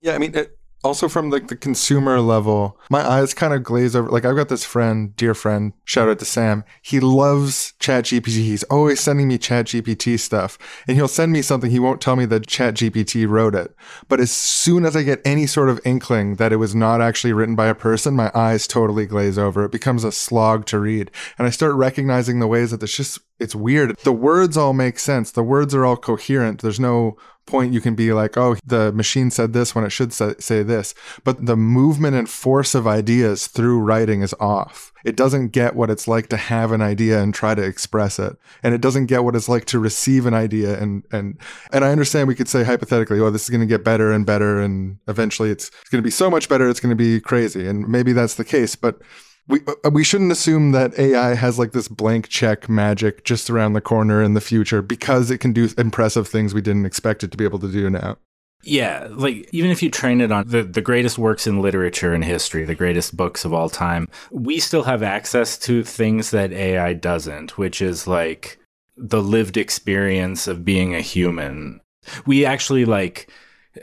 Yeah, 0.00 0.14
I 0.14 0.18
mean, 0.18 0.34
it, 0.34 0.58
also 0.84 1.08
from 1.08 1.30
like 1.30 1.48
the 1.48 1.56
consumer 1.56 2.20
level, 2.20 2.78
my 2.90 3.06
eyes 3.06 3.34
kind 3.34 3.54
of 3.54 3.62
glaze 3.62 3.94
over. 3.94 4.08
Like 4.08 4.24
I've 4.24 4.36
got 4.36 4.48
this 4.48 4.64
friend, 4.64 5.14
dear 5.16 5.34
friend, 5.34 5.72
shout 5.84 6.08
out 6.08 6.18
to 6.18 6.24
Sam. 6.24 6.64
He 6.82 7.00
loves 7.00 7.74
ChatGPT. 7.80 8.26
He's 8.26 8.64
always 8.64 9.00
sending 9.00 9.28
me 9.28 9.38
ChatGPT 9.38 10.18
stuff, 10.18 10.58
and 10.86 10.96
he'll 10.96 11.08
send 11.08 11.32
me 11.32 11.42
something. 11.42 11.70
He 11.70 11.78
won't 11.78 12.00
tell 12.00 12.16
me 12.16 12.24
that 12.26 12.46
ChatGPT 12.46 13.28
wrote 13.28 13.54
it, 13.54 13.74
but 14.08 14.20
as 14.20 14.30
soon 14.30 14.84
as 14.84 14.96
I 14.96 15.02
get 15.02 15.22
any 15.24 15.46
sort 15.46 15.68
of 15.68 15.80
inkling 15.84 16.36
that 16.36 16.52
it 16.52 16.56
was 16.56 16.74
not 16.74 17.00
actually 17.00 17.32
written 17.32 17.56
by 17.56 17.66
a 17.66 17.74
person, 17.74 18.14
my 18.14 18.30
eyes 18.34 18.66
totally 18.66 19.06
glaze 19.06 19.38
over. 19.38 19.64
It 19.64 19.72
becomes 19.72 20.04
a 20.04 20.12
slog 20.12 20.66
to 20.66 20.78
read, 20.78 21.10
and 21.38 21.46
I 21.46 21.50
start 21.50 21.74
recognizing 21.74 22.40
the 22.40 22.46
ways 22.48 22.70
that 22.70 22.82
it's 22.82 22.96
just 22.96 23.20
it's 23.42 23.54
weird. 23.54 23.96
The 23.98 24.12
words 24.12 24.56
all 24.56 24.72
make 24.72 24.98
sense. 24.98 25.30
The 25.30 25.42
words 25.42 25.74
are 25.74 25.84
all 25.84 25.96
coherent. 25.96 26.62
There's 26.62 26.80
no 26.80 27.16
point 27.46 27.72
you 27.72 27.80
can 27.80 27.94
be 27.94 28.12
like, 28.12 28.36
oh, 28.36 28.56
the 28.64 28.92
machine 28.92 29.30
said 29.30 29.52
this 29.52 29.74
when 29.74 29.84
it 29.84 29.90
should 29.90 30.12
say, 30.12 30.62
this. 30.62 30.94
But 31.24 31.44
the 31.44 31.56
movement 31.56 32.14
and 32.14 32.28
force 32.28 32.74
of 32.74 32.86
ideas 32.86 33.48
through 33.48 33.80
writing 33.80 34.22
is 34.22 34.34
off. 34.38 34.92
It 35.04 35.16
doesn't 35.16 35.48
get 35.48 35.74
what 35.74 35.90
it's 35.90 36.06
like 36.06 36.28
to 36.28 36.36
have 36.36 36.70
an 36.70 36.80
idea 36.80 37.20
and 37.20 37.34
try 37.34 37.56
to 37.56 37.62
express 37.62 38.20
it. 38.20 38.36
And 38.62 38.74
it 38.74 38.80
doesn't 38.80 39.06
get 39.06 39.24
what 39.24 39.34
it's 39.34 39.48
like 39.48 39.64
to 39.66 39.80
receive 39.80 40.24
an 40.26 40.34
idea. 40.34 40.80
And, 40.80 41.02
and, 41.10 41.36
and 41.72 41.84
I 41.84 41.90
understand 41.90 42.28
we 42.28 42.36
could 42.36 42.48
say 42.48 42.62
hypothetically, 42.62 43.18
oh, 43.18 43.30
this 43.30 43.42
is 43.42 43.50
going 43.50 43.60
to 43.60 43.66
get 43.66 43.84
better 43.84 44.12
and 44.12 44.24
better. 44.24 44.60
And 44.60 44.98
eventually 45.08 45.50
it's, 45.50 45.68
it's 45.80 45.90
going 45.90 46.02
to 46.02 46.06
be 46.06 46.10
so 46.10 46.30
much 46.30 46.48
better. 46.48 46.68
It's 46.68 46.80
going 46.80 46.96
to 46.96 47.04
be 47.04 47.20
crazy. 47.20 47.66
And 47.66 47.88
maybe 47.88 48.12
that's 48.12 48.36
the 48.36 48.44
case. 48.44 48.76
But 48.76 49.02
we 49.48 49.60
uh, 49.66 49.90
we 49.90 50.04
shouldn't 50.04 50.32
assume 50.32 50.72
that 50.72 50.98
AI 50.98 51.34
has 51.34 51.58
like 51.58 51.72
this 51.72 51.88
blank 51.88 52.28
check 52.28 52.68
magic 52.68 53.24
just 53.24 53.50
around 53.50 53.72
the 53.72 53.80
corner 53.80 54.22
in 54.22 54.34
the 54.34 54.40
future 54.40 54.82
because 54.82 55.30
it 55.30 55.38
can 55.38 55.52
do 55.52 55.68
impressive 55.78 56.28
things 56.28 56.54
we 56.54 56.60
didn't 56.60 56.86
expect 56.86 57.22
it 57.22 57.30
to 57.32 57.36
be 57.36 57.44
able 57.44 57.58
to 57.58 57.70
do 57.70 57.90
now. 57.90 58.16
Yeah, 58.64 59.08
like 59.10 59.48
even 59.52 59.70
if 59.70 59.82
you 59.82 59.90
train 59.90 60.20
it 60.20 60.30
on 60.30 60.46
the, 60.46 60.62
the 60.62 60.80
greatest 60.80 61.18
works 61.18 61.48
in 61.48 61.60
literature 61.60 62.14
and 62.14 62.24
history, 62.24 62.64
the 62.64 62.76
greatest 62.76 63.16
books 63.16 63.44
of 63.44 63.52
all 63.52 63.68
time, 63.68 64.06
we 64.30 64.60
still 64.60 64.84
have 64.84 65.02
access 65.02 65.58
to 65.58 65.82
things 65.82 66.30
that 66.30 66.52
AI 66.52 66.92
doesn't, 66.92 67.58
which 67.58 67.82
is 67.82 68.06
like 68.06 68.60
the 68.96 69.20
lived 69.20 69.56
experience 69.56 70.46
of 70.46 70.64
being 70.64 70.94
a 70.94 71.00
human. 71.00 71.80
We 72.24 72.44
actually 72.44 72.84
like 72.84 73.28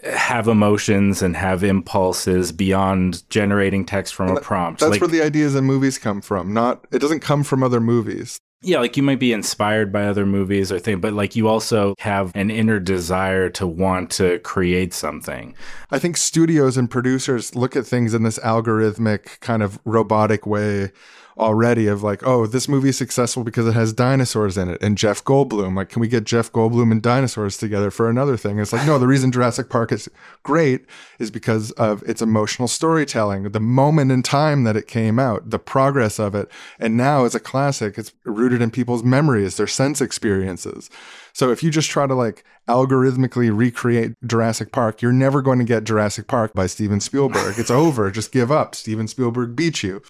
have 0.04 0.48
emotions 0.48 1.22
and 1.22 1.36
have 1.36 1.64
impulses 1.64 2.52
beyond 2.52 3.28
generating 3.30 3.86
text 3.86 4.14
from 4.14 4.36
a 4.36 4.42
prompt. 4.42 4.82
That's 4.82 4.92
like, 4.92 5.02
where 5.02 5.08
the 5.08 5.22
ideas 5.22 5.56
in 5.56 5.66
movies 5.66 5.98
come 5.98 6.22
from. 6.22 6.54
Not 6.54 6.86
it 6.92 7.00
doesn't 7.00 7.22
come 7.22 7.44
from 7.44 7.64
other 7.64 7.80
movies. 7.80 8.40
Yeah, 8.62 8.80
like 8.80 8.98
you 8.98 9.04
might 9.04 9.20
be 9.20 9.32
inspired 9.32 9.94
by 9.94 10.06
other 10.06 10.26
movies 10.26 10.70
or 10.70 10.80
things, 10.80 11.00
but 11.00 11.14
like 11.14 11.34
you 11.34 11.48
also 11.48 11.96
have 12.00 12.34
an 12.36 12.52
inner 12.52 12.78
desire 12.78 13.50
to 13.52 13.66
want 13.66 14.12
to 14.12 14.40
create 14.40 14.94
something. 14.94 15.56
I 15.92 16.00
think 16.00 16.18
studios 16.18 16.76
and 16.76 16.92
producers 16.92 17.56
look 17.56 17.78
at 17.78 17.86
things 17.86 18.14
in 18.14 18.24
this 18.24 18.38
algorithmic 18.40 19.40
kind 19.40 19.64
of 19.64 19.80
robotic 19.86 20.46
way 20.46 20.92
already 21.40 21.88
of 21.88 22.04
like, 22.04 22.26
oh, 22.28 22.46
this 22.46 22.68
movie 22.68 22.90
is 22.90 22.98
successful 22.98 23.44
because 23.44 23.66
it 23.66 23.74
has 23.74 23.94
dinosaurs 23.94 24.58
in 24.58 24.68
it 24.68 24.82
and 24.82 24.98
Jeff 24.98 25.24
Goldblum. 25.24 25.76
Like, 25.76 25.90
can 25.90 26.02
we 26.02 26.08
get 26.08 26.26
Jeff 26.26 26.52
Goldblum 26.52 26.92
and 26.92 27.02
dinosaurs 27.02 27.58
together 27.58 27.90
for 27.90 28.10
another 28.10 28.36
thing? 28.36 28.52
And 28.52 28.62
it's 28.62 28.74
like, 28.74 28.86
no, 28.86 29.00
the 29.00 29.08
reason 29.08 29.32
Jurassic 29.32 29.70
Park 29.70 29.92
is 29.92 30.10
great 30.44 30.86
is 31.18 31.32
because 31.32 31.72
of 31.72 32.04
its 32.04 32.22
emotional 32.22 32.68
storytelling, 32.68 33.44
the 33.44 33.60
moment 33.60 34.12
in 34.12 34.22
time 34.22 34.66
that 34.66 34.76
it 34.76 34.88
came 34.88 35.18
out, 35.18 35.50
the 35.50 35.60
progress 35.60 36.20
of 36.20 36.36
it. 36.36 36.52
And 36.78 36.98
now 36.98 37.24
as 37.24 37.36
a 37.36 37.40
classic, 37.40 37.98
it's 37.98 38.12
rooted 38.26 38.62
in 38.62 38.70
people's 38.70 39.04
memories, 39.04 39.56
their 39.56 39.68
sense 39.68 40.02
experiences. 40.02 40.90
So 41.32 41.52
if 41.52 41.64
you 41.64 41.72
just 41.72 41.90
try 41.90 42.06
to 42.06 42.16
like 42.16 42.44
algorithmically 42.68 43.56
recreate 43.56 44.14
Jurassic 44.26 44.74
Park, 44.74 45.02
you're 45.02 45.14
never 45.14 45.42
going 45.42 45.60
to 45.60 45.66
get 45.66 45.86
Jurassic 45.86 46.28
Park 46.28 46.54
by 46.54 46.68
Steven 46.68 47.00
Spielberg. 47.00 47.58
It's 47.58 47.72
over. 47.72 48.12
Just 48.12 48.34
give 48.34 48.52
up. 48.52 48.76
Steven 48.76 49.08
Spielberg 49.08 49.56
beat 49.56 49.82
you. 49.82 50.02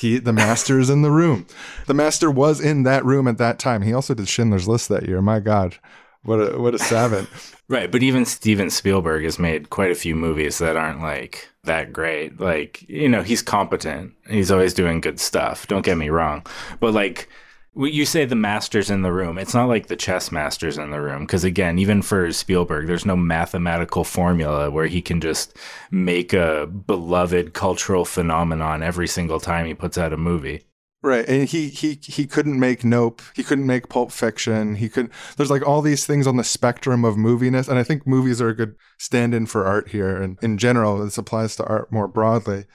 He, 0.00 0.18
the 0.18 0.32
master 0.32 0.78
is 0.78 0.88
in 0.88 1.02
the 1.02 1.10
room. 1.10 1.46
The 1.86 1.92
master 1.92 2.30
was 2.30 2.58
in 2.58 2.84
that 2.84 3.04
room 3.04 3.28
at 3.28 3.36
that 3.36 3.58
time. 3.58 3.82
He 3.82 3.92
also 3.92 4.14
did 4.14 4.28
Schindler's 4.28 4.66
List 4.66 4.88
that 4.88 5.06
year. 5.06 5.20
My 5.20 5.40
God, 5.40 5.76
what 6.22 6.36
a 6.36 6.58
what 6.58 6.74
a 6.74 6.78
savant. 6.78 7.28
right, 7.68 7.92
but 7.92 8.02
even 8.02 8.24
Steven 8.24 8.70
Spielberg 8.70 9.24
has 9.24 9.38
made 9.38 9.68
quite 9.68 9.90
a 9.90 9.94
few 9.94 10.14
movies 10.14 10.56
that 10.56 10.74
aren't 10.74 11.02
like 11.02 11.50
that 11.64 11.92
great. 11.92 12.40
Like 12.40 12.88
you 12.88 13.10
know, 13.10 13.22
he's 13.22 13.42
competent. 13.42 14.14
He's 14.26 14.50
always 14.50 14.72
doing 14.72 15.02
good 15.02 15.20
stuff. 15.20 15.66
Don't 15.66 15.84
get 15.84 15.98
me 15.98 16.08
wrong, 16.08 16.46
but 16.80 16.94
like 16.94 17.28
you 17.76 18.04
say 18.04 18.24
the 18.24 18.34
masters 18.34 18.90
in 18.90 19.02
the 19.02 19.12
room. 19.12 19.38
It's 19.38 19.54
not 19.54 19.68
like 19.68 19.86
the 19.86 19.96
chess 19.96 20.32
masters 20.32 20.76
in 20.76 20.90
the 20.90 21.00
room. 21.00 21.24
Because 21.26 21.44
again, 21.44 21.78
even 21.78 22.02
for 22.02 22.32
Spielberg, 22.32 22.86
there's 22.86 23.06
no 23.06 23.16
mathematical 23.16 24.04
formula 24.04 24.70
where 24.70 24.86
he 24.86 25.00
can 25.00 25.20
just 25.20 25.56
make 25.90 26.32
a 26.32 26.66
beloved 26.66 27.54
cultural 27.54 28.04
phenomenon 28.04 28.82
every 28.82 29.06
single 29.06 29.40
time 29.40 29.66
he 29.66 29.74
puts 29.74 29.96
out 29.96 30.12
a 30.12 30.16
movie. 30.16 30.64
Right, 31.02 31.26
and 31.26 31.48
he 31.48 31.68
he 31.68 31.98
he 32.02 32.26
couldn't 32.26 32.60
make 32.60 32.84
Nope. 32.84 33.22
He 33.34 33.42
couldn't 33.42 33.66
make 33.66 33.88
Pulp 33.88 34.12
Fiction. 34.12 34.74
He 34.74 34.90
could. 34.90 35.10
There's 35.38 35.50
like 35.50 35.66
all 35.66 35.80
these 35.80 36.04
things 36.04 36.26
on 36.26 36.36
the 36.36 36.44
spectrum 36.44 37.06
of 37.06 37.16
moviness, 37.16 37.68
and 37.68 37.78
I 37.78 37.82
think 37.84 38.06
movies 38.06 38.42
are 38.42 38.50
a 38.50 38.54
good 38.54 38.74
stand-in 38.98 39.46
for 39.46 39.64
art 39.64 39.88
here. 39.88 40.20
And 40.20 40.36
in 40.42 40.58
general, 40.58 40.98
this 40.98 41.16
applies 41.16 41.56
to 41.56 41.64
art 41.64 41.90
more 41.90 42.06
broadly. 42.06 42.66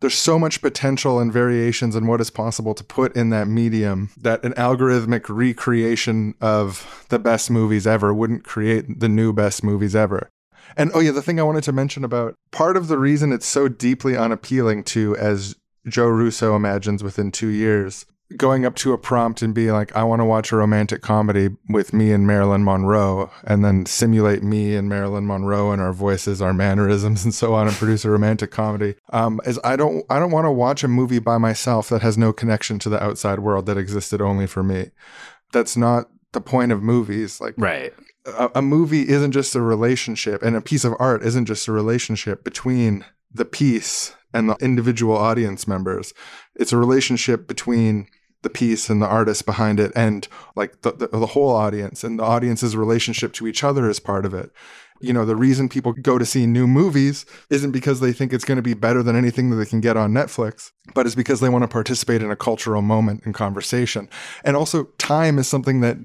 There's 0.00 0.14
so 0.14 0.38
much 0.38 0.62
potential 0.62 1.18
and 1.18 1.32
variations 1.32 1.96
in 1.96 2.06
what 2.06 2.20
is 2.20 2.30
possible 2.30 2.74
to 2.74 2.84
put 2.84 3.14
in 3.16 3.30
that 3.30 3.48
medium 3.48 4.10
that 4.16 4.44
an 4.44 4.52
algorithmic 4.52 5.24
recreation 5.28 6.34
of 6.40 7.06
the 7.08 7.18
best 7.18 7.50
movies 7.50 7.86
ever 7.86 8.14
wouldn't 8.14 8.44
create 8.44 9.00
the 9.00 9.08
new 9.08 9.32
best 9.32 9.64
movies 9.64 9.96
ever. 9.96 10.28
And 10.76 10.90
oh 10.94 11.00
yeah, 11.00 11.10
the 11.10 11.22
thing 11.22 11.40
I 11.40 11.44
wanted 11.44 11.64
to 11.64 11.72
mention 11.72 12.04
about 12.04 12.34
part 12.52 12.76
of 12.76 12.88
the 12.88 12.98
reason 12.98 13.32
it's 13.32 13.46
so 13.46 13.68
deeply 13.68 14.16
unappealing 14.16 14.84
to 14.84 15.16
as 15.16 15.56
Joe 15.86 16.08
Russo 16.08 16.54
imagines 16.54 17.02
within 17.02 17.32
2 17.32 17.48
years 17.48 18.06
going 18.36 18.66
up 18.66 18.74
to 18.76 18.92
a 18.92 18.98
prompt 18.98 19.40
and 19.40 19.54
be 19.54 19.70
like, 19.72 19.94
I 19.96 20.04
want 20.04 20.20
to 20.20 20.24
watch 20.24 20.52
a 20.52 20.56
romantic 20.56 21.00
comedy 21.00 21.48
with 21.68 21.92
me 21.94 22.12
and 22.12 22.26
Marilyn 22.26 22.62
Monroe, 22.62 23.30
and 23.44 23.64
then 23.64 23.86
simulate 23.86 24.42
me 24.42 24.76
and 24.76 24.88
Marilyn 24.88 25.26
Monroe 25.26 25.72
and 25.72 25.80
our 25.80 25.94
voices, 25.94 26.42
our 26.42 26.52
mannerisms, 26.52 27.24
and 27.24 27.34
so 27.34 27.54
on, 27.54 27.66
and 27.66 27.76
produce 27.76 28.04
a 28.04 28.10
romantic 28.10 28.50
comedy. 28.50 28.96
Um, 29.12 29.40
is 29.46 29.58
I 29.64 29.76
don't 29.76 30.04
I 30.10 30.18
don't 30.18 30.30
want 30.30 30.44
to 30.44 30.52
watch 30.52 30.84
a 30.84 30.88
movie 30.88 31.20
by 31.20 31.38
myself 31.38 31.88
that 31.88 32.02
has 32.02 32.18
no 32.18 32.32
connection 32.32 32.78
to 32.80 32.88
the 32.88 33.02
outside 33.02 33.38
world 33.38 33.66
that 33.66 33.78
existed 33.78 34.20
only 34.20 34.46
for 34.46 34.62
me. 34.62 34.90
That's 35.52 35.76
not 35.76 36.10
the 36.32 36.40
point 36.42 36.72
of 36.72 36.82
movies. 36.82 37.40
Like 37.40 37.54
right. 37.56 37.94
A, 38.26 38.50
a 38.56 38.62
movie 38.62 39.08
isn't 39.08 39.32
just 39.32 39.54
a 39.54 39.62
relationship, 39.62 40.42
and 40.42 40.54
a 40.54 40.60
piece 40.60 40.84
of 40.84 40.94
art 40.98 41.22
isn't 41.22 41.46
just 41.46 41.66
a 41.66 41.72
relationship 41.72 42.44
between 42.44 43.06
the 43.32 43.46
piece 43.46 44.14
and 44.34 44.50
the 44.50 44.56
individual 44.60 45.16
audience 45.16 45.66
members. 45.66 46.12
It's 46.54 46.72
a 46.72 46.76
relationship 46.76 47.48
between 47.48 48.06
the 48.42 48.50
piece 48.50 48.88
and 48.88 49.02
the 49.02 49.06
artist 49.06 49.46
behind 49.46 49.80
it 49.80 49.90
and 49.96 50.28
like 50.54 50.82
the, 50.82 50.92
the, 50.92 51.08
the, 51.08 51.26
whole 51.26 51.50
audience 51.50 52.04
and 52.04 52.18
the 52.18 52.24
audience's 52.24 52.76
relationship 52.76 53.32
to 53.32 53.48
each 53.48 53.64
other 53.64 53.90
is 53.90 53.98
part 53.98 54.24
of 54.24 54.32
it. 54.32 54.50
You 55.00 55.12
know 55.12 55.24
the 55.24 55.36
reason 55.36 55.68
people 55.68 55.92
go 55.92 56.18
to 56.18 56.26
see 56.26 56.46
new 56.46 56.66
movies 56.66 57.26
isn't 57.50 57.72
because 57.72 58.00
they 58.00 58.12
think 58.12 58.32
it's 58.32 58.44
going 58.44 58.56
to 58.56 58.62
be 58.62 58.74
better 58.74 59.02
than 59.02 59.16
anything 59.16 59.50
that 59.50 59.56
they 59.56 59.66
can 59.66 59.80
get 59.80 59.96
on 59.96 60.12
netflix 60.12 60.72
but 60.94 61.06
it's 61.06 61.14
because 61.14 61.40
they 61.40 61.48
want 61.48 61.62
to 61.62 61.68
participate 61.68 62.22
in 62.22 62.30
a 62.30 62.36
cultural 62.36 62.82
moment 62.82 63.22
and 63.24 63.34
conversation. 63.34 64.08
And 64.44 64.56
also 64.56 64.84
time 64.98 65.38
is 65.38 65.48
something 65.48 65.80
that 65.80 65.98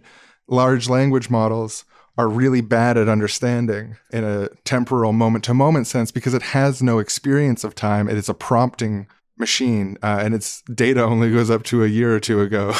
large 0.48 0.90
language 0.90 1.30
models 1.30 1.86
are 2.18 2.28
really 2.28 2.62
bad 2.62 2.98
at 2.98 3.10
understanding 3.10 3.98
in 4.12 4.24
a 4.24 4.50
temporal 4.66 5.14
moment 5.14 5.44
to 5.46 5.54
moment 5.54 5.88
sense 5.88 6.12
because 6.12 6.34
it 6.34 6.42
has 6.42 6.84
no 6.84 7.00
experience 7.00 7.64
of 7.64 7.74
time 7.74 8.08
it 8.08 8.18
is 8.18 8.30
a 8.30 8.36
prompting 8.36 9.08
machine, 9.38 9.98
uh, 10.04 10.20
and 10.22 10.34
its 10.34 10.62
data 10.64 11.04
only 11.04 11.32
goes 11.32 11.50
up 11.50 11.64
to 11.64 11.84
a 11.84 11.88
year 11.88 12.16
or 12.16 12.20
two 12.20 12.42
ago. 12.42 12.74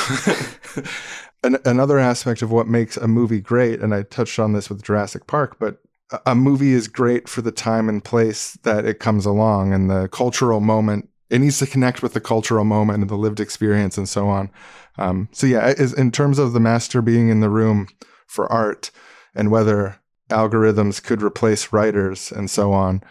An- 1.44 1.58
another 1.66 2.00
aspect 2.00 2.42
of 2.42 2.52
what 2.52 2.68
makes 2.68 2.96
a 2.96 3.08
movie 3.08 3.42
great, 3.42 3.82
and 3.82 3.94
I 3.94 4.04
touched 4.04 4.40
on 4.40 4.54
this 4.54 4.70
with 4.70 4.84
Jurassic 4.84 5.28
Park, 5.28 5.58
but 5.60 5.80
a 6.26 6.36
movie 6.36 6.74
is 6.74 6.88
great 6.88 7.28
for 7.28 7.42
the 7.42 7.52
time 7.52 7.90
and 7.90 8.04
place 8.04 8.54
that 8.64 8.86
it 8.86 9.00
comes 9.00 9.26
along 9.26 9.74
and 9.74 9.90
the 9.90 10.08
cultural 10.10 10.60
moment. 10.60 11.10
It 11.30 11.40
needs 11.40 11.60
to 11.60 11.68
connect 11.68 12.04
with 12.04 12.14
the 12.14 12.22
cultural 12.22 12.64
moment 12.64 13.02
and 13.02 13.10
the 13.10 13.16
lived 13.16 13.40
experience 13.40 13.98
and 13.98 14.08
so 14.08 14.28
on. 14.28 14.52
Um, 14.98 15.30
so 15.32 15.48
yeah, 15.48 15.74
in 15.98 16.12
terms 16.12 16.38
of 16.38 16.54
the 16.54 16.60
master 16.60 17.02
being 17.02 17.30
in 17.30 17.40
the 17.40 17.50
room 17.50 17.88
for 18.28 18.52
art 18.52 18.92
and 19.34 19.50
whether 19.50 20.00
algorithms 20.30 21.02
could 21.02 21.24
replace 21.24 21.74
writers 21.74 22.32
and 22.32 22.50
so 22.50 22.72
on, 22.72 23.02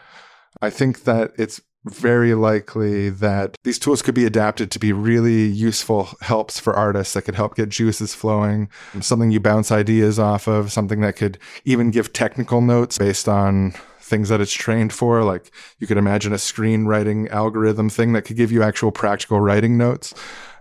I 0.60 0.70
think 0.70 1.04
that 1.04 1.32
it's 1.36 1.60
very 1.84 2.34
likely 2.34 3.10
that 3.10 3.56
these 3.64 3.78
tools 3.78 4.02
could 4.02 4.14
be 4.14 4.24
adapted 4.24 4.70
to 4.70 4.78
be 4.78 4.92
really 4.92 5.44
useful 5.46 6.10
helps 6.20 6.60
for 6.60 6.74
artists 6.74 7.14
that 7.14 7.22
could 7.22 7.34
help 7.34 7.56
get 7.56 7.68
juices 7.68 8.14
flowing, 8.14 8.68
something 9.00 9.30
you 9.30 9.40
bounce 9.40 9.72
ideas 9.72 10.18
off 10.18 10.46
of, 10.46 10.70
something 10.70 11.00
that 11.00 11.16
could 11.16 11.38
even 11.64 11.90
give 11.90 12.12
technical 12.12 12.60
notes 12.60 12.98
based 12.98 13.28
on 13.28 13.74
things 14.00 14.28
that 14.28 14.40
it's 14.40 14.52
trained 14.52 14.92
for. 14.92 15.24
Like 15.24 15.50
you 15.78 15.86
could 15.86 15.96
imagine 15.96 16.32
a 16.32 16.36
screenwriting 16.36 17.30
algorithm 17.30 17.88
thing 17.88 18.12
that 18.12 18.22
could 18.22 18.36
give 18.36 18.52
you 18.52 18.62
actual 18.62 18.92
practical 18.92 19.40
writing 19.40 19.76
notes. 19.76 20.14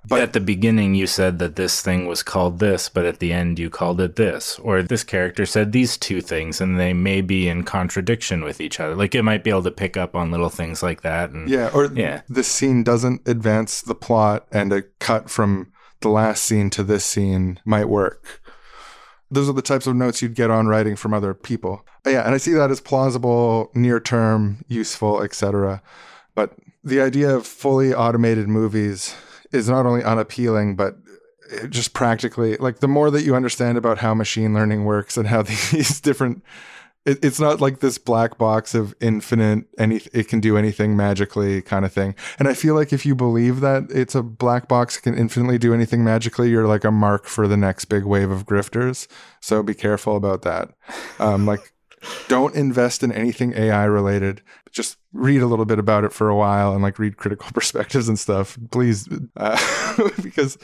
But 0.08 0.22
at 0.22 0.34
the 0.34 0.40
beginning, 0.40 0.96
you 0.96 1.06
said 1.06 1.38
that 1.40 1.56
this 1.56 1.82
thing 1.82 2.08
was 2.08 2.24
called 2.24 2.60
this, 2.60 2.90
but 2.90 3.06
at 3.06 3.20
the 3.20 3.32
end, 3.32 3.60
you 3.60 3.70
called 3.70 4.02
it 4.02 4.16
this. 4.16 4.58
Or 4.60 4.82
this 4.82 5.04
character 5.04 5.46
said 5.46 5.72
these 5.72 5.96
two 5.96 6.22
things, 6.22 6.60
and 6.60 6.80
they 6.80 6.92
may 6.92 7.22
be 7.22 7.48
in 7.48 7.64
contradiction 7.64 8.44
with 8.44 8.60
each 8.60 8.80
other. 8.80 8.96
Like 8.96 9.14
it 9.14 9.22
might 9.22 9.44
be 9.44 9.52
able 9.52 9.64
to 9.64 9.72
pick 9.72 9.98
up 9.98 10.16
on 10.16 10.32
little 10.32 10.50
things 10.50 10.82
like 10.82 11.02
that. 11.02 11.30
And, 11.30 11.48
yeah. 11.48 11.70
Or 11.74 11.86
yeah. 11.86 12.22
the 12.28 12.44
scene 12.44 12.84
doesn't 12.84 13.28
advance 13.28 13.82
the 13.82 13.94
plot, 13.94 14.48
and 14.52 14.74
a 14.74 14.82
cut 15.00 15.30
from 15.30 15.72
the 16.00 16.10
last 16.10 16.44
scene 16.44 16.72
to 16.72 16.84
this 16.84 17.06
scene 17.06 17.60
might 17.64 17.88
work. 17.88 18.42
Those 19.30 19.48
are 19.48 19.54
the 19.54 19.62
types 19.62 19.86
of 19.88 19.96
notes 19.96 20.22
you'd 20.22 20.36
get 20.36 20.50
on 20.50 20.68
writing 20.68 20.96
from 20.96 21.14
other 21.14 21.36
people. 21.36 21.86
But 22.04 22.14
yeah, 22.14 22.26
and 22.26 22.34
I 22.34 22.38
see 22.38 22.54
that 22.54 22.72
as 22.72 22.82
plausible, 22.82 23.72
near 23.76 24.00
term, 24.00 24.66
useful, 24.68 25.22
etc. 25.22 25.84
But 26.34 26.56
the 26.84 27.02
idea 27.02 27.36
of 27.36 27.46
fully 27.46 27.94
automated 27.94 28.48
movies 28.48 29.16
is 29.52 29.70
not 29.70 29.86
only 29.86 30.04
unappealing, 30.04 30.76
but 30.76 30.98
just 31.70 31.94
practically 31.94 32.56
like 32.58 32.80
the 32.80 32.88
more 32.88 33.12
that 33.12 33.24
you 33.24 33.36
understand 33.36 33.78
about 33.78 33.98
how 34.00 34.14
machine 34.14 34.54
learning 34.54 34.86
works 34.86 35.18
and 35.18 35.28
how 35.28 35.42
these 35.72 36.00
different 36.00 36.44
it, 37.04 37.24
it's 37.24 37.40
not 37.40 37.60
like 37.60 37.80
this 37.80 37.98
black 37.98 38.38
box 38.38 38.76
of 38.76 38.94
infinite 39.02 39.66
any 39.78 40.02
it 40.14 40.28
can 40.28 40.40
do 40.40 40.56
anything 40.56 40.96
magically 40.96 41.62
kind 41.62 41.84
of 41.84 41.92
thing. 41.92 42.16
And 42.40 42.48
i 42.48 42.54
feel 42.54 42.76
like 42.76 42.94
if 42.94 43.06
you 43.06 43.16
believe 43.16 43.60
that 43.62 43.88
it's 43.90 44.16
a 44.16 44.24
black 44.24 44.68
box 44.68 44.98
can 44.98 45.18
infinitely 45.18 45.58
do 45.58 45.74
anything 45.74 46.04
magically 46.04 46.50
you're 46.50 46.68
like 46.68 46.84
a 46.84 46.92
mark 46.92 47.26
for 47.26 47.48
the 47.48 47.58
next 47.58 47.86
big 47.86 48.06
wave 48.06 48.32
of 48.32 48.46
grifters. 48.46 49.08
So 49.40 49.64
be 49.64 49.74
careful 49.74 50.16
about 50.16 50.44
that. 50.44 50.70
Um, 51.20 51.46
like 51.46 51.74
don't 52.28 52.56
invest 52.56 53.04
in 53.04 53.12
anything 53.12 53.54
ai 53.56 53.84
related 53.84 54.42
just 54.72 54.98
read 55.14 55.42
a 55.42 55.48
little 55.48 55.66
bit 55.66 55.80
about 55.80 56.04
it 56.04 56.14
for 56.14 56.30
a 56.30 56.36
while 56.36 56.74
and 56.74 56.82
like 56.82 57.00
read 57.00 57.18
critical 57.18 57.50
perspectives 57.54 58.08
and 58.08 58.20
stuff, 58.20 58.58
please, 58.72 59.08
uh, 59.38 60.10
because 60.24 60.58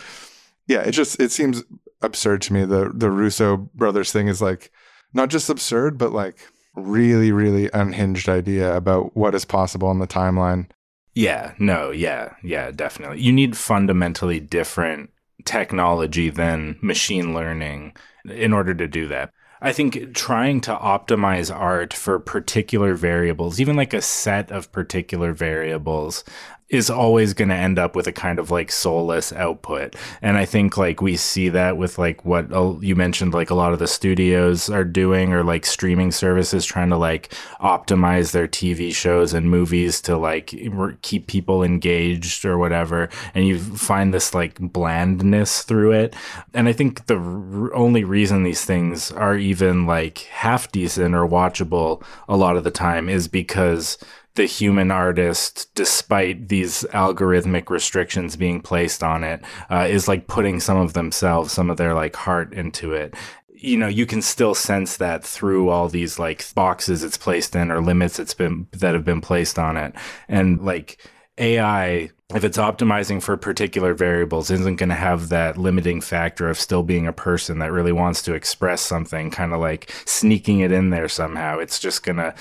yeah, 0.68 0.82
it 0.82 0.92
just 0.92 1.20
it 1.20 1.32
seems 1.32 1.64
absurd 2.02 2.42
to 2.44 2.54
me. 2.54 2.66
The 2.66 2.92
the 2.94 3.12
Russo 3.12 3.58
brothers 3.76 4.12
thing 4.12 4.28
is 4.28 4.42
like 4.42 4.72
not 5.14 5.30
just 5.30 5.50
absurd, 5.50 5.98
but 5.98 6.12
like 6.12 6.38
really, 6.76 7.32
really 7.32 7.70
unhinged 7.74 8.30
idea 8.30 8.76
about 8.76 9.16
what 9.16 9.36
is 9.36 9.46
possible 9.46 9.88
on 9.88 10.00
the 10.00 10.08
timeline. 10.08 10.70
Yeah, 11.14 11.54
no, 11.58 11.90
yeah, 11.90 12.36
yeah, 12.44 12.70
definitely. 12.72 13.22
You 13.22 13.32
need 13.32 13.58
fundamentally 13.58 14.40
different 14.40 15.10
technology 15.46 16.30
than 16.30 16.78
machine 16.82 17.34
learning 17.34 17.94
in 18.30 18.54
order 18.54 18.76
to 18.76 18.88
do 18.88 19.08
that. 19.08 19.32
I 19.62 19.74
think 19.74 20.14
trying 20.14 20.62
to 20.62 20.76
optimize 20.76 21.54
art 21.54 21.94
for 21.94 22.20
particular 22.20 22.94
variables, 22.94 23.60
even 23.60 23.76
like 23.76 23.94
a 23.94 24.02
set 24.02 24.52
of 24.52 24.72
particular 24.72 25.34
variables, 25.34 26.24
is 26.70 26.90
always 26.90 27.34
going 27.34 27.48
to 27.48 27.56
end 27.56 27.80
up 27.80 27.96
with 27.96 28.08
a 28.08 28.12
kind 28.12 28.40
of 28.40 28.52
like 28.52 28.72
soulless 28.72 29.32
output. 29.32 29.96
And 30.22 30.38
I 30.38 30.44
think 30.44 30.78
like 30.78 31.02
we 31.02 31.16
see 31.16 31.48
that 31.50 31.78
with 31.78 31.98
like 31.98 32.26
what 32.26 32.50
you 32.84 32.96
mentioned, 32.96 33.34
like 33.34 33.50
a 33.50 33.56
lot 33.56 33.72
of 33.72 33.80
the 33.80 33.88
studios 33.88 34.70
are 34.70 34.84
doing 34.84 35.32
or 35.32 35.44
like 35.44 35.66
streaming 35.66 36.12
services 36.12 36.66
trying 36.66 36.90
to 36.90 36.98
like 36.98 37.34
optimize 37.62 38.32
their 38.32 38.48
TV 38.48 38.94
shows 38.94 39.34
and 39.34 39.50
movies 39.50 40.02
to 40.02 40.18
like 40.18 40.54
keep 41.02 41.28
people 41.28 41.64
engaged 41.64 42.44
or 42.44 42.58
whatever. 42.58 43.10
And 43.34 43.48
you 43.48 43.60
find 43.60 44.14
this 44.14 44.34
like 44.34 44.60
blandness 44.60 45.64
through 45.64 45.94
it. 45.94 46.16
And 46.54 46.68
I 46.68 46.74
think 46.74 47.06
the 47.06 47.18
r- 47.18 47.74
only 47.74 48.04
reason 48.04 48.44
these 48.44 48.66
things 48.66 49.10
are 49.12 49.38
even 49.38 49.86
like 49.86 50.20
half 50.20 50.70
decent 50.72 51.16
or 51.16 51.28
watchable 51.28 52.04
a 52.28 52.36
lot 52.36 52.58
of 52.58 52.66
the 52.66 52.72
time 52.72 53.08
is 53.08 53.30
because 53.30 53.98
the 54.38 54.46
human 54.46 54.92
artist, 54.92 55.74
despite 55.76 56.48
these 56.48 56.84
algorithmic 56.94 57.70
restrictions 57.70 58.36
being 58.36 58.62
placed 58.62 59.04
on 59.04 59.24
it, 59.24 59.42
uh, 59.70 59.88
is 59.90 60.08
like 60.08 60.28
putting 60.28 60.60
some 60.60 60.78
of 60.78 60.94
themselves, 60.94 61.52
some 61.52 61.70
of 61.70 61.78
their 61.78 61.94
like 61.94 62.16
heart 62.16 62.54
into 62.54 62.94
it. 62.94 63.16
You 63.50 63.78
know, 63.78 63.88
you 63.88 64.06
can 64.06 64.22
still 64.22 64.54
sense 64.54 64.98
that 64.98 65.24
through 65.26 65.70
all 65.70 65.90
these 65.90 66.20
like 66.20 66.46
boxes 66.54 67.04
it's 67.04 67.18
placed 67.18 67.56
in 67.56 67.72
or 67.72 67.82
limits 67.82 68.20
it's 68.20 68.36
been 68.36 68.68
that 68.74 68.94
have 68.94 69.04
been 69.04 69.22
placed 69.22 69.58
on 69.58 69.76
it. 69.76 69.96
And 70.30 70.64
like 70.64 71.04
AI, 71.40 72.12
if 72.36 72.44
it's 72.44 72.60
optimizing 72.60 73.22
for 73.22 73.38
particular 73.38 73.96
variables, 73.96 74.52
isn't 74.52 74.76
going 74.76 74.90
to 74.90 74.96
have 74.96 75.30
that 75.30 75.58
limiting 75.58 76.00
factor 76.00 76.48
of 76.48 76.60
still 76.60 76.84
being 76.84 77.08
a 77.08 77.14
person 77.14 77.58
that 77.58 77.72
really 77.72 77.92
wants 77.92 78.22
to 78.24 78.36
express 78.36 78.82
something, 78.82 79.32
kind 79.32 79.52
of 79.54 79.60
like 79.60 79.92
sneaking 80.06 80.60
it 80.60 80.72
in 80.72 80.92
there 80.92 81.10
somehow. 81.10 81.58
It's 81.58 81.80
just 81.80 82.04
going 82.04 82.18
to 82.18 82.36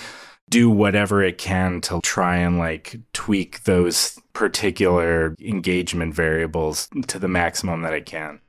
do 0.48 0.70
whatever 0.70 1.22
it 1.22 1.38
can 1.38 1.80
to 1.82 2.00
try 2.02 2.36
and 2.36 2.58
like 2.58 2.96
tweak 3.12 3.64
those 3.64 4.18
particular 4.32 5.34
engagement 5.40 6.14
variables 6.14 6.88
to 7.08 7.18
the 7.18 7.28
maximum 7.28 7.82
that 7.82 7.94
it 7.94 8.06
can. 8.06 8.40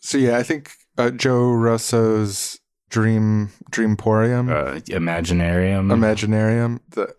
So 0.00 0.18
yeah, 0.18 0.38
I 0.38 0.42
think 0.42 0.72
uh, 0.98 1.10
Joe 1.10 1.50
Russo's 1.50 2.58
Dream 2.88 3.50
Dreamporium, 3.70 4.50
uh, 4.50 4.80
Imaginarium, 4.80 5.92
Imaginarium, 5.92 6.80
the 6.90 7.12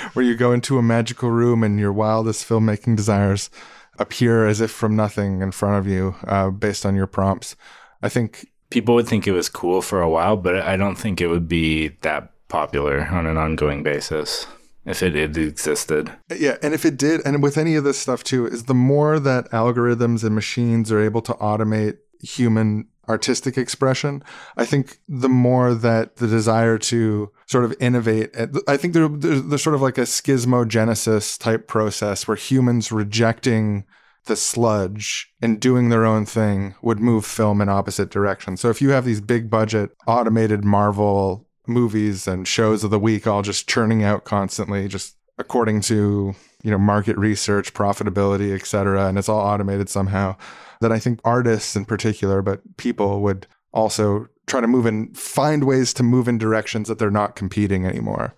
where 0.12 0.24
you 0.24 0.34
go 0.34 0.52
into 0.52 0.78
a 0.78 0.82
magical 0.82 1.30
room 1.30 1.62
and 1.62 1.78
your 1.78 1.92
wildest 1.92 2.48
filmmaking 2.48 2.96
desires 2.96 3.50
appear 3.98 4.46
as 4.46 4.60
if 4.60 4.70
from 4.70 4.96
nothing 4.96 5.42
in 5.42 5.52
front 5.52 5.78
of 5.78 5.86
you, 5.86 6.16
uh, 6.26 6.50
based 6.50 6.84
on 6.84 6.96
your 6.96 7.06
prompts. 7.06 7.54
I 8.02 8.08
think 8.08 8.50
people 8.70 8.94
would 8.94 9.06
think 9.06 9.26
it 9.26 9.32
was 9.32 9.48
cool 9.48 9.82
for 9.82 10.00
a 10.00 10.10
while, 10.10 10.36
but 10.36 10.56
I 10.56 10.76
don't 10.76 10.96
think 10.96 11.20
it 11.20 11.28
would 11.28 11.48
be 11.48 11.88
that 12.00 12.29
popular 12.50 13.06
on 13.06 13.26
an 13.26 13.38
ongoing 13.38 13.82
basis. 13.82 14.46
if 14.84 15.02
it 15.02 15.14
had 15.14 15.36
existed. 15.36 16.10
Yeah, 16.34 16.56
and 16.62 16.74
if 16.74 16.84
it 16.84 16.96
did, 16.96 17.20
and 17.24 17.42
with 17.42 17.58
any 17.58 17.76
of 17.76 17.84
this 17.84 17.98
stuff 17.98 18.24
too, 18.24 18.46
is 18.46 18.64
the 18.64 18.74
more 18.74 19.18
that 19.18 19.50
algorithms 19.50 20.24
and 20.24 20.34
machines 20.34 20.90
are 20.90 21.00
able 21.00 21.22
to 21.22 21.34
automate 21.34 21.98
human 22.22 22.88
artistic 23.08 23.58
expression, 23.58 24.22
I 24.56 24.64
think 24.64 24.98
the 25.08 25.28
more 25.28 25.74
that 25.74 26.16
the 26.16 26.28
desire 26.28 26.78
to 26.78 27.30
sort 27.46 27.64
of 27.64 27.74
innovate, 27.80 28.30
I 28.68 28.76
think 28.76 28.94
there, 28.94 29.08
there's, 29.08 29.42
there's 29.44 29.62
sort 29.62 29.74
of 29.74 29.82
like 29.82 29.98
a 29.98 30.02
schismogenesis 30.02 31.38
type 31.38 31.66
process 31.66 32.28
where 32.28 32.36
humans 32.36 32.92
rejecting 32.92 33.84
the 34.26 34.36
sludge 34.36 35.32
and 35.40 35.60
doing 35.60 35.88
their 35.88 36.04
own 36.04 36.26
thing 36.26 36.74
would 36.82 37.00
move 37.00 37.24
film 37.24 37.60
in 37.60 37.68
opposite 37.68 38.10
directions. 38.10 38.60
So 38.60 38.68
if 38.70 38.80
you 38.80 38.90
have 38.90 39.04
these 39.04 39.20
big 39.20 39.50
budget 39.50 39.90
automated 40.06 40.62
Marvel 40.64 41.46
movies 41.70 42.26
and 42.26 42.46
shows 42.46 42.84
of 42.84 42.90
the 42.90 42.98
week 42.98 43.26
all 43.26 43.42
just 43.42 43.68
churning 43.68 44.02
out 44.02 44.24
constantly, 44.24 44.88
just 44.88 45.16
according 45.38 45.80
to 45.82 46.34
you 46.62 46.70
know 46.70 46.78
market 46.78 47.16
research, 47.16 47.72
profitability, 47.72 48.54
et 48.54 48.66
cetera, 48.66 49.06
and 49.06 49.18
it's 49.18 49.28
all 49.28 49.40
automated 49.40 49.88
somehow. 49.88 50.36
That 50.80 50.92
I 50.92 50.98
think 50.98 51.20
artists 51.24 51.76
in 51.76 51.84
particular, 51.84 52.42
but 52.42 52.60
people 52.76 53.20
would 53.22 53.46
also 53.72 54.28
try 54.46 54.60
to 54.60 54.66
move 54.66 54.86
and 54.86 55.16
find 55.16 55.64
ways 55.64 55.94
to 55.94 56.02
move 56.02 56.26
in 56.26 56.38
directions 56.38 56.88
that 56.88 56.98
they're 56.98 57.10
not 57.10 57.36
competing 57.36 57.86
anymore. 57.86 58.34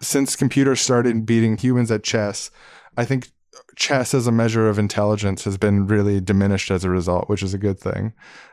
Since 0.00 0.36
computers 0.36 0.80
started 0.80 1.26
beating 1.26 1.56
humans 1.56 1.90
at 1.90 2.04
chess, 2.04 2.50
I 2.96 3.04
think 3.04 3.28
chess 3.76 4.14
as 4.14 4.26
a 4.26 4.32
measure 4.32 4.68
of 4.68 4.78
intelligence 4.78 5.44
has 5.44 5.56
been 5.56 5.86
really 5.86 6.20
diminished 6.20 6.70
as 6.70 6.84
a 6.84 6.90
result, 6.90 7.28
which 7.28 7.42
is 7.42 7.54
a 7.54 7.58
good 7.58 7.78
thing. 7.78 8.12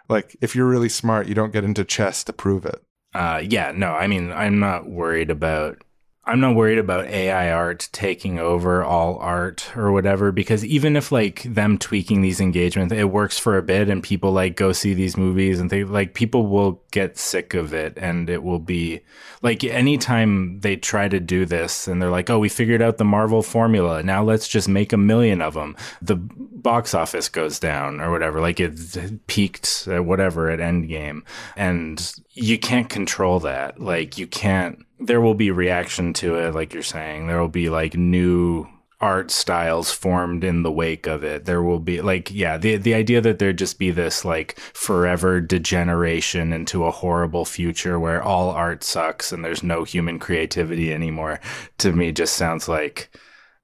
Like 0.10 0.36
if 0.42 0.56
you're 0.56 0.68
really 0.68 0.90
smart, 0.90 1.28
you 1.28 1.36
don't 1.36 1.54
get 1.54 1.64
into 1.64 1.84
chess 1.84 2.24
to 2.26 2.34
prove 2.34 2.66
it. 2.66 2.82
Uh, 3.14 3.42
yeah, 3.48 3.72
no, 3.76 3.92
I 3.94 4.08
mean, 4.08 4.32
I'm 4.32 4.60
not 4.60 4.90
worried 4.90 5.30
about 5.30 5.83
I'm 6.26 6.40
not 6.40 6.56
worried 6.56 6.78
about 6.78 7.08
AI 7.08 7.52
art 7.52 7.90
taking 7.92 8.40
over 8.40 8.82
all 8.82 9.18
art 9.18 9.76
or 9.76 9.92
whatever 9.92 10.32
because 10.32 10.64
even 10.64 10.96
if 10.96 11.12
like 11.12 11.44
them 11.44 11.78
tweaking 11.78 12.22
these 12.22 12.40
engagements, 12.40 12.94
it 12.94 13.10
works 13.12 13.38
for 13.38 13.58
a 13.58 13.62
bit 13.62 13.90
and 13.90 14.02
people 14.02 14.32
like 14.32 14.56
go 14.56 14.72
see 14.72 14.94
these 14.94 15.18
movies 15.18 15.60
and 15.60 15.70
they 15.70 15.84
like 15.84 16.14
people 16.14 16.48
will 16.48 16.82
get 16.92 17.18
sick 17.18 17.54
of 17.54 17.74
it 17.74 17.98
and 17.98 18.30
it 18.30 18.42
will 18.42 18.60
be 18.60 19.02
like 19.42 19.66
anytime 19.66 20.62
they 20.62 20.78
try 20.78 21.10
to 21.10 21.20
do 21.20 21.46
this 21.46 21.90
and 21.90 22.02
they're 22.02 22.10
like, 22.10 22.30
"Oh, 22.30 22.40
we 22.40 22.48
figured 22.48 22.82
out 22.82 22.98
the 22.98 23.04
Marvel 23.04 23.44
formula. 23.44 24.02
Now 24.02 24.24
let's 24.24 24.48
just 24.48 24.70
make 24.70 24.94
a 24.94 24.98
million 24.98 25.42
of 25.42 25.56
them." 25.56 25.76
The 26.02 26.16
box 26.16 26.94
office 26.94 27.28
goes 27.28 27.60
down 27.60 28.00
or 28.00 28.12
whatever. 28.12 28.40
Like 28.40 28.62
it 28.62 29.28
peaked 29.28 29.90
at 29.92 30.06
whatever 30.06 30.50
at 30.50 30.60
Endgame 30.60 31.24
and 31.58 32.14
you 32.32 32.58
can't 32.58 32.90
control 32.90 33.42
that. 33.42 33.82
Like 33.82 34.18
you 34.18 34.26
can't 34.26 34.86
there 35.06 35.22
will 35.22 35.36
be 35.36 35.52
reaction 35.52 36.14
to 36.14 36.36
it, 36.36 36.54
like 36.54 36.74
you're 36.74 36.84
saying. 36.84 37.28
There 37.28 37.40
will 37.40 37.48
be 37.48 37.70
like 37.70 37.96
new 37.96 38.68
art 39.04 39.30
styles 39.32 39.92
formed 39.92 40.46
in 40.46 40.64
the 40.64 40.72
wake 40.72 41.08
of 41.08 41.26
it. 41.26 41.44
There 41.44 41.62
will 41.62 41.80
be 41.80 42.02
like, 42.02 42.32
yeah, 42.32 42.58
the 42.58 42.78
the 42.78 42.94
idea 42.94 43.20
that 43.22 43.38
there'd 43.38 43.58
just 43.58 43.78
be 43.78 43.92
this 43.92 44.24
like 44.24 44.58
forever 44.60 45.42
degeneration 45.42 46.54
into 46.54 46.86
a 46.86 46.92
horrible 46.92 47.44
future 47.44 48.00
where 48.00 48.24
all 48.24 48.50
art 48.50 48.84
sucks 48.84 49.32
and 49.34 49.44
there's 49.44 49.62
no 49.64 49.84
human 49.84 50.20
creativity 50.20 50.94
anymore, 50.94 51.42
to 51.80 51.92
me 51.92 52.12
just 52.14 52.36
sounds 52.36 52.70
like 52.70 53.10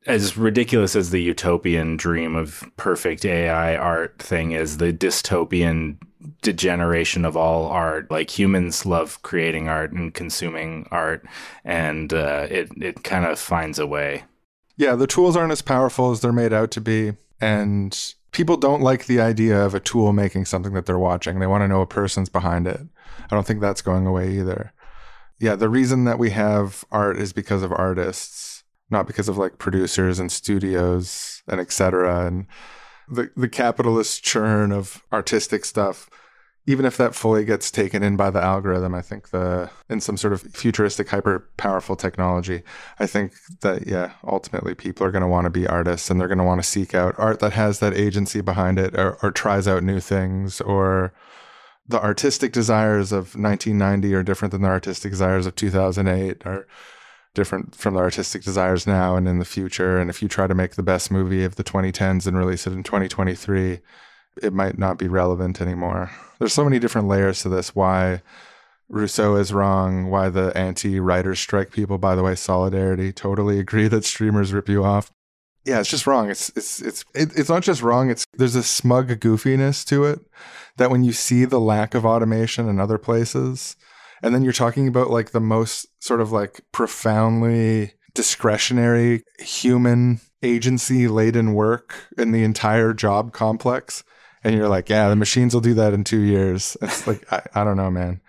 as 0.05 0.37
ridiculous 0.37 0.95
as 0.95 1.11
the 1.11 1.21
utopian 1.21 1.95
dream 1.95 2.35
of 2.35 2.63
perfect 2.77 3.25
AI 3.25 3.75
art 3.75 4.19
thing 4.19 4.51
is, 4.51 4.77
the 4.77 4.91
dystopian 4.91 5.97
degeneration 6.41 7.25
of 7.25 7.37
all 7.37 7.67
art. 7.67 8.09
Like 8.11 8.37
humans 8.37 8.85
love 8.85 9.21
creating 9.21 9.67
art 9.67 9.91
and 9.91 10.13
consuming 10.13 10.87
art, 10.91 11.25
and 11.63 12.13
uh, 12.13 12.47
it 12.49 12.69
it 12.77 13.03
kind 13.03 13.25
of 13.25 13.39
finds 13.39 13.79
a 13.79 13.87
way. 13.87 14.23
Yeah, 14.77 14.95
the 14.95 15.07
tools 15.07 15.35
aren't 15.35 15.51
as 15.51 15.61
powerful 15.61 16.11
as 16.11 16.21
they're 16.21 16.31
made 16.31 16.53
out 16.53 16.71
to 16.71 16.81
be, 16.81 17.13
and 17.41 17.97
people 18.31 18.57
don't 18.57 18.81
like 18.81 19.05
the 19.05 19.19
idea 19.19 19.59
of 19.59 19.73
a 19.73 19.79
tool 19.79 20.13
making 20.13 20.45
something 20.45 20.73
that 20.73 20.85
they're 20.85 20.99
watching. 20.99 21.39
They 21.39 21.47
want 21.47 21.63
to 21.63 21.67
know 21.67 21.81
a 21.81 21.87
person's 21.87 22.29
behind 22.29 22.67
it. 22.67 22.81
I 23.29 23.35
don't 23.35 23.45
think 23.45 23.61
that's 23.61 23.81
going 23.81 24.07
away 24.07 24.31
either. 24.31 24.73
Yeah, 25.39 25.55
the 25.55 25.69
reason 25.69 26.05
that 26.05 26.19
we 26.19 26.31
have 26.31 26.83
art 26.91 27.17
is 27.17 27.33
because 27.33 27.63
of 27.63 27.71
artists, 27.71 28.63
not 28.89 29.07
because 29.07 29.29
of 29.29 29.37
like 29.37 29.57
producers 29.57 30.19
and 30.19 30.31
studios 30.31 31.43
and 31.47 31.59
etc. 31.61 32.25
And 32.25 32.47
the 33.09 33.31
the 33.35 33.49
capitalist 33.49 34.23
churn 34.23 34.71
of 34.71 35.03
artistic 35.11 35.65
stuff 35.65 36.09
even 36.69 36.85
if 36.85 36.97
that 36.97 37.15
fully 37.15 37.45
gets 37.45 37.71
taken 37.71 38.03
in 38.03 38.15
by 38.15 38.29
the 38.29 38.39
algorithm, 38.39 38.93
I 38.93 39.01
think 39.01 39.29
the 39.29 39.71
in 39.89 40.01
some 40.01 40.17
sort 40.17 40.33
of 40.33 40.41
futuristic, 40.41 41.09
hyper 41.09 41.49
powerful 41.57 41.95
technology, 41.95 42.61
I 42.99 43.07
think 43.07 43.33
that 43.61 43.87
yeah, 43.87 44.11
ultimately 44.23 44.75
people 44.75 45.03
are 45.03 45.09
going 45.09 45.23
to 45.23 45.27
want 45.27 45.45
to 45.45 45.49
be 45.49 45.65
artists 45.65 46.11
and 46.11 46.21
they're 46.21 46.27
going 46.27 46.37
to 46.37 46.43
want 46.43 46.61
to 46.61 46.69
seek 46.69 46.93
out 46.93 47.15
art 47.17 47.39
that 47.39 47.53
has 47.53 47.79
that 47.79 47.95
agency 47.95 48.41
behind 48.41 48.77
it 48.77 48.95
or, 48.99 49.17
or 49.23 49.31
tries 49.31 49.67
out 49.67 49.83
new 49.83 49.99
things 49.99 50.61
or 50.61 51.11
the 51.87 51.99
artistic 51.99 52.53
desires 52.53 53.11
of 53.11 53.35
1990 53.35 54.13
are 54.13 54.21
different 54.21 54.51
than 54.51 54.61
the 54.61 54.67
artistic 54.67 55.11
desires 55.11 55.47
of 55.47 55.55
2008 55.55 56.45
or 56.45 56.67
different 57.33 57.75
from 57.75 57.93
the 57.93 57.99
artistic 57.99 58.43
desires 58.43 58.87
now 58.87 59.15
and 59.15 59.27
in 59.27 59.39
the 59.39 59.45
future 59.45 59.99
and 59.99 60.09
if 60.09 60.21
you 60.21 60.27
try 60.27 60.47
to 60.47 60.55
make 60.55 60.75
the 60.75 60.83
best 60.83 61.11
movie 61.11 61.43
of 61.43 61.55
the 61.55 61.63
2010s 61.63 62.25
and 62.25 62.37
release 62.37 62.65
it 62.65 62.73
in 62.73 62.83
2023 62.83 63.79
it 64.41 64.53
might 64.53 64.77
not 64.77 64.97
be 64.97 65.07
relevant 65.07 65.61
anymore. 65.61 66.11
There's 66.39 66.53
so 66.53 66.63
many 66.63 66.79
different 66.79 67.07
layers 67.07 67.41
to 67.43 67.49
this. 67.49 67.75
Why 67.75 68.21
Russo 68.87 69.35
is 69.35 69.53
wrong. 69.53 70.09
Why 70.09 70.29
the 70.29 70.55
anti-writers 70.57 71.39
strike 71.39 71.71
people. 71.71 71.97
By 71.97 72.15
the 72.15 72.23
way, 72.23 72.35
solidarity. 72.35 73.11
Totally 73.11 73.59
agree 73.59 73.87
that 73.87 74.05
streamers 74.05 74.53
rip 74.53 74.69
you 74.69 74.83
off. 74.83 75.11
Yeah, 75.65 75.79
it's 75.79 75.89
just 75.89 76.07
wrong. 76.07 76.29
It's 76.29 76.49
it's 76.55 76.81
it's 76.81 77.05
it's 77.13 77.49
not 77.49 77.63
just 77.63 77.83
wrong. 77.83 78.09
It's 78.09 78.25
there's 78.33 78.55
a 78.55 78.63
smug 78.63 79.09
goofiness 79.19 79.85
to 79.87 80.05
it 80.05 80.21
that 80.77 80.89
when 80.89 81.03
you 81.03 81.11
see 81.11 81.45
the 81.45 81.59
lack 81.59 81.93
of 81.93 82.05
automation 82.05 82.67
in 82.69 82.79
other 82.79 82.97
places, 82.97 83.75
and 84.21 84.33
then 84.33 84.43
you're 84.43 84.53
talking 84.53 84.87
about 84.87 85.09
like 85.09 85.31
the 85.31 85.39
most 85.39 85.87
sort 86.03 86.21
of 86.21 86.31
like 86.31 86.61
profoundly 86.71 87.93
discretionary 88.13 89.23
human 89.39 90.19
agency 90.41 91.07
laden 91.07 91.53
work 91.53 91.95
in 92.17 92.31
the 92.31 92.43
entire 92.43 92.93
job 92.93 93.33
complex 93.33 94.03
and 94.43 94.55
you're 94.55 94.69
like, 94.69 94.89
yeah, 94.89 95.09
the 95.09 95.15
machines 95.15 95.53
will 95.53 95.61
do 95.61 95.73
that 95.75 95.93
in 95.93 96.03
two 96.03 96.21
years. 96.21 96.77
It's 96.81 97.07
like, 97.07 97.31
I, 97.31 97.41
I 97.53 97.63
don't 97.63 97.77
know, 97.77 97.91
man. 97.91 98.21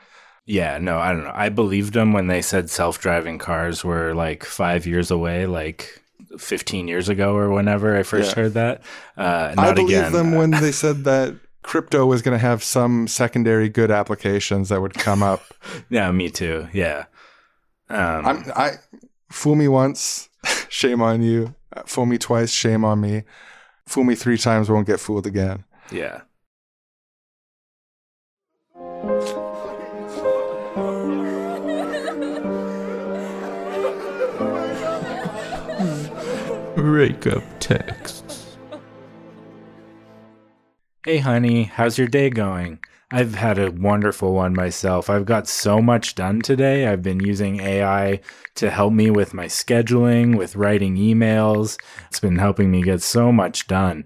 Yeah, 0.44 0.78
no, 0.78 0.98
I 0.98 1.12
don't 1.12 1.24
know. 1.24 1.32
I 1.32 1.48
believed 1.48 1.92
them 1.92 2.12
when 2.12 2.26
they 2.26 2.42
said 2.42 2.70
self 2.70 2.98
driving 2.98 3.38
cars 3.38 3.84
were 3.84 4.14
like 4.14 4.44
five 4.44 4.86
years 4.86 5.10
away, 5.10 5.46
like 5.46 6.02
15 6.38 6.88
years 6.88 7.08
ago 7.08 7.36
or 7.36 7.50
whenever 7.50 7.96
I 7.96 8.02
first 8.02 8.30
yeah. 8.30 8.42
heard 8.42 8.54
that. 8.54 8.82
Uh, 9.16 9.54
I 9.56 9.72
believed 9.72 9.90
again. 9.92 10.12
them 10.12 10.32
when 10.32 10.50
they 10.50 10.72
said 10.72 11.04
that 11.04 11.36
crypto 11.62 12.06
was 12.06 12.22
going 12.22 12.38
to 12.38 12.44
have 12.44 12.62
some 12.62 13.06
secondary 13.06 13.68
good 13.68 13.90
applications 13.90 14.68
that 14.68 14.80
would 14.80 14.94
come 14.94 15.22
up. 15.22 15.42
yeah, 15.90 16.10
me 16.10 16.30
too. 16.30 16.68
Yeah. 16.72 17.04
Um, 17.88 18.26
I'm, 18.26 18.52
I 18.54 18.70
fool 19.30 19.56
me 19.56 19.68
once, 19.68 20.28
shame 20.68 21.02
on 21.02 21.22
you. 21.22 21.54
Fool 21.86 22.06
me 22.06 22.18
twice, 22.18 22.50
shame 22.50 22.84
on 22.84 23.00
me. 23.00 23.24
Fool 23.86 24.04
me 24.04 24.14
three 24.14 24.38
times, 24.38 24.70
won't 24.70 24.86
get 24.86 25.00
fooled 25.00 25.26
again. 25.26 25.64
Yeah. 25.90 26.22
Breakup 36.76 37.42
texts. 37.58 38.29
Hey, 41.02 41.16
honey, 41.16 41.62
how's 41.62 41.96
your 41.96 42.08
day 42.08 42.28
going? 42.28 42.78
I've 43.10 43.34
had 43.34 43.58
a 43.58 43.70
wonderful 43.70 44.34
one 44.34 44.52
myself. 44.52 45.08
I've 45.08 45.24
got 45.24 45.48
so 45.48 45.80
much 45.80 46.14
done 46.14 46.42
today. 46.42 46.86
I've 46.86 47.02
been 47.02 47.20
using 47.20 47.58
AI 47.58 48.20
to 48.56 48.68
help 48.68 48.92
me 48.92 49.10
with 49.10 49.32
my 49.32 49.46
scheduling, 49.46 50.36
with 50.36 50.56
writing 50.56 50.96
emails. 50.96 51.78
It's 52.08 52.20
been 52.20 52.36
helping 52.36 52.70
me 52.70 52.82
get 52.82 53.00
so 53.00 53.32
much 53.32 53.66
done. 53.66 54.04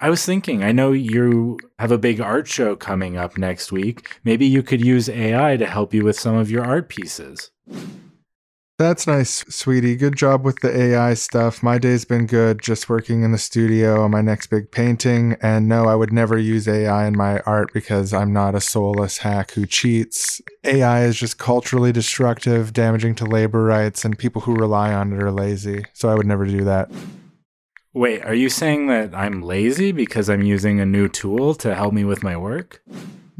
I 0.00 0.10
was 0.10 0.24
thinking, 0.24 0.62
I 0.62 0.70
know 0.70 0.92
you 0.92 1.58
have 1.80 1.90
a 1.90 1.98
big 1.98 2.20
art 2.20 2.46
show 2.46 2.76
coming 2.76 3.16
up 3.16 3.36
next 3.36 3.72
week. 3.72 4.08
Maybe 4.22 4.46
you 4.46 4.62
could 4.62 4.80
use 4.80 5.08
AI 5.08 5.56
to 5.56 5.66
help 5.66 5.92
you 5.92 6.04
with 6.04 6.20
some 6.20 6.36
of 6.36 6.52
your 6.52 6.64
art 6.64 6.88
pieces. 6.88 7.50
That's 8.78 9.08
nice, 9.08 9.44
sweetie. 9.52 9.96
Good 9.96 10.14
job 10.14 10.44
with 10.44 10.60
the 10.60 10.70
AI 10.70 11.14
stuff. 11.14 11.64
My 11.64 11.78
day's 11.78 12.04
been 12.04 12.26
good 12.26 12.62
just 12.62 12.88
working 12.88 13.24
in 13.24 13.32
the 13.32 13.38
studio 13.38 14.02
on 14.02 14.12
my 14.12 14.20
next 14.20 14.46
big 14.46 14.70
painting. 14.70 15.36
And 15.42 15.68
no, 15.68 15.86
I 15.86 15.96
would 15.96 16.12
never 16.12 16.38
use 16.38 16.68
AI 16.68 17.08
in 17.08 17.16
my 17.16 17.40
art 17.40 17.72
because 17.74 18.12
I'm 18.12 18.32
not 18.32 18.54
a 18.54 18.60
soulless 18.60 19.18
hack 19.18 19.50
who 19.50 19.66
cheats. 19.66 20.40
AI 20.62 21.02
is 21.02 21.16
just 21.18 21.38
culturally 21.38 21.90
destructive, 21.90 22.72
damaging 22.72 23.16
to 23.16 23.24
labor 23.24 23.64
rights, 23.64 24.04
and 24.04 24.16
people 24.16 24.42
who 24.42 24.54
rely 24.54 24.94
on 24.94 25.12
it 25.12 25.20
are 25.20 25.32
lazy. 25.32 25.84
So 25.92 26.08
I 26.08 26.14
would 26.14 26.26
never 26.26 26.46
do 26.46 26.62
that. 26.62 26.88
Wait, 27.92 28.24
are 28.24 28.34
you 28.34 28.48
saying 28.48 28.86
that 28.86 29.12
I'm 29.12 29.42
lazy 29.42 29.90
because 29.90 30.30
I'm 30.30 30.42
using 30.42 30.78
a 30.78 30.86
new 30.86 31.08
tool 31.08 31.56
to 31.56 31.74
help 31.74 31.92
me 31.92 32.04
with 32.04 32.22
my 32.22 32.36
work? 32.36 32.80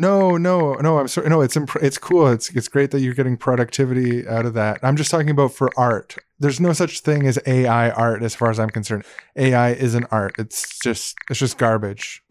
No, 0.00 0.36
no, 0.36 0.74
no. 0.74 0.98
I'm 1.00 1.08
sorry. 1.08 1.28
No, 1.28 1.40
it's 1.40 1.56
imp- 1.56 1.82
it's 1.82 1.98
cool. 1.98 2.28
It's 2.28 2.50
it's 2.50 2.68
great 2.68 2.92
that 2.92 3.00
you're 3.00 3.14
getting 3.14 3.36
productivity 3.36 4.26
out 4.28 4.46
of 4.46 4.54
that. 4.54 4.78
I'm 4.84 4.96
just 4.96 5.10
talking 5.10 5.28
about 5.30 5.52
for 5.52 5.70
art. 5.76 6.16
There's 6.38 6.60
no 6.60 6.72
such 6.72 7.00
thing 7.00 7.26
as 7.26 7.36
AI 7.46 7.90
art, 7.90 8.22
as 8.22 8.32
far 8.36 8.48
as 8.48 8.60
I'm 8.60 8.70
concerned. 8.70 9.04
AI 9.34 9.72
isn't 9.72 10.06
art. 10.12 10.36
It's 10.38 10.78
just 10.78 11.16
it's 11.28 11.40
just 11.40 11.58
garbage. 11.58 12.22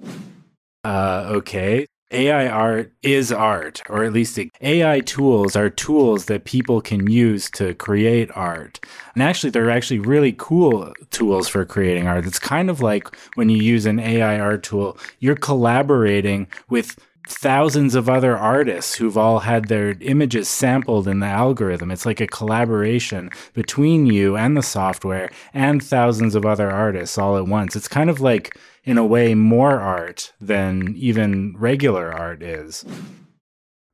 Uh, 0.85 1.25
okay. 1.27 1.87
AI 2.09 2.47
art 2.47 2.93
is 3.03 3.33
art, 3.33 3.81
or 3.89 4.05
at 4.05 4.13
least 4.13 4.39
AI 4.61 5.01
tools 5.01 5.57
are 5.57 5.69
tools 5.69 6.25
that 6.25 6.45
people 6.45 6.79
can 6.79 7.11
use 7.11 7.51
to 7.51 7.73
create 7.73 8.29
art. 8.33 8.79
And 9.13 9.21
actually, 9.21 9.49
they're 9.49 9.69
actually 9.69 9.99
really 9.99 10.33
cool 10.37 10.93
tools 11.11 11.49
for 11.49 11.65
creating 11.65 12.07
art. 12.07 12.25
It's 12.25 12.39
kind 12.39 12.69
of 12.69 12.79
like 12.79 13.13
when 13.35 13.49
you 13.49 13.61
use 13.61 13.85
an 13.85 13.99
AI 13.99 14.39
art 14.39 14.63
tool, 14.63 14.97
you're 15.19 15.35
collaborating 15.35 16.47
with 16.69 16.97
thousands 17.27 17.93
of 17.95 18.09
other 18.09 18.37
artists 18.37 18.95
who've 18.95 19.17
all 19.17 19.39
had 19.39 19.67
their 19.67 19.95
images 20.01 20.47
sampled 20.47 21.07
in 21.07 21.19
the 21.19 21.27
algorithm. 21.27 21.91
It's 21.91 22.05
like 22.05 22.21
a 22.21 22.27
collaboration 22.27 23.29
between 23.53 24.05
you 24.05 24.37
and 24.37 24.55
the 24.55 24.63
software 24.63 25.29
and 25.53 25.83
thousands 25.83 26.35
of 26.35 26.45
other 26.45 26.71
artists 26.71 27.17
all 27.17 27.37
at 27.37 27.47
once. 27.47 27.75
It's 27.75 27.87
kind 27.87 28.09
of 28.09 28.21
like, 28.21 28.57
in 28.83 28.97
a 28.97 29.05
way, 29.05 29.35
more 29.35 29.79
art 29.79 30.33
than 30.39 30.95
even 30.95 31.55
regular 31.57 32.11
art 32.13 32.41
is. 32.41 32.85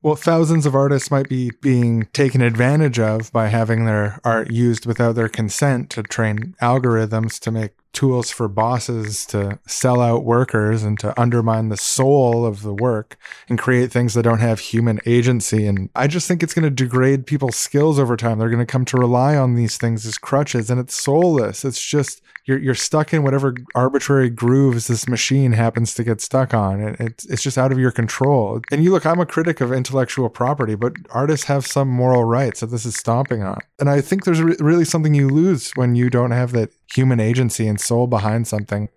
Well, 0.03 0.15
thousands 0.15 0.65
of 0.65 0.76
artists 0.76 1.10
might 1.10 1.30
be 1.30 1.51
being 1.61 2.07
taken 2.11 2.41
advantage 2.41 2.99
of 2.99 3.31
by 3.31 3.47
having 3.47 3.85
their 3.85 4.19
art 4.26 4.51
used 4.51 4.85
without 4.85 5.15
their 5.15 5.30
consent 5.30 5.89
to 5.91 6.03
train 6.03 6.55
algorithms 6.61 7.39
to 7.39 7.51
make 7.51 7.72
tools 7.94 8.32
for 8.32 8.48
bosses 8.48 9.26
to 9.28 9.60
sell 9.68 10.02
out 10.02 10.26
workers 10.26 10.84
and 10.84 10.99
to 10.99 11.20
undermine 11.20 11.70
the 11.70 11.78
soul 11.78 12.45
of 12.45 12.64
the 12.64 12.74
work 12.74 13.18
and 13.48 13.60
create 13.60 13.91
things 13.91 14.15
that 14.15 14.24
don't 14.24 14.40
have 14.40 14.60
human 14.60 14.99
agency. 15.06 15.68
And 15.68 15.90
I 15.95 16.07
just 16.07 16.28
think 16.28 16.41
it's 16.41 16.56
going 16.56 16.64
to 16.64 16.70
degrade 16.72 17.28
people's 17.28 17.56
skills 17.56 17.99
over 17.99 18.18
time. 18.18 18.40
They're 18.40 18.49
going 18.49 18.60
to 18.60 18.65
come 18.65 18.86
to 18.86 18.98
rely 18.98 19.38
on 19.38 19.56
these 19.56 19.78
things 19.78 20.06
as 20.06 20.18
crutches 20.18 20.70
and 20.70 20.80
it's 20.80 21.02
soulless. 21.02 21.64
It's 21.64 21.84
just 21.84 22.22
you're 22.45 22.60
you're 22.60 22.76
stuck 22.76 23.14
in 23.14 23.24
whatever 23.24 23.56
arbitrary 23.76 24.30
grooves 24.30 24.88
this 24.88 25.07
machine 25.07 25.53
happens 25.53 25.94
to 25.95 26.03
get 26.03 26.22
stuck 26.22 26.53
on. 26.53 26.82
It, 26.82 26.95
it's 26.99 27.26
it's 27.26 27.44
just 27.44 27.57
out 27.57 27.72
of 27.72 27.80
your 27.80 27.91
control. 27.91 28.61
And 28.72 28.84
you 28.84 28.91
look, 28.91 29.06
I'm 29.06 29.20
a 29.20 29.26
critic 29.26 29.61
of 29.61 29.72
intellectual 29.72 30.30
property, 30.30 30.76
but 30.76 30.94
artists 31.11 31.45
have 31.48 31.65
some 31.65 31.88
moral 31.88 32.24
rights 32.24 32.60
that 32.60 32.68
this 32.68 32.86
is 32.86 32.95
stomping 32.95 33.44
on. 33.44 33.60
And 33.80 33.90
I 33.90 34.02
think 34.02 34.26
there's 34.26 34.41
re- 34.41 34.57
really 34.60 34.86
something 34.86 35.14
you 35.14 35.30
lose 35.30 35.72
when 35.76 35.95
you 35.95 36.10
don't 36.10 36.32
have 36.32 36.52
that 36.52 36.72
human 36.94 37.20
agency 37.20 37.68
and 37.68 37.80
soul 37.80 38.07
behind 38.07 38.48
something. 38.48 38.90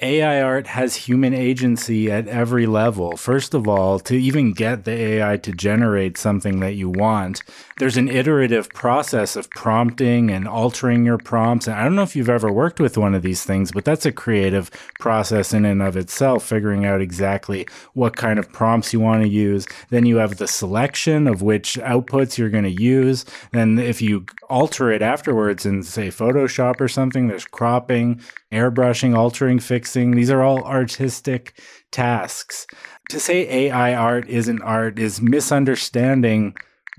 AI 0.00 0.42
art 0.42 0.66
has 0.66 0.94
human 0.94 1.32
agency 1.32 2.12
at 2.12 2.28
every 2.28 2.66
level. 2.66 3.16
First 3.16 3.54
of 3.54 3.66
all, 3.66 3.98
to 4.00 4.14
even 4.14 4.52
get 4.52 4.84
the 4.84 4.92
AI 4.92 5.38
to 5.38 5.52
generate 5.52 6.18
something 6.18 6.60
that 6.60 6.74
you 6.74 6.90
want, 6.90 7.40
there's 7.78 7.96
an 7.96 8.10
iterative 8.10 8.68
process 8.68 9.36
of 9.36 9.48
prompting 9.50 10.30
and 10.30 10.46
altering 10.46 11.06
your 11.06 11.16
prompts. 11.16 11.66
And 11.66 11.76
I 11.76 11.84
don't 11.84 11.94
know 11.94 12.02
if 12.02 12.14
you've 12.14 12.28
ever 12.28 12.52
worked 12.52 12.78
with 12.78 12.98
one 12.98 13.14
of 13.14 13.22
these 13.22 13.42
things, 13.42 13.72
but 13.72 13.86
that's 13.86 14.04
a 14.04 14.12
creative 14.12 14.70
process 15.00 15.54
in 15.54 15.64
and 15.64 15.80
of 15.80 15.96
itself, 15.96 16.44
figuring 16.44 16.84
out 16.84 17.00
exactly 17.00 17.66
what 17.94 18.16
kind 18.16 18.38
of 18.38 18.52
prompts 18.52 18.92
you 18.92 19.00
want 19.00 19.22
to 19.22 19.28
use. 19.30 19.66
Then 19.88 20.04
you 20.04 20.16
have 20.16 20.36
the 20.36 20.46
selection 20.46 21.26
of 21.26 21.40
which 21.40 21.78
outputs 21.78 22.36
you're 22.36 22.50
going 22.50 22.64
to 22.64 22.82
use. 22.82 23.24
Then 23.52 23.78
if 23.78 24.02
you 24.02 24.26
alter 24.50 24.92
it 24.92 25.00
afterwards 25.00 25.64
in, 25.64 25.82
say, 25.82 26.08
Photoshop 26.08 26.82
or 26.82 26.88
something, 26.88 27.28
there's 27.28 27.46
cropping, 27.46 28.20
airbrushing, 28.52 29.16
altering, 29.16 29.58
fixing. 29.58 30.12
These 30.12 30.30
are 30.30 30.42
all 30.42 30.64
artistic 30.64 31.60
tasks. 31.90 32.66
To 33.10 33.20
say 33.20 33.48
AI 33.48 33.94
art 33.94 34.28
isn't 34.28 34.62
art 34.62 34.98
is 34.98 35.20
misunderstanding 35.20 36.56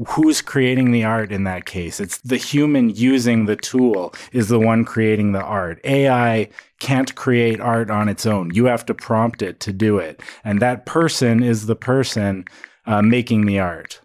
who's 0.08 0.42
creating 0.42 0.92
the 0.92 1.04
art 1.04 1.32
in 1.32 1.44
that 1.46 1.66
case. 1.66 2.00
It's 2.00 2.20
the 2.20 2.38
human 2.38 2.90
using 2.92 3.46
the 3.46 3.56
tool 3.56 4.14
is 4.32 4.48
the 4.48 4.60
one 4.60 4.86
creating 4.86 5.32
the 5.32 5.42
art. 5.42 5.80
AI 5.84 6.50
can't 6.80 7.16
create 7.16 7.60
art 7.60 7.90
on 7.90 8.08
its 8.08 8.26
own. 8.26 8.54
You 8.54 8.66
have 8.66 8.86
to 8.86 8.94
prompt 8.94 9.42
it 9.42 9.60
to 9.62 9.74
do 9.74 9.98
it. 9.98 10.22
And 10.44 10.62
that 10.62 10.86
person 10.86 11.44
is 11.44 11.66
the 11.66 11.76
person 11.76 12.46
uh, 12.86 13.02
making 13.02 13.48
the 13.48 13.60
art. 13.60 14.00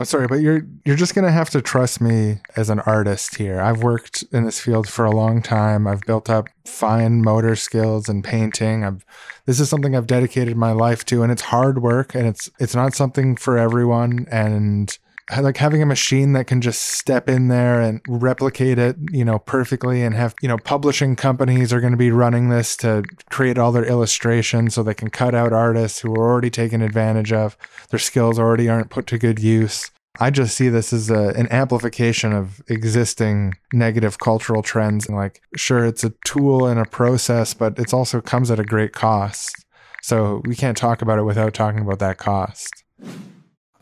I'm 0.00 0.06
sorry, 0.06 0.26
but 0.28 0.40
you're 0.40 0.62
you're 0.86 0.96
just 0.96 1.14
gonna 1.14 1.30
have 1.30 1.50
to 1.50 1.60
trust 1.60 2.00
me 2.00 2.38
as 2.56 2.70
an 2.70 2.80
artist 2.80 3.34
here. 3.34 3.60
I've 3.60 3.82
worked 3.82 4.24
in 4.32 4.44
this 4.44 4.58
field 4.58 4.88
for 4.88 5.04
a 5.04 5.10
long 5.10 5.42
time. 5.42 5.86
I've 5.86 6.00
built 6.00 6.30
up 6.30 6.48
fine 6.64 7.20
motor 7.20 7.54
skills 7.54 8.08
and 8.08 8.24
painting. 8.24 8.82
I've 8.82 9.04
this 9.44 9.60
is 9.60 9.68
something 9.68 9.94
I've 9.94 10.06
dedicated 10.06 10.56
my 10.56 10.72
life 10.72 11.04
to, 11.06 11.22
and 11.22 11.30
it's 11.30 11.42
hard 11.42 11.82
work, 11.82 12.14
and 12.14 12.26
it's 12.26 12.48
it's 12.58 12.74
not 12.74 12.94
something 12.94 13.36
for 13.36 13.58
everyone. 13.58 14.26
And 14.30 14.98
like 15.38 15.56
having 15.58 15.82
a 15.82 15.86
machine 15.86 16.32
that 16.32 16.46
can 16.46 16.60
just 16.60 16.82
step 16.82 17.28
in 17.28 17.48
there 17.48 17.80
and 17.80 18.00
replicate 18.08 18.78
it, 18.78 18.96
you 19.10 19.24
know, 19.24 19.38
perfectly 19.38 20.02
and 20.02 20.14
have, 20.14 20.34
you 20.42 20.48
know, 20.48 20.58
publishing 20.58 21.14
companies 21.14 21.72
are 21.72 21.80
going 21.80 21.92
to 21.92 21.96
be 21.96 22.10
running 22.10 22.48
this 22.48 22.76
to 22.78 23.04
create 23.30 23.58
all 23.58 23.70
their 23.70 23.84
illustrations 23.84 24.74
so 24.74 24.82
they 24.82 24.94
can 24.94 25.10
cut 25.10 25.34
out 25.34 25.52
artists 25.52 26.00
who 26.00 26.12
are 26.14 26.30
already 26.30 26.50
taken 26.50 26.82
advantage 26.82 27.32
of. 27.32 27.56
Their 27.90 27.98
skills 27.98 28.38
already 28.38 28.68
aren't 28.68 28.90
put 28.90 29.06
to 29.08 29.18
good 29.18 29.38
use. 29.38 29.90
I 30.18 30.30
just 30.30 30.56
see 30.56 30.68
this 30.68 30.92
as 30.92 31.08
a, 31.08 31.28
an 31.36 31.50
amplification 31.52 32.32
of 32.32 32.60
existing 32.68 33.54
negative 33.72 34.18
cultural 34.18 34.62
trends. 34.62 35.06
And 35.06 35.16
like, 35.16 35.40
sure, 35.56 35.84
it's 35.84 36.02
a 36.02 36.12
tool 36.24 36.66
and 36.66 36.80
a 36.80 36.84
process, 36.84 37.54
but 37.54 37.78
it 37.78 37.94
also 37.94 38.20
comes 38.20 38.50
at 38.50 38.58
a 38.58 38.64
great 38.64 38.92
cost. 38.92 39.64
So 40.02 40.42
we 40.44 40.56
can't 40.56 40.76
talk 40.76 41.02
about 41.02 41.18
it 41.18 41.24
without 41.24 41.54
talking 41.54 41.82
about 41.82 42.00
that 42.00 42.18
cost 42.18 42.84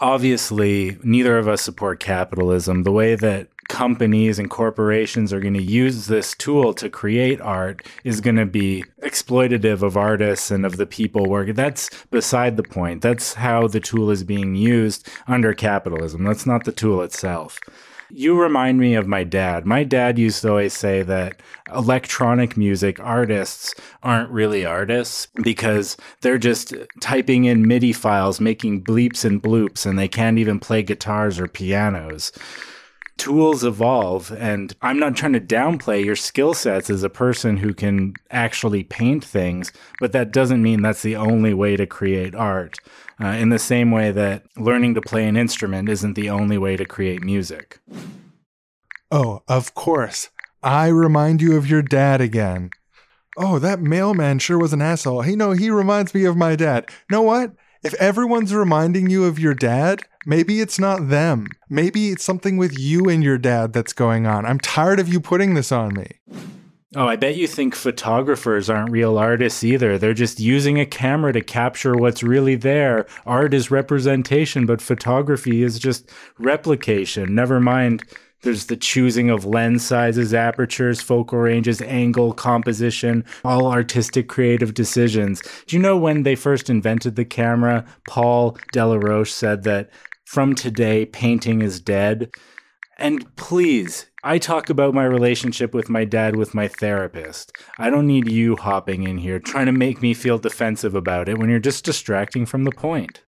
obviously 0.01 0.99
neither 1.03 1.39
of 1.39 1.49
us 1.49 1.63
support 1.63 2.01
capitalism. 2.01 2.83
The 2.83 2.93
way 2.93 3.15
that 3.15 3.49
companies 3.69 4.39
and 4.39 4.49
corporations 4.49 5.33
are 5.33 5.41
going 5.41 5.55
to 5.55 5.63
use 5.63 6.07
this 6.07 6.35
tool 6.35 6.73
to 6.73 6.89
create 6.89 7.41
art 7.41 7.87
is 8.03 8.21
going 8.21 8.37
to 8.37 8.47
be 8.47 8.83
exploitative 9.03 9.83
of 9.83 9.97
artists 9.97 10.51
and 10.51 10.65
of 10.65 10.79
the 10.79 10.87
people 10.87 11.27
working. 11.27 11.55
That's 11.55 11.91
beside 12.11 12.57
the 12.57 12.63
point. 12.63 13.03
That's 13.03 13.35
how 13.35 13.69
the 13.69 13.81
tool 13.81 14.11
is 14.11 14.25
being 14.25 14.55
used 14.55 15.07
under 15.27 15.53
capitalism. 15.53 16.25
That's 16.25 16.47
not 16.47 16.65
the 16.65 16.73
tool 16.73 17.03
itself. 17.03 17.61
You 18.11 18.41
remind 18.41 18.79
me 18.79 18.95
of 18.95 19.07
my 19.07 19.23
dad. 19.23 19.67
My 19.67 19.85
dad 19.85 20.19
used 20.19 20.41
to 20.43 20.49
always 20.51 20.73
say 20.73 21.03
that 21.03 21.43
electronic 21.75 22.57
music 22.57 22.99
artists 23.01 23.75
aren't 24.03 24.31
really 24.31 24.65
artists 24.65 25.29
because 25.43 25.97
they're 26.23 26.39
just 26.39 26.75
typing 27.01 27.45
in 27.45 27.69
MIDI 27.69 27.93
files, 27.93 28.41
making 28.41 28.85
bleeps 28.85 29.27
and 29.27 29.43
bloops, 29.43 29.85
and 29.85 29.99
they 29.99 30.09
can't 30.09 30.39
even 30.39 30.59
play 30.59 30.83
guitars 30.83 31.39
or 31.39 31.49
pianos 31.49 32.33
tools 33.19 33.65
evolve 33.65 34.31
and 34.39 34.75
i'm 34.81 34.99
not 34.99 35.17
trying 35.17 35.33
to 35.33 35.41
downplay 35.41 36.03
your 36.03 36.15
skill 36.15 36.55
sets 36.55 36.89
as 36.89 37.03
a 37.03 37.11
person 37.11 37.57
who 37.57 37.75
can 37.75 38.15
actually 38.31 38.85
paint 38.85 39.25
things 39.25 39.73
but 39.99 40.13
that 40.13 40.31
doesn't 40.31 40.63
mean 40.63 40.81
that's 40.83 41.03
the 41.03 41.17
only 41.17 41.53
way 41.53 41.77
to 41.77 41.85
create 41.85 42.35
art 42.35 42.79
uh, 43.21 43.29
in 43.29 43.49
the 43.49 43.59
same 43.59 43.91
way 43.91 44.11
that 44.11 44.45
learning 44.57 44.95
to 44.95 45.01
play 45.01 45.27
an 45.27 45.37
instrument 45.37 45.89
isn't 45.89 46.15
the 46.15 46.31
only 46.31 46.59
way 46.59 46.77
to 46.77 46.85
create 46.85 47.23
music 47.23 47.81
oh 49.11 49.43
of 49.49 49.75
course 49.75 50.31
i 50.63 50.89
remind 50.89 51.41
you 51.41 51.57
of 51.57 51.69
your 51.69 51.83
dad 51.83 52.21
again 52.21 52.71
oh 53.37 53.59
that 53.59 53.81
mailman 53.81 54.39
sure 54.39 54.59
was 54.59 54.73
an 54.73 54.83
asshole 54.83 55.23
hey 55.23 55.37
no 55.37 55.53
he 55.53 55.71
reminds 55.71 56.15
me 56.15 56.25
of 56.25 56.37
my 56.37 56.57
dad 56.57 56.89
know 57.11 57.23
what 57.23 57.53
if 57.83 57.95
everyone's 57.95 58.53
reminding 58.53 59.09
you 59.09 59.25
of 59.25 59.39
your 59.39 59.55
dad, 59.55 60.03
maybe 60.27 60.61
it's 60.61 60.81
not 60.81 61.09
them. 61.09 61.47
Maybe 61.71 62.09
it's 62.09 62.25
something 62.25 62.57
with 62.57 62.77
you 62.77 63.09
and 63.09 63.23
your 63.23 63.39
dad 63.39 63.73
that's 63.73 63.93
going 63.93 64.27
on. 64.27 64.45
I'm 64.45 64.59
tired 64.59 64.99
of 64.99 65.09
you 65.09 65.21
putting 65.21 65.55
this 65.55 65.71
on 65.71 65.95
me. 65.95 66.19
Oh, 66.97 67.07
I 67.07 67.17
bet 67.17 67.37
you 67.37 67.47
think 67.47 67.75
photographers 67.75 68.71
aren't 68.71 68.91
real 68.91 69.19
artists 69.19 69.63
either. 69.63 69.99
They're 69.99 70.15
just 70.15 70.41
using 70.41 70.81
a 70.81 70.87
camera 70.87 71.35
to 71.35 71.43
capture 71.43 71.95
what's 71.95 72.23
really 72.23 72.55
there. 72.55 73.07
Art 73.27 73.53
is 73.53 73.71
representation, 73.71 74.65
but 74.65 74.81
photography 74.81 75.63
is 75.63 75.79
just 75.79 76.11
replication. 76.39 77.35
Never 77.35 77.61
mind 77.61 78.05
there's 78.41 78.67
the 78.67 78.77
choosing 78.77 79.29
of 79.29 79.45
lens 79.45 79.85
sizes, 79.85 80.33
apertures, 80.33 81.03
focal 81.03 81.41
ranges, 81.41 81.83
angle, 81.83 82.33
composition, 82.33 83.25
all 83.45 83.67
artistic 83.67 84.29
creative 84.29 84.73
decisions. 84.73 85.43
Do 85.67 85.77
you 85.77 85.83
know 85.83 85.99
when 85.99 86.23
they 86.23 86.37
first 86.37 86.71
invented 86.71 87.17
the 87.17 87.25
camera, 87.27 87.85
Paul 88.09 88.57
Delaroche 88.73 89.33
said 89.33 89.65
that 89.65 89.91
from 90.25 90.55
today, 90.55 91.05
painting 91.05 91.61
is 91.61 91.81
dead? 91.81 92.31
And 92.97 93.37
please, 93.37 94.08
I 94.25 94.39
talk 94.39 94.69
about 94.69 94.95
my 94.95 95.05
relationship 95.05 95.73
with 95.73 95.89
my 95.89 96.05
dad 96.05 96.35
with 96.35 96.53
my 96.53 96.67
therapist. 96.67 97.53
I 97.79 97.89
don't 97.89 98.09
need 98.09 98.29
you 98.29 98.57
hopping 98.57 99.05
in 99.05 99.19
here 99.19 99.39
trying 99.39 99.67
to 99.67 99.73
make 99.73 100.03
me 100.03 100.13
feel 100.13 100.39
defensive 100.39 100.97
about 100.97 101.29
it 101.29 101.39
when 101.39 101.49
you're 101.49 101.61
just 101.61 101.85
distracting 101.85 102.45
from 102.45 102.65
the 102.65 102.73
point. 102.73 103.23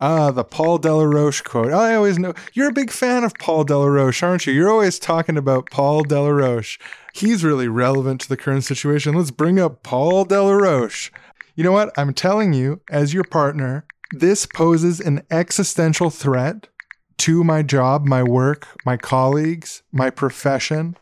Ah, 0.00 0.32
the 0.32 0.42
Paul 0.42 0.80
Delaroche 0.80 1.44
quote. 1.44 1.72
I 1.72 1.94
always 1.94 2.18
know 2.18 2.34
you're 2.54 2.68
a 2.68 2.72
big 2.72 2.90
fan 2.90 3.22
of 3.22 3.34
Paul 3.34 3.64
Delaroche, 3.64 4.20
aren't 4.22 4.46
you? 4.46 4.52
You're 4.52 4.70
always 4.70 4.98
talking 4.98 5.36
about 5.36 5.70
Paul 5.70 6.02
Delaroche. 6.02 6.80
He's 7.14 7.44
really 7.44 7.68
relevant 7.68 8.20
to 8.22 8.28
the 8.28 8.36
current 8.36 8.64
situation. 8.64 9.14
Let's 9.14 9.30
bring 9.30 9.60
up 9.60 9.84
Paul 9.84 10.26
Delaroche. 10.26 11.12
You 11.54 11.62
know 11.62 11.72
what? 11.72 11.96
I'm 11.96 12.12
telling 12.12 12.52
you, 12.52 12.80
as 12.90 13.14
your 13.14 13.24
partner, 13.24 13.86
this 14.10 14.44
poses 14.44 14.98
an 15.00 15.22
existential 15.30 16.10
threat 16.10 16.68
to 17.18 17.44
my 17.44 17.62
job, 17.62 18.06
my 18.06 18.22
work, 18.22 18.68
my 18.84 18.96
colleagues, 18.96 19.82
my 19.92 20.10
profession. 20.10 20.96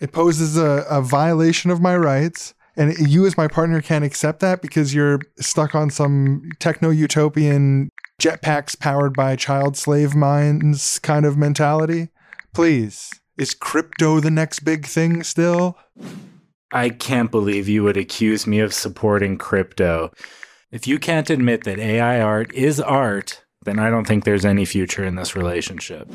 It 0.00 0.12
poses 0.12 0.56
a, 0.56 0.84
a 0.88 1.00
violation 1.00 1.70
of 1.70 1.80
my 1.80 1.96
rights. 1.96 2.54
And 2.76 2.96
you, 2.98 3.24
as 3.24 3.36
my 3.36 3.46
partner, 3.46 3.80
can't 3.80 4.04
accept 4.04 4.40
that 4.40 4.60
because 4.60 4.92
you're 4.92 5.20
stuck 5.38 5.74
on 5.74 5.90
some 5.90 6.50
techno 6.58 6.90
utopian 6.90 7.90
jetpacks 8.20 8.78
powered 8.78 9.14
by 9.14 9.36
child 9.36 9.76
slave 9.76 10.14
minds 10.14 10.98
kind 10.98 11.24
of 11.24 11.36
mentality. 11.36 12.08
Please, 12.52 13.10
is 13.38 13.54
crypto 13.54 14.20
the 14.20 14.30
next 14.30 14.60
big 14.60 14.86
thing 14.86 15.22
still? 15.22 15.78
I 16.72 16.88
can't 16.88 17.30
believe 17.30 17.68
you 17.68 17.84
would 17.84 17.96
accuse 17.96 18.46
me 18.46 18.58
of 18.58 18.74
supporting 18.74 19.38
crypto. 19.38 20.10
If 20.72 20.88
you 20.88 20.98
can't 20.98 21.30
admit 21.30 21.62
that 21.64 21.78
AI 21.78 22.20
art 22.20 22.52
is 22.52 22.80
art, 22.80 23.43
then 23.64 23.78
I 23.78 23.90
don't 23.90 24.06
think 24.06 24.24
there's 24.24 24.44
any 24.44 24.64
future 24.64 25.04
in 25.04 25.16
this 25.16 25.34
relationship. 25.34 26.08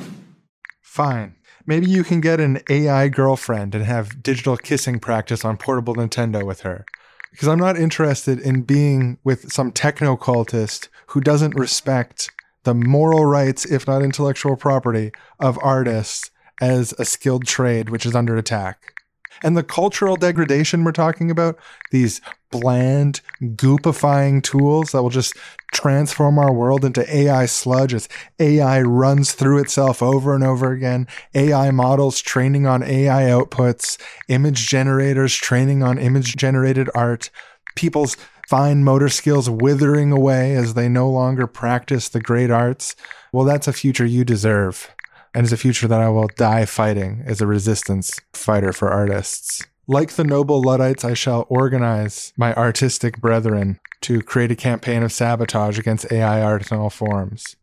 Fine. 0.82 1.36
Maybe 1.66 1.88
you 1.88 2.04
can 2.04 2.22
get 2.22 2.40
an 2.40 2.62
AI 2.70 3.10
girlfriend 3.10 3.76
and 3.76 3.84
have 3.86 4.24
digital 4.24 4.58
kissing 4.58 5.00
practice 5.00 5.46
on 5.46 5.58
portable 5.58 5.96
Nintendo 5.96 6.44
with 6.44 6.62
her. 6.62 6.86
Because 7.32 7.48
I'm 7.48 7.60
not 7.60 7.78
interested 7.78 8.40
in 8.40 8.64
being 8.64 9.20
with 9.24 9.52
some 9.52 9.72
techno 9.72 10.18
cultist 10.18 10.88
who 11.08 11.22
doesn't 11.22 11.54
respect 11.56 12.32
the 12.64 12.74
moral 12.74 13.26
rights, 13.26 13.66
if 13.66 13.88
not 13.88 14.02
intellectual 14.02 14.56
property, 14.56 15.12
of 15.40 15.60
artists 15.62 16.32
as 16.60 16.94
a 16.98 17.06
skilled 17.06 17.46
trade 17.46 17.90
which 17.90 18.06
is 18.06 18.16
under 18.16 18.36
attack 18.36 18.99
and 19.44 19.56
the 19.56 19.64
cultural 19.64 20.16
degradation 20.16 20.84
we're 20.84 20.92
talking 20.92 21.32
about, 21.32 21.58
these 21.92 22.22
bland, 22.52 23.22
goopifying 23.42 24.42
tools 24.42 24.92
that 24.92 25.02
will 25.02 25.10
just 25.10 25.36
transform 25.72 26.40
our 26.40 26.52
world 26.52 26.84
into 26.84 27.16
AI 27.16 27.46
sludge 27.46 27.94
as 27.94 28.10
AI 28.40 28.82
runs 28.82 29.34
through 29.34 29.60
itself 29.60 30.02
over 30.02 30.34
and 30.34 30.44
over 30.44 30.72
again, 30.72 31.08
AI 31.36 31.72
models 31.72 32.22
training 32.22 32.66
on 32.66 32.84
AI 32.84 33.24
outputs, 33.24 34.00
image 34.28 34.68
generators 34.68 35.36
training 35.36 35.84
on 35.84 35.98
image 35.98 36.36
generated 36.36 36.90
art, 36.96 37.30
people's 37.76 38.18
fine 38.48 38.84
motor 38.84 39.10
skills 39.10 39.48
withering 39.48 40.12
away 40.12 40.56
as 40.56 40.74
they 40.74 40.90
no 40.90 41.08
longer 41.08 41.46
practice 41.46 42.10
the 42.10 42.20
great 42.20 42.50
arts. 42.50 42.96
Well, 43.32 43.46
that's 43.46 43.68
a 43.68 43.74
future 43.74 44.06
you 44.06 44.26
deserve 44.26 44.90
and 45.34 45.46
is 45.46 45.54
a 45.54 45.58
future 45.58 45.88
that 45.88 46.02
I 46.02 46.10
will 46.10 46.30
die 46.36 46.66
fighting 46.66 47.24
as 47.26 47.42
a 47.42 47.48
resistance 47.48 48.20
fighter 48.34 48.74
for 48.74 48.90
artists. 48.90 49.66
Like 49.88 50.12
the 50.12 50.24
noble 50.24 50.62
Luddites, 50.62 51.04
I 51.04 51.14
shall 51.16 51.48
organize 51.50 52.32
my 52.38 52.54
artistic 52.54 53.20
brethren 53.20 53.80
to 54.02 54.22
create 54.22 54.52
a 54.52 54.56
campaign 54.56 55.04
of 55.04 55.12
sabotage 55.12 55.80
against 55.80 56.12
AI 56.12 56.42
art 56.42 56.72
in 56.72 56.78
all 56.78 56.90
forms. 56.90 57.56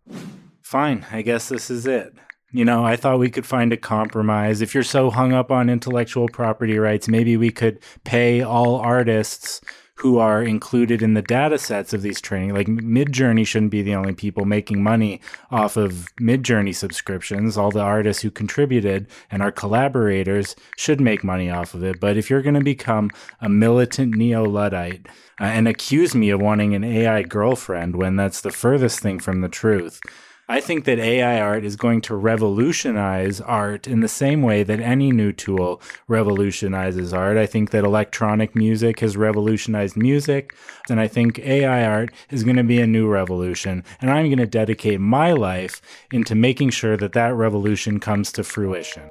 Fine, 0.60 1.06
I 1.12 1.22
guess 1.22 1.48
this 1.48 1.70
is 1.70 1.86
it. 1.86 2.12
You 2.50 2.64
know, 2.64 2.84
I 2.84 2.96
thought 2.96 3.18
we 3.18 3.30
could 3.30 3.46
find 3.46 3.72
a 3.72 3.76
compromise. 3.76 4.60
If 4.60 4.74
you're 4.74 4.82
so 4.82 5.10
hung 5.10 5.32
up 5.32 5.50
on 5.50 5.70
intellectual 5.70 6.28
property 6.28 6.78
rights, 6.78 7.06
maybe 7.06 7.36
we 7.36 7.50
could 7.50 7.78
pay 8.04 8.42
all 8.42 8.76
artists 8.76 9.60
who 9.96 10.18
are 10.18 10.42
included 10.42 11.00
in 11.00 11.14
the 11.14 11.22
data 11.22 11.58
sets 11.58 11.94
of 11.94 12.02
these 12.02 12.20
training. 12.20 12.54
Like 12.54 12.66
Midjourney 12.66 13.46
shouldn't 13.46 13.70
be 13.70 13.82
the 13.82 13.94
only 13.94 14.12
people 14.12 14.44
making 14.44 14.82
money 14.82 15.20
off 15.50 15.76
of 15.76 16.08
Midjourney 16.20 16.74
subscriptions. 16.74 17.56
All 17.56 17.70
the 17.70 17.80
artists 17.80 18.22
who 18.22 18.30
contributed 18.30 19.06
and 19.30 19.42
our 19.42 19.50
collaborators 19.50 20.54
should 20.76 21.00
make 21.00 21.24
money 21.24 21.50
off 21.50 21.72
of 21.72 21.82
it. 21.82 21.98
But 21.98 22.18
if 22.18 22.28
you're 22.28 22.42
going 22.42 22.54
to 22.54 22.60
become 22.60 23.10
a 23.40 23.48
militant 23.48 24.14
neo 24.14 24.44
Luddite 24.44 25.06
uh, 25.40 25.44
and 25.44 25.66
accuse 25.66 26.14
me 26.14 26.28
of 26.28 26.40
wanting 26.42 26.74
an 26.74 26.84
AI 26.84 27.22
girlfriend 27.22 27.96
when 27.96 28.16
that's 28.16 28.42
the 28.42 28.50
furthest 28.50 29.00
thing 29.00 29.18
from 29.18 29.40
the 29.40 29.48
truth, 29.48 30.00
I 30.48 30.60
think 30.60 30.84
that 30.84 31.00
AI 31.00 31.40
art 31.40 31.64
is 31.64 31.74
going 31.74 32.02
to 32.02 32.14
revolutionize 32.14 33.40
art 33.40 33.88
in 33.88 33.98
the 33.98 34.06
same 34.06 34.42
way 34.42 34.62
that 34.62 34.78
any 34.78 35.10
new 35.10 35.32
tool 35.32 35.82
revolutionizes 36.06 37.12
art. 37.12 37.36
I 37.36 37.46
think 37.46 37.70
that 37.70 37.84
electronic 37.84 38.54
music 38.54 39.00
has 39.00 39.16
revolutionized 39.16 39.96
music, 39.96 40.54
and 40.88 41.00
I 41.00 41.08
think 41.08 41.40
AI 41.40 41.84
art 41.84 42.12
is 42.30 42.44
going 42.44 42.56
to 42.56 42.62
be 42.62 42.80
a 42.80 42.86
new 42.86 43.08
revolution. 43.08 43.82
And 44.00 44.08
I'm 44.08 44.26
going 44.26 44.38
to 44.38 44.46
dedicate 44.46 45.00
my 45.00 45.32
life 45.32 45.82
into 46.12 46.36
making 46.36 46.70
sure 46.70 46.96
that 46.96 47.12
that 47.14 47.34
revolution 47.34 47.98
comes 47.98 48.30
to 48.32 48.44
fruition. 48.44 49.10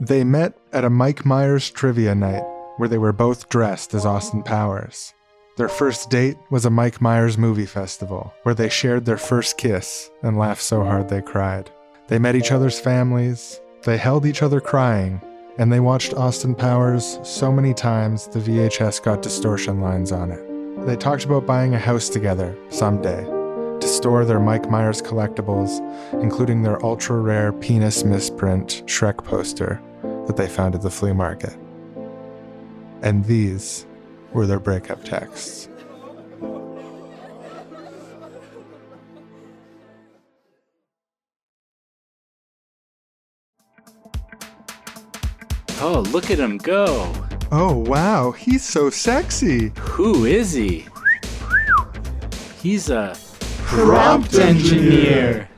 They 0.00 0.24
met 0.24 0.58
at 0.72 0.84
a 0.84 0.90
Mike 0.90 1.24
Myers 1.24 1.70
trivia 1.70 2.16
night 2.16 2.42
where 2.78 2.88
they 2.88 2.98
were 2.98 3.12
both 3.12 3.48
dressed 3.48 3.94
as 3.94 4.04
Austin 4.04 4.42
Powers. 4.42 5.14
Their 5.56 5.68
first 5.68 6.10
date 6.10 6.36
was 6.50 6.64
a 6.64 6.70
Mike 6.70 7.00
Myers 7.00 7.38
movie 7.38 7.64
festival 7.64 8.34
where 8.42 8.56
they 8.56 8.68
shared 8.68 9.04
their 9.04 9.16
first 9.16 9.56
kiss 9.56 10.10
and 10.20 10.36
laughed 10.36 10.62
so 10.62 10.82
hard 10.82 11.08
they 11.08 11.22
cried. 11.22 11.70
They 12.08 12.18
met 12.18 12.34
each 12.34 12.50
other's 12.50 12.80
families, 12.80 13.60
they 13.84 13.96
held 13.96 14.26
each 14.26 14.42
other 14.42 14.60
crying, 14.60 15.20
and 15.56 15.72
they 15.72 15.78
watched 15.78 16.12
Austin 16.14 16.56
Powers 16.56 17.20
so 17.22 17.52
many 17.52 17.72
times 17.72 18.26
the 18.26 18.40
VHS 18.40 19.00
got 19.04 19.22
distortion 19.22 19.80
lines 19.80 20.10
on 20.10 20.32
it. 20.32 20.86
They 20.86 20.96
talked 20.96 21.24
about 21.24 21.46
buying 21.46 21.72
a 21.72 21.78
house 21.78 22.08
together 22.08 22.56
someday 22.68 23.22
to 23.22 23.86
store 23.86 24.24
their 24.24 24.40
Mike 24.40 24.68
Myers 24.68 25.00
collectibles, 25.00 25.78
including 26.20 26.62
their 26.62 26.84
ultra 26.84 27.20
rare 27.20 27.52
penis 27.52 28.02
misprint 28.02 28.82
Shrek 28.86 29.22
poster 29.22 29.80
that 30.26 30.36
they 30.36 30.48
found 30.48 30.74
at 30.74 30.82
the 30.82 30.90
flea 30.90 31.12
market. 31.12 31.56
And 33.02 33.24
these 33.24 33.86
were 34.34 34.46
their 34.46 34.60
breakup 34.60 35.02
texts. 35.04 35.68
Oh, 45.80 46.00
look 46.12 46.30
at 46.30 46.38
him 46.38 46.58
go. 46.58 47.12
Oh, 47.52 47.76
wow, 47.86 48.32
he's 48.32 48.64
so 48.64 48.90
sexy. 48.90 49.70
Who 49.78 50.24
is 50.24 50.52
he? 50.52 50.86
He's 52.60 52.90
a 52.90 53.16
prompt 53.66 54.34
engineer. 54.34 55.48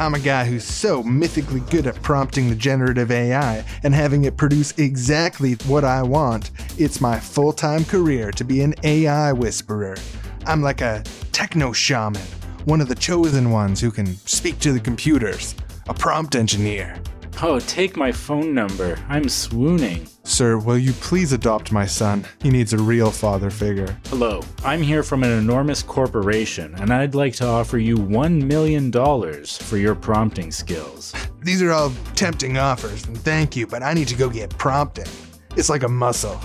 I'm 0.00 0.14
a 0.14 0.18
guy 0.18 0.46
who's 0.46 0.64
so 0.64 1.02
mythically 1.02 1.60
good 1.60 1.86
at 1.86 2.00
prompting 2.00 2.48
the 2.48 2.56
generative 2.56 3.10
AI 3.10 3.62
and 3.82 3.94
having 3.94 4.24
it 4.24 4.38
produce 4.38 4.72
exactly 4.78 5.56
what 5.66 5.84
I 5.84 6.02
want. 6.02 6.52
It's 6.78 7.02
my 7.02 7.20
full 7.20 7.52
time 7.52 7.84
career 7.84 8.30
to 8.30 8.42
be 8.42 8.62
an 8.62 8.74
AI 8.82 9.30
whisperer. 9.34 9.98
I'm 10.46 10.62
like 10.62 10.80
a 10.80 11.04
techno 11.32 11.74
shaman, 11.74 12.22
one 12.64 12.80
of 12.80 12.88
the 12.88 12.94
chosen 12.94 13.50
ones 13.50 13.78
who 13.78 13.90
can 13.90 14.16
speak 14.26 14.58
to 14.60 14.72
the 14.72 14.80
computers, 14.80 15.54
a 15.86 15.92
prompt 15.92 16.34
engineer. 16.34 16.98
Oh, 17.42 17.58
take 17.58 17.96
my 17.96 18.12
phone 18.12 18.52
number. 18.52 18.98
I'm 19.08 19.26
swooning. 19.30 20.06
Sir, 20.24 20.58
will 20.58 20.76
you 20.76 20.92
please 20.92 21.32
adopt 21.32 21.72
my 21.72 21.86
son? 21.86 22.26
He 22.42 22.50
needs 22.50 22.74
a 22.74 22.78
real 22.78 23.10
father 23.10 23.48
figure. 23.48 23.98
Hello, 24.08 24.42
I'm 24.62 24.82
here 24.82 25.02
from 25.02 25.22
an 25.22 25.30
enormous 25.30 25.82
corporation, 25.82 26.74
and 26.74 26.92
I'd 26.92 27.14
like 27.14 27.32
to 27.36 27.46
offer 27.46 27.78
you 27.78 27.96
$1 27.96 28.42
million 28.42 28.92
for 28.92 29.78
your 29.78 29.94
prompting 29.94 30.52
skills. 30.52 31.14
These 31.42 31.62
are 31.62 31.72
all 31.72 31.94
tempting 32.14 32.58
offers, 32.58 33.06
and 33.06 33.16
thank 33.16 33.56
you, 33.56 33.66
but 33.66 33.82
I 33.82 33.94
need 33.94 34.08
to 34.08 34.16
go 34.16 34.28
get 34.28 34.50
prompting. 34.58 35.08
It's 35.56 35.70
like 35.70 35.82
a 35.82 35.88
muscle. 35.88 36.38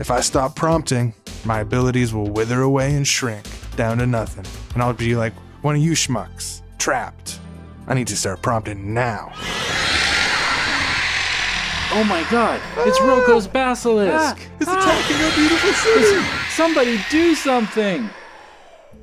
If 0.00 0.10
I 0.10 0.20
stop 0.20 0.56
prompting, 0.56 1.14
my 1.44 1.60
abilities 1.60 2.12
will 2.12 2.28
wither 2.28 2.62
away 2.62 2.96
and 2.96 3.06
shrink 3.06 3.46
down 3.76 3.98
to 3.98 4.06
nothing, 4.06 4.46
and 4.74 4.82
I'll 4.82 4.94
be 4.94 5.14
like 5.14 5.32
one 5.62 5.76
of 5.76 5.80
you 5.80 5.92
schmucks, 5.92 6.62
trapped. 6.78 7.38
I 7.86 7.94
need 7.94 8.08
to 8.08 8.16
start 8.16 8.42
prompting 8.42 8.92
now. 8.92 9.32
Oh 11.96 12.02
my 12.02 12.26
god, 12.28 12.60
it's 12.78 13.00
Roko's 13.02 13.46
basilisk! 13.46 14.12
Ah, 14.12 14.36
it's 14.58 14.68
attacking 14.68 15.16
our 15.16 15.34
beautiful 15.36 15.72
city! 15.72 16.26
Somebody 16.50 16.98
do 17.08 17.36
something! 17.36 18.10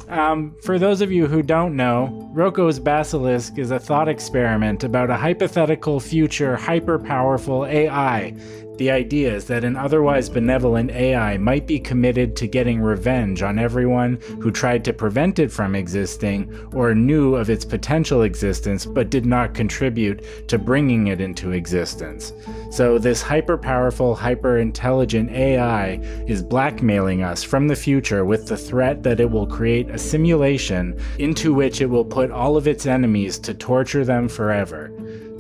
Um, 0.10 0.54
for 0.64 0.78
those 0.78 1.00
of 1.00 1.10
you 1.10 1.26
who 1.26 1.42
don't 1.42 1.78
know, 1.78 2.30
Roko's 2.34 2.80
Basilisk 2.80 3.58
is 3.58 3.72
a 3.72 3.80
thought 3.80 4.10
experiment 4.10 4.84
about 4.84 5.10
a 5.10 5.16
hypothetical 5.16 6.02
future 6.02 6.58
hyper 6.58 7.00
powerful 7.00 7.66
AI 7.66 8.36
the 8.82 8.90
idea 8.90 9.32
is 9.32 9.46
that 9.46 9.64
an 9.64 9.76
otherwise 9.76 10.28
benevolent 10.28 10.90
AI 10.90 11.38
might 11.38 11.68
be 11.68 11.80
committed 11.80 12.36
to 12.36 12.48
getting 12.48 12.82
revenge 12.82 13.44
on 13.44 13.60
everyone 13.60 14.20
who 14.40 14.50
tried 14.50 14.84
to 14.84 14.92
prevent 14.92 15.38
it 15.38 15.52
from 15.52 15.76
existing 15.76 16.52
or 16.74 16.96
knew 16.96 17.36
of 17.36 17.52
its 17.52 17.64
potential 17.64 18.24
existence 18.24 18.88
but 18.88 19.12
did 19.12 19.24
not 19.24 19.54
contribute 19.54 20.48
to 20.48 20.58
bringing 20.58 21.10
it 21.10 21.22
into 21.22 21.52
existence. 21.52 22.34
So, 22.72 22.98
this 22.98 23.22
hyper 23.22 23.56
powerful, 23.56 24.16
hyper 24.16 24.58
intelligent 24.58 25.30
AI 25.30 26.00
is 26.26 26.42
blackmailing 26.42 27.22
us 27.22 27.44
from 27.44 27.68
the 27.68 27.76
future 27.76 28.26
with 28.26 28.48
the 28.48 28.58
threat 28.58 29.04
that 29.04 29.20
it 29.20 29.30
will 29.30 29.46
create 29.46 29.92
a 29.92 30.00
simulation 30.00 31.00
into 31.20 31.54
which 31.54 31.82
it 31.82 31.86
will 31.86 32.06
put 32.06 32.32
all 32.32 32.58
of 32.58 32.68
its 32.68 32.88
enemies 32.88 33.38
to 33.40 33.54
torture 33.54 34.04
them 34.04 34.28
forever. 34.28 34.92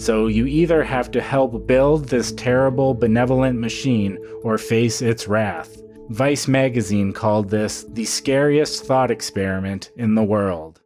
So 0.01 0.25
you 0.25 0.47
either 0.47 0.83
have 0.83 1.11
to 1.11 1.21
help 1.21 1.67
build 1.67 2.09
this 2.09 2.31
terrible, 2.31 2.95
benevolent 2.95 3.59
machine 3.59 4.17
or 4.41 4.57
face 4.57 4.99
its 4.99 5.27
wrath. 5.27 5.79
Vice 6.09 6.47
magazine 6.47 7.13
called 7.13 7.51
this 7.51 7.85
the 7.87 8.05
scariest 8.05 8.83
thought 8.83 9.11
experiment 9.11 9.91
in 9.97 10.15
the 10.15 10.23
world. 10.23 10.81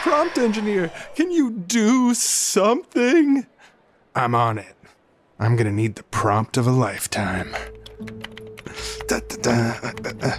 Prompt 0.00 0.38
engineer, 0.38 0.90
can 1.14 1.30
you 1.30 1.50
do 1.50 2.14
something? 2.14 3.44
I'm 4.14 4.34
on 4.34 4.56
it. 4.56 4.76
I'm 5.38 5.56
gonna 5.56 5.72
need 5.72 5.96
the 5.96 6.04
prompt 6.04 6.56
of 6.56 6.66
a 6.66 6.72
lifetime. 6.72 7.54
Da, 9.06 9.20
da, 9.20 9.80
da, 9.80 10.32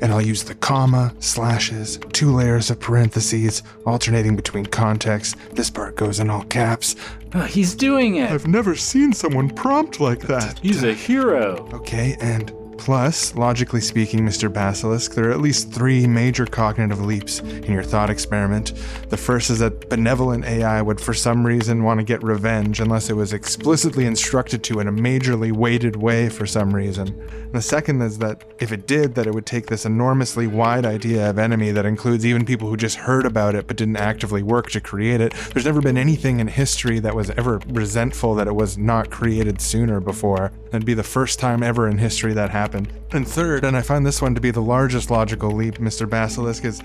and 0.00 0.12
I'll 0.12 0.20
use 0.20 0.42
the 0.44 0.54
comma, 0.54 1.14
slashes, 1.20 1.98
two 2.12 2.34
layers 2.34 2.70
of 2.70 2.80
parentheses, 2.80 3.62
alternating 3.86 4.34
between 4.34 4.66
contexts. 4.66 5.36
This 5.52 5.70
part 5.70 5.96
goes 5.96 6.18
in 6.20 6.30
all 6.30 6.44
caps. 6.44 6.96
Oh, 7.34 7.42
he's 7.42 7.74
doing 7.74 8.16
it. 8.16 8.30
I've 8.30 8.46
never 8.48 8.74
seen 8.74 9.12
someone 9.12 9.50
prompt 9.50 10.00
like 10.00 10.22
that. 10.22 10.58
He's 10.58 10.82
a 10.82 10.92
hero. 10.94 11.68
Okay, 11.72 12.16
and 12.20 12.52
Plus, 12.80 13.34
logically 13.34 13.82
speaking, 13.82 14.20
Mr. 14.20 14.50
Basilisk, 14.50 15.12
there 15.12 15.28
are 15.28 15.32
at 15.32 15.42
least 15.42 15.70
three 15.70 16.06
major 16.06 16.46
cognitive 16.46 17.02
leaps 17.02 17.40
in 17.40 17.74
your 17.74 17.82
thought 17.82 18.08
experiment. 18.08 18.72
The 19.10 19.18
first 19.18 19.50
is 19.50 19.58
that 19.58 19.90
benevolent 19.90 20.46
AI 20.46 20.80
would, 20.80 20.98
for 20.98 21.12
some 21.12 21.46
reason, 21.46 21.84
want 21.84 22.00
to 22.00 22.04
get 22.04 22.22
revenge 22.22 22.80
unless 22.80 23.10
it 23.10 23.16
was 23.16 23.34
explicitly 23.34 24.06
instructed 24.06 24.64
to 24.64 24.80
in 24.80 24.88
a 24.88 24.92
majorly 24.92 25.52
weighted 25.52 25.96
way 25.96 26.30
for 26.30 26.46
some 26.46 26.74
reason. 26.74 27.08
And 27.30 27.52
the 27.52 27.60
second 27.60 28.00
is 28.00 28.16
that 28.18 28.44
if 28.60 28.72
it 28.72 28.86
did, 28.86 29.14
that 29.14 29.26
it 29.26 29.34
would 29.34 29.46
take 29.46 29.66
this 29.66 29.84
enormously 29.84 30.46
wide 30.46 30.86
idea 30.86 31.28
of 31.28 31.38
enemy 31.38 31.72
that 31.72 31.84
includes 31.84 32.24
even 32.24 32.46
people 32.46 32.70
who 32.70 32.78
just 32.78 32.96
heard 32.96 33.26
about 33.26 33.54
it 33.54 33.66
but 33.66 33.76
didn't 33.76 33.98
actively 33.98 34.42
work 34.42 34.70
to 34.70 34.80
create 34.80 35.20
it. 35.20 35.34
There's 35.52 35.66
never 35.66 35.82
been 35.82 35.98
anything 35.98 36.40
in 36.40 36.48
history 36.48 36.98
that 37.00 37.14
was 37.14 37.28
ever 37.30 37.60
resentful 37.66 38.34
that 38.36 38.48
it 38.48 38.54
was 38.54 38.78
not 38.78 39.10
created 39.10 39.60
sooner 39.60 40.00
before. 40.00 40.50
It'd 40.68 40.86
be 40.86 40.94
the 40.94 41.02
first 41.02 41.38
time 41.38 41.62
ever 41.62 41.86
in 41.86 41.98
history 41.98 42.32
that 42.32 42.48
happened 42.48 42.69
And 43.12 43.26
third, 43.26 43.64
and 43.64 43.76
I 43.76 43.82
find 43.82 44.06
this 44.06 44.22
one 44.22 44.34
to 44.34 44.40
be 44.40 44.50
the 44.50 44.62
largest 44.62 45.10
logical 45.10 45.50
leap, 45.50 45.76
Mr. 45.78 46.08
Basilisk, 46.08 46.64
is 46.64 46.82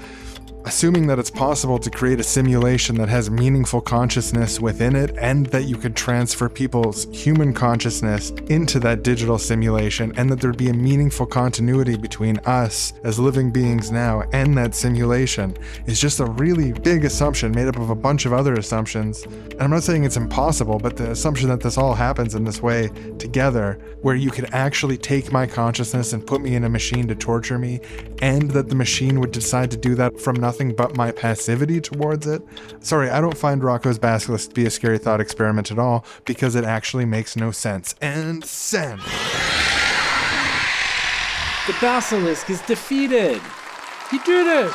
assuming 0.66 1.06
that 1.06 1.20
it's 1.20 1.30
possible 1.30 1.78
to 1.78 1.92
create 1.92 2.20
a 2.20 2.24
simulation 2.24 2.96
that 2.96 3.08
has 3.08 3.30
meaningful 3.30 3.80
consciousness 3.80 4.60
within 4.60 4.96
it 4.96 5.16
and 5.20 5.46
that 5.48 5.66
you 5.66 5.78
could 5.78 5.96
transfer 5.96 6.50
people's 6.50 7.06
human 7.12 7.54
consciousness 7.54 8.32
into 8.50 8.80
that 8.80 9.04
digital 9.04 9.38
simulation 9.38 10.12
and 10.18 10.30
that 10.30 10.42
there'd 10.42 10.58
be 10.58 10.70
a 10.70 10.74
meaningful 10.74 11.26
continuity 11.26 11.96
between 11.96 12.38
us 12.40 12.94
as 13.04 13.20
living 13.20 13.52
beings 13.52 13.92
now 13.92 14.24
and 14.34 14.58
that 14.58 14.74
simulation 14.74 15.56
is 15.86 16.02
just 16.02 16.20
a 16.20 16.26
really 16.26 16.74
big 16.74 17.06
assumption 17.06 17.52
made 17.52 17.68
up 17.68 17.78
of 17.78 17.92
a 17.92 17.96
bunch 17.96 18.26
of 18.26 18.34
other 18.34 18.56
assumptions. 18.56 19.24
And 19.24 19.62
I'm 19.62 19.70
not 19.70 19.84
saying 19.84 20.04
it's 20.04 20.18
impossible, 20.18 20.80
but 20.80 20.98
the 20.98 21.12
assumption 21.12 21.48
that 21.50 21.62
this 21.62 21.78
all 21.78 21.94
happens 21.94 22.34
in 22.34 22.44
this 22.44 22.62
way 22.62 22.90
together, 23.20 23.80
where 24.02 24.16
you 24.16 24.32
could 24.32 24.52
actually 24.52 24.98
take 24.98 25.32
my 25.32 25.46
consciousness 25.46 26.14
and 26.14 26.26
put 26.26 26.42
me 26.42 26.56
in 26.56 26.64
a 26.64 26.70
machine 26.70 27.08
to 27.08 27.16
torture 27.16 27.60
me, 27.60 27.82
and 28.22 28.50
that 28.52 28.70
the 28.70 28.76
machine 28.76 29.20
would 29.20 29.32
decide 29.32 29.70
to 29.72 29.78
do 29.78 29.94
that 29.96 30.20
from 30.20 30.36
nothing 30.36 30.55
nothing 30.56 30.74
but 30.74 30.96
my 30.96 31.12
passivity 31.12 31.82
towards 31.82 32.26
it. 32.26 32.42
Sorry, 32.80 33.10
I 33.10 33.20
don't 33.20 33.38
find 33.38 33.62
Roko's 33.62 34.00
Basilisk 34.00 34.50
to 34.50 34.56
be 34.56 34.66
a 34.66 34.70
scary 34.70 34.98
thought 34.98 35.20
experiment 35.20 35.70
at 35.70 35.78
all 35.78 36.06
because 36.24 36.56
it 36.56 36.64
actually 36.64 37.04
makes 37.04 37.36
no 37.36 37.52
sense. 37.52 37.94
And 38.02 38.42
send. 38.46 39.02
The 41.68 41.76
Basilisk 41.82 42.50
is 42.50 42.62
defeated. 42.62 43.42
He 44.10 44.18
did 44.20 44.48
it. 44.48 44.72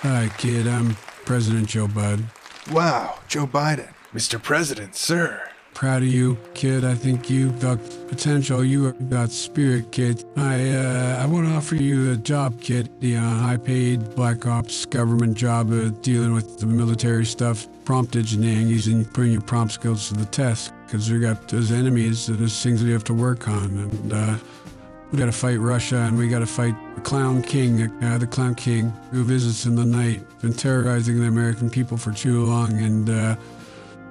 Hi, 0.00 0.30
kid. 0.38 0.66
I'm 0.66 0.94
President 1.26 1.66
Joe 1.66 1.86
Biden. 1.86 2.24
Wow, 2.72 3.18
Joe 3.28 3.46
Biden. 3.46 3.92
Mr. 4.14 4.42
President, 4.42 4.96
sir 4.96 5.48
proud 5.78 6.02
of 6.02 6.08
you, 6.08 6.36
kid. 6.54 6.84
I 6.84 6.96
think 6.96 7.30
you've 7.30 7.60
got 7.60 7.78
potential. 8.08 8.64
You 8.64 8.90
got 8.94 9.30
spirit, 9.30 9.92
kid. 9.92 10.24
I 10.36 10.70
uh, 10.70 11.22
I 11.22 11.26
want 11.26 11.46
to 11.46 11.54
offer 11.54 11.76
you 11.76 12.10
a 12.10 12.16
job, 12.16 12.60
kid. 12.60 12.90
The 12.98 13.14
uh, 13.14 13.20
high-paid 13.20 14.16
black 14.16 14.44
ops 14.44 14.84
government 14.86 15.36
job 15.36 15.70
uh, 15.70 15.90
dealing 16.02 16.34
with 16.34 16.58
the 16.58 16.66
military 16.66 17.24
stuff, 17.24 17.68
prompt 17.84 18.16
engineering, 18.16 18.66
using 18.66 19.04
putting 19.04 19.30
your 19.30 19.40
prompt 19.40 19.72
skills 19.72 20.08
to 20.08 20.14
the 20.14 20.24
test. 20.24 20.72
Because 20.84 21.12
we 21.12 21.20
got 21.20 21.46
those 21.46 21.70
enemies, 21.70 22.26
those 22.26 22.60
things 22.60 22.82
we 22.82 22.90
have 22.90 23.04
to 23.04 23.14
work 23.14 23.46
on, 23.46 23.66
and 23.78 24.12
uh, 24.12 24.36
we 25.12 25.18
got 25.18 25.26
to 25.26 25.32
fight 25.32 25.60
Russia, 25.60 25.98
and 25.98 26.18
we 26.18 26.26
got 26.28 26.40
to 26.40 26.46
fight 26.46 26.74
the 26.96 27.02
Clown 27.02 27.40
King, 27.40 27.82
uh, 28.02 28.18
the 28.18 28.26
Clown 28.26 28.56
King, 28.56 28.92
who 29.12 29.22
visits 29.22 29.64
in 29.64 29.76
the 29.76 29.84
night, 29.84 30.26
been 30.40 30.52
terrorizing 30.52 31.20
the 31.20 31.28
American 31.28 31.70
people 31.70 31.96
for 31.96 32.10
too 32.10 32.44
long, 32.46 32.72
and 32.82 33.08
uh, 33.10 33.36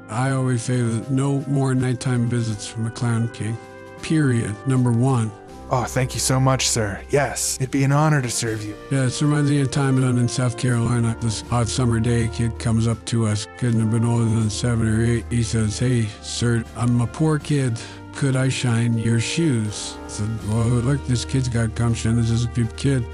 I 0.10 0.32
always 0.32 0.62
say 0.62 0.82
that 0.82 1.12
no 1.12 1.44
more 1.48 1.76
nighttime 1.76 2.28
visits 2.28 2.66
from 2.66 2.86
a 2.86 2.92
clown 2.92 3.30
king. 3.30 3.58
Period. 4.02 4.56
Number 4.68 4.92
one. 4.92 5.32
Oh, 5.70 5.84
thank 5.84 6.14
you 6.14 6.22
so 6.22 6.40
much, 6.40 6.70
sir. 6.70 7.02
Yes, 7.10 7.58
it'd 7.60 7.72
be 7.72 7.84
an 7.84 7.92
honor 7.92 8.22
to 8.22 8.30
serve 8.30 8.64
you. 8.64 8.74
Yeah, 8.90 9.08
it 9.08 9.22
reminds 9.22 9.52
me 9.52 9.60
of 9.60 9.68
a 9.68 9.70
time 9.70 10.00
down 10.00 10.18
in 10.18 10.30
South 10.30 10.58
Carolina. 10.58 11.18
This 11.20 11.42
hot 11.42 11.68
summer 11.68 12.00
day, 12.00 12.24
a 12.24 12.28
kid 12.30 12.58
comes 12.58 12.88
up 12.88 13.04
to 13.06 13.28
us, 13.28 13.48
couldn't 13.58 13.82
have 13.82 13.92
been 13.92 14.06
older 14.06 14.24
than 14.24 14.50
seven 14.50 14.88
or 14.88 15.04
eight. 15.04 15.26
He 15.30 15.44
says, 15.44 15.78
Hey, 15.78 16.06
sir, 16.22 16.64
I'm 16.78 17.02
a 17.02 17.08
poor 17.08 17.38
kid. 17.38 17.78
Could 18.16 18.38
I 18.38 18.48
shine 18.48 18.98
your 18.98 19.20
shoes? 19.20 19.98
I 20.06 20.08
said, 20.08 20.48
Well, 20.48 20.68
look, 20.68 21.06
this 21.06 21.26
kid's 21.26 21.50
got 21.50 21.76
gumption. 21.76 22.16
This 22.16 22.30
is 22.30 22.46
a 22.46 22.50
good 22.50 22.74
kid. 22.78 23.06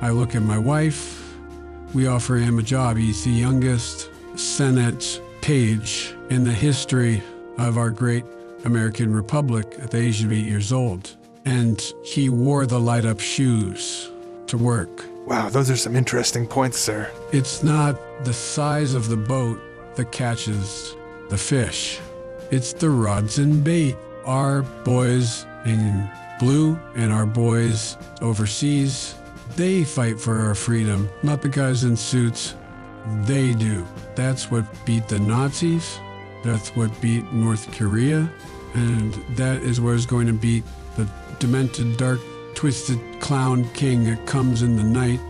I 0.00 0.10
look 0.10 0.34
at 0.34 0.42
my 0.42 0.58
wife. 0.58 1.36
We 1.94 2.08
offer 2.08 2.34
him 2.34 2.58
a 2.58 2.62
job. 2.62 2.96
He's 2.96 3.22
the 3.22 3.30
youngest 3.30 4.10
Senate 4.36 5.20
page 5.42 6.13
in 6.30 6.44
the 6.44 6.52
history 6.52 7.22
of 7.58 7.78
our 7.78 7.90
great 7.90 8.24
American 8.64 9.12
Republic 9.12 9.76
at 9.80 9.90
the 9.90 9.98
age 9.98 10.24
of 10.24 10.32
eight 10.32 10.46
years 10.46 10.72
old. 10.72 11.16
And 11.44 11.80
he 12.02 12.28
wore 12.28 12.66
the 12.66 12.80
light 12.80 13.04
up 13.04 13.20
shoes 13.20 14.10
to 14.46 14.56
work. 14.56 15.04
Wow, 15.26 15.48
those 15.48 15.70
are 15.70 15.76
some 15.76 15.96
interesting 15.96 16.46
points, 16.46 16.78
sir. 16.78 17.10
It's 17.32 17.62
not 17.62 17.96
the 18.24 18.32
size 18.32 18.94
of 18.94 19.08
the 19.08 19.16
boat 19.16 19.60
that 19.96 20.12
catches 20.12 20.94
the 21.30 21.38
fish, 21.38 22.00
it's 22.50 22.72
the 22.72 22.90
rods 22.90 23.38
and 23.38 23.64
bait. 23.64 23.96
Our 24.24 24.62
boys 24.62 25.44
in 25.66 26.08
blue 26.38 26.78
and 26.94 27.12
our 27.12 27.26
boys 27.26 27.96
overseas, 28.22 29.14
they 29.56 29.84
fight 29.84 30.18
for 30.18 30.40
our 30.40 30.54
freedom, 30.54 31.08
not 31.22 31.42
the 31.42 31.48
guys 31.48 31.84
in 31.84 31.96
suits 31.96 32.54
they 33.24 33.52
do. 33.54 33.86
That's 34.14 34.50
what 34.50 34.64
beat 34.86 35.08
the 35.08 35.18
Nazis. 35.18 35.98
That's 36.44 36.76
what 36.76 37.00
beat 37.00 37.32
North 37.32 37.72
Korea. 37.72 38.30
And 38.74 39.14
that 39.36 39.62
is 39.62 39.80
what 39.80 39.94
is 39.94 40.06
going 40.06 40.26
to 40.26 40.32
beat 40.32 40.64
the 40.96 41.08
demented, 41.38 41.96
dark, 41.96 42.20
twisted 42.54 42.98
clown 43.20 43.68
king 43.70 44.04
that 44.04 44.26
comes 44.26 44.62
in 44.62 44.76
the 44.76 44.84
night. 44.84 45.20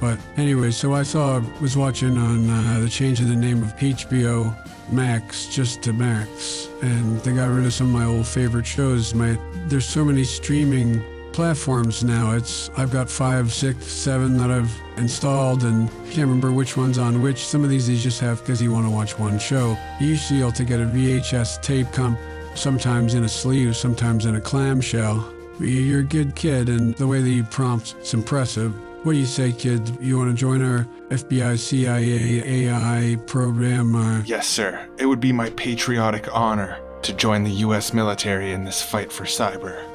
But 0.00 0.18
anyway, 0.36 0.70
so 0.70 0.92
I 0.92 1.02
saw, 1.02 1.40
was 1.60 1.76
watching 1.76 2.18
on 2.18 2.50
uh, 2.50 2.80
the 2.80 2.88
change 2.88 3.20
of 3.20 3.28
the 3.28 3.36
name 3.36 3.62
of 3.62 3.74
HBO 3.76 4.54
Max 4.90 5.46
just 5.46 5.82
to 5.82 5.92
Max. 5.92 6.68
And 6.82 7.18
they 7.20 7.32
got 7.32 7.50
rid 7.50 7.64
of 7.64 7.72
some 7.72 7.86
of 7.88 7.92
my 7.92 8.04
old 8.04 8.26
favorite 8.26 8.66
shows. 8.66 9.14
My 9.14 9.38
There's 9.66 9.86
so 9.86 10.04
many 10.04 10.24
streaming 10.24 11.02
platforms 11.34 12.04
now. 12.04 12.32
It's 12.32 12.70
I've 12.76 12.92
got 12.92 13.10
five, 13.10 13.52
six, 13.52 13.86
seven 13.86 14.38
that 14.38 14.52
I've 14.52 14.72
installed, 14.96 15.64
and 15.64 15.90
can't 16.06 16.28
remember 16.28 16.52
which 16.52 16.76
one's 16.76 16.96
on 16.96 17.20
which. 17.20 17.44
Some 17.44 17.64
of 17.64 17.70
these 17.70 17.88
you 17.88 17.98
just 17.98 18.20
have 18.20 18.38
because 18.38 18.62
you 18.62 18.72
want 18.72 18.86
to 18.86 18.90
watch 18.90 19.18
one 19.18 19.40
show. 19.40 19.76
You 20.00 20.16
be 20.30 20.40
able 20.40 20.52
to 20.52 20.64
get 20.64 20.80
a 20.80 20.84
VHS 20.84 21.60
tape 21.60 21.90
come 21.92 22.16
sometimes 22.54 23.14
in 23.14 23.24
a 23.24 23.28
sleeve, 23.28 23.76
sometimes 23.76 24.26
in 24.26 24.36
a 24.36 24.40
clamshell. 24.40 25.28
You're 25.58 26.00
a 26.00 26.04
good 26.04 26.36
kid, 26.36 26.68
and 26.68 26.94
the 26.94 27.06
way 27.06 27.20
that 27.20 27.30
you 27.30 27.42
prompt, 27.42 27.96
it's 27.98 28.14
impressive. 28.14 28.72
What 29.04 29.12
do 29.12 29.18
you 29.18 29.26
say, 29.26 29.50
kid? 29.52 29.98
You 30.00 30.16
want 30.16 30.30
to 30.30 30.36
join 30.36 30.62
our 30.62 30.86
FBI, 31.08 31.58
CIA, 31.58 32.68
AI 32.68 33.16
program? 33.26 34.22
Yes, 34.24 34.46
sir. 34.46 34.88
It 34.98 35.06
would 35.06 35.20
be 35.20 35.32
my 35.32 35.50
patriotic 35.50 36.28
honor 36.32 36.78
to 37.02 37.12
join 37.12 37.42
the 37.42 37.50
U.S. 37.50 37.92
military 37.92 38.52
in 38.52 38.64
this 38.64 38.80
fight 38.80 39.12
for 39.12 39.24
cyber. 39.24 39.93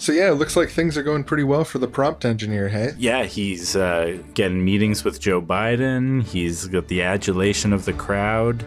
So 0.00 0.12
yeah, 0.12 0.30
it 0.30 0.36
looks 0.36 0.56
like 0.56 0.70
things 0.70 0.96
are 0.96 1.02
going 1.02 1.24
pretty 1.24 1.44
well 1.44 1.62
for 1.62 1.76
the 1.76 1.86
prompt 1.86 2.24
engineer, 2.24 2.70
hey? 2.70 2.94
Yeah, 2.96 3.24
he's 3.24 3.76
uh, 3.76 4.16
getting 4.32 4.64
meetings 4.64 5.04
with 5.04 5.20
Joe 5.20 5.42
Biden. 5.42 6.22
He's 6.22 6.66
got 6.68 6.88
the 6.88 7.02
adulation 7.02 7.74
of 7.74 7.84
the 7.84 7.92
crowd. 7.92 8.64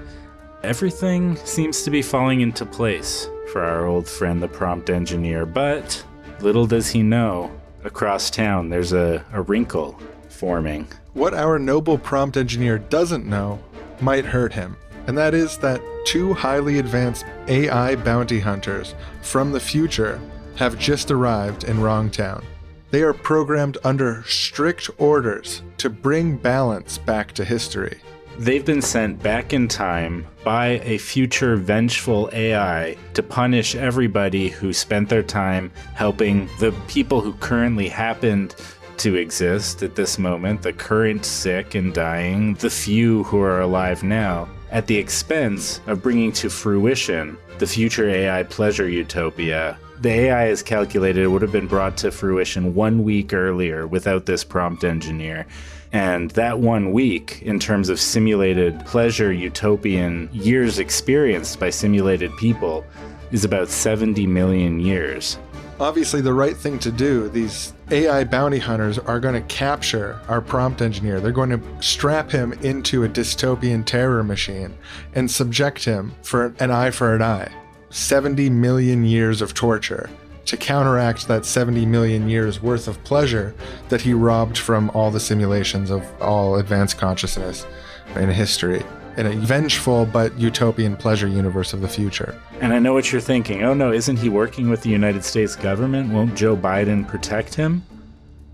Everything 0.61 1.35
seems 1.37 1.81
to 1.81 1.89
be 1.89 2.03
falling 2.03 2.41
into 2.41 2.67
place 2.67 3.27
for 3.51 3.63
our 3.63 3.87
old 3.87 4.07
friend, 4.07 4.43
the 4.43 4.47
prompt 4.47 4.91
engineer. 4.91 5.47
But 5.47 6.05
little 6.39 6.67
does 6.67 6.89
he 6.89 7.01
know, 7.01 7.51
across 7.83 8.29
town 8.29 8.69
there's 8.69 8.93
a, 8.93 9.25
a 9.33 9.41
wrinkle 9.41 9.99
forming. 10.29 10.87
What 11.13 11.33
our 11.33 11.57
noble 11.57 11.97
prompt 11.97 12.37
engineer 12.37 12.77
doesn't 12.77 13.25
know 13.25 13.57
might 14.01 14.25
hurt 14.25 14.53
him, 14.53 14.77
and 15.07 15.17
that 15.17 15.33
is 15.33 15.57
that 15.57 15.81
two 16.05 16.35
highly 16.35 16.77
advanced 16.77 17.25
AI 17.47 17.95
bounty 17.95 18.39
hunters 18.39 18.93
from 19.23 19.51
the 19.51 19.59
future 19.59 20.21
have 20.55 20.79
just 20.79 21.11
arrived 21.11 21.63
in 21.63 21.77
Wrongtown. 21.77 22.43
They 22.91 23.01
are 23.01 23.13
programmed 23.13 23.77
under 23.83 24.23
strict 24.27 24.89
orders 24.97 25.63
to 25.77 25.89
bring 25.89 26.37
balance 26.37 26.97
back 26.97 27.31
to 27.33 27.43
history. 27.43 27.99
They've 28.37 28.65
been 28.65 28.81
sent 28.81 29.21
back 29.21 29.53
in 29.53 29.67
time 29.67 30.25
by 30.43 30.81
a 30.83 30.97
future 30.97 31.55
vengeful 31.55 32.29
AI 32.33 32.97
to 33.13 33.23
punish 33.23 33.75
everybody 33.75 34.49
who 34.49 34.73
spent 34.73 35.09
their 35.09 35.23
time 35.23 35.71
helping 35.93 36.49
the 36.59 36.71
people 36.87 37.21
who 37.21 37.33
currently 37.33 37.87
happened 37.87 38.55
to 38.97 39.15
exist 39.15 39.83
at 39.83 39.95
this 39.95 40.17
moment, 40.17 40.61
the 40.61 40.73
current 40.73 41.25
sick 41.25 41.75
and 41.75 41.93
dying, 41.93 42.55
the 42.55 42.69
few 42.69 43.23
who 43.23 43.39
are 43.39 43.61
alive 43.61 44.03
now, 44.03 44.47
at 44.71 44.87
the 44.87 44.97
expense 44.97 45.81
of 45.87 46.01
bringing 46.01 46.31
to 46.31 46.49
fruition 46.49 47.37
the 47.59 47.67
future 47.67 48.09
AI 48.09 48.43
pleasure 48.43 48.89
utopia. 48.89 49.77
The 50.03 50.09
AI 50.09 50.47
is 50.47 50.61
calculated 50.61 51.23
it 51.23 51.27
would 51.29 51.41
have 51.43 51.53
been 51.53 51.65
brought 51.65 51.95
to 51.99 52.11
fruition 52.11 52.75
one 52.75 53.05
week 53.05 53.31
earlier 53.31 53.87
without 53.87 54.25
this 54.25 54.43
prompt 54.43 54.83
engineer. 54.83 55.45
And 55.93 56.29
that 56.31 56.59
one 56.59 56.91
week, 56.91 57.41
in 57.41 57.57
terms 57.57 57.87
of 57.87 58.01
simulated 58.01 58.85
pleasure 58.85 59.31
utopian 59.31 60.29
years 60.33 60.77
experienced 60.77 61.57
by 61.57 61.69
simulated 61.69 62.35
people, 62.35 62.83
is 63.31 63.45
about 63.45 63.69
70 63.69 64.27
million 64.27 64.81
years. 64.81 65.39
Obviously, 65.79 66.19
the 66.19 66.33
right 66.33 66.57
thing 66.57 66.79
to 66.79 66.91
do, 66.91 67.29
these 67.29 67.71
AI 67.89 68.25
bounty 68.25 68.59
hunters 68.59 68.99
are 68.99 69.21
going 69.21 69.35
to 69.35 69.47
capture 69.47 70.19
our 70.27 70.41
prompt 70.41 70.81
engineer. 70.81 71.21
They're 71.21 71.31
going 71.31 71.51
to 71.51 71.61
strap 71.81 72.29
him 72.29 72.51
into 72.61 73.05
a 73.05 73.07
dystopian 73.07 73.85
terror 73.85 74.21
machine 74.21 74.77
and 75.15 75.31
subject 75.31 75.85
him 75.85 76.11
for 76.23 76.53
an 76.59 76.71
eye 76.71 76.91
for 76.91 77.15
an 77.15 77.21
eye. 77.21 77.53
70 77.93 78.49
million 78.49 79.05
years 79.05 79.39
of 79.39 79.53
torture 79.53 80.09
to 80.45 80.57
counteract 80.57 81.27
that 81.27 81.45
70 81.45 81.85
million 81.85 82.27
years 82.27 82.59
worth 82.59 82.87
of 82.87 83.01
pleasure 83.03 83.53
that 83.89 84.01
he 84.01 84.15
robbed 84.15 84.57
from 84.57 84.89
all 84.95 85.11
the 85.11 85.19
simulations 85.19 85.91
of 85.91 86.03
all 86.19 86.55
advanced 86.55 86.97
consciousness 86.97 87.67
in 88.15 88.29
history 88.29 88.83
in 89.15 89.27
a 89.27 89.35
vengeful 89.35 90.07
but 90.07 90.35
utopian 90.39 90.97
pleasure 90.97 91.27
universe 91.27 91.71
of 91.71 91.81
the 91.81 91.87
future. 91.87 92.35
And 92.61 92.73
I 92.73 92.79
know 92.79 92.93
what 92.93 93.11
you're 93.11 93.21
thinking. 93.21 93.63
Oh 93.63 93.75
no, 93.75 93.91
isn't 93.91 94.17
he 94.17 94.27
working 94.27 94.71
with 94.71 94.81
the 94.81 94.89
United 94.89 95.23
States 95.23 95.55
government? 95.55 96.11
Won't 96.11 96.33
Joe 96.33 96.57
Biden 96.57 97.07
protect 97.07 97.53
him? 97.53 97.83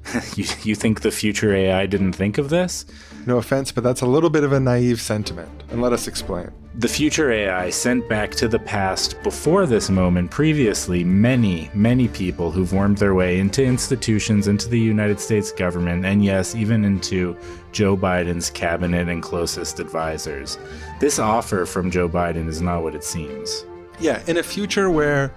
you, 0.35 0.45
you 0.63 0.76
think 0.76 1.01
the 1.01 1.11
future 1.11 1.53
AI 1.53 1.85
didn't 1.85 2.13
think 2.13 2.38
of 2.38 2.49
this? 2.49 2.85
No 3.26 3.38
offense, 3.38 3.71
but 3.71 3.84
that's 3.84 4.01
a 4.01 4.05
little 4.05 4.30
bit 4.30 4.43
of 4.43 4.53
a 4.53 4.59
naive 4.59 5.01
sentiment. 5.01 5.63
And 5.69 5.81
let 5.81 5.93
us 5.93 6.07
explain. 6.07 6.51
The 6.76 6.88
future 6.88 7.31
AI 7.31 7.69
sent 7.69 8.07
back 8.07 8.31
to 8.31 8.47
the 8.47 8.59
past 8.59 9.21
before 9.23 9.65
this 9.65 9.89
moment 9.89 10.31
previously 10.31 11.03
many, 11.03 11.69
many 11.73 12.07
people 12.07 12.51
who've 12.51 12.71
wormed 12.71 12.97
their 12.97 13.13
way 13.13 13.39
into 13.39 13.63
institutions, 13.63 14.47
into 14.47 14.69
the 14.69 14.80
United 14.80 15.19
States 15.19 15.51
government, 15.51 16.05
and 16.05 16.23
yes, 16.23 16.55
even 16.55 16.85
into 16.85 17.35
Joe 17.71 17.97
Biden's 17.97 18.49
cabinet 18.49 19.09
and 19.09 19.21
closest 19.21 19.80
advisors. 19.80 20.57
This 20.99 21.19
offer 21.19 21.65
from 21.65 21.91
Joe 21.91 22.07
Biden 22.07 22.47
is 22.47 22.61
not 22.61 22.84
what 22.84 22.95
it 22.95 23.03
seems. 23.03 23.65
Yeah, 23.99 24.23
in 24.27 24.38
a 24.38 24.43
future 24.43 24.89
where 24.89 25.34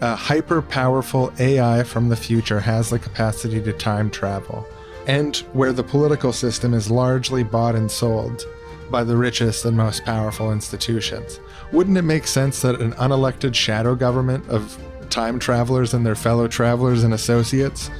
a 0.00 0.14
hyper 0.14 0.60
powerful 0.62 1.32
AI 1.38 1.82
from 1.82 2.08
the 2.08 2.16
future 2.16 2.60
has 2.60 2.90
the 2.90 2.98
capacity 2.98 3.60
to 3.60 3.72
time 3.72 4.10
travel, 4.10 4.66
and 5.06 5.36
where 5.52 5.72
the 5.72 5.82
political 5.82 6.32
system 6.32 6.74
is 6.74 6.90
largely 6.90 7.42
bought 7.42 7.74
and 7.74 7.90
sold 7.90 8.44
by 8.90 9.04
the 9.04 9.16
richest 9.16 9.64
and 9.64 9.76
most 9.76 10.04
powerful 10.04 10.52
institutions. 10.52 11.40
Wouldn't 11.72 11.96
it 11.96 12.02
make 12.02 12.26
sense 12.26 12.62
that 12.62 12.80
an 12.80 12.92
unelected 12.94 13.54
shadow 13.54 13.94
government 13.94 14.48
of 14.48 14.78
time 15.10 15.38
travelers 15.38 15.94
and 15.94 16.04
their 16.04 16.14
fellow 16.14 16.48
travelers 16.48 17.04
and 17.04 17.14
associates 17.14 17.90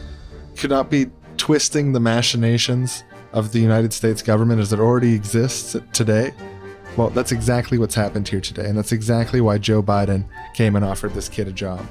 could 0.56 0.70
not 0.70 0.90
be 0.90 1.06
twisting 1.36 1.92
the 1.92 2.00
machinations 2.00 3.04
of 3.32 3.52
the 3.52 3.58
United 3.58 3.92
States 3.92 4.22
government 4.22 4.60
as 4.60 4.72
it 4.72 4.80
already 4.80 5.14
exists 5.14 5.76
today? 5.92 6.32
Well, 6.96 7.10
that's 7.10 7.32
exactly 7.32 7.76
what's 7.76 7.96
happened 7.96 8.28
here 8.28 8.40
today, 8.40 8.66
and 8.66 8.78
that's 8.78 8.92
exactly 8.92 9.40
why 9.40 9.58
Joe 9.58 9.82
Biden 9.82 10.26
came 10.54 10.76
and 10.76 10.84
offered 10.84 11.14
this 11.14 11.28
kid 11.28 11.48
a 11.48 11.52
job. 11.52 11.84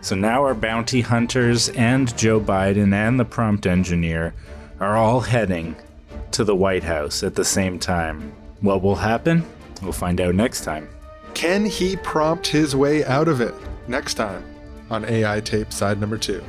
So 0.00 0.14
now 0.14 0.44
our 0.44 0.54
bounty 0.54 1.00
hunters 1.00 1.68
and 1.70 2.16
Joe 2.16 2.40
Biden 2.40 2.94
and 2.94 3.18
the 3.18 3.24
prompt 3.24 3.66
engineer 3.66 4.34
are 4.78 4.96
all 4.96 5.18
heading 5.18 5.74
to 6.30 6.44
the 6.44 6.54
White 6.54 6.84
House 6.84 7.24
at 7.24 7.34
the 7.34 7.44
same 7.44 7.78
time. 7.80 8.32
What 8.60 8.82
will 8.82 8.94
happen? 8.94 9.44
We'll 9.82 9.92
find 9.92 10.20
out 10.20 10.36
next 10.36 10.62
time. 10.62 10.88
Can 11.34 11.66
he 11.66 11.96
prompt 11.96 12.46
his 12.46 12.76
way 12.76 13.04
out 13.04 13.26
of 13.26 13.40
it? 13.40 13.54
Next 13.88 14.14
time 14.14 14.44
on 14.90 15.04
AI 15.04 15.40
Tape 15.40 15.72
Side 15.72 16.00
Number 16.00 16.18
Two. 16.18 16.42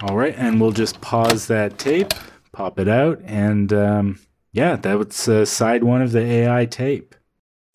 All 0.00 0.16
right, 0.16 0.34
and 0.38 0.60
we'll 0.60 0.72
just 0.72 1.00
pause 1.00 1.46
that 1.48 1.76
tape, 1.76 2.14
pop 2.52 2.78
it 2.78 2.88
out, 2.88 3.20
and 3.24 3.72
um, 3.72 4.18
yeah, 4.58 4.74
that 4.74 4.98
was 4.98 5.28
uh, 5.28 5.44
side 5.44 5.84
one 5.84 6.02
of 6.02 6.10
the 6.10 6.20
AI 6.20 6.66
tape. 6.66 7.14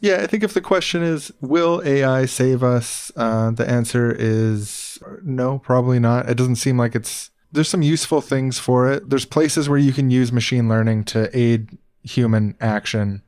Yeah, 0.01 0.17
I 0.17 0.27
think 0.27 0.43
if 0.43 0.53
the 0.53 0.59
question 0.59 1.01
is, 1.01 1.31
will 1.39 1.81
AI 1.85 2.25
save 2.25 2.61
us? 2.61 3.09
Uh, 3.15 3.51
the 3.51 3.67
answer 3.69 4.11
is 4.11 4.99
no, 5.23 5.59
probably 5.59 5.97
not. 5.97 6.27
It 6.29 6.35
doesn't 6.35 6.57
seem 6.57 6.77
like 6.77 6.93
it's. 6.93 7.31
There's 7.53 7.69
some 7.69 7.83
useful 7.83 8.19
things 8.19 8.59
for 8.59 8.91
it. 8.91 9.09
There's 9.09 9.25
places 9.25 9.69
where 9.69 9.77
you 9.77 9.93
can 9.93 10.09
use 10.09 10.33
machine 10.33 10.67
learning 10.67 11.05
to 11.05 11.29
aid 11.37 11.77
human 12.01 12.57
action, 12.59 13.21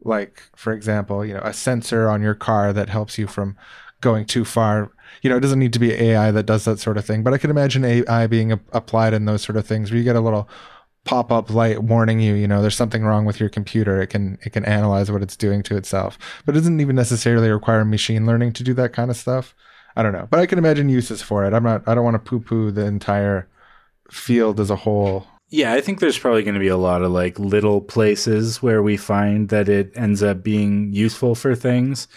like, 0.00 0.42
for 0.56 0.72
example, 0.72 1.24
you 1.24 1.34
know, 1.34 1.42
a 1.44 1.52
sensor 1.52 2.08
on 2.08 2.22
your 2.22 2.34
car 2.34 2.72
that 2.72 2.88
helps 2.88 3.18
you 3.18 3.28
from 3.28 3.56
going 4.00 4.24
too 4.24 4.44
far. 4.44 4.90
You 5.22 5.30
know, 5.30 5.36
it 5.36 5.40
doesn't 5.40 5.60
need 5.60 5.74
to 5.74 5.78
be 5.78 5.92
AI 5.92 6.32
that 6.32 6.46
does 6.46 6.64
that 6.64 6.80
sort 6.80 6.96
of 6.96 7.04
thing, 7.04 7.22
but 7.22 7.34
I 7.34 7.38
can 7.38 7.50
imagine 7.50 7.84
AI 7.84 8.26
being 8.26 8.50
a- 8.50 8.60
applied 8.72 9.14
in 9.14 9.26
those 9.26 9.42
sort 9.42 9.56
of 9.56 9.66
things 9.66 9.90
where 9.90 9.98
you 9.98 10.04
get 10.04 10.16
a 10.16 10.20
little 10.20 10.48
pop-up 11.06 11.48
light 11.48 11.82
warning 11.82 12.20
you 12.20 12.34
you 12.34 12.46
know 12.46 12.60
there's 12.60 12.76
something 12.76 13.04
wrong 13.04 13.24
with 13.24 13.40
your 13.40 13.48
computer. 13.48 14.02
It 14.02 14.08
can 14.08 14.38
it 14.42 14.50
can 14.50 14.64
analyze 14.66 15.10
what 15.10 15.22
it's 15.22 15.36
doing 15.36 15.62
to 15.64 15.76
itself. 15.76 16.18
But 16.44 16.54
it 16.54 16.58
doesn't 16.58 16.80
even 16.80 16.96
necessarily 16.96 17.50
require 17.50 17.84
machine 17.84 18.26
learning 18.26 18.52
to 18.54 18.62
do 18.62 18.74
that 18.74 18.92
kind 18.92 19.10
of 19.10 19.16
stuff. 19.16 19.54
I 19.96 20.02
don't 20.02 20.12
know. 20.12 20.28
But 20.30 20.40
i 20.40 20.46
can 20.46 20.58
imagine 20.58 20.90
uses 20.90 21.22
for 21.22 21.46
it. 21.46 21.54
I'm 21.54 21.62
not 21.62 21.88
i 21.88 21.94
don't 21.94 22.04
want 22.04 22.14
to 22.22 22.30
poo-poo 22.30 22.70
the 22.70 22.84
entire 22.84 23.48
field 24.10 24.60
as 24.60 24.70
a 24.70 24.76
whole. 24.76 25.26
Yeah, 25.48 25.72
I 25.72 25.80
think 25.80 26.00
there's 26.00 26.18
probably 26.18 26.42
going 26.42 26.54
to 26.54 26.60
be 26.60 26.68
a 26.68 26.76
lot 26.76 27.02
of 27.02 27.12
like 27.12 27.38
little 27.38 27.80
places 27.80 28.60
where 28.62 28.82
we 28.82 28.96
find 28.96 29.48
that 29.50 29.68
it 29.68 29.92
ends 29.94 30.22
up 30.22 30.42
being 30.42 30.92
useful 30.92 31.36
for 31.36 31.54
things. 31.54 32.08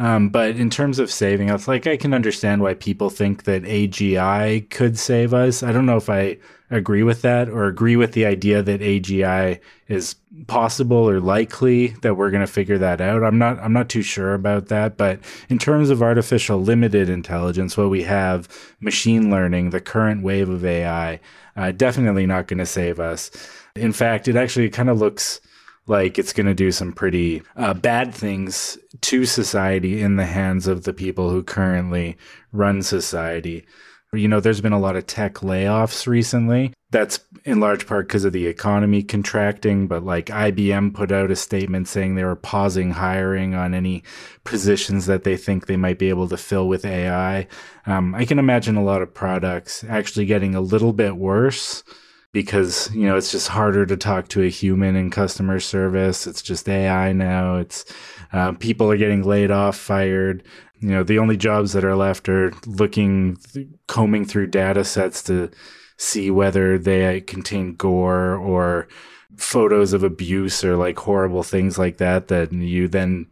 Um, 0.00 0.30
but 0.30 0.56
in 0.56 0.70
terms 0.70 0.98
of 0.98 1.12
saving 1.12 1.50
us, 1.50 1.68
like 1.68 1.86
I 1.86 1.98
can 1.98 2.14
understand 2.14 2.62
why 2.62 2.72
people 2.72 3.10
think 3.10 3.44
that 3.44 3.64
AGI 3.64 4.70
could 4.70 4.98
save 4.98 5.34
us. 5.34 5.62
I 5.62 5.72
don't 5.72 5.84
know 5.84 5.98
if 5.98 6.08
I 6.08 6.38
agree 6.70 7.02
with 7.02 7.20
that 7.20 7.50
or 7.50 7.66
agree 7.66 7.96
with 7.96 8.12
the 8.12 8.24
idea 8.24 8.62
that 8.62 8.80
AGI 8.80 9.60
is 9.88 10.16
possible 10.46 10.96
or 10.96 11.20
likely 11.20 11.88
that 12.00 12.14
we're 12.14 12.30
going 12.30 12.40
to 12.40 12.50
figure 12.50 12.78
that 12.78 13.02
out. 13.02 13.22
I'm 13.22 13.36
not 13.36 13.58
I'm 13.58 13.74
not 13.74 13.90
too 13.90 14.00
sure 14.00 14.32
about 14.32 14.68
that, 14.68 14.96
but 14.96 15.20
in 15.50 15.58
terms 15.58 15.90
of 15.90 16.02
artificial 16.02 16.62
limited 16.62 17.10
intelligence, 17.10 17.76
what 17.76 17.90
we 17.90 18.04
have 18.04 18.48
machine 18.80 19.30
learning, 19.30 19.68
the 19.68 19.82
current 19.82 20.22
wave 20.22 20.48
of 20.48 20.64
AI, 20.64 21.20
uh, 21.56 21.72
definitely 21.72 22.24
not 22.24 22.46
going 22.48 22.56
to 22.56 22.64
save 22.64 23.00
us. 23.00 23.30
In 23.76 23.92
fact, 23.92 24.28
it 24.28 24.36
actually 24.36 24.70
kind 24.70 24.88
of 24.88 24.98
looks 24.98 25.42
like 25.86 26.18
it's 26.18 26.32
going 26.32 26.46
to 26.46 26.54
do 26.54 26.70
some 26.70 26.92
pretty 26.92 27.42
uh, 27.56 27.74
bad 27.74 28.14
things 28.14 28.78
to 29.00 29.24
society 29.24 30.00
in 30.00 30.16
the 30.16 30.26
hands 30.26 30.66
of 30.66 30.84
the 30.84 30.92
people 30.92 31.30
who 31.30 31.42
currently 31.42 32.16
run 32.52 32.82
society. 32.82 33.66
You 34.12 34.26
know, 34.26 34.40
there's 34.40 34.60
been 34.60 34.72
a 34.72 34.80
lot 34.80 34.96
of 34.96 35.06
tech 35.06 35.34
layoffs 35.34 36.06
recently. 36.06 36.72
That's 36.90 37.20
in 37.44 37.60
large 37.60 37.86
part 37.86 38.08
because 38.08 38.24
of 38.24 38.32
the 38.32 38.48
economy 38.48 39.04
contracting, 39.04 39.86
but 39.86 40.04
like 40.04 40.26
IBM 40.26 40.94
put 40.94 41.12
out 41.12 41.30
a 41.30 41.36
statement 41.36 41.86
saying 41.86 42.14
they 42.14 42.24
were 42.24 42.34
pausing 42.34 42.90
hiring 42.90 43.54
on 43.54 43.72
any 43.72 44.02
positions 44.42 45.06
that 45.06 45.22
they 45.22 45.36
think 45.36 45.66
they 45.66 45.76
might 45.76 46.00
be 46.00 46.08
able 46.08 46.28
to 46.28 46.36
fill 46.36 46.66
with 46.66 46.84
AI. 46.84 47.46
Um, 47.86 48.14
I 48.16 48.24
can 48.24 48.40
imagine 48.40 48.76
a 48.76 48.82
lot 48.82 49.00
of 49.02 49.14
products 49.14 49.84
actually 49.88 50.26
getting 50.26 50.56
a 50.56 50.60
little 50.60 50.92
bit 50.92 51.16
worse 51.16 51.84
because 52.32 52.90
you 52.94 53.06
know 53.06 53.16
it's 53.16 53.32
just 53.32 53.48
harder 53.48 53.84
to 53.86 53.96
talk 53.96 54.28
to 54.28 54.42
a 54.42 54.48
human 54.48 54.96
in 54.96 55.10
customer 55.10 55.60
service. 55.60 56.26
It's 56.26 56.42
just 56.42 56.68
ai 56.68 57.12
now. 57.12 57.56
It's 57.56 57.84
uh, 58.32 58.52
people 58.52 58.90
are 58.90 58.96
getting 58.96 59.22
laid 59.22 59.50
off 59.50 59.76
fired. 59.76 60.42
You 60.80 60.90
know 60.90 61.02
the 61.02 61.18
only 61.18 61.36
jobs 61.36 61.72
that 61.72 61.84
are 61.84 61.96
left 61.96 62.28
are 62.28 62.52
looking 62.66 63.38
combing 63.86 64.24
through 64.24 64.48
data 64.48 64.84
sets 64.84 65.22
to 65.24 65.50
see 65.96 66.30
whether 66.30 66.78
they 66.78 67.20
contain 67.20 67.74
gore 67.74 68.34
or 68.34 68.88
photos 69.36 69.92
of 69.92 70.02
abuse 70.02 70.64
or 70.64 70.76
like 70.76 70.98
horrible 70.98 71.42
things 71.42 71.78
like 71.78 71.98
that 71.98 72.28
that 72.28 72.52
you 72.52 72.88
then 72.88 73.26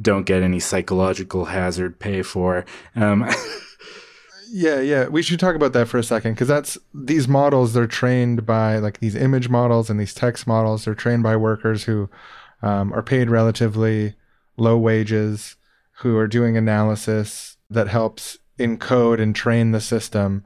don't 0.00 0.26
get 0.26 0.42
any 0.42 0.60
psychological 0.60 1.46
hazard 1.46 1.98
pay 1.98 2.22
for. 2.22 2.64
Um, 2.94 3.28
Yeah, 4.52 4.80
yeah. 4.80 5.06
We 5.06 5.22
should 5.22 5.38
talk 5.38 5.54
about 5.54 5.72
that 5.74 5.86
for 5.86 5.98
a 5.98 6.02
second 6.02 6.32
because 6.32 6.48
that's 6.48 6.76
these 6.92 7.28
models. 7.28 7.72
They're 7.72 7.86
trained 7.86 8.44
by 8.44 8.78
like 8.78 8.98
these 8.98 9.14
image 9.14 9.48
models 9.48 9.88
and 9.88 10.00
these 10.00 10.12
text 10.12 10.46
models. 10.46 10.84
They're 10.84 10.94
trained 10.94 11.22
by 11.22 11.36
workers 11.36 11.84
who 11.84 12.10
um, 12.60 12.92
are 12.92 13.02
paid 13.02 13.30
relatively 13.30 14.14
low 14.56 14.76
wages, 14.76 15.56
who 15.98 16.16
are 16.16 16.26
doing 16.26 16.56
analysis 16.56 17.58
that 17.70 17.88
helps 17.88 18.38
encode 18.58 19.20
and 19.20 19.36
train 19.36 19.70
the 19.70 19.80
system 19.80 20.44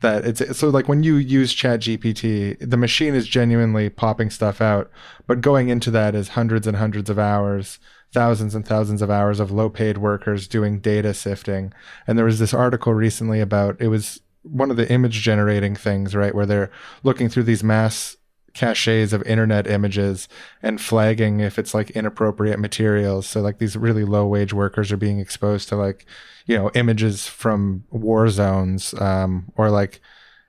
that 0.00 0.24
it's 0.26 0.58
so 0.58 0.68
like 0.68 0.88
when 0.88 1.02
you 1.02 1.16
use 1.16 1.52
chat 1.52 1.80
gpt 1.80 2.56
the 2.60 2.76
machine 2.76 3.14
is 3.14 3.26
genuinely 3.26 3.88
popping 3.88 4.30
stuff 4.30 4.60
out 4.60 4.90
but 5.26 5.40
going 5.40 5.68
into 5.68 5.90
that 5.90 6.14
is 6.14 6.28
hundreds 6.28 6.66
and 6.66 6.76
hundreds 6.76 7.10
of 7.10 7.18
hours 7.18 7.80
thousands 8.12 8.54
and 8.54 8.66
thousands 8.66 9.02
of 9.02 9.10
hours 9.10 9.40
of 9.40 9.50
low 9.50 9.68
paid 9.68 9.98
workers 9.98 10.48
doing 10.48 10.80
data 10.80 11.12
sifting. 11.12 11.72
And 12.06 12.16
there 12.18 12.24
was 12.24 12.38
this 12.38 12.54
article 12.54 12.94
recently 12.94 13.40
about 13.40 13.76
it 13.80 13.88
was 13.88 14.20
one 14.42 14.70
of 14.70 14.76
the 14.76 14.90
image 14.90 15.20
generating 15.22 15.74
things 15.74 16.14
right 16.14 16.34
where 16.34 16.46
they're 16.46 16.70
looking 17.02 17.28
through 17.28 17.42
these 17.42 17.64
mass 17.64 18.16
caches 18.54 19.12
of 19.12 19.22
internet 19.24 19.66
images 19.66 20.28
and 20.62 20.80
flagging 20.80 21.40
if 21.40 21.58
it's 21.58 21.74
like 21.74 21.90
inappropriate 21.90 22.58
materials. 22.58 23.26
So 23.26 23.42
like 23.42 23.58
these 23.58 23.76
really 23.76 24.04
low 24.04 24.26
wage 24.26 24.52
workers 24.52 24.90
are 24.90 24.96
being 24.96 25.20
exposed 25.20 25.68
to 25.68 25.76
like 25.76 26.06
you 26.46 26.56
know 26.56 26.70
images 26.74 27.26
from 27.26 27.84
war 27.90 28.28
zones 28.30 28.94
um, 28.94 29.52
or 29.56 29.70
like 29.70 30.00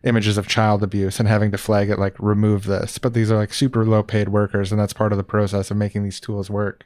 images 0.03 0.37
of 0.37 0.47
child 0.47 0.83
abuse 0.83 1.19
and 1.19 1.27
having 1.27 1.51
to 1.51 1.57
flag 1.57 1.89
it 1.89 1.99
like 1.99 2.15
remove 2.17 2.65
this. 2.65 2.97
But 2.97 3.13
these 3.13 3.29
are 3.29 3.37
like 3.37 3.53
super 3.53 3.83
low 3.83 4.03
paid 4.03 4.29
workers 4.29 4.71
and 4.71 4.79
that's 4.79 4.93
part 4.93 5.11
of 5.11 5.17
the 5.17 5.23
process 5.23 5.69
of 5.69 5.77
making 5.77 6.03
these 6.03 6.21
tools 6.21 6.49
work 6.49 6.85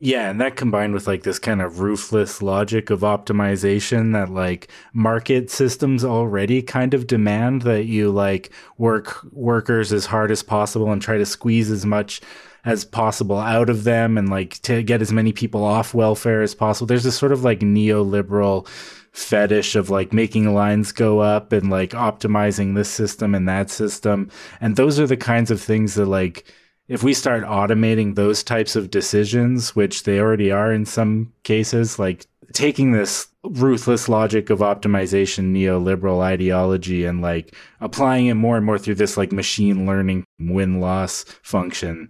yeah, 0.00 0.30
and 0.30 0.40
that 0.40 0.56
combined 0.56 0.94
with 0.94 1.06
like 1.06 1.24
this 1.24 1.38
kind 1.38 1.60
of 1.60 1.80
ruthless 1.80 2.40
logic 2.40 2.90
of 2.90 3.00
optimization 3.00 4.12
that 4.12 4.30
like 4.30 4.68
market 4.92 5.50
systems 5.50 6.04
already 6.04 6.62
kind 6.62 6.94
of 6.94 7.06
demand 7.06 7.62
that 7.62 7.86
you 7.86 8.10
like 8.10 8.50
work 8.76 9.26
workers 9.32 9.92
as 9.92 10.06
hard 10.06 10.30
as 10.30 10.42
possible 10.42 10.92
and 10.92 11.02
try 11.02 11.18
to 11.18 11.26
squeeze 11.26 11.70
as 11.70 11.84
much 11.84 12.20
as 12.64 12.84
possible 12.84 13.38
out 13.38 13.70
of 13.70 13.84
them 13.84 14.16
and 14.16 14.28
like 14.28 14.60
to 14.62 14.82
get 14.82 15.02
as 15.02 15.12
many 15.12 15.32
people 15.32 15.64
off 15.64 15.94
welfare 15.94 16.42
as 16.42 16.54
possible. 16.54 16.86
There's 16.86 17.04
this 17.04 17.18
sort 17.18 17.32
of 17.32 17.42
like 17.42 17.60
neoliberal 17.60 18.68
fetish 19.12 19.74
of 19.74 19.90
like 19.90 20.12
making 20.12 20.54
lines 20.54 20.92
go 20.92 21.18
up 21.20 21.52
and 21.52 21.70
like 21.70 21.90
optimizing 21.90 22.74
this 22.74 22.88
system 22.88 23.34
and 23.34 23.48
that 23.48 23.70
system. 23.70 24.30
And 24.60 24.76
those 24.76 25.00
are 25.00 25.06
the 25.06 25.16
kinds 25.16 25.50
of 25.50 25.60
things 25.60 25.94
that 25.94 26.06
like 26.06 26.44
if 26.88 27.02
we 27.02 27.12
start 27.14 27.44
automating 27.44 28.14
those 28.14 28.42
types 28.42 28.74
of 28.74 28.90
decisions, 28.90 29.76
which 29.76 30.04
they 30.04 30.18
already 30.18 30.50
are 30.50 30.72
in 30.72 30.86
some 30.86 31.32
cases, 31.42 31.98
like 31.98 32.26
taking 32.52 32.92
this 32.92 33.28
ruthless 33.44 34.08
logic 34.08 34.50
of 34.50 34.60
optimization 34.60 35.52
neoliberal 35.52 36.22
ideology 36.22 37.04
and 37.04 37.20
like 37.20 37.54
applying 37.80 38.26
it 38.26 38.34
more 38.34 38.56
and 38.56 38.64
more 38.64 38.78
through 38.78 38.94
this 38.94 39.16
like 39.16 39.32
machine 39.32 39.86
learning 39.86 40.24
win 40.38 40.80
loss 40.80 41.24
function. 41.42 42.08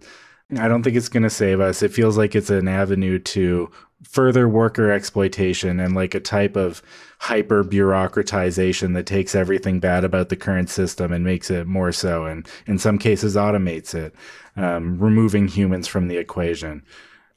I 0.56 0.68
don't 0.68 0.82
think 0.82 0.96
it's 0.96 1.10
going 1.10 1.24
to 1.24 1.30
save 1.30 1.60
us. 1.60 1.82
It 1.82 1.92
feels 1.92 2.16
like 2.16 2.34
it's 2.34 2.50
an 2.50 2.68
avenue 2.68 3.18
to 3.18 3.70
further 4.04 4.48
worker 4.48 4.90
exploitation 4.90 5.80
and 5.80 5.94
like 5.94 6.14
a 6.14 6.20
type 6.20 6.56
of 6.56 6.80
hyper 7.18 7.64
bureaucratization 7.64 8.94
that 8.94 9.06
takes 9.06 9.34
everything 9.34 9.80
bad 9.80 10.04
about 10.04 10.28
the 10.28 10.36
current 10.36 10.70
system 10.70 11.12
and 11.12 11.24
makes 11.24 11.50
it 11.50 11.66
more 11.66 11.90
so 11.90 12.24
and 12.24 12.48
in 12.66 12.78
some 12.78 12.96
cases 12.96 13.34
automates 13.34 13.94
it 13.94 14.14
um, 14.58 14.98
removing 14.98 15.48
humans 15.48 15.86
from 15.86 16.08
the 16.08 16.16
equation. 16.16 16.82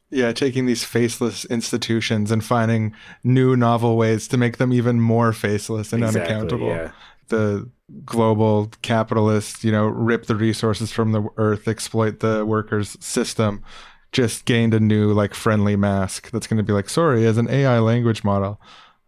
Yeah, 0.09 0.33
taking 0.33 0.65
these 0.65 0.83
faceless 0.83 1.45
institutions 1.45 2.31
and 2.31 2.43
finding 2.43 2.93
new 3.23 3.55
novel 3.55 3.95
ways 3.95 4.27
to 4.29 4.37
make 4.37 4.57
them 4.57 4.73
even 4.73 4.99
more 4.99 5.31
faceless 5.31 5.93
and 5.93 6.03
exactly, 6.03 6.33
unaccountable. 6.33 6.67
Yeah. 6.67 6.91
The 7.29 7.69
global 8.03 8.71
capitalists, 8.81 9.63
you 9.63 9.71
know, 9.71 9.85
rip 9.85 10.25
the 10.25 10.35
resources 10.35 10.91
from 10.91 11.13
the 11.13 11.29
earth, 11.37 11.67
exploit 11.67 12.19
the 12.19 12.45
workers' 12.45 12.97
system, 12.99 13.63
just 14.11 14.43
gained 14.43 14.73
a 14.73 14.81
new, 14.81 15.13
like, 15.13 15.33
friendly 15.33 15.77
mask 15.77 16.29
that's 16.31 16.47
going 16.47 16.57
to 16.57 16.63
be 16.63 16.73
like, 16.73 16.89
sorry, 16.89 17.25
as 17.25 17.37
an 17.37 17.49
AI 17.49 17.79
language 17.79 18.25
model, 18.25 18.59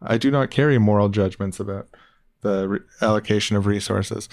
I 0.01 0.17
do 0.17 0.31
not 0.31 0.51
carry 0.51 0.77
moral 0.77 1.09
judgments 1.09 1.59
about 1.59 1.89
the 2.43 2.67
re- 2.69 2.79
allocation 3.01 3.57
of 3.57 3.65
resources 3.65 4.29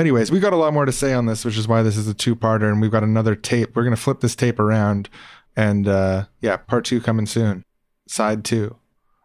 anyways, 0.00 0.30
we 0.30 0.40
got 0.40 0.52
a 0.52 0.56
lot 0.56 0.72
more 0.72 0.84
to 0.84 0.92
say 0.92 1.12
on 1.12 1.26
this, 1.26 1.44
which 1.44 1.58
is 1.58 1.68
why 1.68 1.82
this 1.82 1.96
is 1.96 2.08
a 2.08 2.14
two-parter, 2.14 2.70
and 2.70 2.80
we've 2.80 2.90
got 2.90 3.02
another 3.02 3.34
tape. 3.34 3.76
We're 3.76 3.84
gonna 3.84 3.96
flip 3.96 4.20
this 4.20 4.34
tape 4.34 4.58
around, 4.58 5.08
and 5.56 5.86
uh, 5.86 6.26
yeah, 6.40 6.56
part 6.56 6.84
two 6.84 7.00
coming 7.00 7.26
soon. 7.26 7.64
Side 8.06 8.44
two. 8.44 8.76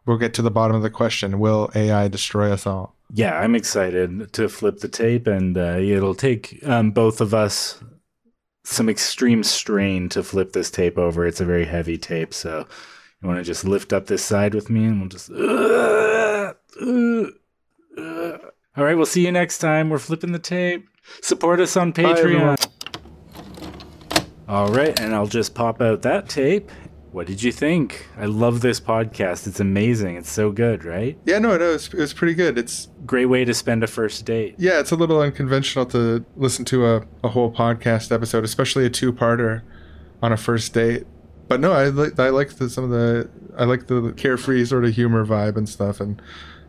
We'll 0.06 0.18
get 0.18 0.34
to 0.36 0.42
the 0.42 0.52
bottom 0.52 0.76
of 0.76 0.84
the 0.84 0.90
question: 0.90 1.40
Will 1.40 1.70
AI 1.76 2.08
destroy 2.08 2.52
us 2.52 2.66
all? 2.66 2.96
Yeah, 3.14 3.40
I'm 3.40 3.56
excited 3.56 4.34
to 4.34 4.50
flip 4.50 4.80
the 4.80 4.90
tape, 4.90 5.28
and 5.28 5.58
uh, 5.58 5.78
it'll 5.80 6.16
take 6.16 6.60
um, 6.66 6.92
both 6.92 7.22
of 7.22 7.34
us 7.34 7.82
some 8.64 8.90
extreme 8.90 9.44
strain 9.44 10.10
to 10.10 10.24
flip 10.24 10.52
this 10.52 10.70
tape 10.70 10.98
over. 10.98 11.26
It's 11.26 11.40
a 11.40 11.46
very 11.46 11.66
heavy 11.66 11.98
tape, 11.98 12.34
so 12.34 12.68
you 13.22 13.28
want 13.28 13.40
to 13.40 13.44
just 13.44 13.64
lift 13.64 13.94
up 13.94 14.08
this 14.08 14.24
side 14.24 14.54
with 14.54 14.70
me, 14.70 14.86
and 14.86 15.00
we'll 15.00 15.10
just. 15.10 15.32
Uh, 15.32 16.54
uh, 16.82 17.26
uh. 17.98 18.38
All 18.78 18.84
right, 18.84 18.96
we'll 18.96 19.08
see 19.08 19.26
you 19.26 19.32
next 19.32 19.58
time. 19.58 19.90
We're 19.90 19.98
flipping 19.98 20.34
the 20.34 20.40
tape. 20.40 20.88
Support 21.24 21.60
us 21.60 21.76
on 21.76 21.94
Patreon. 21.94 22.58
Bye, 24.10 24.24
All 24.48 24.68
right, 24.68 25.00
and 25.00 25.16
I'll 25.16 25.26
just 25.26 25.56
pop 25.56 25.82
out 25.82 26.04
that 26.04 26.30
tape. 26.30 26.70
What 27.12 27.26
did 27.26 27.42
you 27.42 27.52
think? 27.52 28.06
I 28.18 28.26
love 28.26 28.62
this 28.62 28.80
podcast. 28.80 29.48
It's 29.48 29.60
amazing. 29.60 30.18
It's 30.18 30.30
so 30.30 30.52
good, 30.52 30.86
right? 30.86 31.18
Yeah, 31.26 31.40
no, 31.40 31.58
no, 31.58 31.70
it 31.70 31.74
was, 31.74 31.88
it 31.88 31.98
was 31.98 32.14
pretty 32.14 32.36
good. 32.36 32.60
It's 32.60 32.90
great 33.08 33.26
way 33.26 33.44
to 33.46 33.54
spend 33.56 33.84
a 33.84 33.88
first 33.88 34.24
date. 34.26 34.54
Yeah, 34.60 34.80
it's 34.80 34.92
a 34.92 34.96
little 34.96 35.22
unconventional 35.22 35.88
to 35.88 36.24
listen 36.36 36.64
to 36.66 36.86
a, 36.86 37.08
a 37.24 37.30
whole 37.30 37.52
podcast 37.52 38.12
episode, 38.12 38.44
especially 38.44 38.86
a 38.86 38.92
two-parter 38.92 39.64
on 40.22 40.32
a 40.32 40.38
first 40.38 40.76
date. 40.76 41.08
But 41.48 41.62
no, 41.62 41.72
I 41.72 41.86
like 41.86 42.20
I 42.20 42.30
like 42.30 42.54
the, 42.58 42.70
some 42.70 42.84
of 42.84 42.92
the 42.92 43.28
I 43.58 43.64
like 43.64 43.88
the 43.88 44.14
carefree 44.16 44.66
sort 44.66 44.86
of 44.86 44.94
humor 44.94 45.26
vibe 45.26 45.58
and 45.58 45.68
stuff. 45.68 46.00
And 46.00 46.22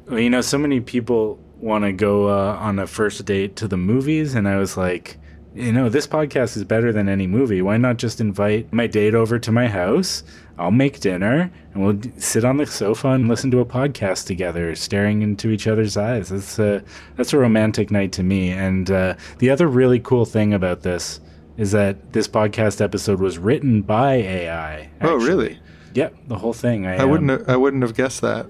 well, 0.07 0.21
you 0.21 0.31
know, 0.31 0.41
so 0.41 0.57
many 0.57 0.81
people 0.81 1.39
want 1.61 1.85
to 1.85 1.93
go 1.93 2.29
uh, 2.29 2.57
on 2.57 2.79
a 2.79 2.87
first 2.87 3.25
date 3.25 3.57
to 3.57 3.69
the 3.69 3.77
movies, 3.77 4.35
and 4.35 4.49
I 4.49 4.59
was 4.59 4.77
like, 4.77 5.19
you 5.55 5.73
know, 5.73 5.89
this 5.89 6.07
podcast 6.07 6.57
is 6.57 6.65
better 6.65 6.93
than 6.93 7.09
any 7.09 7.27
movie. 7.27 7.63
Why 7.63 7.77
not 7.79 7.97
just 7.97 8.21
invite 8.21 8.73
my 8.73 8.87
date 8.87 9.15
over 9.15 9.39
to 9.39 9.51
my 9.51 9.67
house? 9.67 10.23
I'll 10.57 10.71
make 10.71 11.01
dinner 11.01 11.51
and 11.73 11.85
we'll 11.85 12.01
sit 12.19 12.45
on 12.45 12.57
the 12.59 12.67
sofa 12.67 13.09
and 13.09 13.29
listen 13.29 13.51
to 13.53 13.61
a 13.61 13.65
podcast 13.65 14.27
together, 14.27 14.75
staring 14.75 15.23
into 15.23 15.51
each 15.51 15.67
other's 15.67 15.97
eyes. 15.97 16.29
That's 16.29 16.59
a 16.59 16.85
that's 17.17 17.33
a 17.33 17.39
romantic 17.39 17.91
night 17.91 18.13
to 18.13 18.23
me. 18.23 18.51
And 18.51 18.91
uh, 18.91 19.15
the 19.39 19.51
other 19.51 19.67
really 19.67 20.01
cool 20.01 20.25
thing 20.25 20.53
about 20.55 20.83
this 20.83 21.21
is 21.57 21.73
that 21.73 22.13
this 22.13 22.29
podcast 22.29 22.81
episode 22.81 23.21
was 23.21 23.39
written 23.39 23.83
by 23.83 24.15
AI. 24.15 24.91
Actually. 25.01 25.11
Oh, 25.11 25.17
really? 25.17 25.59
Yep, 25.95 26.15
the 26.29 26.39
whole 26.39 26.53
thing. 26.53 26.87
I, 26.87 26.99
I 26.99 27.05
wouldn't. 27.05 27.31
Um, 27.31 27.39
have, 27.39 27.49
I 27.49 27.57
wouldn't 27.57 27.83
have 27.83 27.95
guessed 27.95 28.21
that 28.21 28.49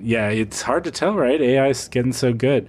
yeah, 0.00 0.28
it's 0.28 0.62
hard 0.62 0.84
to 0.84 0.90
tell, 0.90 1.14
right? 1.14 1.40
AI 1.40 1.68
is 1.68 1.88
getting 1.88 2.12
so 2.12 2.32
good. 2.32 2.68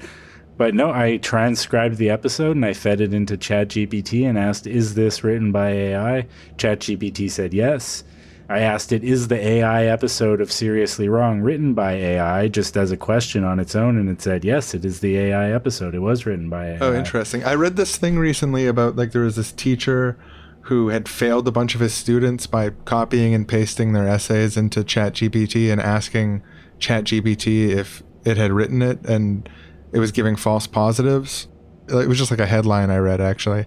But 0.58 0.76
no, 0.76 0.92
I 0.92 1.18
transcribed 1.18 1.98
the 1.98 2.10
episode 2.10 2.58
and 2.58 2.66
I 2.66 2.74
fed 2.74 3.00
it 3.00 3.14
into 3.14 3.38
ChatGPT 3.38 4.28
and 4.28 4.38
asked, 4.38 4.68
"Is 4.68 4.96
this 4.96 5.24
written 5.24 5.54
by 5.54 5.70
AI?" 5.70 6.28
ChatGPT 6.58 7.32
said 7.32 7.54
yes. 7.54 8.04
I 8.50 8.60
asked 8.60 8.92
it, 8.92 9.04
"Is 9.04 9.30
the 9.30 9.38
AI 9.38 9.86
episode 9.86 10.42
of 10.42 10.52
Seriously 10.52 11.08
Wrong 11.08 11.40
written 11.40 11.74
by 11.74 11.94
AI?" 11.94 12.50
Just 12.50 12.76
as 12.76 12.92
a 12.92 12.98
question 12.98 13.46
on 13.46 13.60
its 13.60 13.74
own, 13.74 13.98
and 13.98 14.10
it 14.10 14.22
said, 14.22 14.44
"Yes, 14.44 14.74
it 14.74 14.84
is 14.84 15.00
the 15.00 15.18
AI 15.18 15.54
episode. 15.54 15.96
It 15.96 16.00
was 16.00 16.26
written 16.26 16.50
by 16.50 16.72
AI." 16.72 16.78
Oh, 16.82 16.94
interesting. 16.94 17.44
I 17.46 17.54
read 17.54 17.78
this 17.78 17.96
thing 17.96 18.20
recently 18.20 18.68
about 18.68 18.98
like 18.98 19.14
there 19.14 19.22
was 19.22 19.38
this 19.38 19.54
teacher 19.54 20.18
who 20.64 20.90
had 20.90 21.08
failed 21.08 21.48
a 21.48 21.52
bunch 21.52 21.74
of 21.74 21.80
his 21.80 21.94
students 21.94 22.48
by 22.48 22.72
copying 22.84 23.34
and 23.34 23.48
pasting 23.48 23.94
their 23.94 24.08
essays 24.08 24.58
into 24.58 24.84
ChatGPT 24.84 25.72
and 25.72 25.80
asking 25.80 26.42
ChatGPT 26.80 27.70
if 27.70 28.04
it 28.26 28.38
had 28.38 28.52
written 28.52 28.82
it 28.82 29.06
and 29.06 29.48
it 29.92 30.00
was 30.00 30.12
giving 30.12 30.36
false 30.36 30.68
positives. 30.68 31.48
It 31.88 32.08
was 32.08 32.18
just 32.18 32.32
like 32.32 32.40
a 32.40 32.46
headline 32.46 32.90
I 32.90 32.98
read 32.98 33.22
actually. 33.22 33.66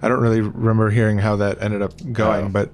I 0.00 0.08
don't 0.08 0.20
really 0.20 0.40
remember 0.40 0.90
hearing 0.90 1.18
how 1.18 1.36
that 1.36 1.60
ended 1.60 1.82
up 1.82 1.92
going, 2.12 2.46
oh. 2.46 2.48
but 2.50 2.72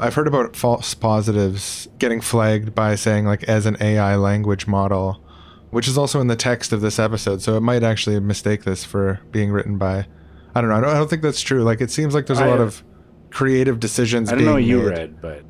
I've 0.00 0.14
heard 0.14 0.26
about 0.26 0.56
false 0.56 0.94
positives 0.94 1.88
getting 1.98 2.20
flagged 2.20 2.74
by 2.74 2.94
saying 2.94 3.26
like 3.26 3.44
as 3.44 3.66
an 3.66 3.76
AI 3.80 4.16
language 4.16 4.66
model, 4.66 5.22
which 5.70 5.86
is 5.86 5.98
also 5.98 6.20
in 6.20 6.26
the 6.26 6.36
text 6.36 6.72
of 6.72 6.80
this 6.80 6.98
episode. 6.98 7.42
So 7.42 7.56
it 7.56 7.60
might 7.60 7.82
actually 7.82 8.18
mistake 8.20 8.64
this 8.64 8.84
for 8.84 9.20
being 9.30 9.50
written 9.50 9.78
by. 9.78 10.06
I 10.54 10.60
don't 10.60 10.70
know. 10.70 10.76
I 10.76 10.80
don't, 10.80 10.90
I 10.90 10.94
don't 10.94 11.10
think 11.10 11.22
that's 11.22 11.40
true. 11.40 11.62
Like 11.62 11.80
it 11.80 11.90
seems 11.90 12.14
like 12.14 12.26
there's 12.26 12.40
a 12.40 12.44
I, 12.44 12.48
lot 12.48 12.60
of 12.60 12.82
creative 13.30 13.78
decisions. 13.78 14.30
I 14.30 14.36
don't 14.36 14.44
know 14.44 14.54
what 14.54 14.64
you 14.64 14.88
read, 14.88 15.20
but 15.20 15.44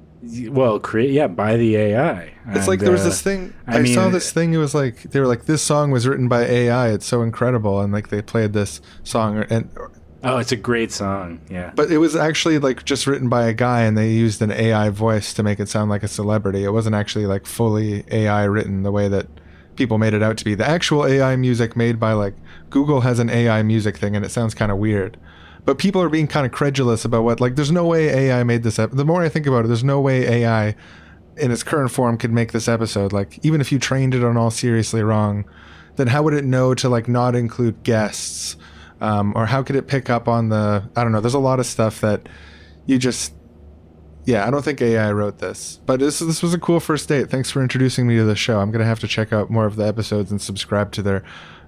well 0.49 0.79
create 0.79 1.11
yeah 1.11 1.27
by 1.27 1.57
the 1.57 1.77
ai 1.77 2.23
it's 2.23 2.59
and, 2.59 2.67
like 2.69 2.81
there 2.81 2.93
was 2.93 3.05
this 3.05 3.21
uh, 3.21 3.31
thing 3.31 3.55
i, 3.67 3.79
I 3.79 3.83
mean, 3.83 3.95
saw 3.95 4.09
this 4.09 4.33
thing 4.33 4.55
it 4.55 4.59
was 4.59 4.75
like 4.75 5.03
they 5.03 5.21
were 5.21 5.27
like 5.27 5.45
this 5.45 5.63
song 5.63 5.91
was 5.91 6.07
written 6.07 6.29
by 6.29 6.43
ai 6.45 6.91
it's 6.91 7.07
so 7.07 7.23
incredible 7.23 7.81
and 7.81 7.93
like 7.93 8.09
they 8.09 8.23
played 8.23 8.53
this 8.53 8.81
song 9.05 9.45
and 9.51 9.71
oh 10.23 10.39
it's 10.39 10.53
a 10.53 10.57
great 10.57 10.93
song 10.93 11.41
yeah. 11.49 11.73
But 11.75 11.91
it 11.91 11.99
was 11.99 12.17
actually 12.17 12.59
like 12.59 12.85
just 12.85 13.07
written 13.07 13.29
by 13.29 13.47
a 13.47 13.53
guy 13.53 13.83
and 13.83 13.97
they 13.97 14.11
used 14.11 14.43
an 14.43 14.51
ai 14.51 14.91
voice 14.91 15.33
to 15.35 15.43
make 15.43 15.61
it 15.61 15.69
sound 15.69 15.91
like 15.91 16.03
a 16.03 16.09
celebrity. 16.09 16.65
It 16.65 16.71
wasn't 16.71 16.95
actually 16.97 17.27
like 17.27 17.47
fully 17.47 18.05
ai 18.11 18.45
written 18.45 18.83
the 18.83 18.93
way 18.93 19.09
that 19.09 19.27
people 19.77 19.99
made 19.99 20.15
it 20.15 20.23
out 20.23 20.37
to 20.39 20.45
be. 20.45 20.55
The 20.55 20.69
actual 20.69 21.07
ai 21.07 21.37
music 21.37 21.77
made 21.77 22.01
by 22.01 22.13
like 22.13 22.35
google 22.71 23.03
has 23.03 23.19
an 23.19 23.31
ai 23.31 23.63
music 23.63 23.97
thing 23.97 24.17
and 24.17 24.25
it 24.25 24.31
sounds 24.31 24.55
kind 24.55 24.73
of 24.73 24.79
weird 24.79 25.17
but 25.67 25.79
people 25.79 26.01
are 26.01 26.09
being 26.09 26.29
kind 26.29 26.47
of 26.47 26.53
credulous 26.53 27.05
about 27.05 27.25
what 27.25 27.41
like 27.41 27.57
there's 27.57 27.73
no 27.73 27.85
way 27.85 28.09
AI 28.09 28.43
made 28.45 28.63
this 28.63 28.79
up. 28.79 28.93
The 28.93 29.05
more 29.05 29.23
I 29.23 29.29
think 29.29 29.47
about 29.47 29.65
it, 29.65 29.69
there's 29.69 29.85
no 29.85 30.01
way 30.01 30.45
AI 30.45 30.75
in 31.37 31.51
its 31.51 31.63
current 31.63 31.91
form 31.91 32.17
could 32.17 32.33
make 32.33 32.53
this 32.53 32.69
episode, 32.69 33.13
like 33.13 33.45
even 33.45 33.61
if 33.61 33.71
you 33.71 33.79
trained 33.79 34.15
it 34.15 34.25
on 34.25 34.37
all 34.37 34.51
seriously 34.51 35.03
wrong, 35.03 35.45
then 35.97 36.07
how 36.07 36.23
would 36.23 36.35
it 36.35 36.45
know 36.45 36.73
to 36.75 36.89
like 36.89 37.09
not 37.09 37.35
include 37.35 37.83
guests? 37.83 38.57
Um, 39.01 39.35
or 39.37 39.45
how 39.45 39.63
could 39.63 39.77
it 39.77 39.89
pick 39.89 40.09
up 40.09 40.27
on 40.27 40.49
the 40.49 40.89
I 40.97 41.03
don't 41.03 41.13
know, 41.13 41.21
there's 41.21 41.35
a 41.35 41.39
lot 41.39 41.61
of 41.61 41.67
stuff 41.67 42.01
that 42.01 42.29
you 42.87 42.97
just 42.97 43.35
yeah, 44.25 44.47
I 44.47 44.51
don't 44.51 44.65
think 44.65 44.81
AI 44.81 45.13
wrote 45.13 45.39
this, 45.39 45.81
but 45.85 46.01
this 46.01 46.21
this 46.21 46.43
was 46.43 46.55
a 46.55 46.59
cool 46.59 46.81
first 46.81 47.09
date. 47.09 47.29
Thanks 47.29 47.51
for 47.51 47.61
introducing 47.61 48.07
me 48.07 48.17
to 48.17 48.25
the 48.25 48.37
show. 48.37 48.61
I'm 48.61 48.71
gonna 48.71 48.85
have 48.85 49.01
to 49.01 49.09
check 49.09 49.33
out 49.33 49.51
more 49.51 49.67
of 49.67 49.77
the 49.77 49.87
episodes 49.87 50.31
and 50.31 50.41
subscribe 50.41 50.93
to 50.93 51.03
their 51.03 51.25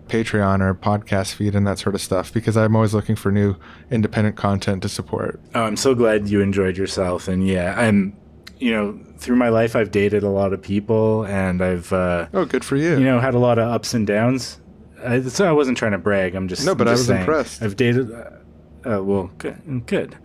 Patreon 0.09 0.61
or 0.61 0.75
podcast 0.75 1.35
feed 1.35 1.55
and 1.55 1.67
that 1.67 1.79
sort 1.79 1.95
of 1.95 2.01
stuff 2.01 2.33
because 2.33 2.57
I'm 2.57 2.75
always 2.75 2.95
looking 2.95 3.17
for 3.17 3.31
new 3.31 3.57
independent 3.91 4.37
content 4.37 4.83
to 4.83 4.89
support. 4.89 5.41
Oh, 5.55 5.63
I'm 5.63 5.77
so 5.77 5.95
glad 5.95 6.29
you 6.29 6.41
enjoyed 6.41 6.77
yourself, 6.77 7.29
and 7.29 7.47
yeah, 7.47 7.75
I'm 7.79 8.17
you 8.59 8.73
know 8.73 8.99
through 9.19 9.37
my 9.37 9.49
life 9.49 9.77
I've 9.77 9.91
dated 9.91 10.23
a 10.23 10.31
lot 10.31 10.53
of 10.53 10.63
people, 10.63 11.25
and 11.27 11.63
I've 11.63 11.93
uh, 11.93 12.27
oh, 12.35 12.45
good 12.45 12.65
for 12.65 12.77
you. 12.77 12.93
You 12.99 13.05
know, 13.05 13.21
had 13.21 13.35
a 13.35 13.39
lot 13.39 13.59
of 13.59 13.69
ups 13.69 13.95
and 13.95 14.07
downs. 14.07 14.61
I, 15.05 15.21
so 15.23 15.49
I 15.49 15.53
wasn't 15.53 15.79
trying 15.79 15.93
to 15.93 15.99
brag. 15.99 16.35
I'm 16.35 16.49
just 16.49 16.65
no, 16.65 16.75
but 16.75 16.85
just 16.85 16.89
I 16.89 16.93
was 16.93 17.07
saying. 17.07 17.21
impressed. 17.21 17.63
I've 17.63 17.77
dated. 17.77 18.11
Uh, 18.13 18.31
uh, 18.85 19.03
well, 19.03 19.31
good, 19.39 19.87
good. 19.87 20.17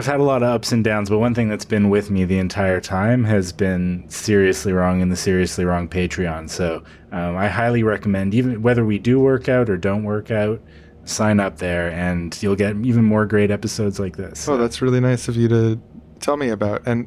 I've 0.00 0.06
had 0.06 0.20
a 0.20 0.22
lot 0.22 0.42
of 0.42 0.48
ups 0.48 0.72
and 0.72 0.82
downs, 0.82 1.10
but 1.10 1.18
one 1.18 1.34
thing 1.34 1.50
that's 1.50 1.66
been 1.66 1.90
with 1.90 2.10
me 2.10 2.24
the 2.24 2.38
entire 2.38 2.80
time 2.80 3.22
has 3.24 3.52
been 3.52 4.08
seriously 4.08 4.72
wrong 4.72 5.02
in 5.02 5.10
the 5.10 5.16
seriously 5.16 5.66
wrong 5.66 5.90
Patreon. 5.90 6.48
So 6.48 6.82
um, 7.12 7.36
I 7.36 7.48
highly 7.48 7.82
recommend, 7.82 8.32
even 8.32 8.62
whether 8.62 8.82
we 8.82 8.98
do 8.98 9.20
work 9.20 9.46
out 9.50 9.68
or 9.68 9.76
don't 9.76 10.04
work 10.04 10.30
out, 10.30 10.62
sign 11.04 11.38
up 11.38 11.58
there, 11.58 11.90
and 11.90 12.42
you'll 12.42 12.56
get 12.56 12.76
even 12.76 13.04
more 13.04 13.26
great 13.26 13.50
episodes 13.50 14.00
like 14.00 14.16
this. 14.16 14.48
Oh, 14.48 14.56
that's 14.56 14.80
really 14.80 15.00
nice 15.00 15.28
of 15.28 15.36
you 15.36 15.48
to 15.48 15.78
tell 16.18 16.38
me 16.38 16.48
about. 16.48 16.80
And 16.86 17.06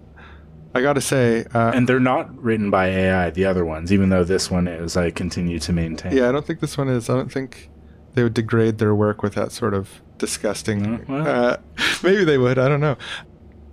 I 0.76 0.84
got 0.84 0.94
to 0.94 1.02
say, 1.02 1.46
uh, 1.52 1.72
and 1.74 1.90
they're 1.90 2.00
not 2.00 2.40
written 2.44 2.70
by 2.70 2.90
AI. 2.90 3.32
The 3.32 3.46
other 3.46 3.66
ones, 3.66 3.92
even 3.92 4.10
though 4.10 4.24
this 4.24 4.52
one 4.52 4.68
is, 4.68 4.96
I 4.96 5.10
continue 5.10 5.58
to 5.58 5.74
maintain. 5.74 6.16
yeah, 6.16 6.30
I 6.30 6.32
don't 6.32 6.46
think 6.46 6.60
this 6.60 6.78
one 6.78 6.90
is. 6.90 7.10
I 7.10 7.16
don't 7.16 7.32
think 7.32 7.72
they 8.14 8.22
would 8.22 8.36
degrade 8.36 8.78
their 8.78 8.94
work 8.94 9.24
with 9.24 9.34
that 9.34 9.52
sort 9.52 9.74
of 9.74 10.04
disgusting. 10.24 11.00
Mm, 11.00 11.10
well. 11.10 11.28
Uh, 11.28 11.58
maybe 12.02 12.24
they 12.24 12.38
would. 12.38 12.58
I 12.58 12.70
don't 12.70 12.80
know. 12.80 12.96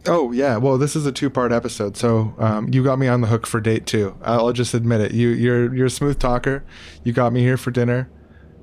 Oh 0.07 0.33
yeah, 0.33 0.57
well 0.57 0.79
this 0.79 0.97
is 0.97 1.07
a 1.07 1.13
two-part 1.13 1.53
episode, 1.53 1.97
so 1.97 2.35
um, 2.39 2.69
you 2.73 2.83
got 2.83 2.99
me 2.99 3.07
on 3.07 3.21
the 3.21 3.29
hook 3.29 3.47
for 3.47 3.61
date 3.61 3.87
two. 3.87 4.17
I'll 4.23 4.53
just 4.53 4.75
admit 4.75 5.01
it. 5.01 5.13
You 5.13 5.29
you're 5.29 5.73
you're 5.75 5.87
a 5.87 5.91
smooth 5.91 6.19
talker. 6.19 6.65
You 7.05 7.13
got 7.13 7.33
me 7.33 7.43
here 7.43 7.57
for 7.57 7.71
dinner. 7.71 8.11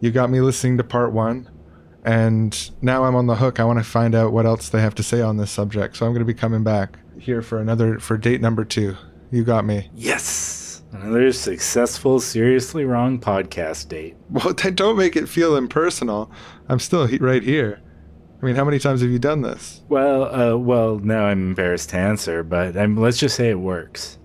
You 0.01 0.11
got 0.11 0.29
me 0.29 0.41
listening 0.41 0.77
to 0.79 0.83
part 0.83 1.13
one, 1.13 1.49
and 2.03 2.71
now 2.81 3.05
I'm 3.05 3.15
on 3.15 3.27
the 3.27 3.35
hook. 3.35 3.59
I 3.59 3.63
want 3.63 3.79
to 3.79 3.85
find 3.85 4.15
out 4.15 4.33
what 4.33 4.45
else 4.45 4.69
they 4.69 4.81
have 4.81 4.95
to 4.95 5.03
say 5.03 5.21
on 5.21 5.37
this 5.37 5.51
subject. 5.51 5.95
So 5.95 6.05
I'm 6.05 6.11
going 6.11 6.25
to 6.25 6.33
be 6.33 6.33
coming 6.33 6.63
back 6.63 6.99
here 7.19 7.41
for 7.41 7.61
another 7.61 7.99
for 7.99 8.17
date 8.17 8.41
number 8.41 8.65
two. 8.65 8.97
You 9.31 9.43
got 9.43 9.63
me. 9.63 9.89
Yes, 9.93 10.81
another 10.91 11.31
successful, 11.31 12.19
seriously 12.19 12.83
wrong 12.83 13.19
podcast 13.19 13.89
date. 13.89 14.15
Well, 14.29 14.53
don't 14.73 14.97
make 14.97 15.15
it 15.15 15.29
feel 15.29 15.55
impersonal. 15.55 16.31
I'm 16.69 16.79
still 16.79 17.05
he- 17.05 17.17
right 17.17 17.43
here. 17.43 17.81
I 18.41 18.45
mean, 18.45 18.55
how 18.55 18.65
many 18.65 18.77
times 18.77 19.01
have 19.01 19.09
you 19.09 19.19
done 19.19 19.41
this? 19.41 19.81
Well, 19.89 20.23
uh, 20.25 20.57
well, 20.57 20.99
now 20.99 21.25
I'm 21.25 21.49
embarrassed 21.49 21.89
to 21.89 21.97
answer, 21.97 22.43
but 22.43 22.77
um, 22.77 22.95
let's 22.95 23.17
just 23.17 23.35
say 23.35 23.49
it 23.49 23.59
works. 23.59 24.19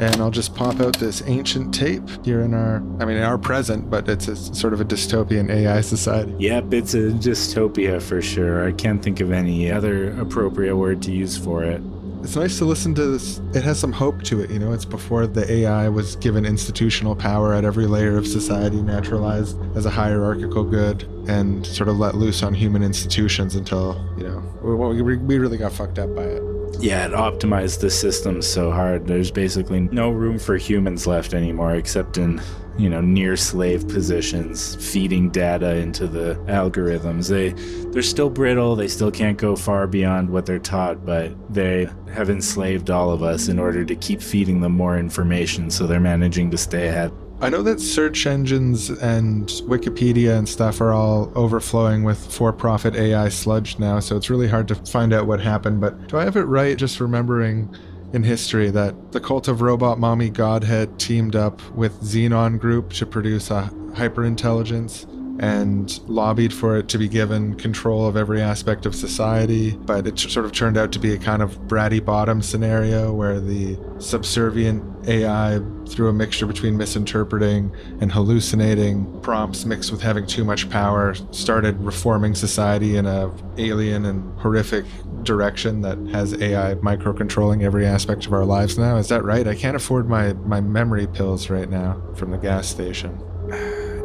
And 0.00 0.14
I'll 0.20 0.30
just 0.30 0.54
pop 0.54 0.78
out 0.80 0.96
this 0.98 1.22
ancient 1.26 1.74
tape 1.74 2.08
here 2.24 2.42
in 2.42 2.54
our, 2.54 2.76
I 3.00 3.04
mean, 3.04 3.16
in 3.16 3.24
our 3.24 3.36
present, 3.36 3.90
but 3.90 4.08
it's 4.08 4.28
a, 4.28 4.36
sort 4.36 4.72
of 4.72 4.80
a 4.80 4.84
dystopian 4.84 5.50
AI 5.50 5.80
society. 5.80 6.32
Yep, 6.38 6.72
it's 6.72 6.94
a 6.94 7.10
dystopia 7.10 8.00
for 8.00 8.22
sure. 8.22 8.64
I 8.64 8.70
can't 8.70 9.02
think 9.02 9.18
of 9.18 9.32
any 9.32 9.72
other 9.72 10.12
appropriate 10.20 10.76
word 10.76 11.02
to 11.02 11.10
use 11.10 11.36
for 11.36 11.64
it. 11.64 11.82
It's 12.22 12.34
nice 12.36 12.58
to 12.58 12.64
listen 12.64 12.94
to 12.96 13.06
this. 13.06 13.40
It 13.54 13.62
has 13.62 13.78
some 13.78 13.92
hope 13.92 14.22
to 14.24 14.40
it, 14.40 14.50
you 14.50 14.58
know. 14.58 14.72
It's 14.72 14.84
before 14.84 15.26
the 15.26 15.50
AI 15.50 15.88
was 15.88 16.16
given 16.16 16.44
institutional 16.44 17.14
power 17.14 17.54
at 17.54 17.64
every 17.64 17.86
layer 17.86 18.16
of 18.16 18.26
society, 18.26 18.82
naturalized 18.82 19.58
as 19.76 19.86
a 19.86 19.90
hierarchical 19.90 20.64
good, 20.64 21.04
and 21.28 21.64
sort 21.66 21.88
of 21.88 21.98
let 21.98 22.16
loose 22.16 22.42
on 22.42 22.54
human 22.54 22.82
institutions 22.82 23.54
until, 23.54 24.04
you 24.18 24.24
know, 24.24 24.40
we, 24.62 25.16
we 25.16 25.38
really 25.38 25.58
got 25.58 25.72
fucked 25.72 25.98
up 25.98 26.14
by 26.14 26.24
it. 26.24 26.42
Yeah, 26.80 27.06
it 27.06 27.12
optimized 27.12 27.80
the 27.80 27.90
system 27.90 28.42
so 28.42 28.70
hard. 28.70 29.06
There's 29.06 29.30
basically 29.30 29.80
no 29.80 30.10
room 30.10 30.38
for 30.38 30.56
humans 30.56 31.06
left 31.06 31.34
anymore, 31.34 31.74
except 31.74 32.18
in, 32.18 32.40
you 32.78 32.88
know, 32.88 33.00
near 33.00 33.36
slave 33.36 33.88
positions, 33.88 34.76
feeding 34.76 35.30
data 35.30 35.76
into 35.76 36.06
the 36.06 36.34
algorithms. 36.46 37.28
They 37.28 37.50
they're 37.90 38.02
still 38.02 38.30
brittle, 38.30 38.76
they 38.76 38.88
still 38.88 39.10
can't 39.10 39.36
go 39.36 39.56
far 39.56 39.86
beyond 39.86 40.30
what 40.30 40.46
they're 40.46 40.58
taught, 40.58 41.04
but 41.04 41.32
they 41.52 41.88
have 42.12 42.30
enslaved 42.30 42.90
all 42.90 43.10
of 43.10 43.22
us 43.22 43.48
in 43.48 43.58
order 43.58 43.84
to 43.84 43.96
keep 43.96 44.22
feeding 44.22 44.60
them 44.60 44.72
more 44.72 44.96
information, 44.96 45.70
so 45.70 45.86
they're 45.86 46.00
managing 46.00 46.50
to 46.52 46.58
stay 46.58 46.88
ahead. 46.88 47.12
I 47.40 47.50
know 47.50 47.62
that 47.62 47.80
search 47.80 48.26
engines 48.26 48.90
and 48.90 49.46
Wikipedia 49.68 50.36
and 50.36 50.48
stuff 50.48 50.80
are 50.80 50.92
all 50.92 51.30
overflowing 51.36 52.02
with 52.02 52.18
for 52.32 52.52
profit 52.52 52.96
AI 52.96 53.28
sludge 53.28 53.78
now, 53.78 54.00
so 54.00 54.16
it's 54.16 54.28
really 54.28 54.48
hard 54.48 54.66
to 54.68 54.74
find 54.74 55.12
out 55.12 55.28
what 55.28 55.40
happened. 55.40 55.80
But 55.80 56.08
do 56.08 56.18
I 56.18 56.24
have 56.24 56.36
it 56.36 56.42
right 56.42 56.76
just 56.76 56.98
remembering 56.98 57.72
in 58.12 58.22
history 58.22 58.70
that 58.70 59.12
the 59.12 59.20
cult 59.20 59.48
of 59.48 59.60
robot 59.60 59.98
mommy 59.98 60.30
Godhead 60.30 60.98
teamed 60.98 61.36
up 61.36 61.60
with 61.70 62.00
Xenon 62.00 62.58
Group 62.58 62.92
to 62.94 63.06
produce 63.06 63.50
a 63.50 63.70
hyperintelligence? 63.92 65.17
And 65.38 66.00
lobbied 66.08 66.52
for 66.52 66.76
it 66.76 66.88
to 66.88 66.98
be 66.98 67.08
given 67.08 67.54
control 67.54 68.06
of 68.06 68.16
every 68.16 68.42
aspect 68.42 68.86
of 68.86 68.94
society. 68.94 69.72
But 69.72 70.06
it 70.06 70.18
sort 70.18 70.44
of 70.46 70.52
turned 70.52 70.76
out 70.76 70.92
to 70.92 70.98
be 70.98 71.12
a 71.12 71.18
kind 71.18 71.42
of 71.42 71.58
bratty 71.62 72.04
bottom 72.04 72.42
scenario 72.42 73.12
where 73.12 73.40
the 73.40 73.78
subservient 73.98 74.82
AI, 75.08 75.60
through 75.88 76.08
a 76.08 76.12
mixture 76.12 76.46
between 76.46 76.76
misinterpreting 76.76 77.74
and 78.00 78.10
hallucinating 78.12 79.20
prompts 79.20 79.64
mixed 79.64 79.92
with 79.92 80.02
having 80.02 80.26
too 80.26 80.44
much 80.44 80.68
power, 80.70 81.14
started 81.30 81.80
reforming 81.80 82.34
society 82.34 82.96
in 82.96 83.06
a 83.06 83.32
alien 83.58 84.04
and 84.04 84.38
horrific 84.40 84.84
direction 85.22 85.80
that 85.82 85.98
has 86.10 86.34
AI 86.34 86.74
microcontrolling 86.76 87.62
every 87.62 87.86
aspect 87.86 88.26
of 88.26 88.32
our 88.32 88.44
lives 88.44 88.78
now. 88.78 88.96
Is 88.96 89.08
that 89.08 89.24
right? 89.24 89.46
I 89.46 89.54
can't 89.54 89.76
afford 89.76 90.08
my, 90.08 90.32
my 90.32 90.60
memory 90.60 91.06
pills 91.06 91.48
right 91.48 91.68
now 91.68 92.02
from 92.14 92.30
the 92.30 92.38
gas 92.38 92.68
station. 92.68 93.18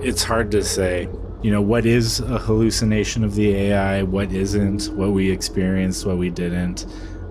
It's 0.04 0.22
hard 0.22 0.52
to 0.52 0.64
say. 0.64 1.08
You 1.42 1.52
know, 1.52 1.62
what 1.62 1.86
is 1.86 2.20
a 2.20 2.38
hallucination 2.38 3.24
of 3.24 3.36
the 3.36 3.56
AI, 3.56 4.04
what 4.04 4.34
isn't, 4.34 4.94
what 4.96 5.12
we 5.12 5.32
experienced, 5.32 6.06
what 6.06 6.18
we 6.18 6.30
didn't. 6.30 6.86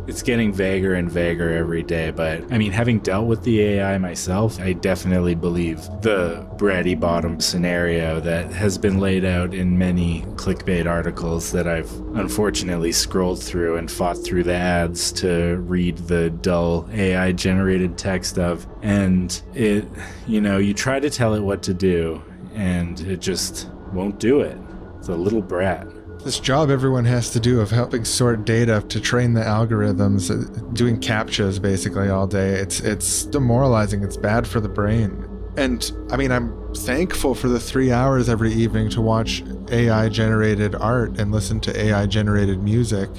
It's 0.06 0.22
getting 0.22 0.54
vaguer 0.54 0.94
and 0.94 1.10
vaguer 1.10 1.50
every 1.50 1.82
day, 1.82 2.10
but 2.10 2.50
I 2.50 2.56
mean, 2.58 2.72
having 2.72 3.00
dealt 3.00 3.26
with 3.26 3.42
the 3.44 3.60
AI 3.60 3.98
myself, 3.98 4.58
I 4.58 4.72
definitely 4.72 5.34
believe 5.34 5.82
the 6.00 6.48
bratty 6.56 6.98
bottom 6.98 7.40
scenario 7.40 8.20
that 8.20 8.50
has 8.52 8.78
been 8.78 8.98
laid 8.98 9.24
out 9.24 9.52
in 9.52 9.78
many 9.78 10.22
clickbait 10.36 10.86
articles 10.86 11.52
that 11.52 11.68
I've 11.68 11.92
unfortunately 12.16 12.90
scrolled 12.90 13.42
through 13.42 13.76
and 13.76 13.90
fought 13.90 14.16
through 14.24 14.44
the 14.44 14.54
ads 14.54 15.12
to 15.12 15.56
read 15.58 15.98
the 15.98 16.30
dull 16.30 16.88
AI 16.92 17.32
generated 17.32 17.96
text 17.96 18.38
of. 18.38 18.66
And 18.82 19.40
it, 19.54 19.86
you 20.26 20.40
know, 20.40 20.56
you 20.56 20.72
try 20.74 20.98
to 21.00 21.10
tell 21.10 21.34
it 21.34 21.40
what 21.40 21.62
to 21.64 21.74
do, 21.74 22.22
and 22.54 23.00
it 23.00 23.20
just 23.20 23.68
won't 23.92 24.18
do 24.18 24.40
it. 24.40 24.56
It's 24.98 25.08
a 25.08 25.14
little 25.14 25.42
brat. 25.42 25.86
This 26.24 26.38
job 26.38 26.70
everyone 26.70 27.04
has 27.04 27.30
to 27.30 27.40
do 27.40 27.60
of 27.60 27.70
helping 27.70 28.04
sort 28.04 28.44
data 28.44 28.84
to 28.88 29.00
train 29.00 29.32
the 29.32 29.40
algorithms, 29.40 30.30
uh, 30.30 30.72
doing 30.72 31.00
captchas 31.00 31.60
basically 31.60 32.08
all 32.08 32.28
day. 32.28 32.50
It's 32.54 32.80
it's 32.80 33.24
demoralizing. 33.24 34.04
It's 34.04 34.16
bad 34.16 34.46
for 34.46 34.60
the 34.60 34.68
brain. 34.68 35.28
And 35.56 35.90
I 36.10 36.16
mean, 36.16 36.30
I'm 36.30 36.72
thankful 36.74 37.34
for 37.34 37.48
the 37.48 37.60
three 37.60 37.90
hours 37.90 38.28
every 38.28 38.52
evening 38.52 38.88
to 38.90 39.00
watch 39.00 39.42
AI 39.70 40.08
generated 40.08 40.74
art 40.76 41.18
and 41.18 41.32
listen 41.32 41.60
to 41.60 41.76
AI 41.76 42.06
generated 42.06 42.62
music. 42.62 43.10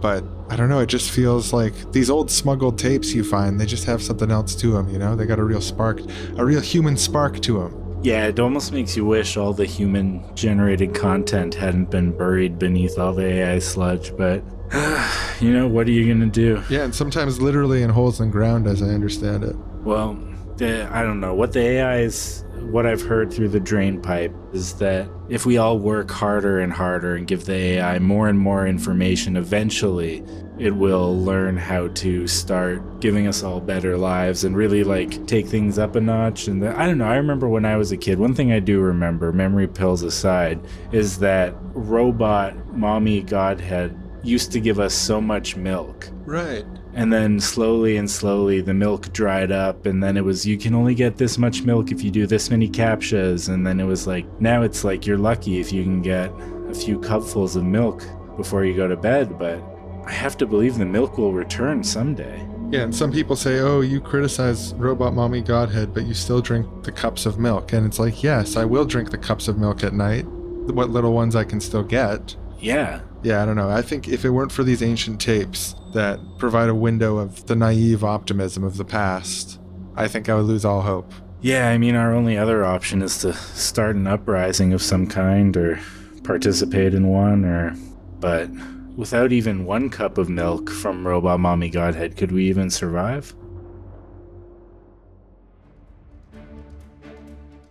But 0.00 0.22
I 0.50 0.56
don't 0.56 0.68
know, 0.68 0.80
it 0.80 0.88
just 0.88 1.10
feels 1.10 1.52
like 1.52 1.72
these 1.92 2.10
old 2.10 2.30
smuggled 2.30 2.78
tapes 2.78 3.14
you 3.14 3.24
find, 3.24 3.58
they 3.58 3.64
just 3.64 3.86
have 3.86 4.02
something 4.02 4.30
else 4.30 4.54
to 4.56 4.70
them, 4.70 4.90
you 4.90 4.98
know? 4.98 5.16
They 5.16 5.24
got 5.24 5.38
a 5.38 5.44
real 5.44 5.62
spark, 5.62 6.00
a 6.36 6.44
real 6.44 6.60
human 6.60 6.98
spark 6.98 7.40
to 7.40 7.60
them. 7.60 7.83
Yeah, 8.04 8.26
it 8.26 8.38
almost 8.38 8.70
makes 8.70 8.98
you 8.98 9.06
wish 9.06 9.38
all 9.38 9.54
the 9.54 9.64
human 9.64 10.22
generated 10.34 10.94
content 10.94 11.54
hadn't 11.54 11.90
been 11.90 12.14
buried 12.14 12.58
beneath 12.58 12.98
all 12.98 13.14
the 13.14 13.24
AI 13.24 13.58
sludge, 13.60 14.14
but 14.14 14.44
you 15.40 15.50
know, 15.50 15.66
what 15.66 15.88
are 15.88 15.90
you 15.90 16.04
going 16.04 16.20
to 16.20 16.26
do? 16.26 16.62
Yeah, 16.68 16.84
and 16.84 16.94
sometimes 16.94 17.40
literally 17.40 17.82
in 17.82 17.88
holes 17.88 18.20
in 18.20 18.30
ground, 18.30 18.66
as 18.66 18.82
I 18.82 18.88
understand 18.88 19.42
it. 19.42 19.56
Well, 19.84 20.18
the, 20.58 20.86
I 20.92 21.02
don't 21.02 21.18
know. 21.18 21.32
What 21.32 21.52
the 21.52 21.60
AI 21.60 22.00
is, 22.00 22.44
what 22.58 22.84
I've 22.84 23.00
heard 23.00 23.32
through 23.32 23.48
the 23.48 23.60
drain 23.60 24.02
pipe 24.02 24.34
is 24.52 24.74
that 24.74 25.08
if 25.30 25.46
we 25.46 25.56
all 25.56 25.78
work 25.78 26.10
harder 26.10 26.60
and 26.60 26.74
harder 26.74 27.14
and 27.14 27.26
give 27.26 27.46
the 27.46 27.54
AI 27.54 28.00
more 28.00 28.28
and 28.28 28.38
more 28.38 28.66
information, 28.66 29.34
eventually 29.34 30.22
it 30.58 30.70
will 30.70 31.18
learn 31.18 31.56
how 31.56 31.88
to 31.88 32.26
start 32.28 33.00
giving 33.00 33.26
us 33.26 33.42
all 33.42 33.60
better 33.60 33.96
lives 33.96 34.44
and 34.44 34.56
really 34.56 34.84
like 34.84 35.26
take 35.26 35.48
things 35.48 35.78
up 35.78 35.96
a 35.96 36.00
notch. 36.00 36.46
And 36.46 36.62
the, 36.62 36.78
I 36.78 36.86
don't 36.86 36.98
know. 36.98 37.06
I 37.06 37.16
remember 37.16 37.48
when 37.48 37.64
I 37.64 37.76
was 37.76 37.90
a 37.90 37.96
kid, 37.96 38.18
one 38.18 38.34
thing 38.34 38.52
I 38.52 38.60
do 38.60 38.80
remember, 38.80 39.32
memory 39.32 39.66
pills 39.66 40.02
aside, 40.02 40.60
is 40.92 41.18
that 41.18 41.54
robot 41.72 42.72
mommy 42.72 43.22
godhead 43.22 43.98
used 44.22 44.52
to 44.52 44.60
give 44.60 44.78
us 44.78 44.94
so 44.94 45.20
much 45.20 45.56
milk. 45.56 46.08
Right. 46.24 46.64
And 46.94 47.12
then 47.12 47.40
slowly 47.40 47.96
and 47.96 48.08
slowly 48.08 48.60
the 48.60 48.72
milk 48.72 49.12
dried 49.12 49.50
up, 49.50 49.84
and 49.84 50.02
then 50.02 50.16
it 50.16 50.24
was 50.24 50.46
you 50.46 50.56
can 50.56 50.74
only 50.74 50.94
get 50.94 51.16
this 51.16 51.36
much 51.36 51.62
milk 51.62 51.90
if 51.90 52.02
you 52.02 52.10
do 52.10 52.26
this 52.26 52.50
many 52.50 52.68
captchas. 52.68 53.48
And 53.52 53.66
then 53.66 53.80
it 53.80 53.84
was 53.84 54.06
like 54.06 54.24
now 54.40 54.62
it's 54.62 54.84
like 54.84 55.04
you're 55.04 55.18
lucky 55.18 55.58
if 55.58 55.72
you 55.72 55.82
can 55.82 56.00
get 56.00 56.30
a 56.68 56.74
few 56.74 57.00
cupfuls 57.00 57.56
of 57.56 57.64
milk 57.64 58.04
before 58.36 58.64
you 58.64 58.74
go 58.74 58.86
to 58.86 58.96
bed, 58.96 59.36
but 59.38 59.73
I 60.06 60.12
have 60.12 60.36
to 60.38 60.46
believe 60.46 60.76
the 60.76 60.84
milk 60.84 61.18
will 61.18 61.32
return 61.32 61.82
someday. 61.82 62.46
Yeah, 62.70 62.80
and 62.80 62.94
some 62.94 63.12
people 63.12 63.36
say, 63.36 63.60
oh, 63.60 63.82
you 63.82 64.00
criticize 64.00 64.74
Robot 64.74 65.14
Mommy 65.14 65.40
Godhead, 65.40 65.94
but 65.94 66.06
you 66.06 66.14
still 66.14 66.40
drink 66.40 66.84
the 66.84 66.92
cups 66.92 67.26
of 67.26 67.38
milk. 67.38 67.72
And 67.72 67.86
it's 67.86 67.98
like, 67.98 68.22
yes, 68.22 68.56
I 68.56 68.64
will 68.64 68.84
drink 68.84 69.10
the 69.10 69.18
cups 69.18 69.48
of 69.48 69.58
milk 69.58 69.84
at 69.84 69.92
night, 69.92 70.26
what 70.26 70.90
little 70.90 71.12
ones 71.12 71.36
I 71.36 71.44
can 71.44 71.60
still 71.60 71.82
get. 71.82 72.36
Yeah. 72.58 73.00
Yeah, 73.22 73.42
I 73.42 73.46
don't 73.46 73.56
know. 73.56 73.70
I 73.70 73.82
think 73.82 74.08
if 74.08 74.24
it 74.24 74.30
weren't 74.30 74.52
for 74.52 74.64
these 74.64 74.82
ancient 74.82 75.20
tapes 75.20 75.74
that 75.92 76.18
provide 76.38 76.68
a 76.68 76.74
window 76.74 77.18
of 77.18 77.46
the 77.46 77.54
naive 77.54 78.02
optimism 78.02 78.64
of 78.64 78.76
the 78.76 78.84
past, 78.84 79.60
I 79.94 80.08
think 80.08 80.28
I 80.28 80.34
would 80.34 80.46
lose 80.46 80.64
all 80.64 80.82
hope. 80.82 81.12
Yeah, 81.40 81.68
I 81.68 81.78
mean, 81.78 81.94
our 81.94 82.14
only 82.14 82.36
other 82.36 82.64
option 82.64 83.02
is 83.02 83.18
to 83.18 83.34
start 83.34 83.96
an 83.96 84.06
uprising 84.06 84.72
of 84.72 84.82
some 84.82 85.06
kind 85.06 85.56
or 85.56 85.78
participate 86.22 86.94
in 86.94 87.06
one, 87.08 87.44
or. 87.44 87.76
But 88.18 88.48
without 88.96 89.32
even 89.32 89.64
one 89.64 89.90
cup 89.90 90.18
of 90.18 90.28
milk 90.28 90.70
from 90.70 91.06
Robot 91.06 91.40
Mommy 91.40 91.68
Godhead, 91.68 92.16
could 92.16 92.32
we 92.32 92.46
even 92.46 92.70
survive? 92.70 93.34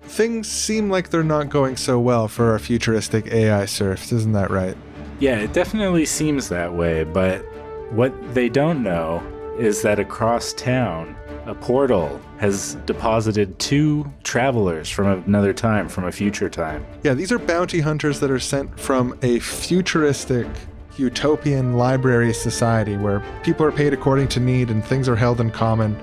Things 0.03 0.47
seem 0.47 0.89
like 0.89 1.09
they're 1.09 1.23
not 1.23 1.49
going 1.49 1.75
so 1.75 1.99
well 1.99 2.27
for 2.27 2.51
our 2.51 2.59
futuristic 2.59 3.27
AI 3.27 3.65
serfs, 3.65 4.11
isn't 4.11 4.33
that 4.33 4.51
right? 4.51 4.77
Yeah, 5.19 5.39
it 5.39 5.53
definitely 5.53 6.05
seems 6.05 6.49
that 6.49 6.73
way, 6.73 7.03
but 7.03 7.39
what 7.91 8.13
they 8.33 8.49
don't 8.49 8.83
know 8.83 9.23
is 9.57 9.81
that 9.83 9.99
across 9.99 10.53
town, 10.53 11.15
a 11.45 11.55
portal 11.55 12.19
has 12.37 12.75
deposited 12.85 13.57
two 13.59 14.11
travelers 14.23 14.89
from 14.89 15.23
another 15.25 15.53
time, 15.53 15.87
from 15.87 16.05
a 16.05 16.11
future 16.11 16.49
time. 16.49 16.85
Yeah, 17.03 17.13
these 17.13 17.31
are 17.31 17.39
bounty 17.39 17.79
hunters 17.79 18.19
that 18.19 18.31
are 18.31 18.39
sent 18.39 18.79
from 18.79 19.17
a 19.21 19.39
futuristic 19.39 20.47
utopian 20.97 21.73
library 21.73 22.33
society 22.33 22.97
where 22.97 23.23
people 23.43 23.65
are 23.65 23.71
paid 23.71 23.93
according 23.93 24.27
to 24.29 24.39
need 24.39 24.69
and 24.69 24.83
things 24.83 25.09
are 25.09 25.15
held 25.15 25.39
in 25.41 25.49
common 25.49 25.99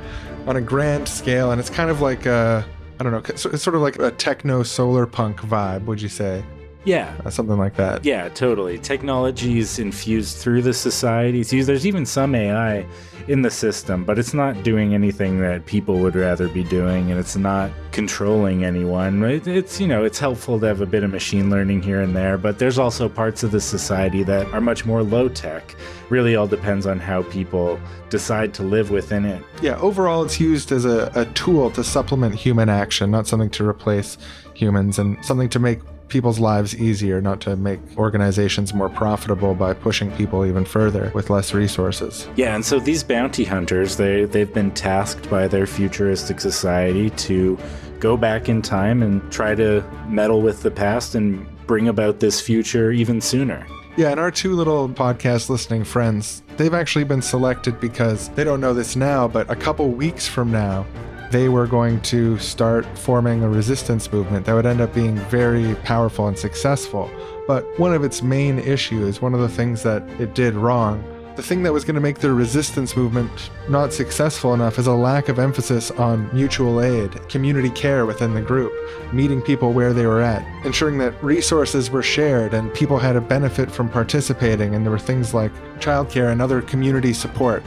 on 0.47 0.57
a 0.57 0.61
grand 0.61 1.09
scale. 1.09 1.53
And 1.53 1.61
it's 1.61 1.71
kind 1.71 1.91
of 1.91 2.01
like 2.01 2.27
a, 2.27 2.65
I 2.99 3.03
don't 3.03 3.13
know, 3.13 3.23
it's 3.29 3.43
sort 3.43 3.77
of 3.77 3.83
like 3.83 3.99
a 3.99 4.11
techno 4.11 4.63
solar 4.63 5.07
punk 5.07 5.41
vibe, 5.41 5.85
would 5.85 6.03
you 6.03 6.09
say? 6.09 6.45
Yeah. 6.85 7.15
Uh, 7.25 7.31
something 7.31 7.59
like 7.59 7.77
that. 7.77 8.05
Yeah, 8.05 8.29
totally. 8.31 8.79
Technology 8.79 9.59
is 9.59 9.79
infused 9.79 10.39
through 10.39 10.63
the 10.63 10.73
society. 10.73 11.43
So 11.43 11.61
there's 11.63 11.87
even 11.87 12.07
some 12.07 12.35
AI 12.35 12.87
in 13.29 13.43
the 13.43 13.51
system, 13.51 14.05
but 14.05 14.19
it's 14.19 14.35
not 14.35 14.63
doing 14.63 14.95
anything 14.95 15.41
that 15.41 15.67
people 15.67 15.99
would 15.99 16.17
rather 16.17 16.49
be 16.49 16.65
doing, 16.65 17.11
and 17.11 17.21
it's 17.21 17.37
not 17.37 17.71
controlling 17.93 18.65
anyone. 18.65 19.23
It's, 19.23 19.81
you 19.81 19.87
know, 19.87 20.05
it's 20.05 20.19
helpful 20.19 20.59
to 20.59 20.67
have 20.67 20.81
a 20.81 20.87
bit 20.87 21.05
of 21.05 21.11
machine 21.11 21.51
learning 21.51 21.83
here 21.83 22.01
and 22.01 22.17
there, 22.17 22.39
but 22.39 22.59
there's 22.59 22.79
also 22.79 23.09
parts 23.09 23.43
of 23.43 23.51
the 23.51 23.61
society 23.61 24.23
that 24.25 24.47
are 24.53 24.61
much 24.61 24.85
more 24.85 25.03
low 25.03 25.29
tech. 25.29 25.77
Really 26.09 26.35
all 26.35 26.49
depends 26.49 26.87
on 26.87 26.99
how 26.99 27.23
people 27.25 27.79
decide 28.09 28.55
to 28.55 28.63
live 28.63 28.91
within 28.91 29.25
it. 29.25 29.43
Yeah, 29.63 29.77
overall, 29.77 30.25
it's 30.25 30.41
used 30.41 30.73
as 30.73 30.85
a, 30.85 31.13
a 31.15 31.27
tool 31.27 31.71
to 31.73 31.85
supplement 31.85 32.35
human 32.35 32.69
action, 32.69 33.11
not 33.11 33.27
something 33.27 33.51
to 33.51 33.69
replace 33.69 34.19
humans, 34.55 34.99
and 34.99 35.23
something 35.25 35.49
to 35.51 35.59
make 35.59 35.81
people's 36.11 36.39
lives 36.39 36.77
easier, 36.77 37.21
not 37.21 37.41
to 37.43 37.57
make 37.57 37.81
organizations 37.97 38.75
more 38.75 38.89
profitable 38.89 39.55
by 39.55 39.73
pushing 39.73 40.11
people 40.13 40.45
even 40.45 40.65
further 40.65 41.11
with 41.15 41.31
less 41.31 41.55
resources. 41.55 42.29
Yeah, 42.37 42.55
and 42.55 42.65
so 42.65 42.79
these 42.79 43.03
bounty 43.03 43.45
hunters, 43.45 43.97
they 43.97 44.25
they've 44.25 44.53
been 44.53 44.73
tasked 44.73 45.31
by 45.31 45.49
their 45.49 45.67
futuristic 45.67 46.41
society 46.41 47.11
to 47.11 47.59
go 48.01 48.17
back 48.17 48.49
in 48.49 48.63
time 48.63 49.03
and 49.03 49.31
try 49.31 49.55
to 49.55 49.83
meddle 50.09 50.43
with 50.43 50.63
the 50.63 50.71
past 50.71 51.15
and 51.15 51.47
bring 51.67 51.89
about 51.89 52.21
this 52.21 52.41
future 52.41 52.91
even 52.91 53.21
sooner. 53.21 53.67
Yeah, 53.97 54.11
and 54.11 54.21
our 54.21 54.31
two 54.31 54.55
little 54.55 54.89
podcast 54.89 55.51
listening 55.51 55.85
friends, 55.85 56.43
they've 56.57 56.73
actually 56.73 57.05
been 57.05 57.23
selected 57.23 57.81
because 57.81 58.29
they 58.31 58.45
don't 58.45 58.61
know 58.61 58.73
this 58.73 58.97
now, 58.97 59.29
but 59.29 59.51
a 59.51 59.57
couple 59.57 59.89
weeks 59.91 60.27
from 60.27 60.51
now, 60.51 60.87
they 61.31 61.49
were 61.49 61.67
going 61.67 62.01
to 62.03 62.39
start 62.39 62.87
forming 62.99 63.43
a 63.43 63.49
resistance 63.49 64.13
movement 64.13 64.47
that 64.47 64.55
would 64.55 64.67
end 64.67 64.81
up 64.81 64.93
being 64.95 65.17
very 65.17 65.75
powerful 65.77 66.27
and 66.27 66.39
successful. 66.39 67.11
But 67.47 67.65
one 67.79 67.95
of 67.95 68.05
its 68.05 68.23
main 68.23 68.59
issues, 68.59 69.23
one 69.23 69.35
of 69.35 69.41
the 69.41 69.49
things 69.49 69.83
that 69.85 70.03
it 70.21 70.35
did 70.35 70.55
wrong, 70.55 71.05
the 71.37 71.43
thing 71.43 71.63
that 71.63 71.73
was 71.73 71.85
going 71.85 71.95
to 71.95 72.01
make 72.01 72.19
the 72.19 72.33
resistance 72.33 72.97
movement 72.97 73.31
not 73.69 73.93
successful 73.93 74.53
enough 74.53 74.79
is 74.79 74.89
a 74.89 74.93
lack 74.93 75.29
of 75.29 75.39
emphasis 75.39 75.91
on 75.93 76.29
mutual 76.35 76.83
aid, 76.83 77.13
community 77.29 77.71
care 77.71 78.05
within 78.05 78.35
the 78.35 78.43
group, 78.43 78.73
meeting 79.13 79.41
people 79.41 79.73
where 79.73 79.93
they 79.93 80.07
were 80.07 80.21
at, 80.21 80.45
ensuring 80.67 80.99
that 80.99 81.23
resources 81.23 81.91
were 81.91 82.03
shared 82.03 82.53
and 82.53 82.75
people 82.75 82.99
had 82.99 83.17
a 83.17 83.21
benefit 83.21 83.71
from 83.71 83.89
participating, 83.89 84.75
and 84.75 84.85
there 84.85 84.91
were 84.91 84.99
things 84.99 85.33
like 85.33 85.53
childcare 85.79 86.33
and 86.33 86.43
other 86.43 86.61
community 86.61 87.13
support. 87.13 87.63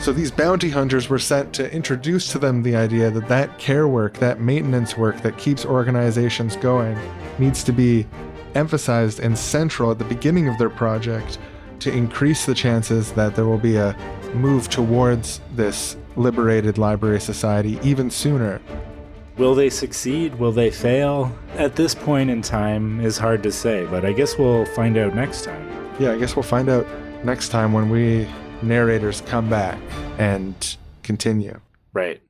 So 0.00 0.14
these 0.14 0.30
bounty 0.30 0.70
hunters 0.70 1.10
were 1.10 1.18
sent 1.18 1.52
to 1.56 1.70
introduce 1.74 2.32
to 2.32 2.38
them 2.38 2.62
the 2.62 2.74
idea 2.74 3.10
that 3.10 3.28
that 3.28 3.58
care 3.58 3.86
work, 3.86 4.16
that 4.16 4.40
maintenance 4.40 4.96
work 4.96 5.20
that 5.20 5.36
keeps 5.36 5.66
organizations 5.66 6.56
going, 6.56 6.98
needs 7.38 7.62
to 7.64 7.72
be 7.72 8.06
emphasized 8.54 9.20
and 9.20 9.38
central 9.38 9.90
at 9.90 9.98
the 9.98 10.06
beginning 10.06 10.48
of 10.48 10.56
their 10.56 10.70
project 10.70 11.38
to 11.80 11.92
increase 11.92 12.46
the 12.46 12.54
chances 12.54 13.12
that 13.12 13.36
there 13.36 13.44
will 13.44 13.58
be 13.58 13.76
a 13.76 13.94
move 14.32 14.70
towards 14.70 15.42
this 15.54 15.98
liberated 16.16 16.78
library 16.78 17.20
society 17.20 17.78
even 17.82 18.08
sooner. 18.08 18.58
Will 19.36 19.54
they 19.54 19.68
succeed? 19.68 20.34
Will 20.36 20.52
they 20.52 20.70
fail? 20.70 21.30
At 21.56 21.76
this 21.76 21.94
point 21.94 22.30
in 22.30 22.40
time 22.40 23.04
is 23.04 23.18
hard 23.18 23.42
to 23.42 23.52
say, 23.52 23.84
but 23.84 24.06
I 24.06 24.12
guess 24.12 24.38
we'll 24.38 24.64
find 24.64 24.96
out 24.96 25.14
next 25.14 25.44
time. 25.44 25.94
Yeah, 25.98 26.12
I 26.12 26.18
guess 26.18 26.36
we'll 26.36 26.42
find 26.42 26.70
out 26.70 26.86
next 27.22 27.50
time 27.50 27.74
when 27.74 27.90
we 27.90 28.26
narrators 28.62 29.20
come 29.22 29.48
back 29.48 29.80
and 30.18 30.76
continue. 31.02 31.60
Right. 31.92 32.22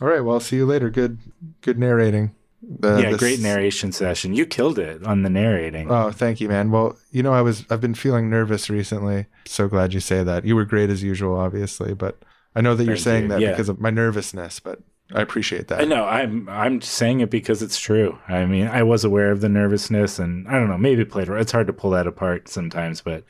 All 0.00 0.08
right. 0.08 0.20
Well, 0.20 0.40
see 0.40 0.56
you 0.56 0.66
later. 0.66 0.90
Good, 0.90 1.18
good 1.60 1.78
narrating. 1.78 2.34
The, 2.62 2.98
yeah, 2.98 3.16
great 3.16 3.40
narration 3.40 3.92
session. 3.92 4.34
You 4.34 4.44
killed 4.44 4.78
it 4.78 5.04
on 5.04 5.22
the 5.22 5.30
narrating. 5.30 5.90
Oh, 5.90 6.10
thank 6.10 6.40
you, 6.40 6.48
man. 6.48 6.70
Well, 6.70 6.98
you 7.12 7.22
know, 7.22 7.32
I 7.32 7.40
was 7.40 7.64
I've 7.70 7.80
been 7.80 7.94
feeling 7.94 8.28
nervous 8.28 8.68
recently. 8.68 9.26
So 9.44 9.68
glad 9.68 9.94
you 9.94 10.00
say 10.00 10.24
that. 10.24 10.44
You 10.44 10.56
were 10.56 10.64
great 10.64 10.90
as 10.90 11.02
usual, 11.02 11.38
obviously, 11.38 11.94
but 11.94 12.20
I 12.56 12.62
know 12.62 12.74
that 12.74 12.84
you're 12.84 12.96
saying 12.96 13.24
you. 13.24 13.28
that 13.28 13.40
yeah. 13.40 13.50
because 13.50 13.68
of 13.68 13.80
my 13.80 13.90
nervousness, 13.90 14.58
but 14.58 14.80
I 15.14 15.20
appreciate 15.20 15.68
that. 15.68 15.80
I 15.80 15.84
know. 15.84 16.04
I'm 16.04 16.48
I'm 16.48 16.80
saying 16.80 17.20
it 17.20 17.30
because 17.30 17.62
it's 17.62 17.78
true. 17.78 18.18
I 18.26 18.46
mean, 18.46 18.66
I 18.66 18.82
was 18.82 19.04
aware 19.04 19.30
of 19.30 19.40
the 19.40 19.48
nervousness, 19.48 20.18
and 20.18 20.48
I 20.48 20.52
don't 20.52 20.68
know. 20.68 20.78
Maybe 20.78 21.04
played. 21.04 21.28
It's 21.28 21.52
hard 21.52 21.68
to 21.68 21.72
pull 21.72 21.90
that 21.90 22.08
apart 22.08 22.48
sometimes, 22.48 23.00
but 23.00 23.22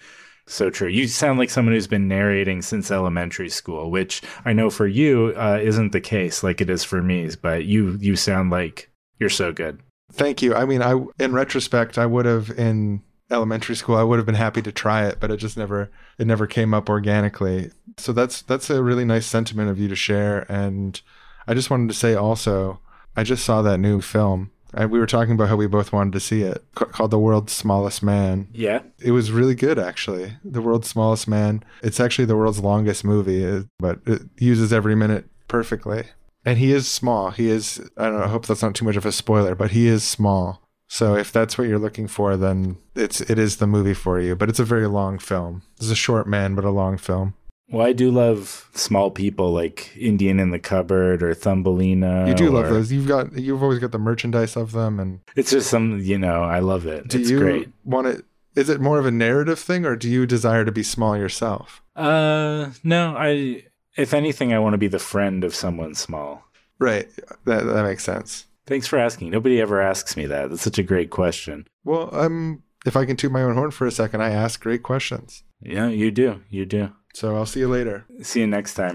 so 0.46 0.70
true. 0.70 0.88
You 0.88 1.08
sound 1.08 1.38
like 1.38 1.50
someone 1.50 1.74
who's 1.74 1.86
been 1.88 2.08
narrating 2.08 2.62
since 2.62 2.90
elementary 2.90 3.48
school, 3.48 3.90
which 3.90 4.22
I 4.44 4.52
know 4.52 4.70
for 4.70 4.86
you 4.86 5.34
uh, 5.36 5.58
isn't 5.60 5.92
the 5.92 6.00
case, 6.00 6.42
like 6.42 6.60
it 6.60 6.70
is 6.70 6.84
for 6.84 7.02
me. 7.02 7.28
But 7.40 7.64
you 7.64 7.98
you 8.00 8.16
sound 8.16 8.50
like 8.50 8.90
you're 9.18 9.30
so 9.30 9.52
good. 9.52 9.80
Thank 10.12 10.42
you. 10.42 10.54
I 10.54 10.64
mean, 10.64 10.82
I 10.82 11.04
in 11.18 11.32
retrospect, 11.32 11.98
I 11.98 12.06
would 12.06 12.26
have 12.26 12.50
in 12.50 13.02
elementary 13.30 13.74
school, 13.74 13.96
I 13.96 14.04
would 14.04 14.18
have 14.18 14.26
been 14.26 14.36
happy 14.36 14.62
to 14.62 14.72
try 14.72 15.06
it, 15.06 15.18
but 15.18 15.30
it 15.30 15.38
just 15.38 15.56
never 15.56 15.90
it 16.18 16.26
never 16.26 16.46
came 16.46 16.72
up 16.72 16.88
organically. 16.88 17.72
So 17.96 18.12
that's 18.12 18.42
that's 18.42 18.70
a 18.70 18.82
really 18.82 19.04
nice 19.04 19.26
sentiment 19.26 19.70
of 19.70 19.78
you 19.78 19.88
to 19.88 19.96
share. 19.96 20.46
And 20.50 21.00
I 21.46 21.54
just 21.54 21.70
wanted 21.70 21.88
to 21.88 21.94
say 21.94 22.14
also, 22.14 22.80
I 23.16 23.24
just 23.24 23.44
saw 23.44 23.62
that 23.62 23.78
new 23.78 24.00
film 24.00 24.52
and 24.76 24.90
we 24.90 24.98
were 24.98 25.06
talking 25.06 25.34
about 25.34 25.48
how 25.48 25.56
we 25.56 25.66
both 25.66 25.92
wanted 25.92 26.12
to 26.12 26.20
see 26.20 26.42
it 26.42 26.64
called 26.74 27.10
The 27.10 27.18
World's 27.18 27.52
Smallest 27.52 28.02
Man. 28.02 28.48
Yeah. 28.52 28.82
It 28.98 29.12
was 29.12 29.32
really 29.32 29.54
good, 29.54 29.78
actually. 29.78 30.34
The 30.44 30.62
World's 30.62 30.88
Smallest 30.88 31.26
Man. 31.26 31.64
It's 31.82 31.98
actually 32.00 32.26
the 32.26 32.36
world's 32.36 32.60
longest 32.60 33.04
movie, 33.04 33.66
but 33.78 34.00
it 34.06 34.22
uses 34.38 34.72
every 34.72 34.94
minute 34.94 35.24
perfectly. 35.48 36.04
And 36.44 36.58
he 36.58 36.72
is 36.72 36.86
small. 36.86 37.30
He 37.32 37.48
is, 37.48 37.80
I 37.96 38.04
don't 38.04 38.18
know, 38.18 38.24
I 38.24 38.28
hope 38.28 38.46
that's 38.46 38.62
not 38.62 38.74
too 38.74 38.84
much 38.84 38.96
of 38.96 39.04
a 39.04 39.12
spoiler, 39.12 39.54
but 39.54 39.72
he 39.72 39.88
is 39.88 40.04
small. 40.04 40.62
So 40.88 41.16
if 41.16 41.32
that's 41.32 41.58
what 41.58 41.66
you're 41.66 41.80
looking 41.80 42.06
for, 42.06 42.36
then 42.36 42.76
it's 42.94 43.20
it 43.20 43.38
is 43.38 43.56
the 43.56 43.66
movie 43.66 43.94
for 43.94 44.20
you. 44.20 44.36
But 44.36 44.48
it's 44.48 44.60
a 44.60 44.64
very 44.64 44.86
long 44.86 45.18
film. 45.18 45.62
It's 45.78 45.90
a 45.90 45.96
short 45.96 46.28
man, 46.28 46.54
but 46.54 46.64
a 46.64 46.70
long 46.70 46.96
film. 46.96 47.34
Well, 47.68 47.86
I 47.86 47.92
do 47.92 48.10
love 48.10 48.68
small 48.74 49.10
people 49.10 49.52
like 49.52 49.96
Indian 49.96 50.38
in 50.38 50.50
the 50.50 50.58
Cupboard 50.58 51.22
or 51.22 51.34
Thumbelina. 51.34 52.28
You 52.28 52.34
do 52.34 52.48
or, 52.48 52.62
love 52.62 52.70
those. 52.70 52.92
You've 52.92 53.08
got 53.08 53.36
you've 53.36 53.62
always 53.62 53.80
got 53.80 53.92
the 53.92 53.98
merchandise 53.98 54.56
of 54.56 54.72
them, 54.72 55.00
and 55.00 55.20
it's 55.34 55.50
just 55.50 55.68
some 55.68 55.98
you 56.00 56.18
know 56.18 56.42
I 56.42 56.60
love 56.60 56.86
it. 56.86 57.08
Do 57.08 57.20
it's 57.20 57.30
you 57.30 57.38
great. 57.38 57.68
Want 57.84 58.06
it? 58.06 58.24
Is 58.54 58.68
it 58.70 58.80
more 58.80 58.98
of 58.98 59.06
a 59.06 59.10
narrative 59.10 59.58
thing, 59.58 59.84
or 59.84 59.96
do 59.96 60.08
you 60.08 60.26
desire 60.26 60.64
to 60.64 60.72
be 60.72 60.82
small 60.82 61.16
yourself? 61.16 61.82
Uh, 61.94 62.70
no. 62.84 63.14
I 63.16 63.64
if 63.96 64.14
anything, 64.14 64.52
I 64.52 64.58
want 64.58 64.74
to 64.74 64.78
be 64.78 64.88
the 64.88 64.98
friend 64.98 65.42
of 65.42 65.54
someone 65.54 65.94
small. 65.94 66.44
Right. 66.78 67.08
That 67.46 67.64
that 67.64 67.84
makes 67.84 68.04
sense. 68.04 68.46
Thanks 68.66 68.86
for 68.86 68.98
asking. 68.98 69.30
Nobody 69.30 69.60
ever 69.60 69.80
asks 69.80 70.16
me 70.16 70.26
that. 70.26 70.50
That's 70.50 70.62
such 70.62 70.78
a 70.78 70.82
great 70.82 71.10
question. 71.10 71.66
Well, 71.84 72.10
I'm. 72.12 72.62
If 72.84 72.96
I 72.96 73.04
can 73.04 73.16
toot 73.16 73.32
my 73.32 73.42
own 73.42 73.56
horn 73.56 73.72
for 73.72 73.86
a 73.86 73.90
second, 73.90 74.22
I 74.22 74.30
ask 74.30 74.60
great 74.60 74.84
questions. 74.84 75.42
Yeah, 75.60 75.88
you 75.88 76.12
do. 76.12 76.42
You 76.48 76.64
do. 76.64 76.92
So 77.16 77.34
I'll 77.34 77.46
see 77.46 77.60
you 77.60 77.68
later. 77.68 78.04
See 78.20 78.40
you 78.40 78.46
next 78.46 78.74
time. 78.74 78.94